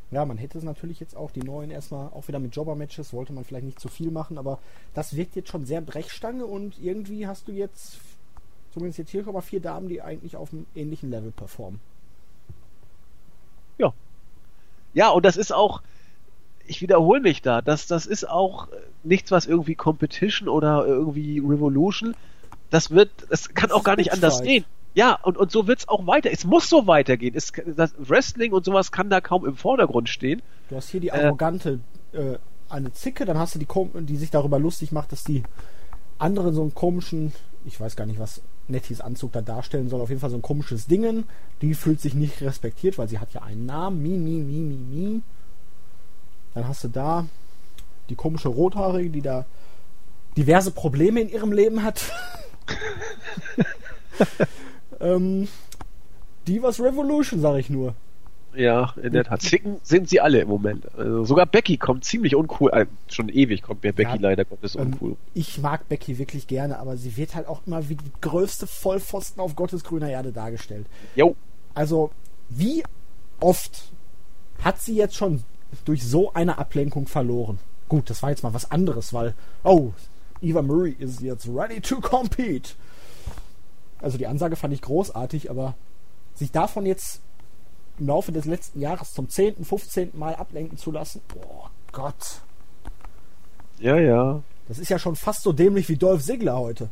Ja, 0.09 0.23
man 0.23 0.37
hätte 0.37 0.57
es 0.57 0.63
natürlich 0.63 1.01
jetzt 1.01 1.17
auch 1.17 1.31
die 1.31 1.43
neuen 1.43 1.69
erstmal 1.69 2.07
auch 2.07 2.27
wieder 2.29 2.39
mit 2.39 2.55
Jobber-Matches, 2.55 3.11
wollte 3.11 3.33
man 3.33 3.43
vielleicht 3.43 3.65
nicht 3.65 3.79
zu 3.79 3.89
viel 3.89 4.09
machen, 4.09 4.37
aber 4.37 4.59
das 4.93 5.17
wirkt 5.17 5.35
jetzt 5.35 5.49
schon 5.49 5.65
sehr 5.65 5.81
Brechstange 5.81 6.45
und 6.45 6.79
irgendwie 6.81 7.27
hast 7.27 7.49
du 7.49 7.51
jetzt, 7.51 7.97
zumindest 8.71 8.99
jetzt 8.99 9.11
hier 9.11 9.25
schon 9.25 9.33
mal 9.33 9.41
vier 9.41 9.59
Damen, 9.59 9.89
die 9.89 10.01
eigentlich 10.01 10.37
auf 10.37 10.53
einem 10.53 10.65
ähnlichen 10.75 11.09
Level 11.09 11.31
performen. 11.31 11.81
Ja. 13.77 13.93
Ja, 14.93 15.09
und 15.09 15.25
das 15.25 15.35
ist 15.35 15.51
auch, 15.51 15.81
ich 16.67 16.81
wiederhole 16.81 17.21
mich 17.21 17.41
da, 17.41 17.61
das, 17.61 17.87
das 17.87 18.05
ist 18.05 18.29
auch 18.29 18.67
nichts, 19.03 19.31
was 19.31 19.45
irgendwie 19.45 19.75
Competition 19.75 20.49
oder 20.49 20.85
irgendwie 20.85 21.39
Revolution, 21.39 22.15
das 22.69 22.91
wird, 22.91 23.09
das 23.29 23.53
kann 23.53 23.69
das 23.69 23.77
auch 23.77 23.83
gar 23.83 23.95
nicht 23.95 24.11
anders 24.11 24.41
gehen. 24.41 24.65
Ja, 24.93 25.13
und, 25.21 25.37
und 25.37 25.51
so 25.51 25.67
wird's 25.67 25.87
auch 25.87 26.07
weiter. 26.07 26.31
Es 26.31 26.43
muss 26.43 26.69
so 26.69 26.87
weitergehen. 26.87 27.35
Es, 27.35 27.51
das 27.75 27.93
Wrestling 27.99 28.51
und 28.51 28.65
sowas 28.65 28.91
kann 28.91 29.11
da 29.11 29.21
kaum 29.21 29.45
im 29.45 29.55
Vordergrund 29.55 30.09
stehen. 30.09 30.41
Du 30.69 30.75
hast 30.75 30.89
hier 30.89 30.99
die 30.99 31.09
äh, 31.09 31.11
arrogante 31.11 31.79
äh, 32.13 32.37
eine 32.67 32.91
Zicke, 32.93 33.25
dann 33.25 33.37
hast 33.37 33.55
du 33.55 33.59
die, 33.59 33.67
die 34.05 34.17
sich 34.17 34.31
darüber 34.31 34.57
lustig 34.59 34.91
macht, 34.91 35.11
dass 35.11 35.23
die 35.23 35.43
anderen 36.17 36.53
so 36.53 36.61
einen 36.61 36.73
komischen, 36.73 37.31
ich 37.63 37.79
weiß 37.79 37.95
gar 37.95 38.07
nicht, 38.07 38.19
was 38.19 38.41
Nettis 38.67 38.99
Anzug 38.99 39.33
da 39.33 39.41
darstellen 39.41 39.87
soll, 39.87 40.01
auf 40.01 40.09
jeden 40.09 40.19
Fall 40.19 40.31
so 40.31 40.35
ein 40.35 40.41
komisches 40.41 40.87
Dingen. 40.87 41.25
Die 41.61 41.75
fühlt 41.75 42.01
sich 42.01 42.15
nicht 42.15 42.41
respektiert, 42.41 42.97
weil 42.97 43.07
sie 43.07 43.19
hat 43.19 43.33
ja 43.33 43.43
einen 43.43 43.65
Namen. 43.67 44.01
Mi, 44.01 44.17
mi, 44.17 44.41
mi, 44.41 44.59
mi, 44.59 44.75
mi. 44.75 45.21
Dann 46.57 46.67
hast 46.67 46.83
du 46.83 46.87
da 46.87 47.27
die 48.09 48.15
komische 48.15 48.47
Rothaarige, 48.47 49.11
die 49.11 49.21
da 49.21 49.45
diverse 50.35 50.71
Probleme 50.71 51.21
in 51.21 51.29
ihrem 51.29 51.51
Leben 51.51 51.83
hat. 51.83 52.11
ähm, 54.99 55.47
Divas 56.47 56.79
Revolution, 56.81 57.41
sage 57.41 57.59
ich 57.59 57.69
nur. 57.69 57.93
Ja, 58.55 58.95
in 58.99 59.13
der 59.13 59.25
Tat. 59.25 59.43
Zicken 59.43 59.77
sind 59.83 60.09
sie 60.09 60.19
alle 60.19 60.39
im 60.39 60.47
Moment. 60.47 60.87
Also 60.97 61.25
sogar 61.25 61.45
Becky 61.45 61.77
kommt 61.77 62.05
ziemlich 62.05 62.35
uncool. 62.35 62.71
Äh, 62.73 62.87
schon 63.07 63.29
ewig 63.29 63.61
kommt 63.61 63.83
mir 63.83 63.93
Becky 63.93 64.15
ja, 64.15 64.19
leider 64.19 64.43
Gottes 64.43 64.73
ähm, 64.73 64.87
uncool. 64.87 65.11
Ähm, 65.11 65.17
ich 65.35 65.59
mag 65.59 65.87
Becky 65.87 66.17
wirklich 66.17 66.47
gerne, 66.47 66.79
aber 66.79 66.97
sie 66.97 67.17
wird 67.17 67.35
halt 67.35 67.45
auch 67.45 67.61
immer 67.67 67.87
wie 67.87 67.97
die 67.97 68.11
größte 68.21 68.65
Vollpfosten 68.65 69.43
auf 69.43 69.55
Gottes 69.55 69.83
grüner 69.83 70.09
Erde 70.09 70.31
dargestellt. 70.31 70.87
Jo. 71.15 71.35
Also, 71.75 72.09
wie 72.49 72.83
oft 73.39 73.91
hat 74.63 74.81
sie 74.81 74.95
jetzt 74.95 75.15
schon 75.15 75.43
durch 75.85 76.03
so 76.03 76.33
eine 76.33 76.57
Ablenkung 76.57 77.07
verloren? 77.07 77.59
Gut, 77.89 78.09
das 78.09 78.21
war 78.23 78.29
jetzt 78.29 78.43
mal 78.43 78.53
was 78.53 78.71
anderes, 78.71 79.13
weil, 79.13 79.33
oh, 79.63 79.91
Eva 80.41 80.61
Murray 80.61 80.95
is 80.99 81.19
jetzt 81.21 81.47
ready 81.47 81.81
to 81.81 81.99
compete. 82.01 82.73
Also 84.01 84.17
die 84.17 84.27
Ansage 84.27 84.55
fand 84.55 84.73
ich 84.73 84.81
großartig, 84.81 85.49
aber 85.49 85.75
sich 86.35 86.51
davon 86.51 86.85
jetzt 86.85 87.21
im 87.99 88.07
Laufe 88.07 88.31
des 88.31 88.45
letzten 88.45 88.79
Jahres 88.79 89.13
zum 89.13 89.29
10., 89.29 89.65
15. 89.65 90.11
Mal 90.13 90.35
ablenken 90.35 90.77
zu 90.77 90.91
lassen, 90.91 91.21
boah 91.27 91.71
Gott. 91.91 92.41
Ja, 93.79 93.97
ja. 93.97 94.41
Das 94.67 94.79
ist 94.79 94.89
ja 94.89 94.99
schon 94.99 95.15
fast 95.15 95.43
so 95.43 95.53
dämlich 95.53 95.89
wie 95.89 95.97
Dolph 95.97 96.23
Ziggler 96.23 96.57
heute. 96.57 96.89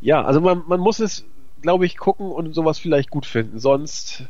Ja, 0.00 0.24
also 0.24 0.40
man, 0.40 0.62
man 0.66 0.80
muss 0.80 1.00
es, 1.00 1.24
glaube 1.60 1.86
ich, 1.86 1.96
gucken 1.96 2.30
und 2.30 2.54
sowas 2.54 2.78
vielleicht 2.78 3.10
gut 3.10 3.26
finden. 3.26 3.58
Sonst, 3.58 4.24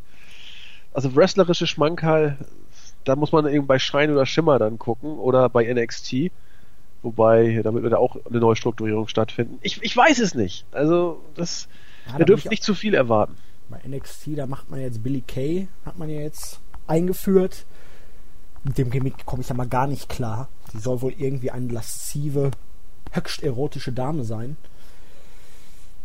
also 0.92 1.14
wrestlerische 1.14 1.66
Schmankerl, 1.66 2.38
da 3.08 3.16
muss 3.16 3.32
man 3.32 3.46
eben 3.46 3.66
bei 3.66 3.78
Schein 3.78 4.10
oder 4.10 4.26
Schimmer 4.26 4.58
dann 4.58 4.78
gucken 4.78 5.18
oder 5.18 5.48
bei 5.48 5.72
NXT. 5.72 6.30
Wobei, 7.02 7.60
damit 7.62 7.82
wird 7.82 7.92
ja 7.92 7.98
auch 7.98 8.16
eine 8.26 8.40
Neustrukturierung 8.40 9.08
stattfinden. 9.08 9.58
Ich, 9.62 9.82
ich 9.82 9.96
weiß 9.96 10.18
es 10.18 10.34
nicht. 10.34 10.66
Also, 10.72 11.22
das, 11.34 11.68
ja, 12.06 12.18
wir 12.18 12.26
dürfen 12.26 12.48
nicht 12.48 12.64
zu 12.64 12.74
viel 12.74 12.94
erwarten. 12.94 13.36
Bei 13.70 13.80
NXT, 13.86 14.36
da 14.36 14.46
macht 14.46 14.70
man 14.70 14.80
jetzt 14.80 15.02
Billy 15.02 15.22
Kay, 15.26 15.68
hat 15.86 15.98
man 15.98 16.10
ja 16.10 16.20
jetzt 16.20 16.60
eingeführt. 16.86 17.64
Mit 18.64 18.76
dem 18.76 18.90
Gimmick 18.90 19.24
komme 19.24 19.42
ich 19.42 19.48
ja 19.48 19.54
mal 19.54 19.68
gar 19.68 19.86
nicht 19.86 20.08
klar. 20.08 20.48
Sie 20.72 20.78
soll 20.78 21.00
wohl 21.00 21.14
irgendwie 21.16 21.50
eine 21.50 21.72
laszive, 21.72 22.50
höchst 23.12 23.42
erotische 23.42 23.92
Dame 23.92 24.24
sein. 24.24 24.56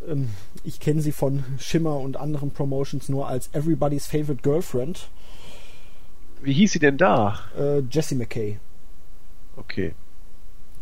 Ähm, 0.07 0.29
ich 0.63 0.79
kenne 0.79 1.01
sie 1.01 1.11
von 1.11 1.43
Shimmer 1.57 1.97
und 1.97 2.17
anderen 2.17 2.51
Promotions 2.51 3.09
nur 3.09 3.27
als 3.27 3.49
Everybody's 3.53 4.05
Favorite 4.05 4.41
Girlfriend. 4.43 5.09
Wie 6.43 6.53
hieß 6.53 6.73
sie 6.73 6.79
denn 6.79 6.97
da? 6.97 7.39
Äh, 7.57 7.79
Jessie 7.89 8.15
McKay. 8.15 8.59
Okay. 9.55 9.95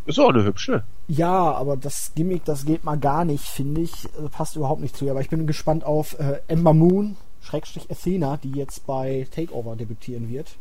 Ist 0.06 0.20
auch 0.20 0.30
eine 0.30 0.44
hübsche. 0.44 0.84
Ja, 1.08 1.54
aber 1.54 1.78
das 1.78 2.14
Gimmick, 2.16 2.44
das 2.46 2.66
geht 2.66 2.84
mal 2.84 2.98
gar 2.98 3.26
nicht, 3.26 3.44
finde 3.44 3.82
ich. 3.82 4.06
Äh, 4.06 4.30
passt 4.32 4.56
überhaupt 4.56 4.82
nicht 4.82 4.96
zu 4.96 5.06
ihr. 5.06 5.12
Aber 5.12 5.22
ich 5.22 5.30
bin 5.30 5.46
gespannt 5.46 5.84
auf 5.84 6.20
äh, 6.20 6.40
Ember 6.48 6.74
Moon, 6.74 7.16
Schrägstrich 7.42 7.92
Athena, 7.92 8.38
die 8.38 8.52
jetzt 8.52 8.88
bei 8.88 9.28
Takeover 9.30 9.76
debütieren 9.76 10.30
wird. 10.30 10.56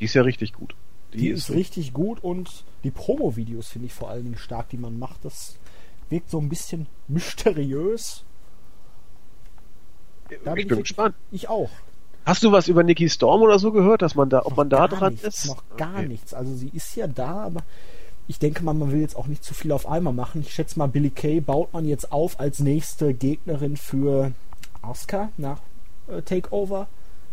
Die 0.00 0.04
ist 0.04 0.14
ja 0.14 0.22
richtig 0.22 0.54
gut. 0.54 0.74
Die, 1.12 1.18
die 1.18 1.28
ist, 1.28 1.50
ist 1.50 1.54
richtig 1.54 1.92
gut 1.92 2.22
und 2.22 2.64
die 2.84 2.90
Promo-Videos 2.90 3.68
finde 3.68 3.86
ich 3.86 3.94
vor 3.94 4.08
allen 4.08 4.24
Dingen 4.24 4.38
stark, 4.38 4.70
die 4.70 4.76
man 4.78 4.98
macht. 4.98 5.24
Das 5.24 5.58
wirkt 6.08 6.30
so 6.30 6.38
ein 6.38 6.48
bisschen 6.48 6.86
mysteriös. 7.08 8.24
Da 10.44 10.54
ich 10.54 10.66
bin, 10.66 10.68
bin 10.68 10.78
gespannt. 10.80 11.14
Ich 11.30 11.48
auch. 11.48 11.70
Hast 12.24 12.42
du 12.42 12.52
was 12.52 12.68
über 12.68 12.82
Nikki 12.82 13.08
Storm 13.08 13.42
oder 13.42 13.58
so 13.58 13.72
gehört, 13.72 14.02
dass 14.02 14.14
man 14.14 14.28
da, 14.28 14.42
ob 14.44 14.56
man 14.56 14.68
da 14.68 14.86
dran 14.86 15.14
nichts, 15.14 15.44
ist? 15.44 15.46
Noch 15.46 15.62
gar 15.76 15.98
okay. 15.98 16.08
nichts. 16.08 16.34
Also 16.34 16.54
sie 16.54 16.68
ist 16.68 16.94
ja 16.94 17.06
da, 17.06 17.44
aber 17.44 17.62
ich 18.26 18.38
denke 18.38 18.62
mal, 18.62 18.74
man 18.74 18.92
will 18.92 19.00
jetzt 19.00 19.16
auch 19.16 19.26
nicht 19.26 19.42
zu 19.42 19.54
viel 19.54 19.72
auf 19.72 19.88
einmal 19.88 20.12
machen. 20.12 20.42
Ich 20.42 20.52
schätze 20.52 20.78
mal, 20.78 20.86
Billy 20.86 21.10
Kay 21.10 21.40
baut 21.40 21.72
man 21.72 21.86
jetzt 21.86 22.12
auf 22.12 22.38
als 22.38 22.60
nächste 22.60 23.14
Gegnerin 23.14 23.78
für 23.78 24.32
Asuka 24.82 25.30
nach 25.38 25.60
äh, 26.08 26.20
Takeover, 26.20 26.88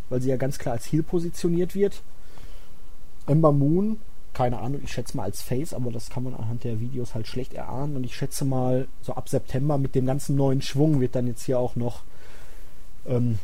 weil 0.09 0.21
sie 0.21 0.29
ja 0.29 0.37
ganz 0.37 0.57
klar 0.57 0.75
als 0.75 0.85
Heel 0.85 1.03
positioniert 1.03 1.75
wird. 1.75 2.01
Ember 3.27 3.51
Moon, 3.51 3.97
keine 4.33 4.59
Ahnung, 4.59 4.81
ich 4.83 4.91
schätze 4.91 5.17
mal 5.17 5.23
als 5.23 5.41
Face, 5.41 5.73
aber 5.73 5.91
das 5.91 6.09
kann 6.09 6.23
man 6.23 6.35
anhand 6.35 6.63
der 6.63 6.79
Videos 6.79 7.15
halt 7.15 7.27
schlecht 7.27 7.53
erahnen. 7.53 7.97
Und 7.97 8.05
ich 8.05 8.15
schätze 8.15 8.45
mal, 8.45 8.87
so 9.01 9.13
ab 9.13 9.27
September 9.27 9.77
mit 9.77 9.95
dem 9.95 10.05
ganzen 10.05 10.35
neuen 10.35 10.61
Schwung 10.61 11.01
wird 11.01 11.15
dann 11.15 11.27
jetzt 11.27 11.43
hier 11.43 11.59
auch 11.59 11.75
noch 11.75 12.03
ähm, 13.05 13.39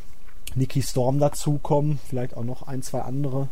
Nikki 0.56 0.82
Storm 0.82 1.20
dazukommen, 1.20 2.00
vielleicht 2.08 2.36
auch 2.36 2.44
noch 2.44 2.64
ein, 2.68 2.82
zwei 2.82 3.02
andere. 3.02 3.48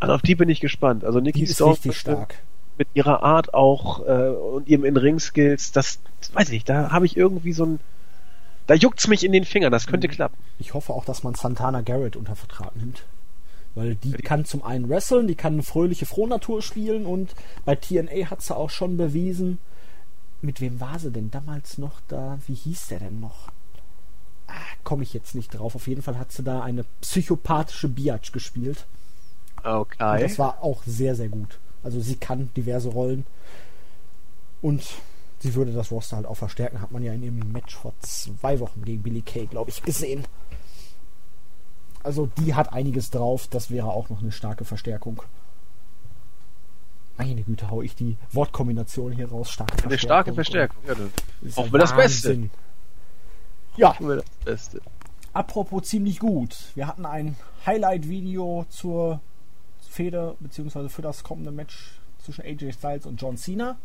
Also 0.00 0.14
auf 0.14 0.22
die 0.22 0.34
bin 0.34 0.48
ich 0.48 0.60
gespannt. 0.60 1.04
Also 1.04 1.20
Nikki 1.20 1.46
Storm 1.46 1.72
ist 1.72 1.78
richtig 1.78 1.98
stark. 1.98 2.36
Mit 2.76 2.88
ihrer 2.94 3.22
Art 3.22 3.54
auch 3.54 4.04
äh, 4.06 4.28
und 4.30 4.68
ihrem 4.68 4.84
In-Ring-Skills, 4.84 5.72
das, 5.72 6.00
das 6.20 6.34
weiß 6.34 6.48
ich 6.48 6.52
nicht, 6.52 6.68
da 6.68 6.90
habe 6.90 7.06
ich 7.06 7.16
irgendwie 7.16 7.52
so 7.52 7.64
ein 7.64 7.80
da 8.66 8.74
juckt's 8.74 9.08
mich 9.08 9.24
in 9.24 9.32
den 9.32 9.44
Fingern, 9.44 9.72
das 9.72 9.86
könnte 9.86 10.08
mhm. 10.08 10.12
klappen. 10.12 10.36
Ich 10.58 10.74
hoffe 10.74 10.92
auch, 10.92 11.04
dass 11.04 11.22
man 11.22 11.34
Santana 11.34 11.82
Garrett 11.82 12.16
unter 12.16 12.34
Vertrag 12.34 12.74
nimmt. 12.76 13.04
Weil 13.74 13.96
die 13.96 14.12
kann 14.12 14.44
zum 14.44 14.62
einen 14.62 14.88
wresteln, 14.88 15.26
die 15.26 15.34
kann 15.34 15.54
eine 15.54 15.62
fröhliche 15.64 16.06
Frohnatur 16.06 16.62
spielen 16.62 17.06
und 17.06 17.34
bei 17.64 17.74
TNA 17.74 18.30
hat 18.30 18.40
sie 18.40 18.56
auch 18.56 18.70
schon 18.70 18.96
bewiesen, 18.96 19.58
mit 20.42 20.60
wem 20.60 20.80
war 20.80 20.98
sie 20.98 21.10
denn 21.10 21.30
damals 21.30 21.78
noch 21.78 22.00
da? 22.06 22.38
Wie 22.46 22.54
hieß 22.54 22.88
der 22.88 23.00
denn 23.00 23.18
noch? 23.18 23.48
Ah, 24.46 24.52
Komme 24.82 25.02
ich 25.02 25.14
jetzt 25.14 25.34
nicht 25.34 25.50
drauf. 25.50 25.74
Auf 25.74 25.86
jeden 25.86 26.02
Fall 26.02 26.18
hat 26.18 26.32
sie 26.32 26.42
da 26.42 26.62
eine 26.62 26.84
psychopathische 27.00 27.88
Biatch 27.88 28.32
gespielt. 28.32 28.86
Okay. 29.62 30.14
Und 30.14 30.22
das 30.22 30.38
war 30.38 30.62
auch 30.62 30.82
sehr, 30.84 31.14
sehr 31.14 31.28
gut. 31.28 31.58
Also 31.82 32.00
sie 32.00 32.16
kann 32.16 32.50
diverse 32.56 32.88
Rollen. 32.90 33.26
Und 34.60 34.82
sie 35.40 35.54
würde 35.54 35.72
das 35.72 35.90
Roster 35.90 36.16
halt 36.16 36.26
auch 36.26 36.36
verstärken. 36.36 36.80
Hat 36.80 36.90
man 36.90 37.02
ja 37.02 37.12
in 37.12 37.22
ihrem 37.22 37.52
Match 37.52 37.74
vor 37.74 37.94
zwei 38.00 38.60
Wochen 38.60 38.84
gegen 38.84 39.02
Billy 39.02 39.22
Kay, 39.22 39.46
glaube 39.46 39.70
ich, 39.70 39.82
gesehen. 39.82 40.24
Also 42.02 42.26
die 42.38 42.54
hat 42.54 42.72
einiges 42.72 43.10
drauf. 43.10 43.46
Das 43.48 43.70
wäre 43.70 43.88
auch 43.88 44.10
noch 44.10 44.20
eine 44.20 44.32
starke 44.32 44.64
Verstärkung. 44.64 45.22
Meine 47.16 47.42
Güte, 47.42 47.70
hau 47.70 47.80
ich 47.80 47.94
die 47.94 48.16
Wortkombination 48.32 49.12
hier 49.12 49.30
raus. 49.30 49.50
Starke 49.50 49.84
Eine 49.84 49.98
starke 49.98 50.34
Verstärkung. 50.34 50.76
Ja, 50.86 50.94
wir 51.72 51.78
das 51.78 51.94
Beste. 51.94 52.50
Ja, 53.76 53.96
das 54.00 54.24
Beste. 54.44 54.80
apropos 55.32 55.84
ziemlich 55.84 56.18
gut. 56.20 56.56
Wir 56.74 56.86
hatten 56.86 57.06
ein 57.06 57.36
Highlight-Video 57.66 58.66
zur 58.68 59.20
Fehde, 59.88 60.36
beziehungsweise 60.40 60.88
für 60.88 61.02
das 61.02 61.22
kommende 61.24 61.50
Match 61.50 61.98
zwischen 62.22 62.42
AJ 62.44 62.72
Styles 62.72 63.06
und 63.06 63.20
John 63.20 63.36
Cena. 63.36 63.76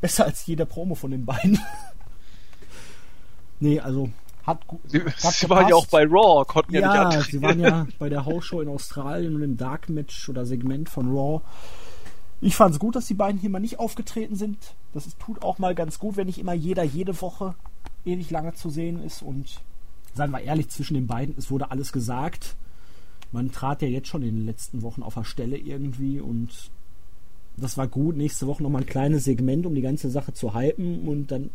Besser 0.00 0.24
als 0.24 0.46
jeder 0.46 0.64
Promo 0.64 0.94
von 0.94 1.10
den 1.10 1.24
beiden. 1.26 1.58
nee, 3.60 3.80
also 3.80 4.10
hat 4.46 4.66
gut. 4.66 4.80
Sie, 4.86 5.02
sie 5.18 5.50
waren 5.50 5.68
ja 5.68 5.74
auch 5.74 5.86
bei 5.86 6.04
Raw, 6.04 6.44
konnten 6.46 6.74
ja, 6.74 6.80
Ja, 6.80 6.88
nicht 6.88 7.16
antreten. 7.16 7.30
sie 7.30 7.42
waren 7.42 7.60
ja 7.60 7.86
bei 7.98 8.08
der 8.08 8.24
House-Show 8.24 8.60
in 8.62 8.68
Australien 8.68 9.34
und 9.36 9.42
im 9.42 9.56
Dark-Match 9.56 10.28
oder 10.28 10.46
Segment 10.46 10.88
von 10.88 11.10
Raw. 11.10 11.42
Ich 12.40 12.56
fand 12.56 12.72
es 12.74 12.80
gut, 12.80 12.96
dass 12.96 13.06
die 13.06 13.14
beiden 13.14 13.38
hier 13.38 13.50
mal 13.50 13.60
nicht 13.60 13.78
aufgetreten 13.78 14.34
sind. 14.34 14.74
Das 14.94 15.06
ist, 15.06 15.18
tut 15.18 15.42
auch 15.42 15.58
mal 15.58 15.74
ganz 15.74 15.98
gut, 15.98 16.16
wenn 16.16 16.26
nicht 16.26 16.38
immer 16.38 16.54
jeder 16.54 16.82
jede 16.82 17.20
Woche 17.20 17.54
ewig 18.04 18.30
lange 18.30 18.54
zu 18.54 18.70
sehen 18.70 19.02
ist. 19.02 19.22
Und 19.22 19.60
seien 20.14 20.30
wir 20.30 20.40
ehrlich, 20.40 20.68
zwischen 20.68 20.94
den 20.94 21.06
beiden, 21.06 21.34
es 21.36 21.50
wurde 21.50 21.70
alles 21.70 21.92
gesagt. 21.92 22.56
Man 23.32 23.52
trat 23.52 23.82
ja 23.82 23.88
jetzt 23.88 24.08
schon 24.08 24.22
in 24.22 24.36
den 24.36 24.46
letzten 24.46 24.82
Wochen 24.82 25.02
auf 25.02 25.14
der 25.14 25.24
Stelle 25.24 25.56
irgendwie 25.56 26.20
und 26.20 26.70
das 27.56 27.76
war 27.76 27.86
gut. 27.86 28.16
Nächste 28.16 28.46
Woche 28.46 28.62
nochmal 28.62 28.82
ein 28.82 28.86
kleines 28.86 29.24
Segment, 29.24 29.66
um 29.66 29.74
die 29.74 29.82
ganze 29.82 30.10
Sache 30.10 30.32
zu 30.32 30.54
hypen 30.54 31.06
und 31.06 31.30
dann 31.30 31.50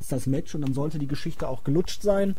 ist 0.00 0.12
das 0.12 0.26
Match 0.26 0.54
und 0.54 0.62
dann 0.62 0.74
sollte 0.74 0.98
die 0.98 1.06
Geschichte 1.06 1.48
auch 1.48 1.64
gelutscht 1.64 2.02
sein. 2.02 2.36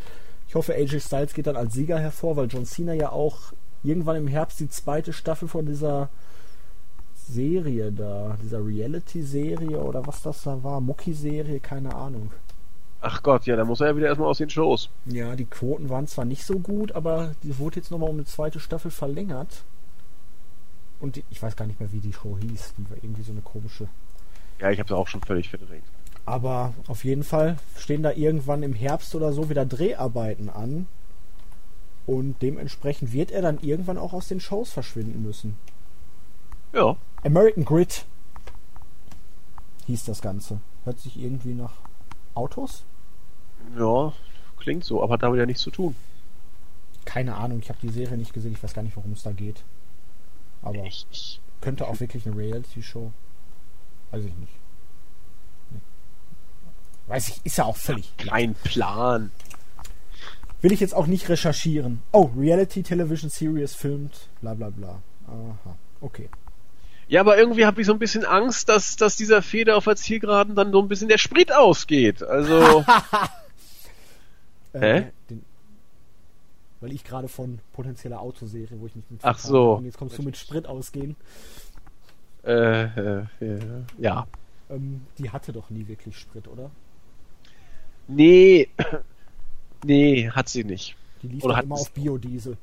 Ich 0.48 0.56
hoffe, 0.56 0.74
AJ 0.74 1.02
Styles 1.02 1.34
geht 1.34 1.48
dann 1.48 1.56
als 1.56 1.74
Sieger 1.74 2.00
hervor, 2.00 2.36
weil 2.36 2.48
John 2.48 2.66
Cena 2.66 2.94
ja 2.94 3.12
auch 3.12 3.54
irgendwann 3.84 4.18
im 4.18 4.28
Herbst 4.28 4.60
die 4.60 4.70
zweite 4.70 5.14
Staffel 5.14 5.48
von 5.48 5.66
dieser 5.66 6.10
Serie 7.28 7.92
da, 7.92 8.38
dieser 8.42 8.66
Reality-Serie 8.66 9.82
oder 9.82 10.06
was 10.06 10.22
das 10.22 10.44
da 10.44 10.64
war, 10.64 10.82
Mucki-Serie, 10.82 11.60
keine 11.60 11.96
Ahnung. 11.96 12.32
Ach 13.06 13.22
Gott, 13.22 13.46
ja, 13.46 13.58
da 13.58 13.66
muss 13.66 13.82
er 13.82 13.88
ja 13.88 13.98
wieder 13.98 14.08
erstmal 14.08 14.30
aus 14.30 14.38
den 14.38 14.50
Shows. 14.50 14.90
Ja, 15.06 15.36
die 15.36 15.44
Quoten 15.44 15.90
waren 15.90 16.08
zwar 16.08 16.24
nicht 16.24 16.46
so 16.46 16.58
gut, 16.58 16.94
aber 16.94 17.36
die 17.44 17.60
wurde 17.60 17.76
jetzt 17.76 17.92
nochmal 17.92 18.10
um 18.10 18.16
eine 18.16 18.24
zweite 18.24 18.62
Staffel 18.62 18.92
verlängert. 18.92 19.66
Und 21.02 21.18
die, 21.18 21.26
ich 21.30 21.44
weiß 21.44 21.58
gar 21.58 21.66
nicht 21.66 21.82
mehr, 21.82 21.92
wie 21.92 22.00
die 22.00 22.14
Show 22.14 22.38
hieß. 22.40 22.76
Die 22.78 22.90
war 22.90 22.96
irgendwie 22.96 23.24
so 23.24 23.34
eine 23.34 23.42
komische. 23.42 23.90
Ja, 24.62 24.72
ich 24.72 24.80
habe 24.80 24.88
es 24.88 24.98
auch 24.98 25.10
schon 25.10 25.20
völlig 25.22 25.50
verdrängt. 25.50 25.84
Aber 26.26 26.74
auf 26.88 27.04
jeden 27.04 27.26
Fall 27.26 27.58
stehen 27.78 28.04
da 28.04 28.12
irgendwann 28.14 28.64
im 28.64 28.74
Herbst 28.74 29.14
oder 29.16 29.34
so 29.34 29.50
wieder 29.50 29.66
Dreharbeiten 29.66 30.50
an. 30.50 30.88
Und 32.06 32.42
dementsprechend 32.42 33.12
wird 33.12 33.32
er 33.32 33.42
dann 33.42 33.60
irgendwann 33.60 33.98
auch 33.98 34.14
aus 34.14 34.30
den 34.30 34.40
Shows 34.40 34.72
verschwinden 34.72 35.22
müssen. 35.24 35.58
Ja, 36.72 36.96
American 37.26 37.66
Grid 37.66 38.06
hieß 39.88 40.06
das 40.06 40.22
Ganze. 40.22 40.62
Hört 40.86 41.02
sich 41.02 41.20
irgendwie 41.20 41.54
nach 41.54 41.74
Autos? 42.34 42.86
Ja, 43.78 44.14
klingt 44.60 44.84
so, 44.84 45.04
aber 45.04 45.14
hat 45.14 45.24
damit 45.24 45.40
ja 45.40 45.46
nichts 45.46 45.62
zu 45.62 45.72
tun. 45.72 45.96
Keine 47.06 47.36
Ahnung, 47.36 47.60
ich 47.60 47.70
habe 47.70 47.80
die 47.82 47.90
Serie 47.90 48.18
nicht 48.18 48.34
gesehen, 48.34 48.54
ich 48.54 48.64
weiß 48.64 48.74
gar 48.74 48.84
nicht, 48.84 48.96
worum 48.96 49.12
es 49.14 49.24
da 49.24 49.32
geht. 49.32 49.64
Aber 50.62 50.84
ich, 50.86 51.42
könnte 51.64 51.88
auch 51.88 52.00
wirklich 52.00 52.26
eine 52.26 52.36
Reality-Show. 52.36 53.12
Weiß 54.12 54.24
ich 54.26 54.36
nicht. 54.36 54.54
Nee. 55.72 55.80
Weiß 57.08 57.30
ich, 57.30 57.46
ist 57.46 57.58
ja 57.58 57.64
auch 57.66 57.78
völlig. 57.78 58.16
kein 58.18 58.54
Plan. 58.54 59.32
Will 60.62 60.72
ich 60.72 60.82
jetzt 60.82 60.94
auch 60.94 61.08
nicht 61.08 61.28
recherchieren. 61.30 62.02
Oh, 62.12 62.30
Reality 62.38 62.84
Television 62.84 63.30
Series 63.30 63.76
filmt, 63.76 64.30
bla 64.42 64.54
bla 64.54 64.70
bla. 64.70 65.02
Aha, 65.28 65.76
okay. 66.00 66.30
Ja, 67.08 67.22
aber 67.22 67.38
irgendwie 67.38 67.66
habe 67.66 67.82
ich 67.82 67.88
so 67.88 67.94
ein 67.94 68.00
bisschen 68.00 68.26
Angst, 68.26 68.70
dass, 68.70 68.96
dass 68.96 69.16
dieser 69.16 69.42
Feder 69.42 69.78
auf 69.78 69.86
der 69.86 69.96
Zielgeraden 69.96 70.56
dann 70.56 70.72
so 70.72 70.82
ein 70.82 70.88
bisschen 70.88 71.10
der 71.10 71.18
Sprit 71.18 71.54
ausgeht. 71.54 72.24
Also, 72.24 72.86
Äh, 74.74 74.80
Hä? 74.80 75.12
Den, 75.30 75.44
weil 76.82 76.92
ich 76.92 77.06
gerade 77.06 77.30
von 77.30 77.60
potenzieller 77.72 78.20
Autoserie, 78.20 78.80
wo 78.80 78.88
ich 78.88 78.96
nicht 78.96 79.10
mit 79.10 79.22
Ach 79.24 79.40
so. 79.40 79.76
Und 79.76 79.86
jetzt 79.86 79.98
kommst 79.98 80.18
du 80.18 80.24
mit 80.24 80.36
Sprit 80.36 80.68
ausgehen. 80.68 81.16
äh, 82.44 82.84
äh, 82.84 83.26
äh, 83.40 83.60
ja. 83.98 84.28
Ähm, 84.70 85.08
die 85.18 85.30
hatte 85.30 85.54
doch 85.54 85.70
nie 85.70 85.88
wirklich 85.88 86.18
Sprit, 86.18 86.48
oder? 86.48 86.72
Nee, 88.08 88.68
nee, 89.86 90.30
hat 90.30 90.50
sie 90.50 90.66
nicht. 90.66 90.98
Die 91.22 91.30
lief 91.30 91.44
Oder 91.46 91.54
doch 91.54 91.58
hat 91.60 91.66
immer 91.66 91.76
auf 91.76 91.92
Biodiesel. 91.92 92.58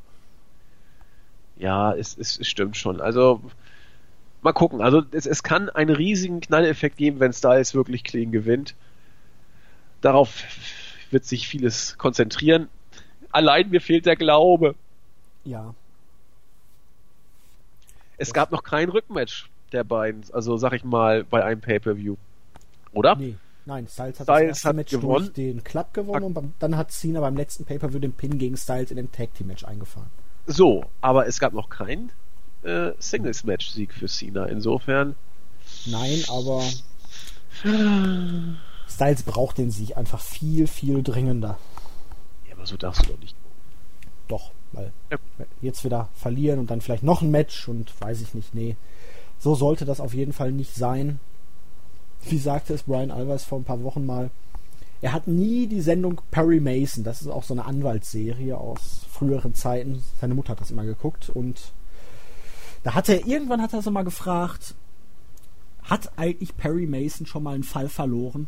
Ja, 1.56 1.94
es, 1.94 2.16
es, 2.18 2.40
es 2.40 2.46
stimmt 2.46 2.76
schon. 2.76 3.00
Also, 3.00 3.40
mal 4.42 4.52
gucken. 4.52 4.82
Also, 4.82 5.02
es, 5.12 5.24
es 5.24 5.42
kann 5.42 5.70
einen 5.70 5.94
riesigen 5.94 6.40
Knalleffekt 6.40 6.98
geben, 6.98 7.20
wenn 7.20 7.32
Styles 7.32 7.74
wirklich 7.74 8.04
clean 8.04 8.32
gewinnt. 8.32 8.74
Darauf 10.02 10.42
wird 11.10 11.24
sich 11.24 11.48
vieles 11.48 11.96
konzentrieren. 11.98 12.68
Allein 13.30 13.70
mir 13.70 13.80
fehlt 13.80 14.06
der 14.06 14.16
Glaube. 14.16 14.74
Ja. 15.44 15.74
Es 18.16 18.32
gab 18.32 18.50
noch 18.52 18.62
kein 18.62 18.88
Rückmatch 18.88 19.48
der 19.72 19.84
beiden, 19.84 20.24
also 20.32 20.56
sag 20.56 20.72
ich 20.72 20.84
mal, 20.84 21.24
bei 21.24 21.44
einem 21.44 21.60
Pay-Per-View. 21.60 22.16
Oder? 22.92 23.14
Nee, 23.16 23.36
nein, 23.66 23.86
Styles 23.86 24.20
hat 24.20 24.26
Styles 24.26 24.40
das 24.40 24.48
erste 24.48 24.68
hat 24.68 24.76
Match 24.76 24.90
gewonnen. 24.90 25.24
durch 25.26 25.32
den 25.34 25.64
Club 25.64 25.94
gewonnen 25.94 26.24
und 26.24 26.34
beim, 26.34 26.52
dann 26.58 26.76
hat 26.76 26.90
Cena 26.90 27.20
beim 27.20 27.36
letzten 27.36 27.64
Pay-Per-View 27.64 28.00
den 28.00 28.12
Pin 28.12 28.38
gegen 28.38 28.56
Styles 28.56 28.90
in 28.90 28.96
dem 28.96 29.12
Tag 29.12 29.32
Team 29.34 29.46
Match 29.46 29.64
eingefahren. 29.64 30.10
So, 30.46 30.84
aber 31.00 31.26
es 31.26 31.38
gab 31.38 31.52
noch 31.52 31.70
keinen 31.70 32.10
äh, 32.62 32.92
Singles-Match-Sieg 32.98 33.94
für 33.94 34.06
Cena. 34.06 34.46
Insofern, 34.46 35.14
Nein, 35.86 36.22
aber 36.28 36.62
Styles 38.90 39.22
braucht 39.22 39.58
den 39.58 39.70
Sieg 39.70 39.96
einfach 39.96 40.20
viel, 40.20 40.66
viel 40.66 41.02
dringender. 41.02 41.58
ja, 42.48 42.54
aber 42.54 42.66
so 42.66 42.76
darfst 42.76 43.06
du 43.06 43.12
doch 43.12 43.18
nicht. 43.20 43.36
Doch, 44.28 44.50
weil 44.72 44.92
Ja. 45.10 45.18
jetzt 45.62 45.84
wieder 45.84 46.08
verlieren 46.14 46.58
und 46.58 46.70
dann 46.70 46.80
vielleicht 46.80 47.02
noch 47.02 47.22
ein 47.22 47.30
Match 47.30 47.68
und 47.68 47.92
weiß 48.00 48.20
ich 48.20 48.34
nicht, 48.34 48.54
nee. 48.54 48.76
So 49.38 49.54
sollte 49.54 49.84
das 49.84 50.00
auf 50.00 50.12
jeden 50.14 50.32
Fall 50.32 50.52
nicht 50.52 50.74
sein. 50.74 51.18
Wie 52.28 52.38
sagte 52.38 52.74
es 52.74 52.82
Brian 52.82 53.10
Alvarez 53.10 53.44
vor 53.44 53.58
ein 53.58 53.64
paar 53.64 53.82
Wochen 53.82 54.04
mal, 54.04 54.30
er 55.00 55.12
hat 55.14 55.26
nie 55.26 55.66
die 55.66 55.80
Sendung 55.80 56.20
Perry 56.30 56.60
Mason, 56.60 57.04
das 57.04 57.22
ist 57.22 57.28
auch 57.28 57.42
so 57.44 57.54
eine 57.54 57.64
Anwaltsserie 57.64 58.58
aus 58.58 59.06
früheren 59.10 59.54
Zeiten. 59.54 60.04
Seine 60.20 60.34
Mutter 60.34 60.50
hat 60.50 60.60
das 60.60 60.70
immer 60.70 60.84
geguckt 60.84 61.30
und 61.30 61.72
da 62.82 62.94
hat 62.94 63.08
er 63.08 63.26
irgendwann 63.26 63.62
hat 63.62 63.72
er 63.72 63.80
so 63.82 63.90
mal 63.90 64.02
gefragt, 64.04 64.74
hat 65.82 66.12
eigentlich 66.18 66.54
Perry 66.58 66.86
Mason 66.86 67.24
schon 67.26 67.42
mal 67.42 67.54
einen 67.54 67.62
Fall 67.64 67.88
verloren? 67.88 68.46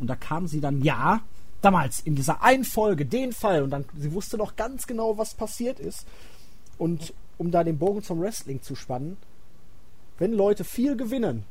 Und 0.00 0.08
da 0.08 0.16
kam 0.16 0.48
sie 0.48 0.60
dann, 0.60 0.82
ja, 0.82 1.20
damals 1.60 2.00
in 2.00 2.16
dieser 2.16 2.42
einen 2.42 2.64
Folge, 2.64 3.06
den 3.06 3.32
Fall. 3.32 3.62
Und 3.62 3.70
dann, 3.70 3.84
sie 3.96 4.12
wusste 4.12 4.36
noch 4.36 4.56
ganz 4.56 4.86
genau, 4.86 5.18
was 5.18 5.34
passiert 5.34 5.78
ist. 5.78 6.06
Und 6.78 7.12
um 7.38 7.50
da 7.50 7.64
den 7.64 7.78
Bogen 7.78 8.02
zum 8.02 8.20
Wrestling 8.20 8.62
zu 8.62 8.74
spannen, 8.74 9.16
wenn 10.18 10.32
Leute 10.32 10.64
viel 10.64 10.96
gewinnen 10.96 11.44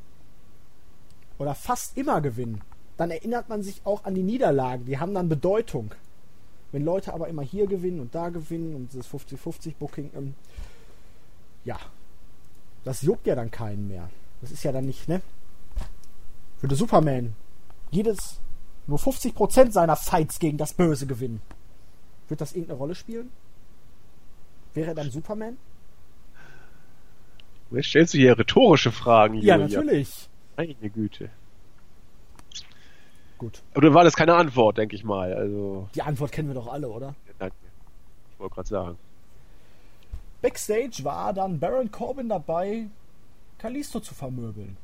oder 1.38 1.56
fast 1.56 1.98
immer 1.98 2.22
gewinnen, 2.22 2.62
dann 2.98 3.12
erinnert 3.12 3.50
man 3.50 3.64
sich 3.64 3.82
auch 3.86 4.04
an 4.04 4.16
die 4.16 4.24
Niederlagen. 4.24 4.86
Die 4.86 5.00
haben 5.00 5.14
dann 5.14 5.30
Bedeutung. 5.30 5.94
Wenn 6.72 6.84
Leute 6.84 7.14
aber 7.14 7.28
immer 7.28 7.42
hier 7.42 7.66
gewinnen 7.66 8.00
und 8.00 8.14
da 8.14 8.30
gewinnen 8.30 8.76
und 8.76 8.92
dieses 8.92 9.08
50-50-Booking, 9.10 10.12
ähm, 10.16 10.36
ja, 11.64 11.80
das 12.84 13.02
juckt 13.02 13.26
ja 13.26 13.36
dann 13.36 13.50
keinen 13.50 13.88
mehr. 13.88 14.10
Das 14.42 14.52
ist 14.52 14.64
ja 14.64 14.72
dann 14.72 14.86
nicht, 14.86 15.08
ne? 15.08 15.22
Würde 16.62 16.76
Superman 16.76 17.36
jedes 17.92 18.40
nur 18.88 18.98
50% 18.98 19.72
seiner 19.72 19.96
Fights 19.96 20.40
gegen 20.40 20.58
das 20.58 20.74
Böse 20.74 21.06
gewinnen. 21.06 21.42
Wird 22.28 22.42
das 22.42 22.54
irgendeine 22.54 22.78
Rolle 22.80 22.96
spielen? 22.96 23.32
Wäre 24.74 24.90
er 24.90 24.96
dann 24.96 25.10
Superman? 25.12 25.58
Jetzt 27.72 27.88
stellst 27.90 28.14
du 28.14 28.18
hier 28.18 28.38
rhetorische 28.38 28.92
Fragen, 28.92 29.36
Ja, 29.36 29.58
Julia. 29.58 29.80
natürlich. 29.80 30.30
Meine 30.58 30.74
Güte. 30.90 31.30
Gut. 33.38 33.62
Aber 33.74 33.82
dann 33.82 33.94
war 33.94 34.04
das 34.04 34.16
keine 34.16 34.34
Antwort, 34.36 34.78
denke 34.78 34.96
ich 34.96 35.04
mal. 35.04 35.34
Also, 35.34 35.88
Die 35.96 36.02
Antwort 36.02 36.32
kennen 36.32 36.50
wir 36.50 36.56
doch 36.56 36.68
alle, 36.68 36.90
oder? 36.90 37.16
danke. 37.38 37.56
Ich 38.34 38.40
wollte 38.40 38.56
gerade 38.56 38.68
sagen. 38.68 38.98
Backstage 40.42 41.04
war 41.04 41.34
dann 41.34 41.60
Baron 41.60 41.92
Corbin 41.92 42.28
dabei, 42.30 42.88
Kalisto 43.60 44.00
zu 44.00 44.14
vermöbeln. 44.14 44.78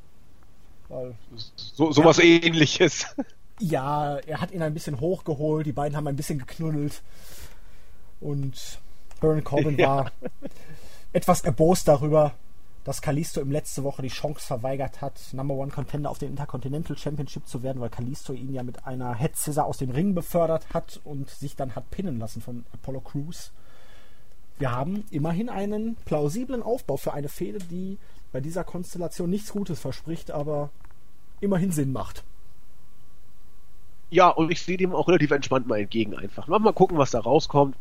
Weil 0.89 1.15
So, 1.55 1.91
sowas 1.91 2.19
ähnliches. 2.19 3.05
Ja, 3.61 4.17
er 4.17 4.41
hat 4.41 4.51
ihn 4.51 4.61
ein 4.61 4.73
bisschen 4.73 4.99
hochgeholt, 4.99 5.65
die 5.65 5.71
beiden 5.71 5.95
haben 5.95 6.09
ein 6.09 6.17
bisschen 6.17 6.39
geknuddelt. 6.39 7.01
Und 8.19 8.81
Baron 9.21 9.45
Corbin 9.45 9.77
ja. 9.79 9.87
war 9.87 10.11
etwas 11.13 11.39
erbost 11.39 11.87
darüber, 11.87 12.33
dass 12.83 13.01
Kalisto 13.01 13.39
ihm 13.39 13.51
letzte 13.51 13.83
Woche 13.83 14.01
die 14.01 14.09
Chance 14.09 14.45
verweigert 14.45 15.01
hat, 15.01 15.19
Number 15.31 15.55
One 15.55 15.71
Contender 15.71 16.09
auf 16.09 16.19
den 16.19 16.31
Intercontinental 16.31 16.97
Championship 16.97 17.47
zu 17.47 17.63
werden, 17.63 17.81
weil 17.81 17.89
Kalisto 17.89 18.33
ihn 18.33 18.53
ja 18.53 18.61
mit 18.61 18.85
einer 18.85 19.15
Head 19.15 19.37
Scissor 19.37 19.65
aus 19.65 19.77
dem 19.77 19.89
Ring 19.89 20.13
befördert 20.13 20.67
hat 20.73 20.99
und 21.05 21.29
sich 21.29 21.55
dann 21.55 21.75
hat 21.75 21.89
pinnen 21.91 22.19
lassen 22.19 22.41
von 22.41 22.65
Apollo 22.73 23.01
Crews. 23.01 23.51
Wir 24.59 24.71
haben 24.71 25.03
immerhin 25.11 25.49
einen 25.49 25.95
plausiblen 26.05 26.61
Aufbau 26.61 26.97
für 26.97 27.13
eine 27.13 27.27
Fehde, 27.27 27.59
die 27.59 27.97
bei 28.35 28.41
dieser 28.41 28.65
Konstellation 28.65 29.29
nichts 29.29 29.53
Gutes 29.53 29.79
verspricht, 29.79 30.29
aber 30.29 30.69
immerhin 31.39 31.71
Sinn 31.71 31.93
macht. 31.93 32.25
Ja, 34.09 34.27
und 34.27 34.51
ich 34.51 34.61
sehe 34.61 34.75
dem 34.75 34.93
auch 34.93 35.07
relativ 35.07 35.31
entspannt 35.31 35.67
mal 35.67 35.79
entgegen 35.79 36.17
einfach. 36.17 36.45
Mal 36.47 36.73
gucken, 36.73 36.97
was 36.97 37.11
da 37.11 37.21
rauskommt. 37.21 37.77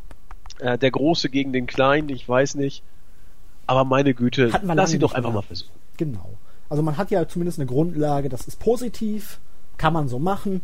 Äh, 0.61 0.79
der 0.79 0.93
Große 0.93 1.29
gegen 1.29 1.53
den 1.53 1.67
Kleinen, 1.67 2.09
ich 2.09 2.29
weiß 2.29 2.55
nicht. 2.55 2.85
Aber 3.67 3.83
meine 3.83 4.15
Güte, 4.15 4.53
lass 4.63 4.91
sie 4.91 5.01
doch 5.01 5.15
einfach 5.15 5.31
mehr. 5.31 5.41
mal 5.41 5.43
versuchen. 5.43 5.73
Genau. 5.97 6.39
Also 6.69 6.85
man 6.85 6.99
hat 6.99 7.11
ja 7.11 7.27
zumindest 7.27 7.59
eine 7.59 7.67
Grundlage, 7.67 8.29
das 8.29 8.47
ist 8.47 8.61
positiv, 8.61 9.41
kann 9.77 9.93
man 9.93 10.07
so 10.07 10.21
machen. 10.21 10.61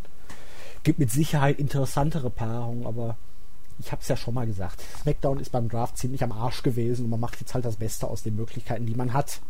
Gibt 0.85 1.01
mit 1.01 1.11
Sicherheit 1.11 1.59
interessantere 1.59 2.31
Paarungen, 2.31 2.87
aber 2.87 3.17
ich 3.81 3.91
habe 3.91 4.03
es 4.03 4.07
ja 4.07 4.17
schon 4.17 4.35
mal 4.35 4.47
gesagt. 4.47 4.85
SmackDown 5.03 5.41
ist 5.41 5.51
beim 5.51 5.69
Draft 5.69 5.99
ziemlich 5.99 6.23
am 6.23 6.31
Arsch 6.31 6.63
gewesen 6.63 7.07
und 7.07 7.11
man 7.11 7.19
macht 7.19 7.41
jetzt 7.41 7.55
halt 7.55 7.65
das 7.65 7.75
Beste 7.75 8.07
aus 8.07 8.23
den 8.23 8.37
Möglichkeiten, 8.37 8.87
die 8.87 8.95
man 8.95 9.15
hat. 9.15 9.41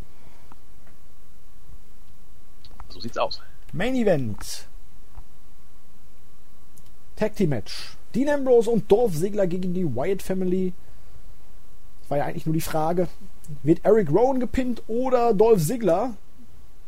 So 2.90 3.00
sieht's 3.00 3.18
aus. 3.18 3.40
Main 3.72 3.94
Event. 3.94 4.68
Tag 7.16 7.36
Team 7.36 7.50
Match. 7.50 7.96
Dean 8.14 8.28
Ambrose 8.28 8.70
und 8.70 8.90
Dolph 8.90 9.16
Ziggler 9.16 9.46
gegen 9.46 9.72
die 9.72 9.84
Wyatt 9.84 10.22
Family. 10.22 10.72
Das 12.02 12.10
war 12.10 12.18
ja 12.18 12.24
eigentlich 12.24 12.46
nur 12.46 12.54
die 12.54 12.60
Frage, 12.60 13.08
wird 13.62 13.84
Eric 13.84 14.10
Rowan 14.10 14.40
gepinnt 14.40 14.82
oder 14.88 15.32
Dolph 15.32 15.64
Ziggler 15.64 16.16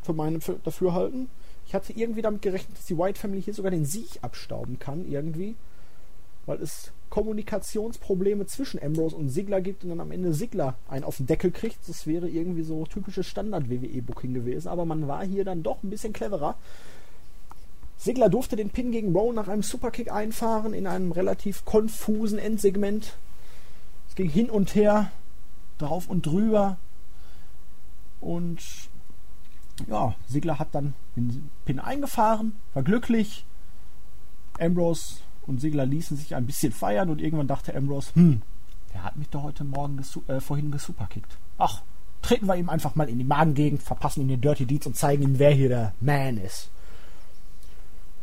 für 0.02 0.12
meine 0.12 0.40
für, 0.40 0.54
dafür 0.64 0.94
halten? 0.94 1.28
Ich 1.66 1.74
hatte 1.74 1.92
irgendwie 1.92 2.22
damit 2.22 2.42
gerechnet, 2.42 2.76
dass 2.76 2.86
die 2.86 2.98
Wyatt 2.98 3.18
Family 3.18 3.40
hier 3.40 3.54
sogar 3.54 3.70
den 3.70 3.84
Sieg 3.84 4.18
abstauben 4.20 4.78
kann, 4.78 5.08
irgendwie. 5.08 5.54
Weil 6.46 6.60
es 6.60 6.92
Kommunikationsprobleme 7.12 8.46
zwischen 8.46 8.82
Ambrose 8.82 9.14
und 9.14 9.28
Ziggler 9.28 9.60
gibt 9.60 9.84
und 9.84 9.90
dann 9.90 10.00
am 10.00 10.12
Ende 10.12 10.32
Ziggler 10.32 10.78
einen 10.88 11.04
auf 11.04 11.18
den 11.18 11.26
Deckel 11.26 11.50
kriegt. 11.50 11.86
Das 11.86 12.06
wäre 12.06 12.26
irgendwie 12.26 12.62
so 12.62 12.86
typisches 12.86 13.26
Standard-WWE-Booking 13.26 14.32
gewesen. 14.32 14.68
Aber 14.68 14.86
man 14.86 15.06
war 15.08 15.22
hier 15.22 15.44
dann 15.44 15.62
doch 15.62 15.82
ein 15.82 15.90
bisschen 15.90 16.14
cleverer. 16.14 16.56
Sigler 17.98 18.30
durfte 18.30 18.56
den 18.56 18.70
Pin 18.70 18.92
gegen 18.92 19.14
Rowan 19.14 19.34
nach 19.34 19.48
einem 19.48 19.62
Superkick 19.62 20.10
einfahren 20.10 20.72
in 20.72 20.86
einem 20.86 21.12
relativ 21.12 21.66
konfusen 21.66 22.38
Endsegment. 22.38 23.18
Es 24.08 24.14
ging 24.14 24.30
hin 24.30 24.48
und 24.48 24.74
her, 24.74 25.10
drauf 25.76 26.08
und 26.08 26.24
drüber. 26.24 26.78
Und 28.22 28.62
ja, 29.86 30.14
Sigler 30.30 30.58
hat 30.58 30.74
dann 30.74 30.94
den 31.14 31.50
Pin 31.66 31.78
eingefahren, 31.78 32.56
war 32.72 32.82
glücklich. 32.82 33.44
Ambrose 34.58 35.16
und 35.46 35.60
Sigler 35.60 35.86
ließen 35.86 36.16
sich 36.16 36.34
ein 36.34 36.46
bisschen 36.46 36.72
feiern 36.72 37.10
und 37.10 37.20
irgendwann 37.20 37.48
dachte 37.48 37.74
Ambrose, 37.74 38.14
hm, 38.14 38.42
der 38.94 39.04
hat 39.04 39.16
mich 39.16 39.28
doch 39.28 39.42
heute 39.42 39.64
Morgen 39.64 39.96
gesu 39.96 40.22
äh, 40.28 40.40
vorhin 40.40 40.70
gesuperkickt. 40.70 41.36
Ach, 41.58 41.82
treten 42.20 42.46
wir 42.46 42.56
ihm 42.56 42.68
einfach 42.68 42.94
mal 42.94 43.08
in 43.08 43.18
die 43.18 43.24
Magengegend, 43.24 43.82
verpassen 43.82 44.22
ihm 44.22 44.28
den 44.28 44.40
Dirty 44.40 44.66
Deeds 44.66 44.86
und 44.86 44.96
zeigen 44.96 45.22
ihm, 45.22 45.38
wer 45.38 45.50
hier 45.50 45.68
der 45.68 45.94
Man 46.00 46.38
ist. 46.38 46.70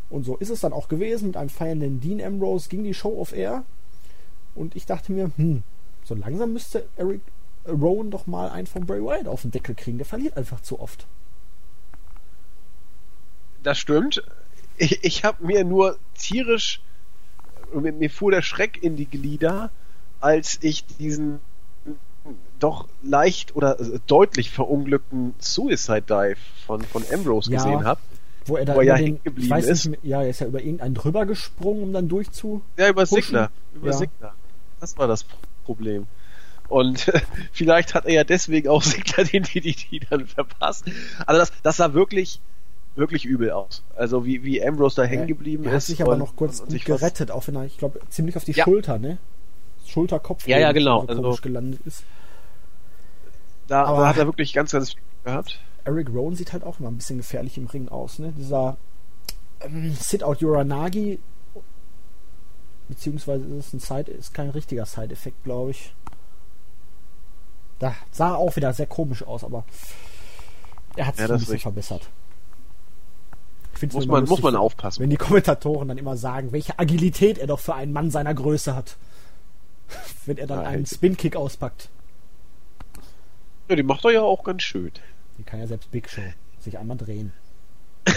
Und 0.09 0.23
so 0.23 0.37
ist 0.37 0.49
es 0.49 0.61
dann 0.61 0.73
auch 0.73 0.87
gewesen. 0.87 1.27
Mit 1.27 1.37
einem 1.37 1.49
feiernden 1.49 1.99
Dean 1.99 2.21
Ambrose 2.21 2.69
ging 2.69 2.83
die 2.83 2.93
Show 2.93 3.19
off 3.19 3.33
Air. 3.33 3.63
Und 4.55 4.75
ich 4.75 4.85
dachte 4.85 5.11
mir, 5.11 5.31
hm, 5.35 5.63
so 6.03 6.15
langsam 6.15 6.53
müsste 6.53 6.87
Eric 6.97 7.21
Rowan 7.67 8.09
doch 8.09 8.25
mal 8.25 8.49
einen 8.49 8.67
von 8.67 8.85
Bray 8.85 9.01
Wyatt 9.01 9.27
auf 9.27 9.43
den 9.43 9.51
Deckel 9.51 9.75
kriegen. 9.75 9.97
Der 9.97 10.05
verliert 10.05 10.37
einfach 10.37 10.61
zu 10.61 10.79
oft. 10.79 11.05
Das 13.61 13.77
stimmt. 13.77 14.23
Ich, 14.77 15.03
ich 15.03 15.23
habe 15.23 15.45
mir 15.45 15.63
nur 15.63 15.99
tierisch, 16.15 16.81
mir 17.73 18.09
fuhr 18.09 18.31
der 18.31 18.41
Schreck 18.41 18.81
in 18.81 18.95
die 18.95 19.05
Glieder, 19.05 19.71
als 20.19 20.59
ich 20.61 20.85
diesen 20.85 21.39
doch 22.59 22.87
leicht 23.01 23.55
oder 23.55 23.77
deutlich 24.07 24.51
verunglückten 24.51 25.33
Suicide 25.39 26.01
Dive 26.01 26.37
von, 26.65 26.81
von 26.81 27.03
Ambrose 27.11 27.51
ja, 27.51 27.57
gesehen 27.57 27.85
habe 27.85 28.01
wo 28.49 28.57
er 28.57 28.65
da 28.65 28.75
wo 28.75 28.79
er 28.79 28.85
ja 28.85 28.97
den, 28.97 29.21
geblieben 29.23 29.55
ist. 29.55 29.85
Nicht, 29.85 30.03
ja, 30.03 30.21
er 30.21 30.29
ist 30.29 30.41
ja 30.41 30.47
über 30.47 30.59
irgendeinen 30.59 30.95
drüber 30.95 31.25
gesprungen, 31.25 31.83
um 31.83 31.93
dann 31.93 32.09
durchzu. 32.09 32.61
Ja, 32.77 32.89
über 32.89 33.05
Signer. 33.05 33.51
Über 33.73 33.91
ja. 33.91 33.93
Signer. 33.93 34.33
Das 34.79 34.97
war 34.97 35.07
das 35.07 35.25
Problem. 35.65 36.07
Und 36.67 37.11
vielleicht 37.51 37.95
hat 37.95 38.05
er 38.05 38.13
ja 38.13 38.23
deswegen 38.23 38.67
auch 38.67 38.83
Sigler 38.83 39.23
den 39.23 39.43
DDT 39.43 40.07
dann 40.09 40.27
verpasst. 40.27 40.85
Also 41.25 41.39
das, 41.39 41.51
das 41.63 41.77
sah 41.77 41.93
wirklich, 41.93 42.41
wirklich 42.95 43.25
übel 43.25 43.51
aus. 43.51 43.83
Also 43.95 44.25
wie, 44.25 44.43
wie 44.43 44.65
Ambrose 44.65 44.97
da 44.97 45.03
hängen 45.03 45.27
geblieben 45.27 45.63
ist. 45.63 45.69
Er 45.69 45.75
hat 45.75 45.81
sich 45.83 46.01
aber 46.01 46.17
noch 46.17 46.35
kurz 46.35 46.59
und, 46.59 46.71
und 46.71 46.85
gerettet, 46.85 47.31
auch 47.31 47.47
wenn 47.47 47.55
er, 47.55 47.65
ich 47.65 47.77
glaube, 47.77 47.99
ziemlich 48.09 48.35
auf 48.37 48.43
die 48.43 48.51
ja. 48.51 48.63
Schulter, 48.63 48.99
ne? 48.99 49.17
Schulterkopf. 49.85 50.47
Ja, 50.47 50.59
ja, 50.59 50.71
genau. 50.71 51.05
So 51.07 51.13
also, 51.13 51.41
gelandet 51.41 51.81
ist. 51.85 52.03
Da, 53.67 53.83
aber 53.85 54.01
da 54.01 54.07
hat 54.09 54.17
er 54.17 54.25
wirklich 54.25 54.53
ganz, 54.53 54.71
ganz 54.71 54.93
viel 54.93 55.01
gehabt. 55.23 55.59
Eric 55.85 56.09
Rowan 56.09 56.35
sieht 56.35 56.53
halt 56.53 56.63
auch 56.63 56.79
immer 56.79 56.89
ein 56.89 56.97
bisschen 56.97 57.17
gefährlich 57.17 57.57
im 57.57 57.67
Ring 57.67 57.89
aus, 57.89 58.19
ne? 58.19 58.33
Dieser 58.37 58.77
ähm, 59.61 59.93
Sit-Out 59.93 60.41
Yoranagi, 60.41 61.19
beziehungsweise 62.87 63.45
ist 63.45 63.67
es 63.67 63.73
ein 63.73 63.79
Side, 63.79 64.11
ist 64.11 64.33
kein 64.33 64.49
richtiger 64.49 64.85
Side-Effekt, 64.85 65.43
glaube 65.43 65.71
ich. 65.71 65.93
Da 67.79 67.95
sah 68.11 68.35
auch 68.35 68.55
wieder 68.55 68.73
sehr 68.73 68.87
komisch 68.87 69.23
aus, 69.23 69.43
aber 69.43 69.63
er 70.95 71.07
hat 71.07 71.15
sich 71.15 71.27
ja, 71.27 71.33
ein 71.33 71.39
bisschen 71.39 71.59
verbessert. 71.59 72.09
Muss 73.81 74.07
man, 74.07 74.21
lustig, 74.21 74.29
muss 74.29 74.41
man 74.41 74.55
aufpassen. 74.55 75.01
Wenn 75.01 75.09
die 75.09 75.17
Kommentatoren 75.17 75.87
dann 75.87 75.97
immer 75.97 76.17
sagen, 76.17 76.51
welche 76.51 76.77
Agilität 76.77 77.37
er 77.37 77.47
doch 77.47 77.59
für 77.59 77.75
einen 77.75 77.93
Mann 77.93 78.11
seiner 78.11 78.33
Größe 78.33 78.75
hat. 78.75 78.97
wenn 80.25 80.37
er 80.37 80.47
dann 80.47 80.59
Nein. 80.59 80.67
einen 80.67 80.85
Spin-Kick 80.85 81.35
auspackt. 81.35 81.89
Ja, 83.69 83.75
die 83.75 83.83
macht 83.83 84.05
er 84.05 84.11
ja 84.11 84.21
auch 84.21 84.43
ganz 84.43 84.63
schön. 84.63 84.91
Die 85.37 85.43
kann 85.43 85.59
ja 85.59 85.67
selbst 85.67 85.91
Big 85.91 86.09
Show 86.09 86.21
sich 86.59 86.77
einmal 86.77 86.97
drehen. 86.97 87.33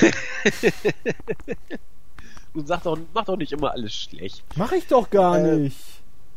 du 2.54 2.64
sag 2.64 2.82
doch, 2.82 2.98
mach 3.14 3.24
doch 3.24 3.36
nicht 3.36 3.52
immer 3.52 3.72
alles 3.72 3.94
schlecht. 3.94 4.42
Mach 4.56 4.72
ich 4.72 4.86
doch 4.86 5.10
gar 5.10 5.38
äh, 5.38 5.56
nicht. 5.56 5.76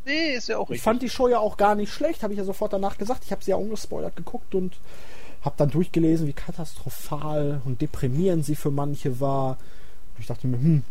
Nee, 0.05 0.35
ist 0.35 0.49
ja 0.49 0.57
auch 0.57 0.69
richtig. 0.69 0.77
Ich 0.77 0.83
fand 0.83 1.01
die 1.01 1.09
Show 1.09 1.27
ja 1.27 1.39
auch 1.39 1.57
gar 1.57 1.75
nicht 1.75 1.91
schlecht, 1.91 2.21
habe 2.23 2.33
ich 2.33 2.37
ja 2.37 2.43
sofort 2.45 2.73
danach 2.73 2.97
gesagt. 2.97 3.23
Ich 3.25 3.31
habe 3.31 3.43
sie 3.43 3.51
ja 3.51 3.57
ungespoilert 3.57 4.15
geguckt 4.15 4.53
und 4.53 4.77
habe 5.45 5.55
dann 5.57 5.69
durchgelesen, 5.69 6.27
wie 6.27 6.33
katastrophal 6.33 7.61
und 7.65 7.81
deprimierend 7.81 8.43
sie 8.45 8.55
für 8.55 8.71
manche 8.71 9.19
war. 9.19 9.51
Und 10.15 10.21
ich 10.21 10.27
dachte 10.27 10.47
mir, 10.47 10.57
hm, 10.57 10.83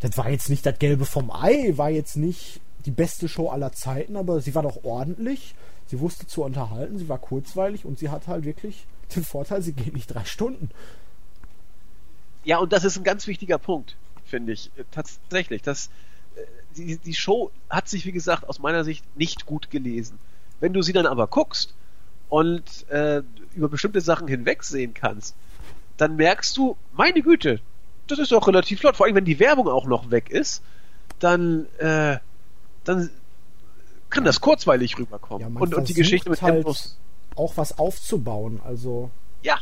das 0.00 0.16
war 0.16 0.30
jetzt 0.30 0.50
nicht 0.50 0.64
das 0.66 0.78
Gelbe 0.78 1.06
vom 1.06 1.30
Ei, 1.30 1.72
war 1.76 1.90
jetzt 1.90 2.16
nicht 2.16 2.60
die 2.84 2.90
beste 2.90 3.28
Show 3.28 3.48
aller 3.48 3.72
Zeiten, 3.72 4.16
aber 4.16 4.40
sie 4.40 4.54
war 4.54 4.62
doch 4.62 4.84
ordentlich. 4.84 5.54
Sie 5.86 6.00
wusste 6.00 6.26
zu 6.26 6.44
unterhalten, 6.44 6.98
sie 6.98 7.08
war 7.08 7.18
kurzweilig 7.18 7.84
und 7.84 7.98
sie 7.98 8.10
hat 8.10 8.28
halt 8.28 8.44
wirklich 8.44 8.86
den 9.16 9.24
Vorteil, 9.24 9.62
sie 9.62 9.72
geht 9.72 9.94
nicht 9.94 10.08
drei 10.08 10.24
Stunden. 10.24 10.70
Ja, 12.44 12.58
und 12.58 12.72
das 12.72 12.84
ist 12.84 12.96
ein 12.98 13.04
ganz 13.04 13.26
wichtiger 13.26 13.58
Punkt, 13.58 13.96
finde 14.24 14.52
ich. 14.52 14.70
Äh, 14.76 14.84
tatsächlich. 14.90 15.62
Das, 15.62 15.90
äh, 16.36 16.40
die, 16.76 16.98
die 16.98 17.14
Show 17.14 17.50
hat 17.70 17.88
sich, 17.88 18.04
wie 18.06 18.12
gesagt, 18.12 18.48
aus 18.48 18.58
meiner 18.58 18.84
Sicht 18.84 19.04
nicht 19.16 19.46
gut 19.46 19.70
gelesen. 19.70 20.18
Wenn 20.60 20.72
du 20.72 20.82
sie 20.82 20.92
dann 20.92 21.06
aber 21.06 21.26
guckst 21.26 21.74
und 22.28 22.88
äh, 22.90 23.22
über 23.54 23.68
bestimmte 23.68 24.00
Sachen 24.00 24.28
hinwegsehen 24.28 24.94
kannst, 24.94 25.34
dann 25.96 26.16
merkst 26.16 26.56
du, 26.56 26.76
meine 26.92 27.22
Güte, 27.22 27.60
das 28.06 28.18
ist 28.18 28.32
doch 28.32 28.46
relativ 28.46 28.80
flott. 28.80 28.96
Vor 28.96 29.06
allem, 29.06 29.16
wenn 29.16 29.24
die 29.24 29.40
Werbung 29.40 29.68
auch 29.68 29.86
noch 29.86 30.10
weg 30.10 30.30
ist, 30.30 30.62
dann, 31.18 31.66
äh, 31.78 32.18
dann 32.84 33.10
kann 34.10 34.24
das 34.24 34.40
kurzweilig 34.40 34.98
rüberkommen. 34.98 35.54
Ja, 35.54 35.60
und, 35.60 35.74
und 35.74 35.88
die 35.88 35.94
Geschichte 35.94 36.30
mit 36.30 36.40
halt 36.42 36.54
Tempos 36.54 36.98
auch 37.36 37.56
was 37.56 37.78
aufzubauen. 37.78 38.60
Also. 38.64 39.10
Ja, 39.42 39.58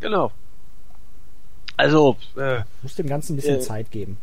genau. 0.00 0.32
Also. 1.76 2.16
Äh, 2.36 2.62
muss 2.82 2.96
dem 2.96 3.06
Ganzen 3.06 3.34
ein 3.34 3.36
bisschen 3.36 3.56
äh, 3.56 3.60
Zeit 3.60 3.90
geben. 3.90 4.18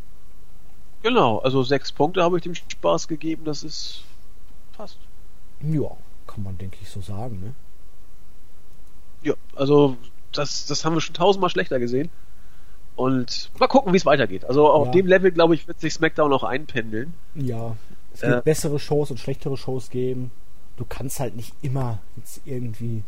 Genau, 1.02 1.38
also 1.38 1.62
sechs 1.62 1.92
Punkte 1.92 2.22
habe 2.22 2.36
ich 2.36 2.42
dem 2.42 2.54
Spaß 2.54 3.06
gegeben, 3.06 3.44
das 3.44 3.62
ist 3.62 4.02
passt. 4.76 4.98
Ja, 5.62 5.96
kann 6.26 6.42
man 6.42 6.58
denke 6.58 6.78
ich 6.82 6.90
so 6.90 7.00
sagen, 7.00 7.40
ne? 7.40 7.54
Ja, 9.26 9.34
also 9.54 9.96
das, 10.32 10.66
das 10.66 10.84
haben 10.84 10.94
wir 10.94 11.00
schon 11.00 11.14
tausendmal 11.14 11.50
schlechter 11.50 11.78
gesehen. 11.78 12.10
Und 12.94 13.50
mal 13.58 13.66
gucken, 13.66 13.92
wie 13.92 13.96
es 13.98 14.06
weitergeht. 14.06 14.44
Also 14.46 14.68
auf 14.68 14.86
ja. 14.86 14.92
dem 14.92 15.06
Level, 15.06 15.30
glaube 15.30 15.54
ich, 15.54 15.68
wird 15.68 15.80
sich 15.80 15.92
SmackDown 15.92 16.32
auch 16.32 16.44
einpendeln. 16.44 17.12
Ja, 17.34 17.76
es 18.14 18.22
wird 18.22 18.38
äh, 18.38 18.42
bessere 18.42 18.78
Shows 18.78 19.10
und 19.10 19.20
schlechtere 19.20 19.56
Shows 19.56 19.90
geben 19.90 20.30
du 20.76 20.84
kannst 20.84 21.20
halt 21.20 21.36
nicht 21.36 21.54
immer 21.62 21.98
jetzt 22.16 22.40
irgendwie 22.44 23.02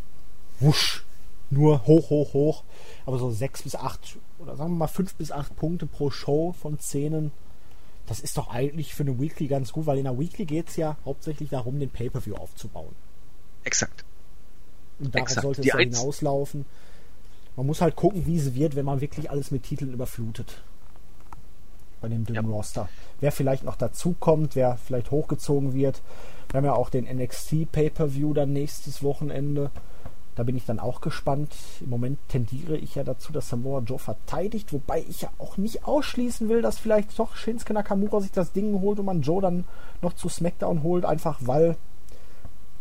wusch 0.61 1.05
nur 1.51 1.87
hoch, 1.87 2.11
hoch, 2.11 2.35
hoch. 2.35 2.65
Aber 3.07 3.19
so 3.19 3.31
sechs 3.31 3.63
bis 3.63 3.75
acht 3.75 4.19
oder 4.39 4.57
sagen 4.57 4.73
wir 4.73 4.79
mal 4.79 4.87
fünf 4.87 5.15
bis 5.15 5.33
acht 5.33 5.57
Punkte 5.57 5.87
pro 5.87 6.11
Show 6.11 6.55
von 6.61 6.79
Szenen. 6.79 7.33
Das 8.07 8.21
ist 8.21 8.37
doch 8.37 8.49
eigentlich 8.49 8.95
für 8.95 9.03
eine 9.03 9.19
Weekly 9.19 9.49
ganz 9.49 9.73
gut, 9.73 9.87
weil 9.87 9.99
in 9.99 10.05
der 10.05 10.19
Weekly 10.19 10.45
geht 10.45 10.69
es 10.69 10.77
ja 10.77 10.97
hauptsächlich 11.05 11.51
darum, 11.51 11.79
den 11.79 11.91
Pay-Per-View 11.91 12.35
aufzubauen. 12.35 12.95
Exakt. 13.65 14.05
Und 15.01 15.15
darauf 15.15 15.29
Exakt. 15.29 15.43
sollte 15.45 15.61
es 15.61 15.67
ja 15.67 15.79
hinauslaufen. 15.79 16.65
Man 17.57 17.67
muss 17.67 17.81
halt 17.81 17.97
gucken, 17.97 18.27
wie 18.27 18.39
sie 18.39 18.55
wird, 18.55 18.77
wenn 18.77 18.85
man 18.85 19.01
wirklich 19.01 19.31
alles 19.31 19.51
mit 19.51 19.65
Titeln 19.65 19.93
überflutet. 19.93 20.63
Bei 22.01 22.09
dem 22.09 22.25
dünnen 22.25 22.45
Ja. 22.49 22.53
Roster. 22.53 22.89
Wer 23.21 23.33
vielleicht 23.33 23.65
noch 23.65 23.77
dazu 23.77 24.15
kommt, 24.19 24.55
wer 24.55 24.77
vielleicht 24.77 25.11
hochgezogen 25.11 25.75
wird. 25.75 26.01
Wir 26.51 26.59
haben 26.59 26.65
ja 26.65 26.75
auch 26.75 26.91
den 26.91 27.05
NXT 27.05 27.71
Pay-Per-View 27.73 28.33
dann 28.35 28.53
nächstes 28.53 29.03
Wochenende. 29.03 29.71
Da 30.37 30.45
bin 30.45 30.57
ich 30.57 30.65
dann 30.65 30.79
auch 30.79 31.01
gespannt. 31.01 31.53
Im 31.81 31.91
Moment 31.91 32.21
tendiere 32.29 32.77
ich 32.77 32.95
ja 32.95 33.03
dazu, 33.03 33.33
dass 33.33 33.49
Samoa 33.49 33.81
Joe 33.81 33.99
verteidigt, 33.99 34.73
wobei 34.73 35.05
ich 35.09 35.23
ja 35.23 35.31
auch 35.39 35.57
nicht 35.57 35.85
ausschließen 35.85 36.49
will, 36.49 36.63
dass 36.63 36.79
vielleicht 36.79 37.19
doch 37.19 37.35
Shinsuke 37.35 37.75
Nakamura 37.75 38.21
sich 38.21 38.31
das 38.31 38.53
Ding 38.53 38.81
holt 38.81 39.01
und 39.01 39.07
man 39.07 39.23
Joe 39.23 39.43
dann 39.43 39.65
noch 40.01 40.13
zu 40.13 40.29
SmackDown 40.29 40.85
holt, 40.85 41.05
einfach 41.05 41.39
weil 41.41 41.77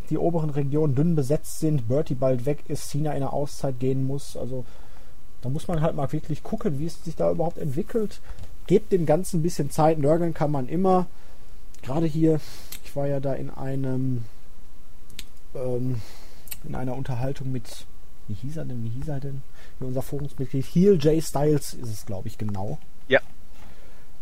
die 0.10 0.18
oberen 0.18 0.50
Regionen 0.50 0.96
dünn 0.96 1.16
besetzt 1.16 1.60
sind, 1.60 1.88
Bertie 1.88 2.16
bald 2.16 2.46
weg 2.46 2.64
ist, 2.68 2.90
Cena 2.90 3.12
in 3.12 3.18
eine 3.18 3.34
Auszeit 3.34 3.80
gehen 3.80 4.06
muss. 4.06 4.38
Also 4.38 4.66
da 5.42 5.50
muss 5.50 5.68
man 5.68 5.82
halt 5.82 5.96
mal 5.96 6.12
wirklich 6.12 6.44
gucken, 6.44 6.80
wie 6.80 6.86
es 6.86 7.04
sich 7.04 7.16
da 7.16 7.32
überhaupt 7.32 7.58
entwickelt. 7.58 8.20
Gebt 8.68 8.92
dem 8.92 9.06
Ganzen 9.06 9.40
ein 9.40 9.44
bisschen 9.44 9.70
Zeit, 9.70 9.98
nörgeln 10.00 10.34
kann 10.34 10.52
man 10.52 10.68
immer. 10.68 11.08
Gerade 11.84 12.06
hier, 12.06 12.40
ich 12.84 12.96
war 12.96 13.08
ja 13.08 13.20
da 13.20 13.34
in 13.34 13.50
einem 13.50 14.26
ähm, 15.56 16.02
in 16.64 16.76
einer 16.76 16.96
Unterhaltung 16.96 17.52
mit, 17.52 17.86
wie 18.28 18.34
hieß 18.34 18.58
er 18.58 18.66
denn, 18.66 18.84
wie 18.84 18.90
hieß 18.90 19.08
er 19.08 19.20
denn? 19.20 19.42
Mit 19.80 19.88
unser 19.88 20.02
Forumsmitglied 20.02 20.66
Heel 20.66 20.96
J 20.96 21.24
Styles 21.24 21.74
ist 21.74 21.90
es, 21.90 22.06
glaube 22.06 22.28
ich, 22.28 22.38
genau. 22.38 22.78
Ja. 23.08 23.22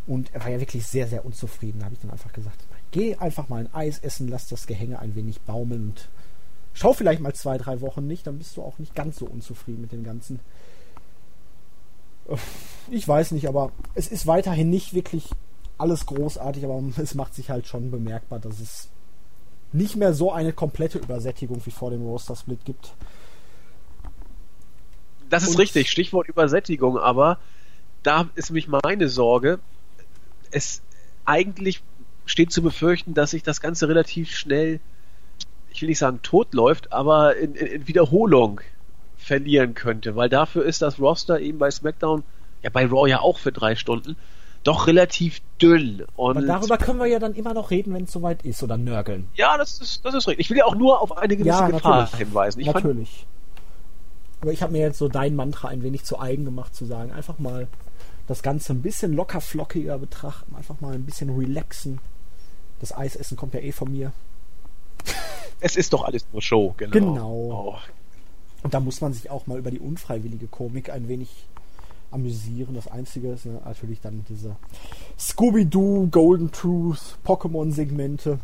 Und 0.05 0.33
er 0.33 0.41
war 0.41 0.49
ja 0.49 0.59
wirklich 0.59 0.85
sehr, 0.85 1.07
sehr 1.07 1.25
unzufrieden. 1.25 1.79
Da 1.79 1.85
habe 1.85 1.95
ich 1.95 2.01
dann 2.01 2.11
einfach 2.11 2.33
gesagt, 2.33 2.63
geh 2.91 3.15
einfach 3.15 3.49
mal 3.49 3.61
ein 3.61 3.73
Eis 3.73 3.99
essen, 3.99 4.27
lass 4.27 4.47
das 4.47 4.67
Gehänge 4.67 4.99
ein 4.99 5.15
wenig 5.15 5.41
baumeln 5.41 5.89
und 5.89 6.07
schau 6.73 6.93
vielleicht 6.93 7.21
mal 7.21 7.33
zwei, 7.33 7.57
drei 7.57 7.81
Wochen 7.81 8.07
nicht, 8.07 8.27
dann 8.27 8.37
bist 8.37 8.55
du 8.57 8.61
auch 8.63 8.79
nicht 8.79 8.95
ganz 8.95 9.17
so 9.17 9.25
unzufrieden 9.25 9.81
mit 9.81 9.91
dem 9.91 10.03
Ganzen. 10.03 10.39
Ich 12.89 13.07
weiß 13.07 13.31
nicht, 13.31 13.47
aber 13.47 13.71
es 13.93 14.07
ist 14.07 14.25
weiterhin 14.27 14.69
nicht 14.69 14.93
wirklich 14.93 15.29
alles 15.77 16.05
großartig, 16.05 16.63
aber 16.65 16.81
es 16.97 17.15
macht 17.15 17.35
sich 17.35 17.49
halt 17.49 17.67
schon 17.67 17.91
bemerkbar, 17.91 18.39
dass 18.39 18.59
es 18.59 18.89
nicht 19.71 19.95
mehr 19.95 20.13
so 20.13 20.31
eine 20.31 20.53
komplette 20.53 20.97
Übersättigung 20.99 21.61
wie 21.65 21.71
vor 21.71 21.91
dem 21.91 22.01
Roster-Split 22.03 22.63
gibt. 22.65 22.93
Das 25.29 25.43
ist 25.43 25.49
Und- 25.51 25.59
richtig, 25.59 25.89
Stichwort 25.89 26.29
Übersättigung, 26.29 26.97
aber 26.97 27.39
da 28.03 28.29
ist 28.35 28.51
mich 28.51 28.67
meine 28.67 29.09
Sorge. 29.09 29.59
Es 30.51 30.81
eigentlich 31.25 31.83
steht 32.25 32.51
zu 32.51 32.61
befürchten, 32.61 33.13
dass 33.13 33.31
sich 33.31 33.43
das 33.43 33.61
Ganze 33.61 33.87
relativ 33.87 34.35
schnell, 34.35 34.79
ich 35.71 35.81
will 35.81 35.89
nicht 35.89 35.99
sagen 35.99 36.19
tot 36.23 36.53
läuft, 36.53 36.91
aber 36.93 37.35
in, 37.35 37.55
in, 37.55 37.67
in 37.67 37.87
Wiederholung 37.87 38.61
verlieren 39.17 39.73
könnte, 39.73 40.15
weil 40.15 40.29
dafür 40.29 40.63
ist 40.65 40.81
das 40.81 40.99
Roster 40.99 41.39
eben 41.39 41.57
bei 41.57 41.71
SmackDown, 41.71 42.23
ja 42.61 42.69
bei 42.71 42.85
Raw 42.85 43.09
ja 43.09 43.19
auch 43.21 43.37
für 43.39 43.51
drei 43.51 43.75
Stunden, 43.75 44.15
doch 44.63 44.87
relativ 44.87 45.41
dünn. 45.61 46.03
Und 46.15 46.37
Aber 46.37 46.45
darüber 46.45 46.77
können 46.77 46.99
wir 46.99 47.05
ja 47.05 47.19
dann 47.19 47.33
immer 47.35 47.53
noch 47.53 47.69
reden, 47.69 47.93
wenn 47.93 48.05
es 48.05 48.11
soweit 48.11 48.43
ist 48.43 48.63
oder 48.63 48.77
nörgeln. 48.77 49.27
ja, 49.35 49.57
das 49.57 49.79
ist, 49.79 50.03
das 50.03 50.15
ist 50.15 50.27
richtig. 50.27 50.45
Ich 50.45 50.49
will 50.49 50.57
ja 50.57 50.65
auch 50.65 50.75
nur 50.75 51.01
auf 51.01 51.15
eine 51.17 51.37
gewisse 51.37 51.59
Ja, 51.59 51.69
Gefahr 51.69 52.01
natürlich. 52.01 52.19
hinweisen. 52.27 52.59
Ich 52.61 52.65
Natürlich. 52.67 53.27
Aber 54.41 54.51
ich 54.51 54.61
habe 54.61 54.73
mir 54.73 54.81
jetzt 54.81 54.97
so 54.97 55.07
dein 55.07 55.35
Mantra 55.35 55.69
ein 55.69 55.81
wenig 55.83 56.03
zu 56.03 56.19
eigen 56.19 56.45
gemacht, 56.45 56.75
zu 56.75 56.85
sagen, 56.85 57.11
einfach 57.11 57.39
mal 57.39 57.67
das 58.27 58.41
Ganze 58.43 58.73
ein 58.73 58.81
bisschen 58.81 59.13
locker 59.13 59.39
flockiger 59.39 59.97
betrachten, 59.99 60.55
einfach 60.55 60.81
mal 60.81 60.93
ein 60.93 61.05
bisschen 61.05 61.29
relaxen. 61.29 61.99
Das 62.79 62.95
Eisessen 62.95 63.37
kommt 63.37 63.53
ja 63.53 63.59
eh 63.61 63.71
von 63.71 63.91
mir. 63.91 64.11
es 65.59 65.75
ist 65.75 65.93
doch 65.93 66.03
alles 66.03 66.25
nur 66.31 66.41
Show, 66.41 66.73
genau. 66.77 66.91
Genau. 66.91 67.31
Oh, 67.31 67.75
Und 68.63 68.73
da 68.73 68.79
muss 68.79 69.01
man 69.01 69.13
sich 69.13 69.29
auch 69.29 69.47
mal 69.47 69.57
über 69.57 69.71
die 69.71 69.79
unfreiwillige 69.79 70.47
Komik 70.47 70.89
ein 70.89 71.07
wenig 71.07 71.29
amüsieren. 72.11 72.75
Das 72.75 72.87
Einzige 72.87 73.31
ist 73.31 73.45
natürlich 73.45 74.01
dann 74.01 74.25
diese 74.29 74.55
Scooby-Doo, 75.17 76.07
Golden 76.11 76.51
Truth, 76.51 77.17
Pokémon-Segmente. 77.25 78.39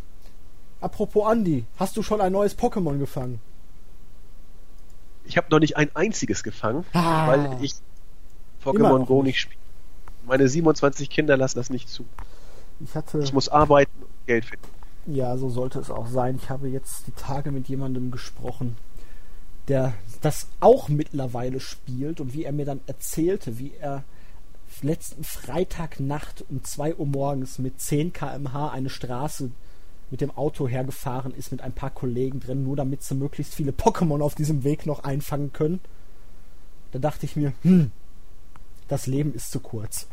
Apropos 0.80 1.32
Andy, 1.32 1.66
hast 1.78 1.96
du 1.98 2.02
schon 2.04 2.22
ein 2.22 2.32
neues 2.32 2.58
Pokémon 2.58 2.98
gefangen? 2.98 3.40
Ich 5.26 5.38
habe 5.38 5.48
noch 5.52 5.60
nicht 5.60 5.78
ein 5.78 5.96
einziges 5.96 6.42
gefangen, 6.44 6.84
Ah. 6.94 7.28
weil 7.28 7.58
ich 7.62 7.74
Pokémon 8.64 9.06
Go 9.06 9.22
nicht. 9.24 9.40
spiele. 9.40 9.60
Meine 10.26 10.48
27 10.48 11.10
Kinder 11.10 11.38
lassen 11.38 11.58
das 11.60 11.70
nicht 11.70 11.90
zu. 11.90 12.06
Ich 12.80 12.96
hatte. 12.96 13.20
Ich 13.20 13.32
muss 13.34 13.48
arbeiten 13.50 13.92
Geld 14.26 14.46
finden. 14.46 14.68
Ja, 15.08 15.38
so 15.38 15.50
sollte 15.50 15.80
es 15.80 15.90
auch 15.90 16.08
sein. 16.08 16.36
Ich 16.36 16.50
habe 16.50 16.70
jetzt 16.70 17.08
die 17.08 17.12
Tage 17.12 17.52
mit 17.52 17.68
jemandem 17.68 18.12
gesprochen, 18.12 18.78
der 19.68 19.94
das 20.22 20.48
auch 20.60 20.90
mittlerweile 20.90 21.60
spielt 21.60 22.22
und 22.22 22.34
wie 22.34 22.44
er 22.44 22.52
mir 22.52 22.66
dann 22.66 22.82
erzählte, 22.88 23.58
wie 23.58 23.74
er 23.80 24.04
letzten 24.84 25.24
Freitagnacht 25.24 26.44
um 26.50 26.64
2 26.64 26.96
Uhr 26.96 27.06
morgens 27.06 27.60
mit 27.60 27.80
10 27.80 28.14
km/h 28.14 28.70
eine 28.70 28.90
Straße 28.90 29.52
mit 30.10 30.22
dem 30.22 30.32
Auto 30.32 30.68
hergefahren 30.68 31.34
ist 31.34 31.52
mit 31.52 31.62
ein 31.62 31.72
paar 31.72 31.90
Kollegen 31.90 32.40
drin, 32.40 32.64
nur 32.64 32.76
damit 32.76 33.04
sie 33.04 33.16
möglichst 33.16 33.56
viele 33.56 33.72
Pokémon 33.72 34.22
auf 34.22 34.36
diesem 34.36 34.64
Weg 34.64 34.86
noch 34.86 35.04
einfangen 35.04 35.54
können. 35.54 35.80
Da 36.92 37.00
dachte 37.00 37.26
ich 37.26 37.36
mir, 37.36 37.54
hm, 37.62 37.92
das 38.88 39.08
Leben 39.08 39.34
ist 39.34 39.52
zu 39.52 39.62
kurz. 39.62 40.08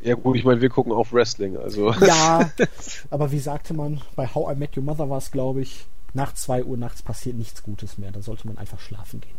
Ja 0.00 0.14
gut, 0.14 0.36
ich 0.36 0.44
meine, 0.44 0.60
wir 0.60 0.68
gucken 0.68 0.92
auf 0.92 1.12
Wrestling, 1.12 1.56
also. 1.56 1.92
Ja, 1.92 2.50
aber 3.10 3.32
wie 3.32 3.38
sagte 3.38 3.74
man, 3.74 4.00
bei 4.14 4.26
How 4.26 4.52
I 4.52 4.58
Met 4.58 4.76
Your 4.76 4.84
Mother 4.84 5.10
war 5.10 5.18
es, 5.18 5.30
glaube 5.30 5.62
ich, 5.62 5.86
nach 6.12 6.32
2 6.34 6.64
Uhr 6.64 6.76
nachts 6.76 7.02
passiert 7.02 7.36
nichts 7.36 7.62
Gutes 7.62 7.98
mehr. 7.98 8.12
Da 8.12 8.22
sollte 8.22 8.46
man 8.46 8.58
einfach 8.58 8.80
schlafen 8.80 9.20
gehen. 9.20 9.36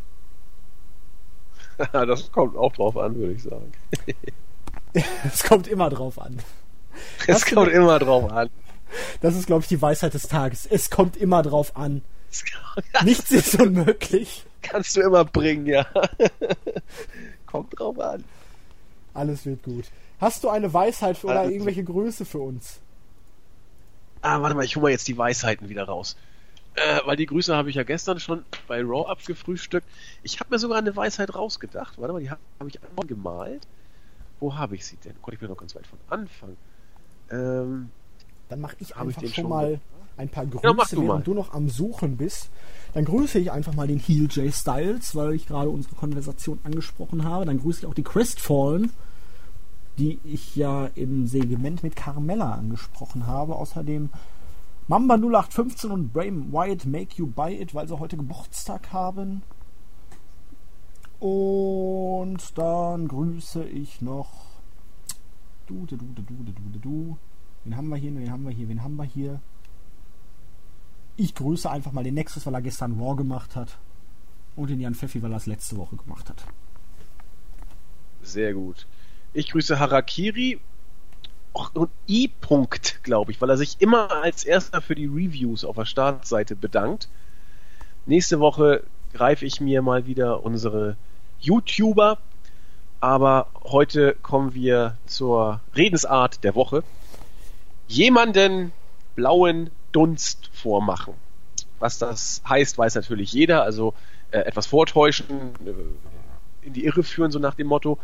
das 1.92 2.32
kommt 2.32 2.56
auch 2.58 2.74
drauf 2.74 2.98
an, 2.98 3.16
würde 3.16 3.34
ich 3.34 3.44
sagen. 3.44 3.72
Es 5.26 5.44
kommt 5.44 5.68
immer 5.68 5.92
drauf 5.92 6.20
an. 6.20 6.40
Es 7.28 7.46
kommt 7.46 7.72
immer 7.72 8.00
drauf 8.00 8.32
an. 8.32 8.50
Das 9.22 9.36
ist, 9.36 9.46
glaube 9.46 9.62
ich, 9.62 9.68
die 9.68 9.82
Weisheit 9.82 10.16
des 10.16 10.28
Tages. 10.28 10.66
Es 10.66 10.90
kommt 10.90 11.18
immer 11.18 11.44
drauf 11.44 11.76
an. 11.76 12.02
Nichts 13.04 13.30
ist 13.32 13.62
unmöglich. 13.62 14.46
Kannst 14.62 14.96
du 14.96 15.02
immer 15.02 15.26
bringen, 15.26 15.66
ja. 15.66 15.86
kommt 17.46 17.78
drauf 17.78 18.00
an. 18.00 18.24
Alles 19.14 19.46
wird 19.46 19.64
gut. 19.64 19.86
Hast 20.20 20.44
du 20.44 20.50
eine 20.50 20.74
Weisheit 20.74 21.18
für, 21.18 21.28
oder 21.28 21.42
Also- 21.42 21.52
irgendwelche 21.52 21.84
Grüße 21.84 22.26
für 22.26 22.40
uns? 22.40 22.80
Ah, 24.22 24.42
warte 24.42 24.56
mal, 24.56 24.66
ich 24.66 24.76
hole 24.76 24.84
mal 24.84 24.92
jetzt 24.92 25.08
die 25.08 25.18
Weisheiten 25.18 25.70
wieder 25.70 25.84
raus. 25.84 26.16
Äh, 26.76 27.00
weil 27.06 27.16
die 27.18 27.26
Grüße 27.26 27.56
habe 27.56 27.70
ich 27.70 27.76
ja 27.76 27.84
gestern 27.84 28.20
schon 28.20 28.44
bei 28.68 28.82
Raw 28.82 29.10
abgefrühstückt. 29.10 29.88
Ich 30.24 30.40
habe 30.40 30.52
mir 30.52 30.60
sogar 30.60 30.78
eine 30.78 30.96
Weisheit 30.96 31.34
rausgedacht. 31.34 32.00
Warte 32.00 32.14
mal, 32.14 32.20
die 32.20 32.30
habe 32.30 32.42
hab 32.60 32.68
ich 32.68 32.80
einmal 32.84 33.06
gemalt. 33.08 33.68
Wo 34.40 34.56
habe 34.56 34.76
ich 34.76 34.86
sie 34.86 34.98
denn? 34.98 35.14
Gott, 35.22 35.34
ich 35.34 35.40
bin 35.40 35.50
noch 35.50 35.58
ganz 35.58 35.76
weit 35.76 35.88
von 35.88 35.98
Anfang. 36.10 36.56
Ähm, 37.32 37.90
Dann 38.50 38.62
mache 38.62 38.76
ich 38.80 38.90
ich 38.90 38.96
einfach 38.96 39.20
den 39.22 39.30
schon 39.30 39.44
schon 39.44 39.50
mal 39.50 39.80
ein 40.18 40.30
paar 40.30 40.46
Grüße, 40.46 40.64
Ja, 40.66 40.74
du 40.74 40.78
während 40.78 41.08
mal. 41.08 41.22
du 41.24 41.34
noch 41.34 41.54
am 41.54 41.70
Suchen 41.70 42.18
bist. 42.18 42.50
Dann 42.94 43.06
grüße 43.06 43.40
ich 43.40 43.52
einfach 43.52 43.74
mal 43.74 43.88
den 43.88 44.00
Heel 44.00 44.28
J 44.32 44.54
Styles, 44.54 45.16
weil 45.16 45.34
ich 45.34 45.48
gerade 45.48 45.70
unsere 45.70 45.96
Konversation 45.96 46.60
angesprochen 46.64 47.24
habe. 47.24 47.46
Dann 47.46 47.60
grüße 47.60 47.82
ich 47.82 47.86
auch 47.88 47.94
die 47.96 48.04
Crestfallen, 48.04 48.92
die 49.98 50.20
ich 50.24 50.56
ja 50.56 50.88
im 50.96 51.28
Segment 51.28 51.84
mit 51.84 51.96
Carmella 51.96 52.54
angesprochen 52.54 53.26
habe. 53.26 53.56
Außerdem 53.56 54.10
Mamba 54.88 55.16
0815 55.16 55.92
und 55.92 56.14
Bram 56.14 56.54
Wyatt 56.54 56.86
Make 56.86 57.16
You 57.16 57.28
Buy 57.28 57.62
It, 57.62 57.74
weil 57.74 57.88
sie 57.88 58.00
heute 58.00 58.18
Geburtstag 58.18 58.94
haben. 58.94 59.42
Und 61.20 62.58
dann 62.58 63.08
grüße 63.08 63.64
ich 63.66 64.02
noch 64.02 64.48
du, 65.68 65.86
du, 65.86 65.98
du, 65.98 66.06
du, 66.14 66.22
du, 66.24 66.52
du, 66.52 66.80
du. 66.80 67.18
Wen 67.64 67.76
haben 67.76 67.90
wir 67.90 67.98
hier? 67.98 68.16
Wen 68.16 68.32
haben 68.32 68.46
wir 68.46 68.52
hier? 68.52 68.70
Wen 68.70 68.84
haben 68.84 68.96
wir 68.96 69.04
hier? 69.04 69.42
Ich 71.16 71.34
grüße 71.36 71.70
einfach 71.70 71.92
mal 71.92 72.04
den 72.04 72.14
Nexus, 72.14 72.46
weil 72.46 72.54
er 72.54 72.62
gestern 72.62 73.00
Raw 73.00 73.16
gemacht 73.16 73.56
hat. 73.56 73.80
Und 74.56 74.70
den 74.70 74.80
Jan 74.80 74.96
Pfeffi, 74.96 75.22
weil 75.22 75.32
er 75.32 75.38
es 75.38 75.48
letzte 75.48 75.78
Woche 75.78 75.98
gemacht 75.98 76.30
hat. 76.30 76.46
sehr 78.22 78.54
gut. 78.54 78.88
Ich 79.34 79.52
grüße 79.52 79.80
Harakiri 79.80 80.60
und 81.74 81.90
I-Punkt, 82.08 83.04
glaube 83.04 83.32
ich, 83.32 83.42
weil 83.42 83.50
er 83.50 83.58
sich 83.58 83.78
immer 83.80 84.12
als 84.12 84.44
erster 84.44 84.82
für 84.82 84.96
die 84.96 85.08
Reviews 85.08 85.66
auf 85.66 85.76
der 85.76 85.86
Startseite 85.86 86.56
bedankt. 86.56 87.10
Nächste 88.06 88.40
Woche 88.40 88.84
greife 89.14 89.46
ich 89.46 89.60
mir 89.60 89.82
mal 89.82 90.06
wieder 90.06 90.44
unsere 90.44 90.98
YouTuber, 91.40 92.20
aber 93.00 93.48
heute 93.64 94.16
kommen 94.22 94.54
wir 94.54 94.98
zur 95.06 95.62
Redensart 95.76 96.44
der 96.44 96.56
Woche. 96.56 96.84
Jemanden 97.88 98.72
blauen 99.16 99.72
Dunst 99.92 100.50
vormachen. 100.54 101.14
Was 101.80 101.98
das 101.98 102.42
heißt, 102.48 102.78
weiß 102.78 102.96
natürlich 102.96 103.32
jeder. 103.34 103.64
Also 103.64 103.94
äh, 104.32 104.40
etwas 104.40 104.68
vortäuschen, 104.68 105.54
äh, 105.66 106.66
in 106.66 106.74
die 106.74 106.86
Irre 106.86 107.04
führen, 107.04 107.32
so 107.32 107.40
nach 107.40 107.56
dem 107.56 107.68
Motto. 107.68 107.98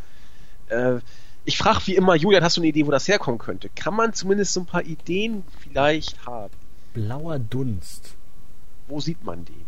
Äh, 0.73 0.99
ich 1.45 1.57
frage 1.57 1.79
wie 1.85 1.95
immer, 1.95 2.15
Julian, 2.15 2.43
hast 2.43 2.57
du 2.57 2.61
eine 2.61 2.67
Idee, 2.69 2.85
wo 2.87 2.91
das 2.91 3.07
herkommen 3.07 3.37
könnte? 3.37 3.69
Kann 3.75 3.95
man 3.95 4.13
zumindest 4.13 4.53
so 4.53 4.61
ein 4.61 4.65
paar 4.65 4.83
Ideen 4.83 5.43
vielleicht 5.59 6.25
haben? 6.25 6.53
Blauer 6.93 7.39
Dunst. 7.39 8.15
Wo 8.87 8.99
sieht 9.01 9.23
man 9.23 9.43
den? 9.45 9.65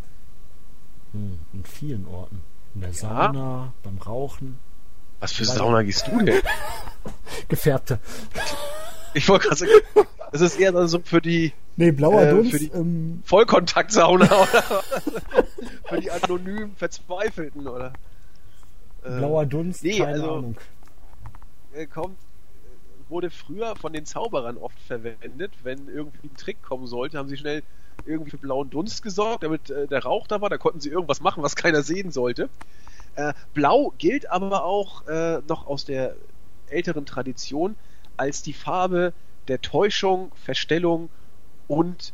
Hm, 1.14 1.40
in 1.54 1.64
vielen 1.66 2.06
Orten. 2.08 2.42
In 2.76 2.82
der 2.82 2.94
Sauna, 2.94 3.74
beim 3.84 3.98
Rauchen. 3.98 4.58
Was 5.20 5.32
für 5.34 5.46
Sauna 5.46 5.82
gehst 5.84 6.08
du 6.08 6.22
denn? 6.24 6.42
Gefärbte. 7.48 8.00
Ich 9.14 9.28
wollte 9.30 9.48
gerade 9.48 9.60
sagen, 9.60 9.72
das 10.32 10.42
ist 10.42 10.60
eher 10.60 10.72
dann 10.74 10.88
so 10.88 11.00
für 11.00 11.22
die 11.22 11.54
Nee, 11.78 11.92
blauer 11.92 12.22
Äh, 12.24 12.30
Dunst. 12.32 12.52
für 12.52 12.60
die- 12.60 12.72
ähm, 12.72 13.22
Vollkontaktsauna 13.26 14.26
oder 14.26 14.46
für 15.90 16.00
die 16.02 16.10
anonymen 16.12 16.76
Verzweifelten 16.76 17.68
oder 17.68 17.94
blauer 19.04 19.46
Dunst, 19.46 19.84
nee, 19.84 19.98
keine 19.98 20.14
also- 20.14 20.34
Ahnung. 20.36 20.58
Äh, 21.76 21.86
kommt 21.86 22.18
äh, 22.18 23.10
wurde 23.10 23.30
früher 23.30 23.76
von 23.76 23.94
den 23.94 24.06
Zauberern 24.06 24.58
oft 24.58 24.80
verwendet, 24.80 25.52
wenn 25.64 25.88
irgendwie 25.88 26.28
ein 26.28 26.38
Trick 26.38 26.62
kommen 26.64 26.88
sollte, 26.88 27.18
haben 27.18 27.30
sie 27.30 27.38
schnell 27.38 27.64
irgendwie 28.06 28.32
für 28.32 28.38
blauen 28.38 28.70
Dunst 28.70 29.04
gesorgt, 29.04 29.44
damit 29.44 29.70
äh, 29.70 29.88
der 29.88 30.04
Rauch 30.04 30.28
da 30.28 30.42
war, 30.42 30.50
da 30.50 30.58
konnten 30.58 30.80
sie 30.80 30.90
irgendwas 30.90 31.22
machen, 31.22 31.44
was 31.44 31.56
keiner 31.56 31.82
sehen 31.82 32.12
sollte. 32.12 32.50
Äh, 33.16 33.34
Blau 33.54 33.94
gilt 33.98 34.30
aber 34.30 34.66
auch 34.66 35.08
äh, 35.08 35.42
noch 35.48 35.68
aus 35.68 35.86
der 35.86 36.16
älteren 36.70 37.06
Tradition 37.06 37.76
als 38.18 38.42
die 38.42 38.54
Farbe 38.54 39.14
der 39.48 39.62
Täuschung, 39.62 40.32
Verstellung 40.36 41.10
und 41.68 42.14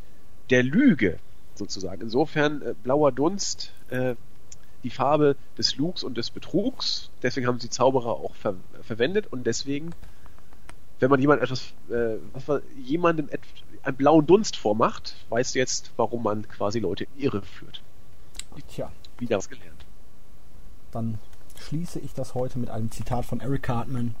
der 0.50 0.62
Lüge 0.62 1.18
sozusagen. 1.54 2.02
Insofern 2.02 2.62
äh, 2.62 2.74
blauer 2.82 3.12
Dunst 3.12 3.72
die 4.84 4.90
Farbe 4.90 5.36
des 5.58 5.76
Lugs 5.76 6.02
und 6.02 6.16
des 6.16 6.30
Betrugs. 6.30 7.10
Deswegen 7.22 7.46
haben 7.46 7.60
sie 7.60 7.70
Zauberer 7.70 8.12
auch 8.12 8.34
ver 8.34 8.54
verwendet 8.82 9.26
und 9.28 9.46
deswegen, 9.46 9.92
wenn 11.00 11.10
man 11.10 11.20
jemand 11.20 11.42
etwas, 11.42 11.72
äh, 11.90 12.16
jemandem 12.76 13.28
et 13.30 13.40
einen 13.84 13.96
blauen 13.96 14.26
Dunst 14.26 14.56
vormacht, 14.56 15.16
weißt 15.30 15.54
du 15.54 15.58
jetzt, 15.58 15.92
warum 15.96 16.22
man 16.22 16.46
quasi 16.48 16.78
Leute 16.78 17.04
in 17.04 17.22
Irre 17.24 17.42
führt. 17.42 17.82
Tja, 18.68 18.92
Wieder 19.18 19.38
was 19.38 19.48
gelernt. 19.48 19.84
dann 20.92 21.18
schließe 21.58 21.98
ich 22.00 22.12
das 22.12 22.34
heute 22.34 22.58
mit 22.58 22.70
einem 22.70 22.90
Zitat 22.90 23.24
von 23.24 23.40
Eric 23.40 23.62
Cartman. 23.64 24.14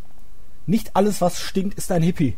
Nicht 0.66 0.94
alles, 0.96 1.20
was 1.20 1.40
stinkt, 1.40 1.76
ist 1.76 1.90
ein 1.92 2.02
Hippie. 2.02 2.34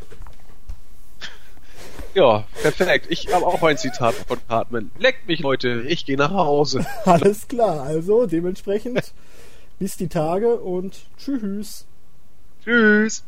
Ja, 2.14 2.44
perfekt. 2.62 3.06
Ich 3.08 3.32
habe 3.34 3.44
auch 3.44 3.62
ein 3.62 3.76
Zitat 3.76 4.14
von 4.14 4.38
Cartman. 4.46 4.90
Leckt 4.98 5.26
mich, 5.26 5.40
Leute, 5.40 5.84
ich 5.88 6.06
gehe 6.06 6.16
nach 6.16 6.30
Hause. 6.30 6.86
Alles 7.04 7.48
klar, 7.48 7.82
also 7.82 8.26
dementsprechend 8.26 9.12
bis 9.80 9.96
die 9.96 10.08
Tage 10.08 10.56
und 10.56 11.06
tschüss. 11.18 11.86
Tschüss. 12.64 13.24